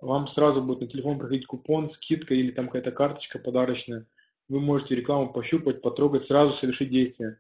вам 0.02 0.26
сразу 0.26 0.64
будет 0.64 0.82
на 0.82 0.88
телефон 0.88 1.19
проходить 1.19 1.45
купон, 1.45 1.88
скидка 1.88 2.34
или 2.34 2.49
там 2.49 2.65
какая-то 2.65 2.91
карточка 2.91 3.38
подарочная. 3.38 4.07
Вы 4.48 4.60
можете 4.60 4.95
рекламу 4.95 5.32
пощупать, 5.32 5.84
потрогать, 5.84 6.26
сразу 6.26 6.52
совершить 6.56 6.90
действие. 6.90 7.40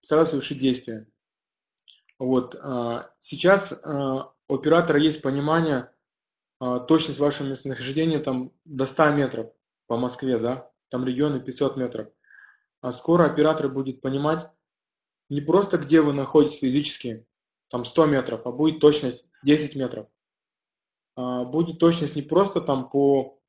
Сразу 0.00 0.30
совершить 0.30 0.60
действие. 0.60 1.06
Вот. 2.18 2.54
А, 2.54 3.10
сейчас 3.20 3.78
а, 3.84 4.33
у 4.48 4.54
оператора 4.54 4.98
есть 4.98 5.22
понимание, 5.22 5.90
а, 6.60 6.80
точность 6.80 7.18
вашего 7.18 7.48
местонахождения 7.48 8.20
там 8.20 8.52
до 8.64 8.86
100 8.86 9.10
метров 9.10 9.52
по 9.86 9.96
Москве, 9.96 10.38
да, 10.38 10.70
там 10.88 11.04
регионы 11.04 11.40
500 11.40 11.76
метров. 11.76 12.08
А 12.80 12.92
скоро 12.92 13.24
оператор 13.24 13.68
будет 13.68 14.00
понимать 14.00 14.48
не 15.30 15.40
просто 15.40 15.78
где 15.78 16.00
вы 16.00 16.12
находитесь 16.12 16.58
физически, 16.58 17.26
там 17.68 17.84
100 17.84 18.06
метров, 18.06 18.46
а 18.46 18.52
будет 18.52 18.80
точность 18.80 19.26
10 19.42 19.74
метров. 19.74 20.06
А 21.16 21.44
будет 21.44 21.78
точность 21.78 22.16
не 22.16 22.22
просто 22.22 22.60
там 22.60 22.90
по, 22.90 23.40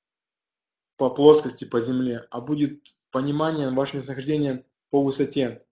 по 0.97 1.09
плоскости, 1.09 1.65
по 1.65 1.79
земле, 1.79 2.25
а 2.29 2.41
будет 2.41 2.81
понимание 3.11 3.69
вашего 3.71 3.97
местонахождения 3.97 4.65
по 4.89 5.03
высоте. 5.03 5.65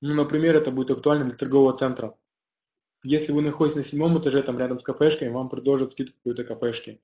Ну, 0.00 0.14
например, 0.14 0.56
это 0.56 0.70
будет 0.70 0.90
актуально 0.90 1.26
для 1.26 1.36
торгового 1.36 1.76
центра. 1.76 2.18
Если 3.02 3.32
вы 3.32 3.42
находитесь 3.42 3.76
на 3.76 3.82
седьмом 3.82 4.18
этаже, 4.18 4.42
там 4.42 4.58
рядом 4.58 4.78
с 4.78 4.82
кафешкой, 4.82 5.30
вам 5.30 5.48
предложат 5.48 5.92
скидку 5.92 6.16
какой-то 6.18 6.44
кафешки. 6.44 7.00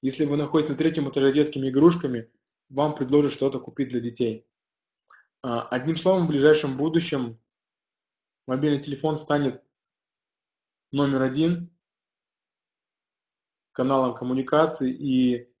Если 0.00 0.24
вы 0.24 0.36
находитесь 0.36 0.70
на 0.70 0.76
третьем 0.76 1.08
этаже 1.10 1.32
детскими 1.32 1.68
игрушками, 1.68 2.30
вам 2.70 2.94
предложат 2.94 3.32
что-то 3.32 3.60
купить 3.60 3.88
для 3.90 4.00
детей. 4.00 4.46
А, 5.42 5.62
одним 5.68 5.96
словом, 5.96 6.26
в 6.26 6.28
ближайшем 6.28 6.76
будущем 6.76 7.38
мобильный 8.46 8.80
телефон 8.80 9.16
станет 9.16 9.62
номер 10.90 11.22
один 11.22 11.70
каналом 13.72 14.14
коммуникации 14.14 14.92
и 14.92 15.52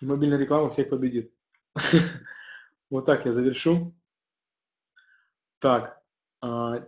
мобильная 0.00 0.38
реклама 0.38 0.70
всех 0.70 0.90
победит. 0.90 1.32
Вот 2.88 3.04
так 3.04 3.26
я 3.26 3.32
завершу. 3.32 3.96
Так, 5.58 6.00
а, 6.40 6.86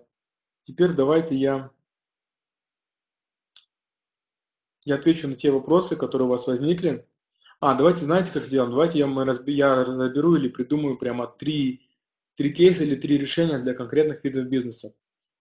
Теперь 0.69 0.93
давайте 0.93 1.35
я, 1.35 1.71
я 4.85 4.97
отвечу 4.97 5.27
на 5.27 5.35
те 5.35 5.51
вопросы, 5.51 5.97
которые 5.97 6.27
у 6.29 6.31
вас 6.31 6.47
возникли. 6.47 7.09
А, 7.59 7.75
давайте, 7.75 8.05
знаете, 8.05 8.33
как 8.33 8.43
сделаем? 8.43 8.73
Давайте 8.73 8.99
я, 8.99 9.07
мы 9.07 9.25
разби, 9.25 9.55
я 9.55 9.83
разберу 9.83 10.37
или 10.37 10.49
придумаю 10.49 10.99
прямо 10.99 11.27
три, 11.27 11.89
три 12.35 12.53
кейса 12.53 12.85
или 12.85 12.97
три 12.97 13.17
решения 13.17 13.59
для 13.61 13.73
конкретных 13.73 14.23
видов 14.25 14.49
бизнеса. 14.49 14.95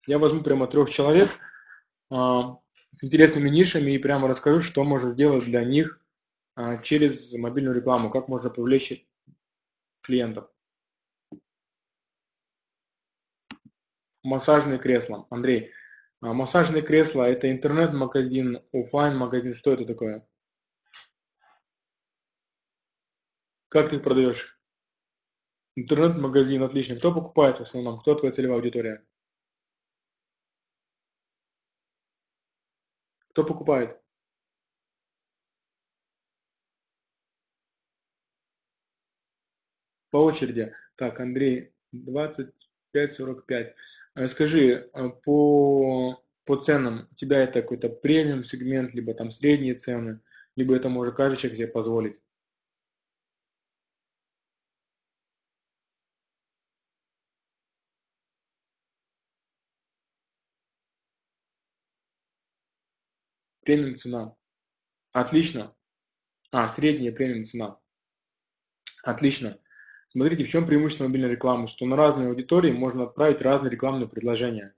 Я 0.07 0.17
возьму 0.17 0.43
прямо 0.43 0.65
трех 0.65 0.89
человек 0.89 1.29
а, 2.09 2.59
с 2.93 3.03
интересными 3.03 3.49
нишами 3.49 3.91
и 3.91 3.97
прямо 3.97 4.29
расскажу, 4.29 4.61
что 4.61 4.85
можно 4.85 5.09
сделать 5.09 5.43
для 5.43 5.65
них 5.65 5.99
а, 6.55 6.77
через 6.77 7.33
мобильную 7.33 7.75
рекламу, 7.75 8.11
как 8.11 8.29
можно 8.29 8.49
привлечь 8.49 9.05
клиентов. 10.03 10.49
массажные 14.27 14.77
кресла. 14.77 15.25
Андрей, 15.29 15.71
а, 16.21 16.33
массажные 16.33 16.83
кресла– 16.83 17.23
это 17.29 17.49
интернет-магазин, 17.49 18.61
офлайн-магазин, 18.73 19.53
что 19.53 19.71
это 19.71 19.85
такое? 19.85 20.27
Как 23.69 23.89
ты 23.89 23.97
их 23.97 24.03
продаешь? 24.03 24.59
Интернет-магазин, 25.75 26.61
отлично. 26.63 26.97
Кто 26.97 27.13
покупает 27.13 27.59
в 27.59 27.61
основном? 27.61 27.99
Кто 27.99 28.15
твоя 28.15 28.33
целевая 28.33 28.57
аудитория? 28.57 29.05
Кто 33.29 33.43
покупает? 33.45 34.01
По 40.09 40.17
очереди. 40.17 40.73
Так, 40.95 41.19
Андрей, 41.19 41.73
20 41.91 42.66
35-45. 43.05 43.73
А 44.15 44.27
скажи 44.27 44.89
а 44.93 45.09
по, 45.09 46.23
по 46.45 46.55
ценам, 46.57 47.07
у 47.11 47.15
тебя 47.15 47.43
это 47.43 47.61
какой-то 47.61 47.89
премиум 47.89 48.43
сегмент, 48.43 48.93
либо 48.93 49.13
там 49.13 49.31
средние 49.31 49.75
цены, 49.75 50.21
либо 50.55 50.75
это 50.75 50.89
может 50.89 51.15
каждый 51.15 51.37
человек 51.37 51.57
себе 51.57 51.67
позволить? 51.67 52.21
Премиум 63.61 63.97
цена. 63.97 64.35
Отлично. 65.11 65.75
А, 66.51 66.67
средняя 66.67 67.11
премиум 67.11 67.45
цена. 67.45 67.79
Отлично. 69.03 69.59
Смотрите, 70.09 70.45
в 70.45 70.49
чем 70.49 70.65
преимущество 70.65 71.05
мобильной 71.05 71.29
рекламы, 71.29 71.67
что 71.67 71.85
на 71.85 71.95
разные 71.95 72.29
аудитории 72.29 72.71
можно 72.71 73.03
отправить 73.03 73.41
разные 73.41 73.71
рекламные 73.71 74.07
предложения. 74.07 74.73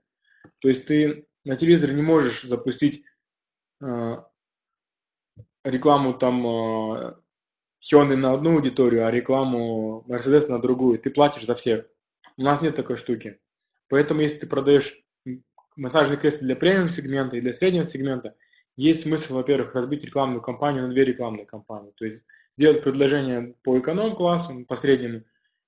То 0.58 0.68
есть 0.68 0.86
ты 0.86 1.26
на 1.44 1.56
телевизоре 1.56 1.94
не 1.94 2.02
можешь 2.02 2.42
запустить 2.42 3.04
э, 3.80 4.16
рекламу 5.64 6.14
там 6.14 6.46
э, 6.46 7.14
Hyundai 7.80 8.16
на 8.16 8.32
одну 8.32 8.56
аудиторию, 8.56 9.06
а 9.06 9.10
рекламу 9.10 10.04
Mercedes 10.08 10.48
на 10.48 10.60
другую. 10.60 10.98
Ты 10.98 11.10
платишь 11.10 11.46
за 11.46 11.54
всех. 11.54 11.86
У 12.36 12.42
нас 12.42 12.60
нет 12.60 12.76
такой 12.76 12.96
штуки. 12.96 13.38
Поэтому 13.88 14.20
если 14.20 14.40
ты 14.40 14.46
продаешь 14.46 15.02
массажные 15.76 16.18
кресла 16.18 16.46
для 16.46 16.56
премиум 16.56 16.90
сегмента 16.90 17.36
и 17.36 17.40
для 17.40 17.52
среднего 17.52 17.84
сегмента, 17.84 18.36
есть 18.76 19.02
смысл, 19.02 19.34
во-первых, 19.34 19.74
разбить 19.74 20.04
рекламную 20.04 20.42
кампанию 20.42 20.86
на 20.86 20.90
две 20.90 21.04
рекламные 21.04 21.46
кампании. 21.46 21.92
То 21.96 22.04
есть 22.04 22.24
сделать 22.60 22.84
предложение 22.84 23.54
по 23.62 23.78
эконом-классу, 23.78 24.66
по 24.66 24.76
среднему, 24.76 25.24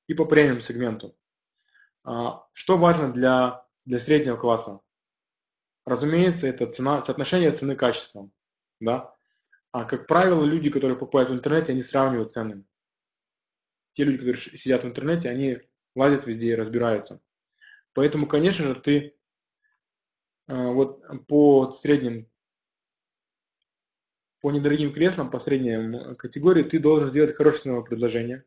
и 0.08 0.14
по 0.14 0.26
премиум 0.26 0.60
сегменту. 0.60 1.16
А, 2.04 2.46
что 2.52 2.76
важно 2.76 3.10
для, 3.10 3.66
для 3.86 3.98
среднего 3.98 4.36
класса? 4.36 4.80
Разумеется, 5.86 6.46
это 6.46 6.66
цена, 6.66 7.00
соотношение 7.00 7.50
цены 7.50 7.76
качества. 7.76 8.28
Да? 8.78 9.14
А 9.70 9.86
как 9.86 10.06
правило, 10.06 10.44
люди, 10.44 10.68
которые 10.68 10.98
покупают 10.98 11.30
в 11.30 11.32
интернете, 11.32 11.72
они 11.72 11.80
сравнивают 11.80 12.30
цены. 12.30 12.62
Те 13.92 14.04
люди, 14.04 14.18
которые 14.18 14.36
сидят 14.36 14.84
в 14.84 14.86
интернете, 14.86 15.30
они 15.30 15.60
лазят 15.94 16.26
везде 16.26 16.50
и 16.50 16.56
разбираются. 16.56 17.22
Поэтому, 17.94 18.26
конечно 18.26 18.66
же, 18.66 18.74
ты 18.74 19.16
а, 20.46 20.72
вот 20.72 21.02
по 21.26 21.72
средним 21.72 22.28
по 24.42 24.50
недорогим 24.50 24.92
креслам, 24.92 25.30
по 25.30 25.38
средней 25.38 26.16
категории, 26.16 26.64
ты 26.64 26.80
должен 26.80 27.10
сделать 27.10 27.34
хорошее 27.34 27.62
ценовое 27.62 27.84
предложение. 27.84 28.44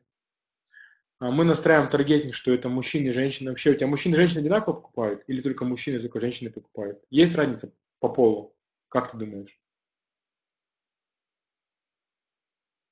А 1.19 1.31
мы 1.31 1.45
настраиваем 1.45 1.89
таргетинг, 1.89 2.35
что 2.35 2.53
это 2.53 2.67
мужчины 2.67 3.07
и 3.07 3.11
женщины. 3.11 3.49
Вообще 3.49 3.71
у 3.71 3.75
тебя 3.75 3.87
мужчины 3.87 4.13
и 4.13 4.17
женщины 4.17 4.41
одинаково 4.41 4.73
покупают? 4.73 5.23
Или 5.27 5.41
только 5.41 5.63
мужчины, 5.63 6.01
только 6.01 6.19
женщины 6.19 6.51
покупают? 6.51 7.01
Есть 7.09 7.35
разница 7.35 7.73
по 7.99 8.09
полу? 8.09 8.53
Как 8.89 9.09
ты 9.09 9.17
думаешь? 9.17 9.57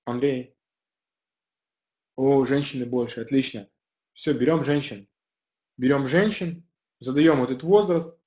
Андрей? 0.06 0.56
О, 2.16 2.46
женщины 2.46 2.86
больше, 2.86 3.20
отлично. 3.20 3.68
Все, 4.14 4.32
берем 4.32 4.64
женщин. 4.64 5.10
Берем 5.76 6.08
женщин, 6.08 6.66
задаем 7.00 7.42
вот 7.42 7.52
этот 7.52 7.64
возраст. 7.64 8.18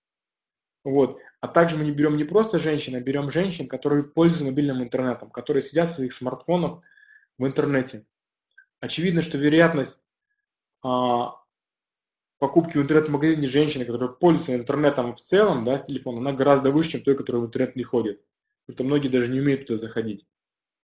Вот. 0.85 1.19
А 1.41 1.49
также 1.49 1.77
мы 1.77 1.85
не 1.85 1.93
берем 1.93 2.17
не 2.17 2.25
просто 2.25 2.59
женщин, 2.59 2.95
а 2.95 3.01
берем 3.01 3.31
женщин, 3.31 3.69
которые 3.69 4.05
пользуются 4.05 4.47
мобильным 4.47 4.83
интернетом, 4.83 5.31
которые 5.31 5.63
сидят 5.63 5.91
в 5.91 5.95
своих 5.95 6.13
смартфонах 6.13 6.81
в 7.39 7.47
интернете. 7.47 8.07
Очевидно, 8.81 9.21
что 9.23 9.37
вероятность 9.37 10.01
а, 10.83 11.37
покупки 12.39 12.79
в 12.79 12.83
интернет-магазине 12.83 13.47
женщины, 13.47 13.85
которая 13.85 14.09
пользуется 14.09 14.55
интернетом 14.55 15.15
в 15.15 15.21
целом, 15.21 15.65
да, 15.65 15.79
с 15.79 15.85
телефона, 15.85 16.19
она 16.19 16.33
гораздо 16.33 16.71
выше, 16.71 16.93
чем 16.93 17.03
той, 17.03 17.17
которая 17.17 17.43
в 17.43 17.47
интернет 17.47 17.77
не 17.77 17.85
ходит. 17.85 18.23
Потому 18.67 18.77
что 18.77 18.85
многие 18.85 19.09
даже 19.09 19.29
не 19.29 19.41
умеют 19.41 19.67
туда 19.67 19.79
заходить. 19.79 20.27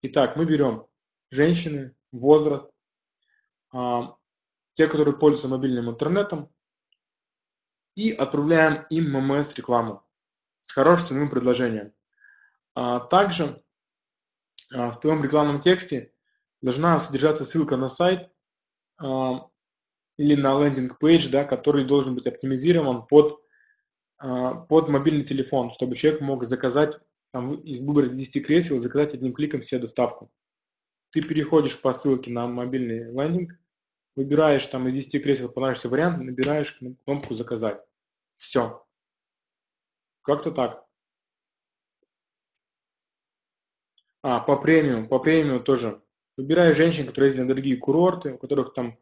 Итак, 0.02 0.36
мы 0.36 0.44
берем 0.44 0.86
женщины, 1.30 1.94
возраст, 2.12 2.70
а, 3.72 4.16
те, 4.74 4.86
которые 4.86 5.16
пользуются 5.16 5.48
мобильным 5.48 5.90
интернетом, 5.90 6.50
и 7.94 8.10
отправляем 8.10 8.86
им 8.90 9.12
ММС 9.12 9.54
рекламу 9.54 10.01
с 10.64 10.72
хорошим 10.72 11.08
ценовым 11.08 11.30
предложением. 11.30 11.92
А 12.74 13.00
также 13.00 13.62
а, 14.72 14.90
в 14.90 15.00
твоем 15.00 15.22
рекламном 15.22 15.60
тексте 15.60 16.12
должна 16.60 16.98
содержаться 16.98 17.44
ссылка 17.44 17.76
на 17.76 17.88
сайт 17.88 18.30
а, 18.98 19.48
или 20.16 20.34
на 20.34 20.58
landing 20.62 21.02
page, 21.02 21.30
да, 21.30 21.44
который 21.44 21.84
должен 21.84 22.14
быть 22.14 22.26
оптимизирован 22.26 23.06
под, 23.06 23.40
под 24.18 24.88
мобильный 24.88 25.24
телефон, 25.24 25.72
чтобы 25.72 25.96
человек 25.96 26.20
мог 26.20 26.44
заказать, 26.44 27.00
там, 27.32 27.54
из 27.54 27.80
выбора 27.80 28.08
10 28.08 28.46
кресел, 28.46 28.80
заказать 28.80 29.14
одним 29.14 29.32
кликом 29.32 29.62
себе 29.62 29.80
доставку. 29.80 30.30
Ты 31.10 31.22
переходишь 31.22 31.80
по 31.80 31.92
ссылке 31.92 32.30
на 32.30 32.46
мобильный 32.46 33.10
лендинг, 33.10 33.52
выбираешь 34.14 34.66
там 34.66 34.86
из 34.88 34.94
10 34.94 35.22
кресел 35.22 35.48
понравившийся 35.48 35.88
вариант, 35.88 36.22
набираешь 36.22 36.78
кнопку 37.04 37.34
«Заказать». 37.34 37.80
Все. 38.36 38.81
Как-то 40.22 40.52
так. 40.52 40.86
А, 44.22 44.38
по 44.40 44.56
премиум, 44.56 45.08
по 45.08 45.18
премиум 45.18 45.64
тоже. 45.64 46.00
Выбираю 46.36 46.72
женщин, 46.72 47.06
которые 47.06 47.28
ездят 47.28 47.42
на 47.42 47.48
дорогие 47.48 47.76
курорты, 47.76 48.32
у 48.32 48.38
которых 48.38 48.72
там, 48.72 48.98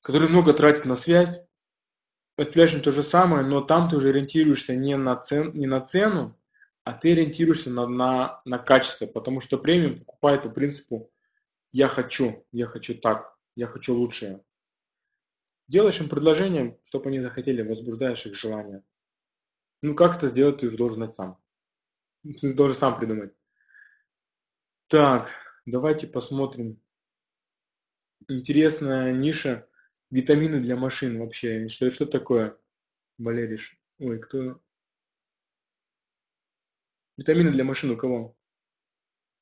которые 0.00 0.30
много 0.30 0.54
тратят 0.54 0.86
на 0.86 0.96
связь. 0.96 1.46
Отправляешь 2.36 2.82
то 2.82 2.90
же 2.90 3.02
самое, 3.02 3.46
но 3.46 3.60
там 3.60 3.88
ты 3.88 3.96
уже 3.96 4.08
ориентируешься 4.08 4.74
не 4.74 4.96
на, 4.96 5.14
цен, 5.16 5.52
не 5.54 5.66
на 5.66 5.80
цену, 5.82 6.36
а 6.82 6.92
ты 6.92 7.12
ориентируешься 7.12 7.70
на, 7.70 7.86
на, 7.86 8.42
на 8.44 8.58
качество, 8.58 9.06
потому 9.06 9.40
что 9.40 9.56
премиум 9.56 10.00
покупает 10.00 10.42
по 10.42 10.48
принципу 10.48 11.12
«я 11.70 11.86
хочу, 11.86 12.44
я 12.50 12.66
хочу 12.66 12.98
так, 12.98 13.36
я 13.54 13.68
хочу 13.68 13.94
лучшее». 13.94 14.42
Делаешь 15.68 16.00
им 16.00 16.08
предложение, 16.08 16.78
чтобы 16.84 17.08
они 17.08 17.20
захотели, 17.20 17.62
возбуждаешь 17.62 18.26
их 18.26 18.34
желание. 18.34 18.82
Ну, 19.84 19.94
как 19.94 20.16
это 20.16 20.28
сделать, 20.28 20.60
ты 20.60 20.68
уже 20.68 20.78
должен 20.78 20.96
знать 20.96 21.14
сам. 21.14 21.38
Ты 22.22 22.54
должен 22.54 22.74
сам 22.74 22.98
придумать. 22.98 23.34
Так, 24.86 25.28
давайте 25.66 26.06
посмотрим. 26.06 26.80
Интересная 28.26 29.12
ниша. 29.12 29.68
Витамины 30.08 30.62
для 30.62 30.76
машин 30.76 31.18
вообще. 31.18 31.68
Что, 31.68 31.90
что 31.90 32.06
такое, 32.06 32.56
Валериш? 33.18 33.78
Ой, 33.98 34.20
кто? 34.20 34.58
Витамины 37.18 37.50
для 37.50 37.64
машин 37.64 37.90
у 37.90 37.98
кого? 37.98 38.34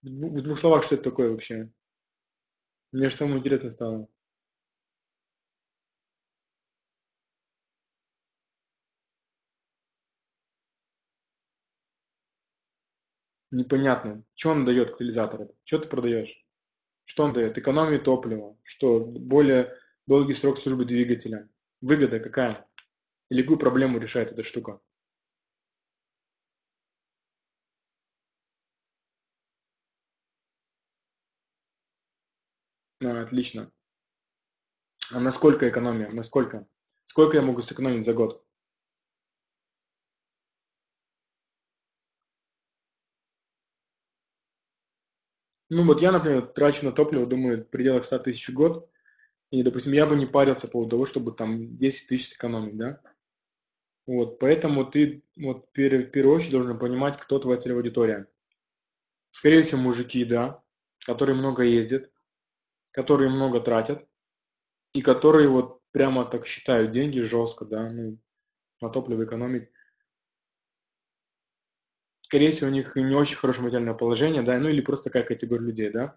В 0.02 0.42
двух 0.42 0.58
словах, 0.58 0.82
что 0.82 0.96
это 0.96 1.04
такое 1.04 1.30
вообще? 1.30 1.72
Мне 2.90 3.10
же 3.10 3.14
самое 3.14 3.38
интересное 3.38 3.70
стало. 3.70 4.08
Непонятно, 13.52 14.24
что 14.34 14.50
он 14.50 14.64
дает 14.64 14.92
катализатор, 14.92 15.48
что 15.64 15.78
ты 15.78 15.88
продаешь, 15.88 16.44
что 17.04 17.24
он 17.24 17.32
дает, 17.32 17.58
экономию 17.58 18.02
топлива, 18.02 18.58
что 18.64 19.00
более 19.00 19.76
долгий 20.06 20.34
срок 20.34 20.58
службы 20.58 20.84
двигателя, 20.84 21.48
выгода 21.80 22.18
какая, 22.20 22.66
или 23.30 23.42
какую 23.42 23.58
проблему 23.58 23.98
решает 23.98 24.32
эта 24.32 24.42
штука. 24.42 24.80
А, 33.04 33.22
отлично. 33.22 33.70
А 35.12 35.20
насколько 35.20 35.68
экономия? 35.68 36.10
Насколько? 36.10 36.66
Сколько 37.04 37.36
я 37.36 37.42
могу 37.42 37.60
сэкономить 37.60 38.06
за 38.06 38.14
год? 38.14 38.42
Ну 45.74 45.84
вот 45.86 46.02
я, 46.02 46.12
например, 46.12 46.46
трачу 46.46 46.84
на 46.84 46.92
топливо, 46.92 47.26
думаю, 47.26 47.64
в 47.64 47.68
пределах 47.68 48.04
100 48.04 48.18
тысяч 48.20 48.48
в 48.48 48.52
год. 48.52 48.88
И, 49.50 49.62
допустим, 49.62 49.92
я 49.94 50.06
бы 50.06 50.16
не 50.16 50.26
парился 50.26 50.66
по 50.66 50.74
поводу 50.74 50.90
того, 50.90 51.06
чтобы 51.06 51.32
там 51.32 51.78
10 51.78 52.08
тысяч 52.08 52.30
сэкономить, 52.30 52.76
да. 52.76 53.00
Вот, 54.06 54.38
поэтому 54.38 54.84
ты 54.84 55.24
вот 55.36 55.66
в 55.66 55.72
первую 55.72 56.36
очередь 56.36 56.52
должен 56.52 56.78
понимать, 56.78 57.18
кто 57.18 57.38
твоя 57.40 57.58
целевая 57.58 57.82
аудитория. 57.82 58.28
Скорее 59.32 59.62
всего, 59.62 59.80
мужики, 59.80 60.24
да, 60.24 60.62
которые 61.04 61.34
много 61.36 61.62
ездят, 61.64 62.10
которые 62.92 63.30
много 63.30 63.60
тратят. 63.60 64.06
и 64.94 65.02
которые 65.02 65.48
вот 65.48 65.80
прямо 65.92 66.24
так 66.24 66.46
считают 66.46 66.90
деньги 66.92 67.20
жестко, 67.20 67.64
да, 67.66 67.90
ну, 67.90 68.18
на 68.82 68.90
топливо 68.90 69.24
экономить. 69.24 69.71
Скорее 72.32 72.50
всего, 72.50 72.70
у 72.70 72.72
них 72.72 72.96
не 72.96 73.14
очень 73.14 73.36
хорошее 73.36 73.64
материальное 73.64 73.92
положение, 73.92 74.40
да, 74.40 74.58
ну 74.58 74.70
или 74.70 74.80
просто 74.80 75.04
такая 75.04 75.22
категория 75.22 75.66
людей, 75.66 75.90
да. 75.90 76.16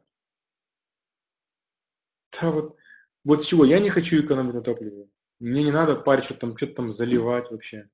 Да, 2.31 2.51
вот, 2.51 2.75
вот 3.23 3.43
с 3.43 3.47
чего 3.47 3.65
я 3.65 3.79
не 3.79 3.89
хочу 3.89 4.23
экономить 4.23 4.53
на 4.53 4.61
топливе. 4.61 5.07
Мне 5.39 5.63
не 5.63 5.71
надо 5.71 5.95
парить, 5.95 6.25
что 6.25 6.35
там, 6.35 6.55
что-то 6.55 6.75
там 6.75 6.91
заливать 6.91 7.49
вообще. 7.49 7.89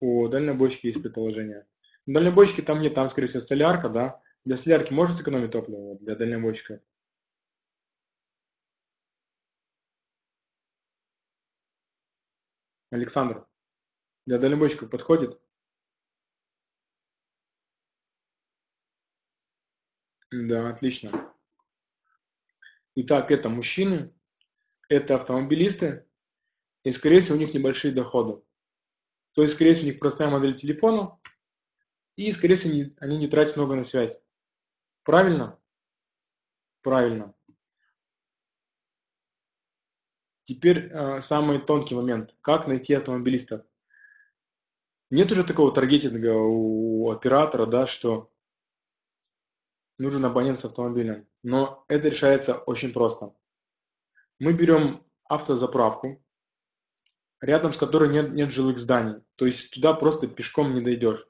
О, 0.00 0.28
дальнобойщики 0.28 0.86
есть 0.86 1.02
предположение. 1.02 1.66
Дальнобойщики 2.06 2.62
там 2.62 2.80
нет, 2.80 2.94
там, 2.94 3.08
скорее 3.10 3.28
всего, 3.28 3.40
солярка, 3.42 3.90
да. 3.90 4.20
Для 4.46 4.56
солярки 4.56 4.92
можно 4.94 5.14
сэкономить 5.14 5.50
топливо, 5.50 5.98
для 5.98 6.14
дальнобойщика? 6.14 6.80
Александр, 12.90 13.46
для 14.26 14.38
дальнобойщиков 14.38 14.90
подходит? 14.90 15.40
Да, 20.30 20.68
отлично. 20.70 21.32
Итак, 22.96 23.30
это 23.30 23.48
мужчины, 23.48 24.12
это 24.88 25.16
автомобилисты, 25.16 26.06
и, 26.82 26.90
скорее 26.92 27.20
всего, 27.20 27.36
у 27.36 27.38
них 27.40 27.54
небольшие 27.54 27.92
доходы. 27.92 28.42
То 29.32 29.42
есть, 29.42 29.54
скорее 29.54 29.74
всего, 29.74 29.88
у 29.88 29.90
них 29.90 30.00
простая 30.00 30.28
модель 30.28 30.56
телефона, 30.56 31.18
и, 32.16 32.32
скорее 32.32 32.56
всего, 32.56 32.90
они 32.98 33.18
не 33.18 33.28
тратят 33.28 33.56
много 33.56 33.74
на 33.76 33.82
связь. 33.82 34.20
Правильно? 35.04 35.60
Правильно. 36.82 37.34
Теперь 40.44 40.90
э, 40.90 41.20
самый 41.20 41.60
тонкий 41.60 41.94
момент. 41.94 42.36
Как 42.40 42.66
найти 42.66 42.94
автомобилистов? 42.94 43.62
Нет 45.10 45.30
уже 45.30 45.44
такого 45.44 45.72
таргетинга 45.72 46.32
у 46.34 47.10
оператора, 47.10 47.66
да, 47.66 47.86
что 47.86 48.32
нужен 49.98 50.24
абонент 50.24 50.60
с 50.60 50.64
автомобилем. 50.64 51.26
Но 51.42 51.84
это 51.88 52.08
решается 52.08 52.56
очень 52.56 52.92
просто. 52.92 53.34
Мы 54.38 54.52
берем 54.52 55.04
автозаправку, 55.24 56.22
рядом 57.40 57.72
с 57.72 57.76
которой 57.76 58.10
нет, 58.10 58.32
нет 58.32 58.50
жилых 58.50 58.78
зданий. 58.78 59.22
То 59.36 59.46
есть 59.46 59.70
туда 59.70 59.94
просто 59.94 60.28
пешком 60.28 60.74
не 60.74 60.80
дойдешь. 60.80 61.26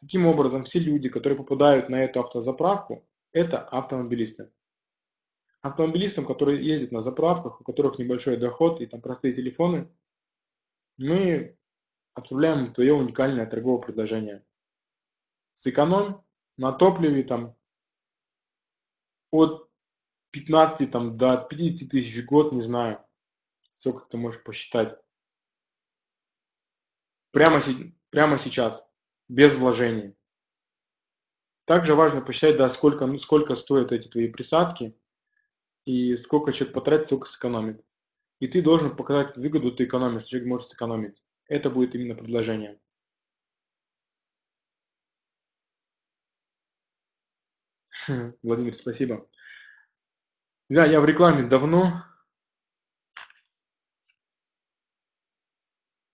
Таким 0.00 0.26
образом, 0.26 0.64
все 0.64 0.78
люди, 0.78 1.08
которые 1.08 1.38
попадают 1.38 1.88
на 1.88 2.04
эту 2.04 2.20
автозаправку, 2.20 3.08
это 3.32 3.60
автомобилисты. 3.60 4.52
Автомобилистам, 5.62 6.26
которые 6.26 6.64
ездят 6.64 6.92
на 6.92 7.00
заправках, 7.00 7.60
у 7.60 7.64
которых 7.64 7.98
небольшой 7.98 8.36
доход 8.36 8.80
и 8.80 8.86
там 8.86 9.00
простые 9.00 9.34
телефоны, 9.34 9.88
мы 10.98 11.56
отправляем 12.14 12.72
твое 12.72 12.92
уникальное 12.94 13.46
торговое 13.46 13.80
предложение. 13.80 14.44
Сэкономь 15.54 16.16
на 16.56 16.72
топливе 16.72 17.22
там 17.22 17.56
от 19.30 19.68
15 20.30 20.90
там, 20.90 21.16
до 21.16 21.36
50 21.36 21.90
тысяч 21.90 22.22
в 22.22 22.26
год, 22.26 22.52
не 22.52 22.60
знаю, 22.60 23.04
сколько 23.76 24.08
ты 24.08 24.16
можешь 24.16 24.42
посчитать. 24.42 24.98
Прямо, 27.30 27.60
прямо 28.10 28.38
сейчас, 28.38 28.86
без 29.28 29.54
вложений. 29.56 30.14
Также 31.64 31.94
важно 31.94 32.20
посчитать, 32.20 32.56
да, 32.56 32.68
сколько, 32.68 33.06
ну, 33.06 33.18
сколько 33.18 33.54
стоят 33.54 33.92
эти 33.92 34.08
твои 34.08 34.28
присадки 34.28 34.96
и 35.84 36.16
сколько 36.16 36.52
человек 36.52 36.74
потратит, 36.74 37.06
сколько 37.06 37.26
сэкономит. 37.26 37.84
И 38.38 38.46
ты 38.46 38.62
должен 38.62 38.94
показать 38.94 39.36
выгоду, 39.36 39.72
ты 39.72 39.84
экономишь, 39.84 40.24
человек 40.24 40.48
может 40.48 40.68
сэкономить. 40.68 41.22
Это 41.48 41.70
будет 41.70 41.94
именно 41.94 42.14
предложение. 42.14 42.78
Владимир, 48.42 48.74
спасибо. 48.74 49.28
Да, 50.68 50.84
я 50.84 51.00
в 51.00 51.04
рекламе 51.04 51.48
давно. 51.48 52.04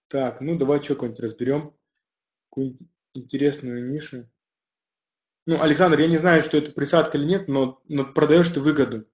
Так, 0.09 0.41
ну 0.41 0.59
давай 0.59 0.83
что 0.83 0.95
нибудь 0.95 1.21
разберем. 1.21 1.75
Какую-нибудь 2.51 2.89
интересную 3.15 3.91
нишу. 3.91 4.29
Ну, 5.47 5.61
Александр, 5.61 5.99
я 6.01 6.07
не 6.07 6.19
знаю, 6.19 6.43
что 6.43 6.59
это 6.59 6.71
присадка 6.71 7.19
или 7.19 7.25
нет, 7.25 7.49
но, 7.49 7.81
но 7.89 8.05
продаешь 8.05 8.49
ты 8.49 8.61
выгоду. 8.61 9.09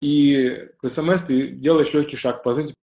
И 0.00 0.68
в 0.82 0.88
СМС 0.88 1.22
ты 1.22 1.48
делаешь 1.48 1.94
легкий 1.94 2.16
шаг. 2.16 2.42
Позвоните 2.42 2.74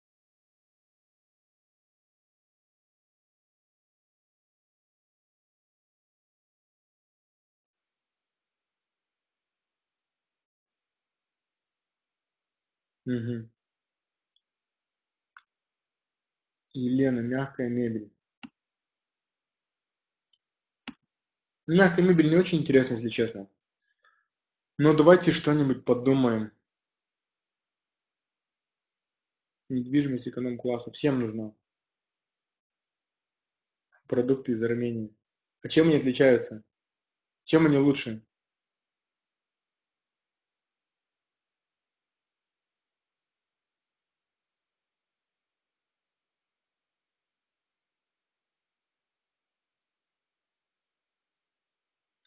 Угу. 13.12 13.51
Елена, 16.72 17.20
мягкая 17.20 17.68
мебель. 17.68 18.10
Мягкая 21.66 22.05
мебель 22.06 22.30
не 22.30 22.36
очень 22.36 22.60
интересно, 22.60 22.94
если 22.94 23.10
честно. 23.10 23.51
Но 24.78 24.94
давайте 24.94 25.30
что-нибудь 25.30 25.84
подумаем. 25.84 26.52
Недвижимость 29.68 30.28
эконом-класса. 30.28 30.90
Всем 30.90 31.20
нужна. 31.20 31.55
Продукты 34.09 34.52
из 34.52 34.62
Армении. 34.62 35.14
А 35.60 35.68
чем 35.68 35.89
они 35.89 35.98
отличаются? 35.98 36.64
Чем 37.44 37.66
они 37.66 37.76
лучше? 37.76 38.24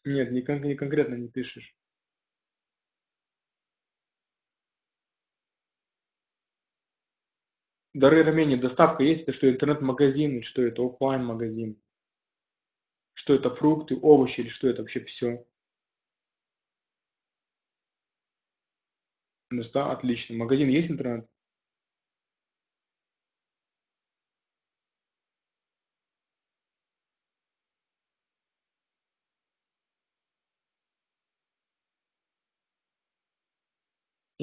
Нет, 0.06 0.32
не, 0.32 0.40
кон- 0.40 0.62
не 0.62 0.74
конкретно 0.74 1.16
не 1.16 1.28
пишешь. 1.28 1.76
Дары 7.94 8.20
Армении, 8.22 8.54
доставка 8.54 9.02
есть? 9.02 9.22
Это 9.22 9.32
что, 9.32 9.50
интернет-магазин? 9.50 10.34
Или 10.36 10.42
что 10.42 10.62
это, 10.62 10.86
офлайн 10.86 11.24
магазин 11.24 11.76
Что 13.14 13.34
это, 13.34 13.50
фрукты, 13.52 13.96
овощи 14.00 14.42
или 14.42 14.48
что 14.48 14.68
это 14.68 14.82
вообще 14.82 15.00
все? 15.00 15.44
Да, 19.50 19.90
отлично. 19.90 20.36
Магазин 20.36 20.68
есть 20.68 20.88
интернет? 20.88 21.28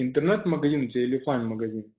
Интернет-магазин 0.03 0.85
у 0.85 0.87
тебя 0.87 1.03
или 1.03 1.17
офлайн 1.17 1.45
магазин 1.45 1.93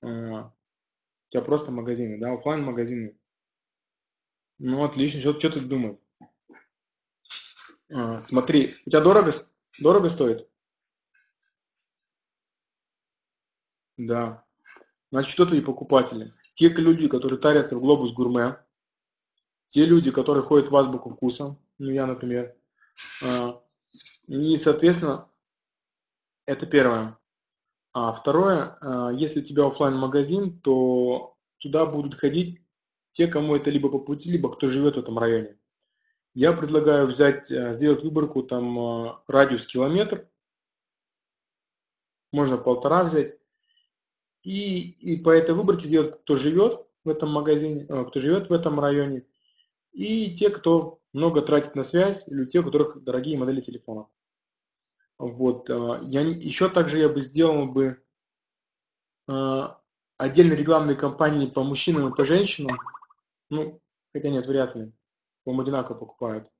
А, 0.00 0.06
у 0.06 1.30
тебя 1.30 1.42
просто 1.42 1.70
магазины, 1.70 2.18
да, 2.18 2.32
офлайн 2.32 2.62
магазины 2.64 3.18
Ну, 4.58 4.82
отлично, 4.82 5.20
что, 5.20 5.38
что 5.38 5.50
ты 5.50 5.60
думаешь? 5.60 5.98
А, 7.90 8.20
смотри, 8.20 8.74
у 8.86 8.90
тебя 8.90 9.00
дорого, 9.00 9.32
дорого 9.78 10.08
стоит? 10.08 10.48
Да. 13.98 14.44
Значит, 15.10 15.34
кто 15.34 15.46
твои 15.46 15.60
покупатели? 15.60 16.30
Те 16.54 16.68
люди, 16.68 17.08
которые 17.08 17.38
тарятся 17.38 17.76
в 17.76 17.80
глобус 17.80 18.12
гурме, 18.12 18.58
те 19.68 19.84
люди, 19.84 20.10
которые 20.10 20.42
ходят 20.42 20.70
в 20.70 20.76
азбуку 20.76 21.10
вкуса, 21.10 21.56
ну 21.78 21.90
я, 21.90 22.06
например, 22.06 22.54
а, 23.24 23.62
и, 24.26 24.56
соответственно, 24.56 25.28
это 26.46 26.66
первое. 26.66 27.18
А 27.92 28.12
второе, 28.12 28.78
а, 28.80 29.10
если 29.12 29.40
у 29.40 29.44
тебя 29.44 29.66
офлайн 29.66 29.96
магазин 29.96 30.60
то 30.60 31.36
туда 31.58 31.86
будут 31.86 32.14
ходить 32.14 32.60
те, 33.12 33.26
кому 33.26 33.54
это 33.56 33.70
либо 33.70 33.88
по 33.90 33.98
пути, 33.98 34.30
либо 34.30 34.54
кто 34.54 34.68
живет 34.68 34.96
в 34.96 35.00
этом 35.00 35.18
районе. 35.18 35.58
Я 36.34 36.54
предлагаю 36.54 37.06
взять, 37.06 37.50
э, 37.50 37.74
сделать 37.74 38.02
выборку 38.02 38.42
там 38.42 38.78
э, 38.78 39.12
радиус 39.28 39.66
километр, 39.66 40.26
можно 42.32 42.56
полтора 42.56 43.04
взять, 43.04 43.36
и, 44.42 44.90
и 44.92 45.16
по 45.18 45.28
этой 45.28 45.54
выборке 45.54 45.86
сделать, 45.86 46.18
кто 46.22 46.36
живет 46.36 46.86
в 47.04 47.10
этом 47.10 47.30
магазине, 47.30 47.84
кто 47.84 48.18
живет 48.18 48.48
в 48.48 48.52
этом 48.54 48.80
районе, 48.80 49.26
и 49.92 50.34
те, 50.34 50.48
кто 50.48 51.00
много 51.12 51.42
тратит 51.42 51.74
на 51.74 51.82
связь, 51.82 52.26
или 52.26 52.46
те, 52.46 52.60
у 52.60 52.64
которых 52.64 53.04
дорогие 53.04 53.38
модели 53.38 53.60
телефонов. 53.60 54.08
Вот, 55.22 55.70
э, 55.70 56.00
я 56.02 56.22
еще 56.22 56.68
также 56.68 56.98
я 56.98 57.08
бы 57.08 57.20
сделал 57.20 57.66
бы 57.66 58.02
э, 59.28 59.68
отдельные 60.16 60.56
рекламные 60.56 60.96
кампании 60.96 61.46
по 61.46 61.62
мужчинам 61.62 62.08
и 62.12 62.16
по 62.16 62.24
женщинам. 62.24 62.76
Ну, 63.48 63.80
хотя 64.12 64.30
нет, 64.30 64.48
вряд 64.48 64.74
ли. 64.74 64.90
По-моему, 65.44 65.62
одинаково 65.62 65.96
покупают. 65.96 66.50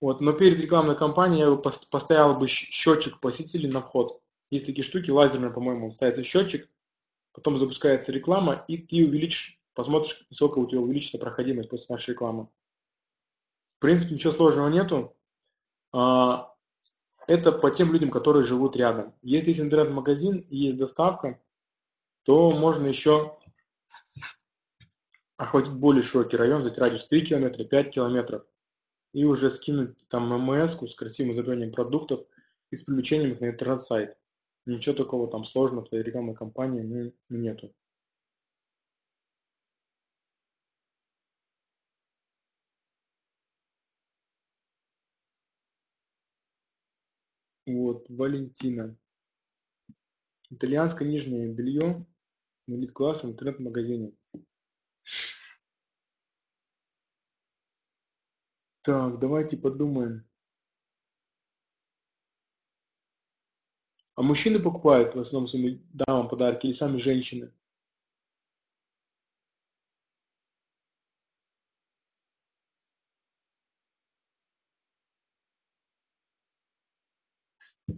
Вот, 0.00 0.20
но 0.20 0.32
перед 0.32 0.60
рекламной 0.60 0.96
кампанией 0.96 1.42
я 1.42 1.50
бы 1.52 1.62
поставил 1.62 2.34
бы 2.34 2.48
счетчик 2.48 3.20
посетителей 3.20 3.68
на 3.68 3.80
вход. 3.80 4.20
Есть 4.50 4.66
такие 4.66 4.82
штуки, 4.82 5.12
лазерные, 5.12 5.52
по-моему, 5.52 5.92
ставится 5.92 6.24
счетчик, 6.24 6.68
потом 7.32 7.56
запускается 7.56 8.10
реклама, 8.10 8.64
и 8.66 8.78
ты 8.78 9.06
увеличишь, 9.06 9.60
посмотришь, 9.74 10.26
сколько 10.32 10.58
у 10.58 10.66
тебя 10.66 10.80
увеличится 10.80 11.18
проходимость 11.18 11.70
после 11.70 11.94
нашей 11.94 12.10
рекламы. 12.10 12.48
В 13.78 13.80
принципе, 13.80 14.14
ничего 14.14 14.32
сложного 14.32 14.70
нету. 14.70 15.16
А, 15.92 16.51
это 17.26 17.52
по 17.52 17.70
тем 17.70 17.92
людям, 17.92 18.10
которые 18.10 18.44
живут 18.44 18.76
рядом. 18.76 19.14
Если 19.22 19.48
есть 19.48 19.60
интернет-магазин 19.60 20.46
и 20.48 20.56
есть 20.56 20.76
доставка, 20.76 21.40
то 22.24 22.50
можно 22.50 22.86
еще 22.86 23.38
охватить 25.36 25.72
более 25.72 26.02
широкий 26.02 26.36
район, 26.36 26.62
взять 26.62 26.78
радиус 26.78 27.06
3 27.06 27.26
километра, 27.26 27.64
5 27.64 27.90
километров 27.90 28.44
и 29.12 29.24
уже 29.24 29.50
скинуть 29.50 29.96
там 30.08 30.28
ММС 30.28 30.80
с 30.80 30.94
красивым 30.94 31.32
изображением 31.32 31.72
продуктов 31.72 32.24
и 32.70 32.76
с 32.76 32.82
привлечением 32.82 33.32
их 33.32 33.40
на 33.40 33.50
интернет-сайт. 33.50 34.16
Ничего 34.64 34.94
такого 34.94 35.28
там 35.28 35.44
сложного 35.44 35.84
в 35.84 35.88
твоей 35.88 36.04
рекламной 36.04 36.34
кампании 36.34 37.12
нету. 37.28 37.74
Вот, 47.92 48.08
Валентина. 48.08 48.96
Итальянское 50.48 51.06
нижнее 51.06 51.52
белье 51.52 52.06
на 52.66 52.74
элит-классе 52.74 53.26
в 53.26 53.30
интернет-магазине. 53.32 54.14
Так, 58.80 59.18
давайте 59.18 59.58
подумаем. 59.58 60.26
А 64.14 64.22
мужчины 64.22 64.58
покупают 64.58 65.14
в 65.14 65.18
основном 65.18 65.46
своим 65.46 65.86
дамам 65.92 66.30
подарки 66.30 66.66
или 66.66 66.72
сами 66.72 66.96
женщины? 66.96 67.52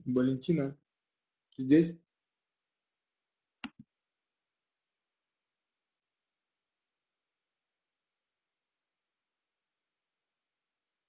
Валентина, 0.07 0.77
здесь? 1.59 1.99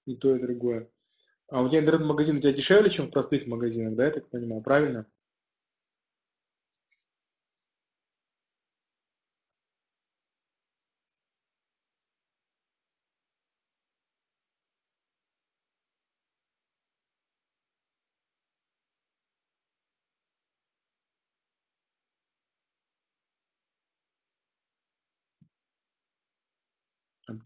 И 0.06 0.16
то, 0.16 0.34
и 0.34 0.40
другое. 0.40 0.88
А 1.48 1.62
у 1.62 1.68
тебя 1.68 1.80
интернет-магазин 1.80 2.38
у 2.38 2.40
тебя 2.40 2.52
дешевле, 2.52 2.90
чем 2.90 3.08
в 3.08 3.12
простых 3.12 3.46
магазинах, 3.46 3.96
да, 3.96 4.06
я 4.06 4.12
так 4.12 4.28
понимаю, 4.28 4.62
правильно? 4.62 5.06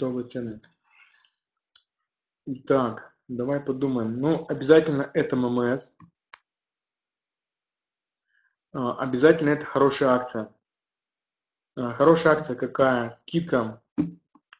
Оптовые 0.00 0.26
цены. 0.28 0.62
Так, 2.66 3.14
давай 3.28 3.60
подумаем. 3.60 4.18
Ну, 4.18 4.46
обязательно 4.48 5.10
это 5.12 5.36
ММС. 5.36 5.94
А, 8.72 8.94
обязательно 8.96 9.50
это 9.50 9.66
хорошая 9.66 10.08
акция. 10.08 10.54
А, 11.76 11.92
хорошая 11.92 12.32
акция 12.32 12.56
какая? 12.56 13.18
Скидка 13.20 13.82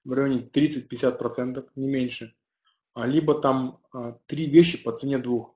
в 0.05 0.13
районе 0.13 0.47
30-50%, 0.47 1.71
не 1.75 1.89
меньше. 1.89 2.37
А, 2.93 3.07
либо 3.07 3.41
там 3.41 3.81
три 4.27 4.45
вещи 4.45 4.83
по 4.83 4.93
цене 4.93 5.17
двух. 5.17 5.55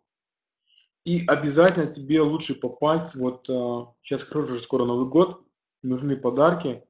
И 1.05 1.27
обязательно 1.27 1.93
тебе 1.93 2.23
лучше 2.23 2.55
попасть, 2.55 3.17
вот 3.17 3.45
сейчас 4.03 4.23
хорошо, 4.23 4.61
скоро 4.61 4.87
Новый 4.87 5.11
год, 5.11 5.47
нужны 5.83 6.17
подарки. 6.17 6.89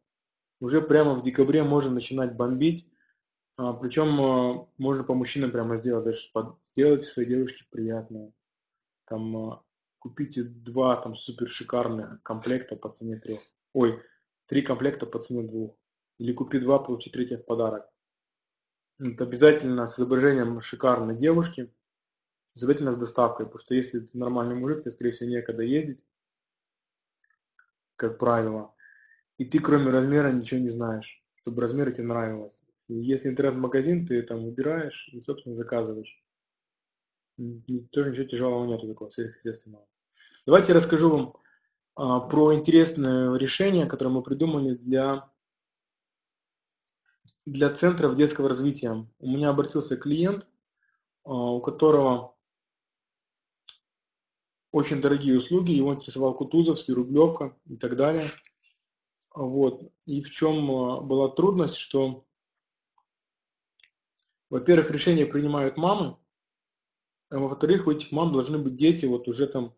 Уже 0.64 0.80
прямо 0.80 1.14
в 1.14 1.22
декабре 1.22 1.62
можно 1.62 1.90
начинать 1.90 2.36
бомбить. 2.36 2.88
А, 3.58 3.74
причем 3.74 4.18
а, 4.18 4.66
можно 4.78 5.04
по 5.04 5.12
мужчинам 5.12 5.50
прямо 5.50 5.76
сделать, 5.76 6.06
даже 6.06 6.30
сделать 6.70 7.04
своей 7.04 7.28
девушке 7.28 7.66
приятное. 7.68 8.32
Там 9.04 9.36
а, 9.36 9.62
купите 9.98 10.42
два 10.42 10.96
там 10.96 11.16
супер 11.16 11.48
шикарных 11.48 12.22
комплекта 12.22 12.76
по 12.76 12.88
цене 12.88 13.18
трех. 13.18 13.40
Ой, 13.74 14.02
три 14.46 14.62
комплекта 14.62 15.04
по 15.04 15.18
цене 15.18 15.42
двух. 15.46 15.76
Или 16.16 16.32
купи 16.32 16.58
два, 16.60 16.78
получи 16.78 17.10
третий 17.10 17.36
в 17.36 17.44
подарок. 17.44 17.86
Это 18.98 19.24
обязательно 19.24 19.86
с 19.86 19.98
изображением 19.98 20.60
шикарной 20.60 21.14
девушки. 21.14 21.74
Обязательно 22.56 22.92
с 22.92 22.96
доставкой, 22.96 23.44
потому 23.44 23.58
что 23.58 23.74
если 23.74 24.00
ты 24.00 24.16
нормальный 24.16 24.54
мужик, 24.54 24.80
тебе, 24.80 24.92
скорее 24.92 25.10
всего, 25.10 25.28
некогда 25.28 25.62
ездить, 25.62 26.06
как 27.96 28.18
правило. 28.18 28.73
И 29.38 29.44
ты, 29.44 29.58
кроме 29.58 29.90
размера, 29.90 30.30
ничего 30.30 30.60
не 30.60 30.68
знаешь, 30.68 31.22
чтобы 31.36 31.62
размер 31.62 31.92
тебе 31.92 32.06
нравилось. 32.06 32.62
Если 32.88 33.28
интернет-магазин, 33.28 34.06
ты 34.06 34.22
там 34.22 34.44
выбираешь 34.44 35.08
и, 35.12 35.20
собственно, 35.20 35.56
заказываешь. 35.56 36.22
И 37.38 37.80
тоже 37.90 38.10
ничего 38.10 38.26
тяжелого 38.26 38.66
нету 38.66 38.86
такого 38.86 39.08
сверхъестественного. 39.08 39.86
Давайте 40.46 40.68
я 40.68 40.74
расскажу 40.74 41.10
вам 41.10 41.36
а, 41.96 42.20
про 42.20 42.54
интересное 42.54 43.34
решение, 43.36 43.86
которое 43.86 44.10
мы 44.10 44.22
придумали 44.22 44.74
для, 44.74 45.28
для 47.44 47.74
центров 47.74 48.14
детского 48.14 48.48
развития. 48.48 49.06
У 49.18 49.26
меня 49.26 49.50
обратился 49.50 49.96
клиент, 49.96 50.48
а, 51.24 51.32
у 51.32 51.60
которого 51.60 52.36
очень 54.70 55.00
дорогие 55.00 55.36
услуги, 55.36 55.70
его 55.70 55.94
интересовал 55.94 56.34
Кутузовский, 56.34 56.94
Рублевка 56.94 57.56
и 57.66 57.76
так 57.76 57.96
далее. 57.96 58.28
Вот. 59.34 59.92
И 60.06 60.22
в 60.22 60.30
чем 60.30 60.70
а, 60.70 61.00
была 61.00 61.28
трудность, 61.28 61.76
что 61.76 62.24
во-первых, 64.50 64.92
решения 64.92 65.26
принимают 65.26 65.76
мамы, 65.76 66.16
а 67.30 67.38
во-вторых, 67.38 67.86
у 67.86 67.90
этих 67.90 68.12
мам 68.12 68.32
должны 68.32 68.58
быть 68.58 68.76
дети 68.76 69.04
вот 69.04 69.26
уже 69.26 69.48
там 69.48 69.74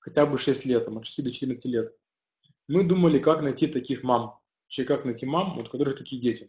хотя 0.00 0.26
бы 0.26 0.36
6 0.36 0.64
лет, 0.64 0.84
там, 0.84 0.98
от 0.98 1.06
6 1.06 1.22
до 1.22 1.30
14 1.30 1.64
лет. 1.66 1.94
Мы 2.66 2.82
думали, 2.82 3.20
как 3.20 3.42
найти 3.42 3.68
таких 3.68 4.02
мам, 4.02 4.40
вообще 4.64 4.84
как 4.84 5.04
найти 5.04 5.26
мам, 5.26 5.54
вот, 5.54 5.68
у 5.68 5.70
которых 5.70 5.96
такие 5.96 6.20
дети. 6.20 6.48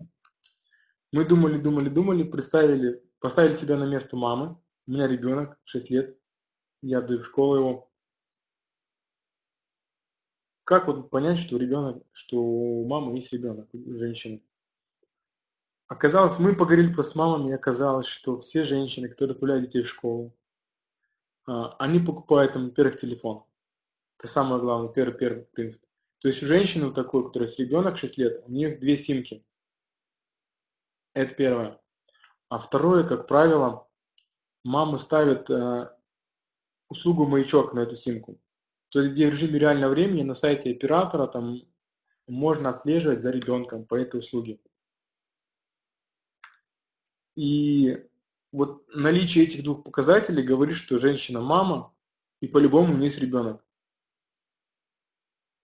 Мы 1.12 1.26
думали, 1.26 1.58
думали, 1.58 1.90
думали, 1.90 2.24
представили, 2.24 3.04
поставили 3.20 3.56
себя 3.56 3.78
на 3.78 3.86
место 3.86 4.18
мамы. 4.18 4.58
У 4.88 4.92
меня 4.92 5.08
ребенок, 5.08 5.60
6 5.66 5.90
лет, 5.92 6.18
я 6.82 7.00
отдаю 7.00 7.20
в 7.20 7.28
школу 7.28 7.56
его. 7.56 7.91
Как 10.72 10.88
вот 10.88 11.10
понять, 11.10 11.38
что 11.38 11.58
ребенок, 11.58 12.02
что 12.14 12.38
у 12.38 12.88
мамы 12.88 13.18
есть 13.18 13.34
ребенок, 13.34 13.68
у 13.74 13.94
женщины? 13.98 14.42
Оказалось, 15.88 16.40
мы 16.40 16.56
поговорили 16.56 16.94
просто 16.94 17.12
с 17.12 17.16
мамами, 17.16 17.50
и 17.50 17.56
оказалось, 17.56 18.06
что 18.06 18.40
все 18.40 18.64
женщины, 18.64 19.10
которые 19.10 19.34
отправляют 19.34 19.66
детей 19.66 19.84
в 19.84 19.90
школу, 19.90 20.34
а, 21.46 21.76
они 21.78 22.00
покупают 22.00 22.54
там, 22.54 22.70
во-первых, 22.70 22.96
телефон. 22.96 23.44
Это 24.18 24.28
самое 24.30 24.62
главное, 24.62 24.94
первый, 24.94 25.14
первый 25.14 25.44
принцип. 25.44 25.84
То 26.20 26.30
есть 26.30 26.42
у 26.42 26.46
женщины 26.46 26.86
вот 26.86 26.96
такой, 26.96 27.24
у 27.24 27.26
которой 27.26 27.48
есть 27.48 27.60
ребенок 27.60 27.98
6 27.98 28.18
лет, 28.18 28.42
у 28.48 28.52
них 28.54 28.80
две 28.80 28.96
симки. 28.96 29.44
Это 31.14 31.36
первое. 31.36 31.82
А 32.48 32.60
второе, 32.60 33.06
как 33.06 33.28
правило, 33.28 33.90
мамы 34.64 35.00
ставят 35.00 35.50
э, 35.50 35.90
услугу 36.88 37.28
маячок 37.28 37.74
на 37.74 37.82
эту 37.82 37.98
симку. 37.98 38.40
То 38.92 39.00
есть 39.00 39.14
где 39.14 39.28
в 39.28 39.32
режиме 39.32 39.58
реального 39.58 39.92
времени 39.92 40.24
на 40.24 40.34
сайте 40.34 40.70
оператора 40.72 41.26
там 41.28 41.62
можно 42.28 42.70
отслеживать 42.70 43.22
за 43.22 43.32
ребенком 43.32 43.86
по 43.86 43.96
этой 43.96 44.20
услуге. 44.20 44.60
И 47.38 48.06
вот 48.52 48.86
наличие 48.94 49.46
этих 49.46 49.64
двух 49.64 49.86
показателей 49.86 50.44
говорит, 50.44 50.76
что 50.76 50.98
женщина 50.98 51.40
мама, 51.40 51.96
и 52.42 52.48
по-любому 52.48 52.94
у 52.94 52.98
нее 52.98 53.06
есть 53.06 53.20
ребенок. 53.20 53.66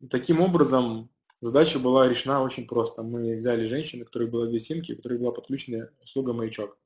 Таким 0.10 0.40
образом, 0.40 1.10
задача 1.42 1.80
была 1.80 2.08
решена 2.08 2.42
очень 2.42 2.66
просто. 2.66 3.04
Мы 3.04 3.36
взяли 3.36 3.66
женщину, 3.66 4.04
у 4.04 4.06
которой 4.06 4.30
было 4.30 4.48
две 4.48 4.62
симки, 4.62 4.94
у 4.94 4.96
которой 4.96 5.20
была 5.20 5.34
подключена 5.34 5.92
услуга 6.02 6.32
маячок. 6.32 6.78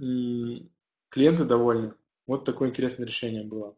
И 0.00 0.68
клиенты 1.08 1.44
довольны. 1.44 1.94
Вот 2.26 2.44
такое 2.44 2.70
интересное 2.70 3.06
решение 3.06 3.44
было. 3.44 3.77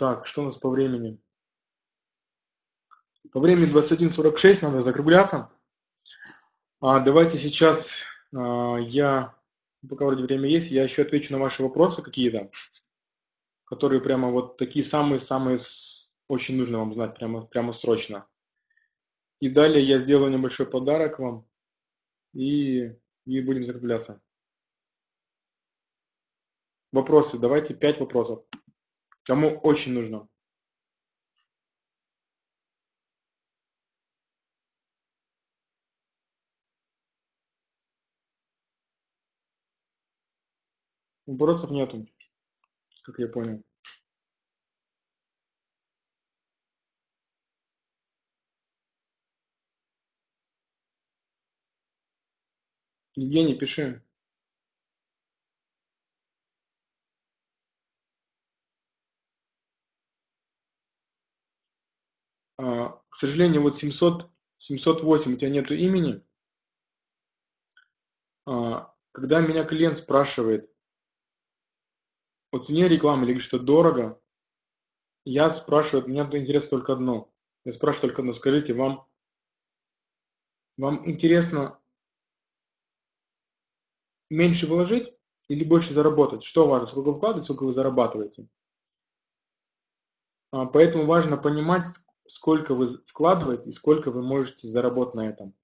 Так, 0.00 0.24
что 0.24 0.40
у 0.40 0.44
нас 0.46 0.56
по 0.56 0.70
времени? 0.70 1.20
По 3.32 3.38
времени 3.38 3.70
21.46, 3.70 4.60
надо 4.62 4.80
закругляться. 4.80 5.50
А, 6.80 7.00
давайте 7.00 7.36
сейчас 7.36 8.04
а, 8.34 8.78
я, 8.78 9.36
пока 9.86 10.06
вроде 10.06 10.22
время 10.22 10.48
есть, 10.48 10.70
я 10.70 10.84
еще 10.84 11.02
отвечу 11.02 11.34
на 11.34 11.38
ваши 11.38 11.62
вопросы 11.62 12.00
какие-то, 12.00 12.50
которые 13.64 14.00
прямо 14.00 14.30
вот 14.30 14.56
такие 14.56 14.82
самые-самые 14.82 15.58
очень 16.28 16.56
нужно 16.56 16.78
вам 16.78 16.94
знать 16.94 17.14
прямо, 17.14 17.44
прямо 17.44 17.74
срочно. 17.74 18.26
И 19.38 19.50
далее 19.50 19.86
я 19.86 19.98
сделаю 19.98 20.32
небольшой 20.32 20.64
подарок 20.64 21.18
вам 21.18 21.46
и, 22.32 22.90
и 23.26 23.40
будем 23.42 23.64
закругляться. 23.64 24.22
Вопросы. 26.90 27.38
Давайте 27.38 27.74
пять 27.74 28.00
вопросов. 28.00 28.42
Кому 29.24 29.58
очень 29.60 29.94
нужно. 29.94 30.28
Вопросов 41.26 41.70
нету, 41.70 42.06
как 43.04 43.18
я 43.20 43.28
понял. 43.28 43.62
Евгений, 53.14 53.54
пиши. 53.54 54.02
К 62.60 63.16
сожалению, 63.16 63.62
вот 63.62 63.76
700, 63.76 64.30
708 64.58 65.32
у 65.32 65.36
тебя 65.36 65.50
нету 65.50 65.74
имени. 65.74 66.22
А, 68.46 68.94
когда 69.12 69.40
меня 69.40 69.64
клиент 69.64 69.98
спрашивает 69.98 70.70
о 72.52 72.58
цене 72.58 72.88
рекламы 72.88 73.30
или 73.30 73.38
что 73.38 73.58
дорого, 73.58 74.20
я 75.24 75.50
спрашиваю, 75.50 76.08
меня 76.08 76.22
интересно 76.22 76.70
только 76.70 76.92
одно. 76.92 77.32
Я 77.64 77.72
спрашиваю 77.72 78.08
только 78.08 78.22
одно, 78.22 78.32
скажите, 78.32 78.74
вам, 78.74 79.06
вам 80.76 81.08
интересно 81.08 81.80
меньше 84.28 84.66
вложить 84.66 85.14
или 85.48 85.64
больше 85.64 85.94
заработать? 85.94 86.42
Что 86.42 86.68
важно, 86.68 86.86
сколько 86.86 87.14
вкладывать, 87.14 87.44
сколько 87.44 87.64
вы 87.64 87.72
зарабатываете? 87.72 88.48
А, 90.52 90.66
поэтому 90.66 91.06
важно 91.06 91.36
понимать, 91.36 91.86
сколько 92.30 92.74
вы 92.74 92.98
вкладываете 93.06 93.68
и 93.68 93.72
сколько 93.72 94.10
вы 94.10 94.22
можете 94.22 94.68
заработать 94.68 95.14
на 95.14 95.28
этом. 95.28 95.54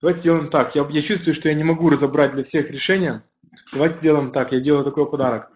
Давайте 0.00 0.20
сделаем 0.20 0.50
так. 0.50 0.74
Я, 0.74 0.86
я 0.90 1.00
чувствую, 1.00 1.32
что 1.32 1.48
я 1.48 1.54
не 1.54 1.64
могу 1.64 1.88
разобрать 1.88 2.32
для 2.32 2.44
всех 2.44 2.70
решения. 2.70 3.24
Давайте 3.72 3.96
сделаем 3.96 4.32
так. 4.32 4.52
Я 4.52 4.60
делаю 4.60 4.84
такой 4.84 5.10
подарок. 5.10 5.50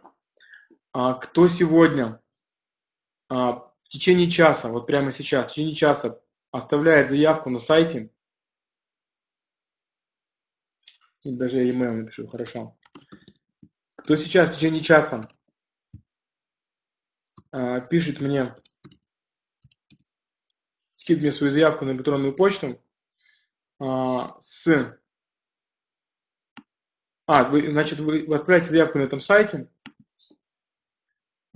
А, 0.95 1.13
кто 1.15 1.49
сегодня 1.49 2.19
в 3.29 3.89
течение 3.89 4.31
часа, 4.31 4.69
вот 4.69 4.87
прямо 4.87 5.13
сейчас, 5.13 5.47
в 5.47 5.51
течение 5.51 5.75
часа 5.75 6.21
оставляет 6.51 7.11
заявку 7.11 7.51
на 7.51 7.59
сайте, 7.59 8.11
и 11.23 11.33
даже 11.33 11.59
я 11.59 11.65
e-mail 11.65 11.93
напишу, 11.93 12.27
хорошо. 12.27 12.77
Кто 13.97 14.17
сейчас 14.17 14.51
в 14.51 14.55
течение 14.57 14.83
часа 14.83 15.21
а, 17.51 17.81
пишет 17.81 18.21
мне, 18.21 18.55
скидывает 20.97 21.23
мне 21.23 21.33
свою 21.33 21.51
заявку 21.51 21.85
на 21.85 21.91
электронную 21.91 22.35
почту, 22.35 22.81
а, 23.79 24.39
с... 24.41 24.99
А, 27.27 27.45
вы, 27.45 27.71
значит, 27.71 27.99
вы 28.01 28.23
отправляете 28.23 28.71
заявку 28.71 28.99
на 28.99 29.03
этом 29.03 29.21
сайте 29.21 29.59
а, 29.59 29.69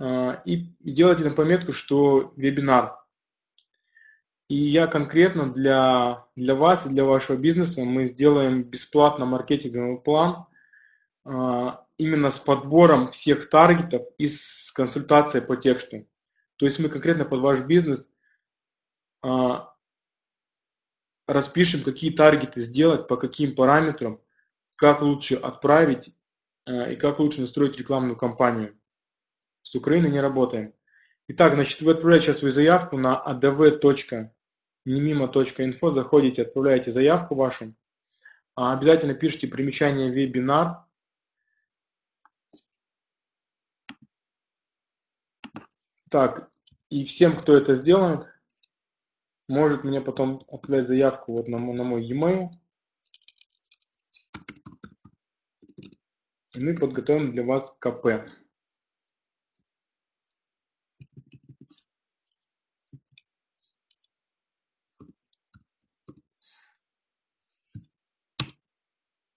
и 0.01 0.67
делаете 0.79 1.23
там 1.23 1.35
пометку, 1.35 1.71
что 1.71 2.33
вебинар. 2.35 2.97
И 4.49 4.55
я 4.55 4.87
конкретно 4.87 5.51
для, 5.51 6.25
для 6.35 6.55
вас 6.55 6.85
и 6.85 6.89
для 6.89 7.05
вашего 7.05 7.37
бизнеса 7.37 7.83
мы 7.83 8.05
сделаем 8.05 8.63
бесплатно 8.63 9.25
маркетинговый 9.25 9.99
план 9.99 10.45
а, 11.23 11.85
именно 11.97 12.29
с 12.29 12.39
подбором 12.39 13.11
всех 13.11 13.49
таргетов 13.49 14.05
и 14.17 14.27
с 14.27 14.71
консультацией 14.73 15.45
по 15.45 15.55
тексту. 15.55 16.05
То 16.57 16.65
есть 16.65 16.79
мы 16.79 16.89
конкретно 16.89 17.25
под 17.25 17.39
ваш 17.39 17.61
бизнес 17.61 18.09
распишем, 21.27 21.83
какие 21.83 22.11
таргеты 22.11 22.61
сделать, 22.61 23.07
по 23.07 23.15
каким 23.17 23.55
параметрам, 23.55 24.19
как 24.75 25.01
лучше 25.01 25.35
отправить 25.35 26.15
и 26.67 26.95
как 26.95 27.19
лучше 27.19 27.41
настроить 27.41 27.77
рекламную 27.77 28.17
кампанию. 28.17 28.77
С 29.63 29.73
Украины 29.75 30.07
не 30.07 30.19
работаем. 30.19 30.73
Итак, 31.29 31.53
значит, 31.55 31.81
вы 31.81 31.93
отправляете 31.93 32.27
сейчас 32.27 32.39
свою 32.39 32.51
заявку 32.51 32.97
на 32.97 33.23
adv.nemimo.info, 33.25 35.93
заходите, 35.93 36.41
отправляете 36.43 36.91
заявку 36.91 37.35
вашу. 37.35 37.73
А 38.55 38.73
обязательно 38.73 39.15
пишите 39.15 39.47
примечание 39.47 40.11
вебинар. 40.11 40.85
Так, 46.11 46.51
и 46.89 47.05
всем, 47.05 47.35
кто 47.35 47.57
это 47.57 47.75
сделает, 47.75 48.27
может 49.47 49.83
мне 49.83 49.99
потом 50.01 50.39
отправить 50.47 50.87
заявку 50.87 51.31
вот 51.31 51.47
на, 51.47 51.57
на 51.57 51.83
мой 51.83 52.05
e-mail. 52.05 52.49
И 56.53 56.59
мы 56.59 56.75
подготовим 56.75 57.31
для 57.31 57.43
вас 57.43 57.75
КП. 57.79 58.29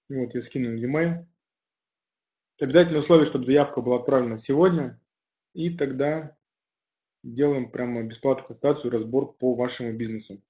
Вот 0.09 0.35
я 0.35 0.43
скинул 0.43 0.73
e-mail. 0.73 1.27
Обязательно 2.61 2.99
условие, 2.99 3.27
чтобы 3.27 3.45
заявка 3.45 3.81
была 3.81 3.97
отправлена 3.97 4.39
сегодня. 4.39 5.01
И 5.53 5.71
тогда 5.77 6.37
делаем 7.23 7.71
прямо 7.71 8.03
бесплатную 8.03 8.47
консультацию, 8.47 8.91
разбор 8.91 9.33
по 9.35 9.55
вашему 9.55 9.93
бизнесу. 9.93 10.41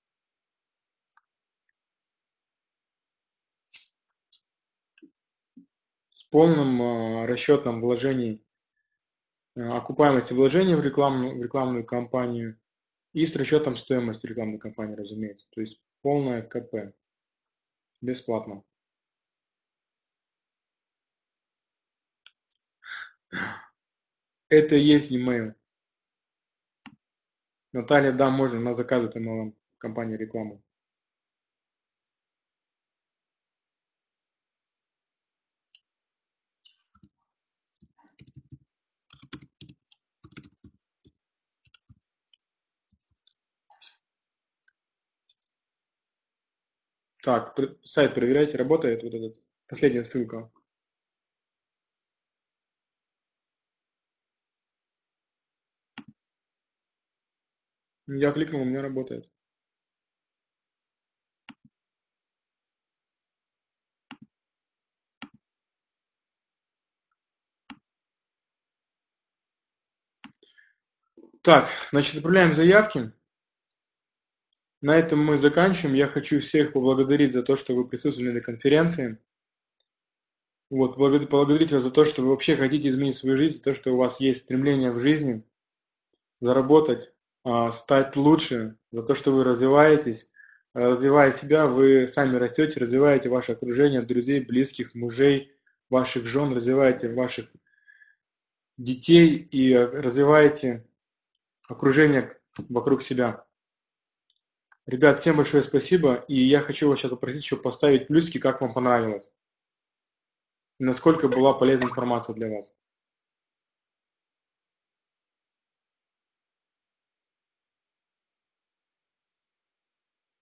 С 6.11 6.25
полным 6.25 6.83
э, 6.83 7.27
расчетом 7.27 7.81
вложений, 7.81 8.45
э, 9.55 9.63
окупаемости 9.63 10.35
вложений 10.35 10.75
в 10.75 10.83
рекламную, 10.83 11.39
в 11.39 11.43
рекламную 11.43 11.85
кампанию 11.85 12.61
и 13.13 13.25
с 13.25 13.35
расчетом 13.35 13.77
стоимости 13.77 14.27
рекламной 14.27 14.59
кампании, 14.59 14.97
разумеется. 14.97 15.47
То 15.51 15.63
есть 15.63 15.81
полное 16.03 16.43
КП. 16.43 16.95
Бесплатно. 18.03 18.63
Это 24.49 24.75
и 24.75 24.81
есть 24.81 25.13
e-mail. 25.13 25.55
Наталья, 27.73 28.11
да, 28.11 28.29
можно, 28.29 28.59
она 28.59 28.75
заказывает 28.75 29.15
MLM 29.17 29.55
компании 29.79 30.17
рекламу. 30.17 30.61
Так, 47.23 47.59
сайт 47.83 48.15
проверяйте, 48.15 48.57
работает 48.57 49.03
вот 49.03 49.13
этот, 49.13 49.37
последняя 49.69 50.03
ссылка. 50.05 50.51
Ну, 58.09 58.17
я 58.17 58.33
кликнул, 58.33 58.63
у 58.63 58.65
меня 58.65 58.83
работает. 58.83 59.29
Так, 71.41 71.71
значит, 71.93 72.17
отправляем 72.17 72.53
заявки. 72.53 73.13
На 74.81 74.97
этом 74.97 75.23
мы 75.23 75.37
заканчиваем. 75.37 75.95
Я 75.97 76.09
хочу 76.09 76.41
всех 76.41 76.73
поблагодарить 76.73 77.35
за 77.35 77.43
то, 77.43 77.57
что 77.57 77.75
вы 77.75 77.87
присутствовали 77.87 78.33
на 78.33 78.41
конференции. 78.41 79.19
Вот, 80.71 80.95
поблагодарить 80.95 81.73
вас 81.73 81.83
за 81.83 81.91
то, 81.91 82.05
что 82.05 82.23
вы 82.23 82.29
вообще 82.29 82.57
хотите 82.57 82.89
изменить 82.89 83.17
свою 83.17 83.37
жизнь, 83.37 83.57
за 83.57 83.63
то, 83.65 83.75
что 83.75 83.93
у 83.93 83.97
вас 83.97 84.21
есть 84.21 84.43
стремление 84.43 84.93
в 84.93 84.99
жизни 84.99 85.43
заработать, 86.41 87.16
стать 87.71 88.17
лучше, 88.17 88.77
за 88.91 89.03
то, 89.03 89.15
что 89.15 89.33
вы 89.33 89.45
развиваетесь. 89.45 90.31
Развивая 90.75 91.31
себя, 91.31 91.67
вы 91.67 92.07
сами 92.07 92.37
растете, 92.37 92.79
развиваете 92.81 93.31
ваше 93.31 93.53
окружение, 93.53 94.03
друзей, 94.03 94.41
близких, 94.41 94.95
мужей, 94.95 95.57
ваших 95.89 96.27
жен, 96.27 96.53
развиваете 96.53 97.13
ваших 97.13 97.47
детей 98.77 99.37
и 99.37 99.75
развиваете 99.75 100.87
окружение 101.67 102.39
вокруг 102.69 103.03
себя. 103.03 103.47
Ребят, 104.87 105.21
всем 105.21 105.37
большое 105.37 105.63
спасибо, 105.63 106.25
и 106.29 106.47
я 106.47 106.61
хочу 106.61 106.89
вас 106.89 106.99
сейчас 106.99 107.11
попросить 107.11 107.43
еще 107.43 107.57
поставить 107.57 108.07
плюсики, 108.07 108.39
как 108.39 108.61
вам 108.61 108.73
понравилось, 108.73 109.33
насколько 110.79 111.27
была 111.29 111.55
полезная 111.55 111.89
информация 111.89 112.35
для 112.35 112.49
вас. 112.49 112.75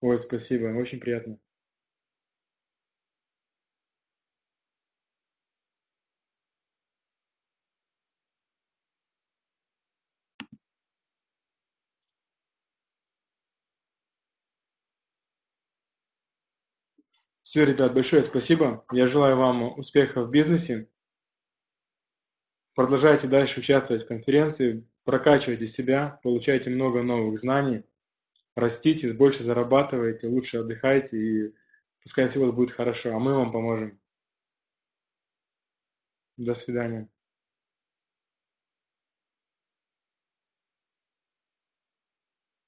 Ой, 0.04 0.20
спасибо, 0.20 0.68
очень 0.78 1.00
приятно. 1.00 1.40
Все, 17.42 17.64
ребят, 17.64 17.94
большое 17.94 18.22
спасибо. 18.22 18.84
Я 18.92 19.06
желаю 19.06 19.38
вам 19.38 19.80
успехов 19.80 20.28
в 20.28 20.32
бизнесе. 20.32 20.90
Продолжайте 22.76 23.28
дальше 23.28 23.62
участвовать 23.62 24.04
в 24.04 24.08
конференции, 24.08 24.88
прокачивайте 25.06 25.66
себя, 25.66 26.20
получайте 26.22 26.70
много 26.70 27.02
новых 27.02 27.40
знаний, 27.40 27.84
растите, 28.56 29.14
больше 29.14 29.44
зарабатывайте, 29.44 30.28
лучше 30.28 30.60
отдыхайте 30.60 31.18
и 31.18 31.56
пускай 32.02 32.28
все 32.28 32.52
будет 32.52 32.72
хорошо, 32.72 33.16
а 33.16 33.20
мы 33.20 33.36
вам 33.36 33.52
поможем. 33.52 34.00
До 36.38 36.54
свидания. 36.54 37.13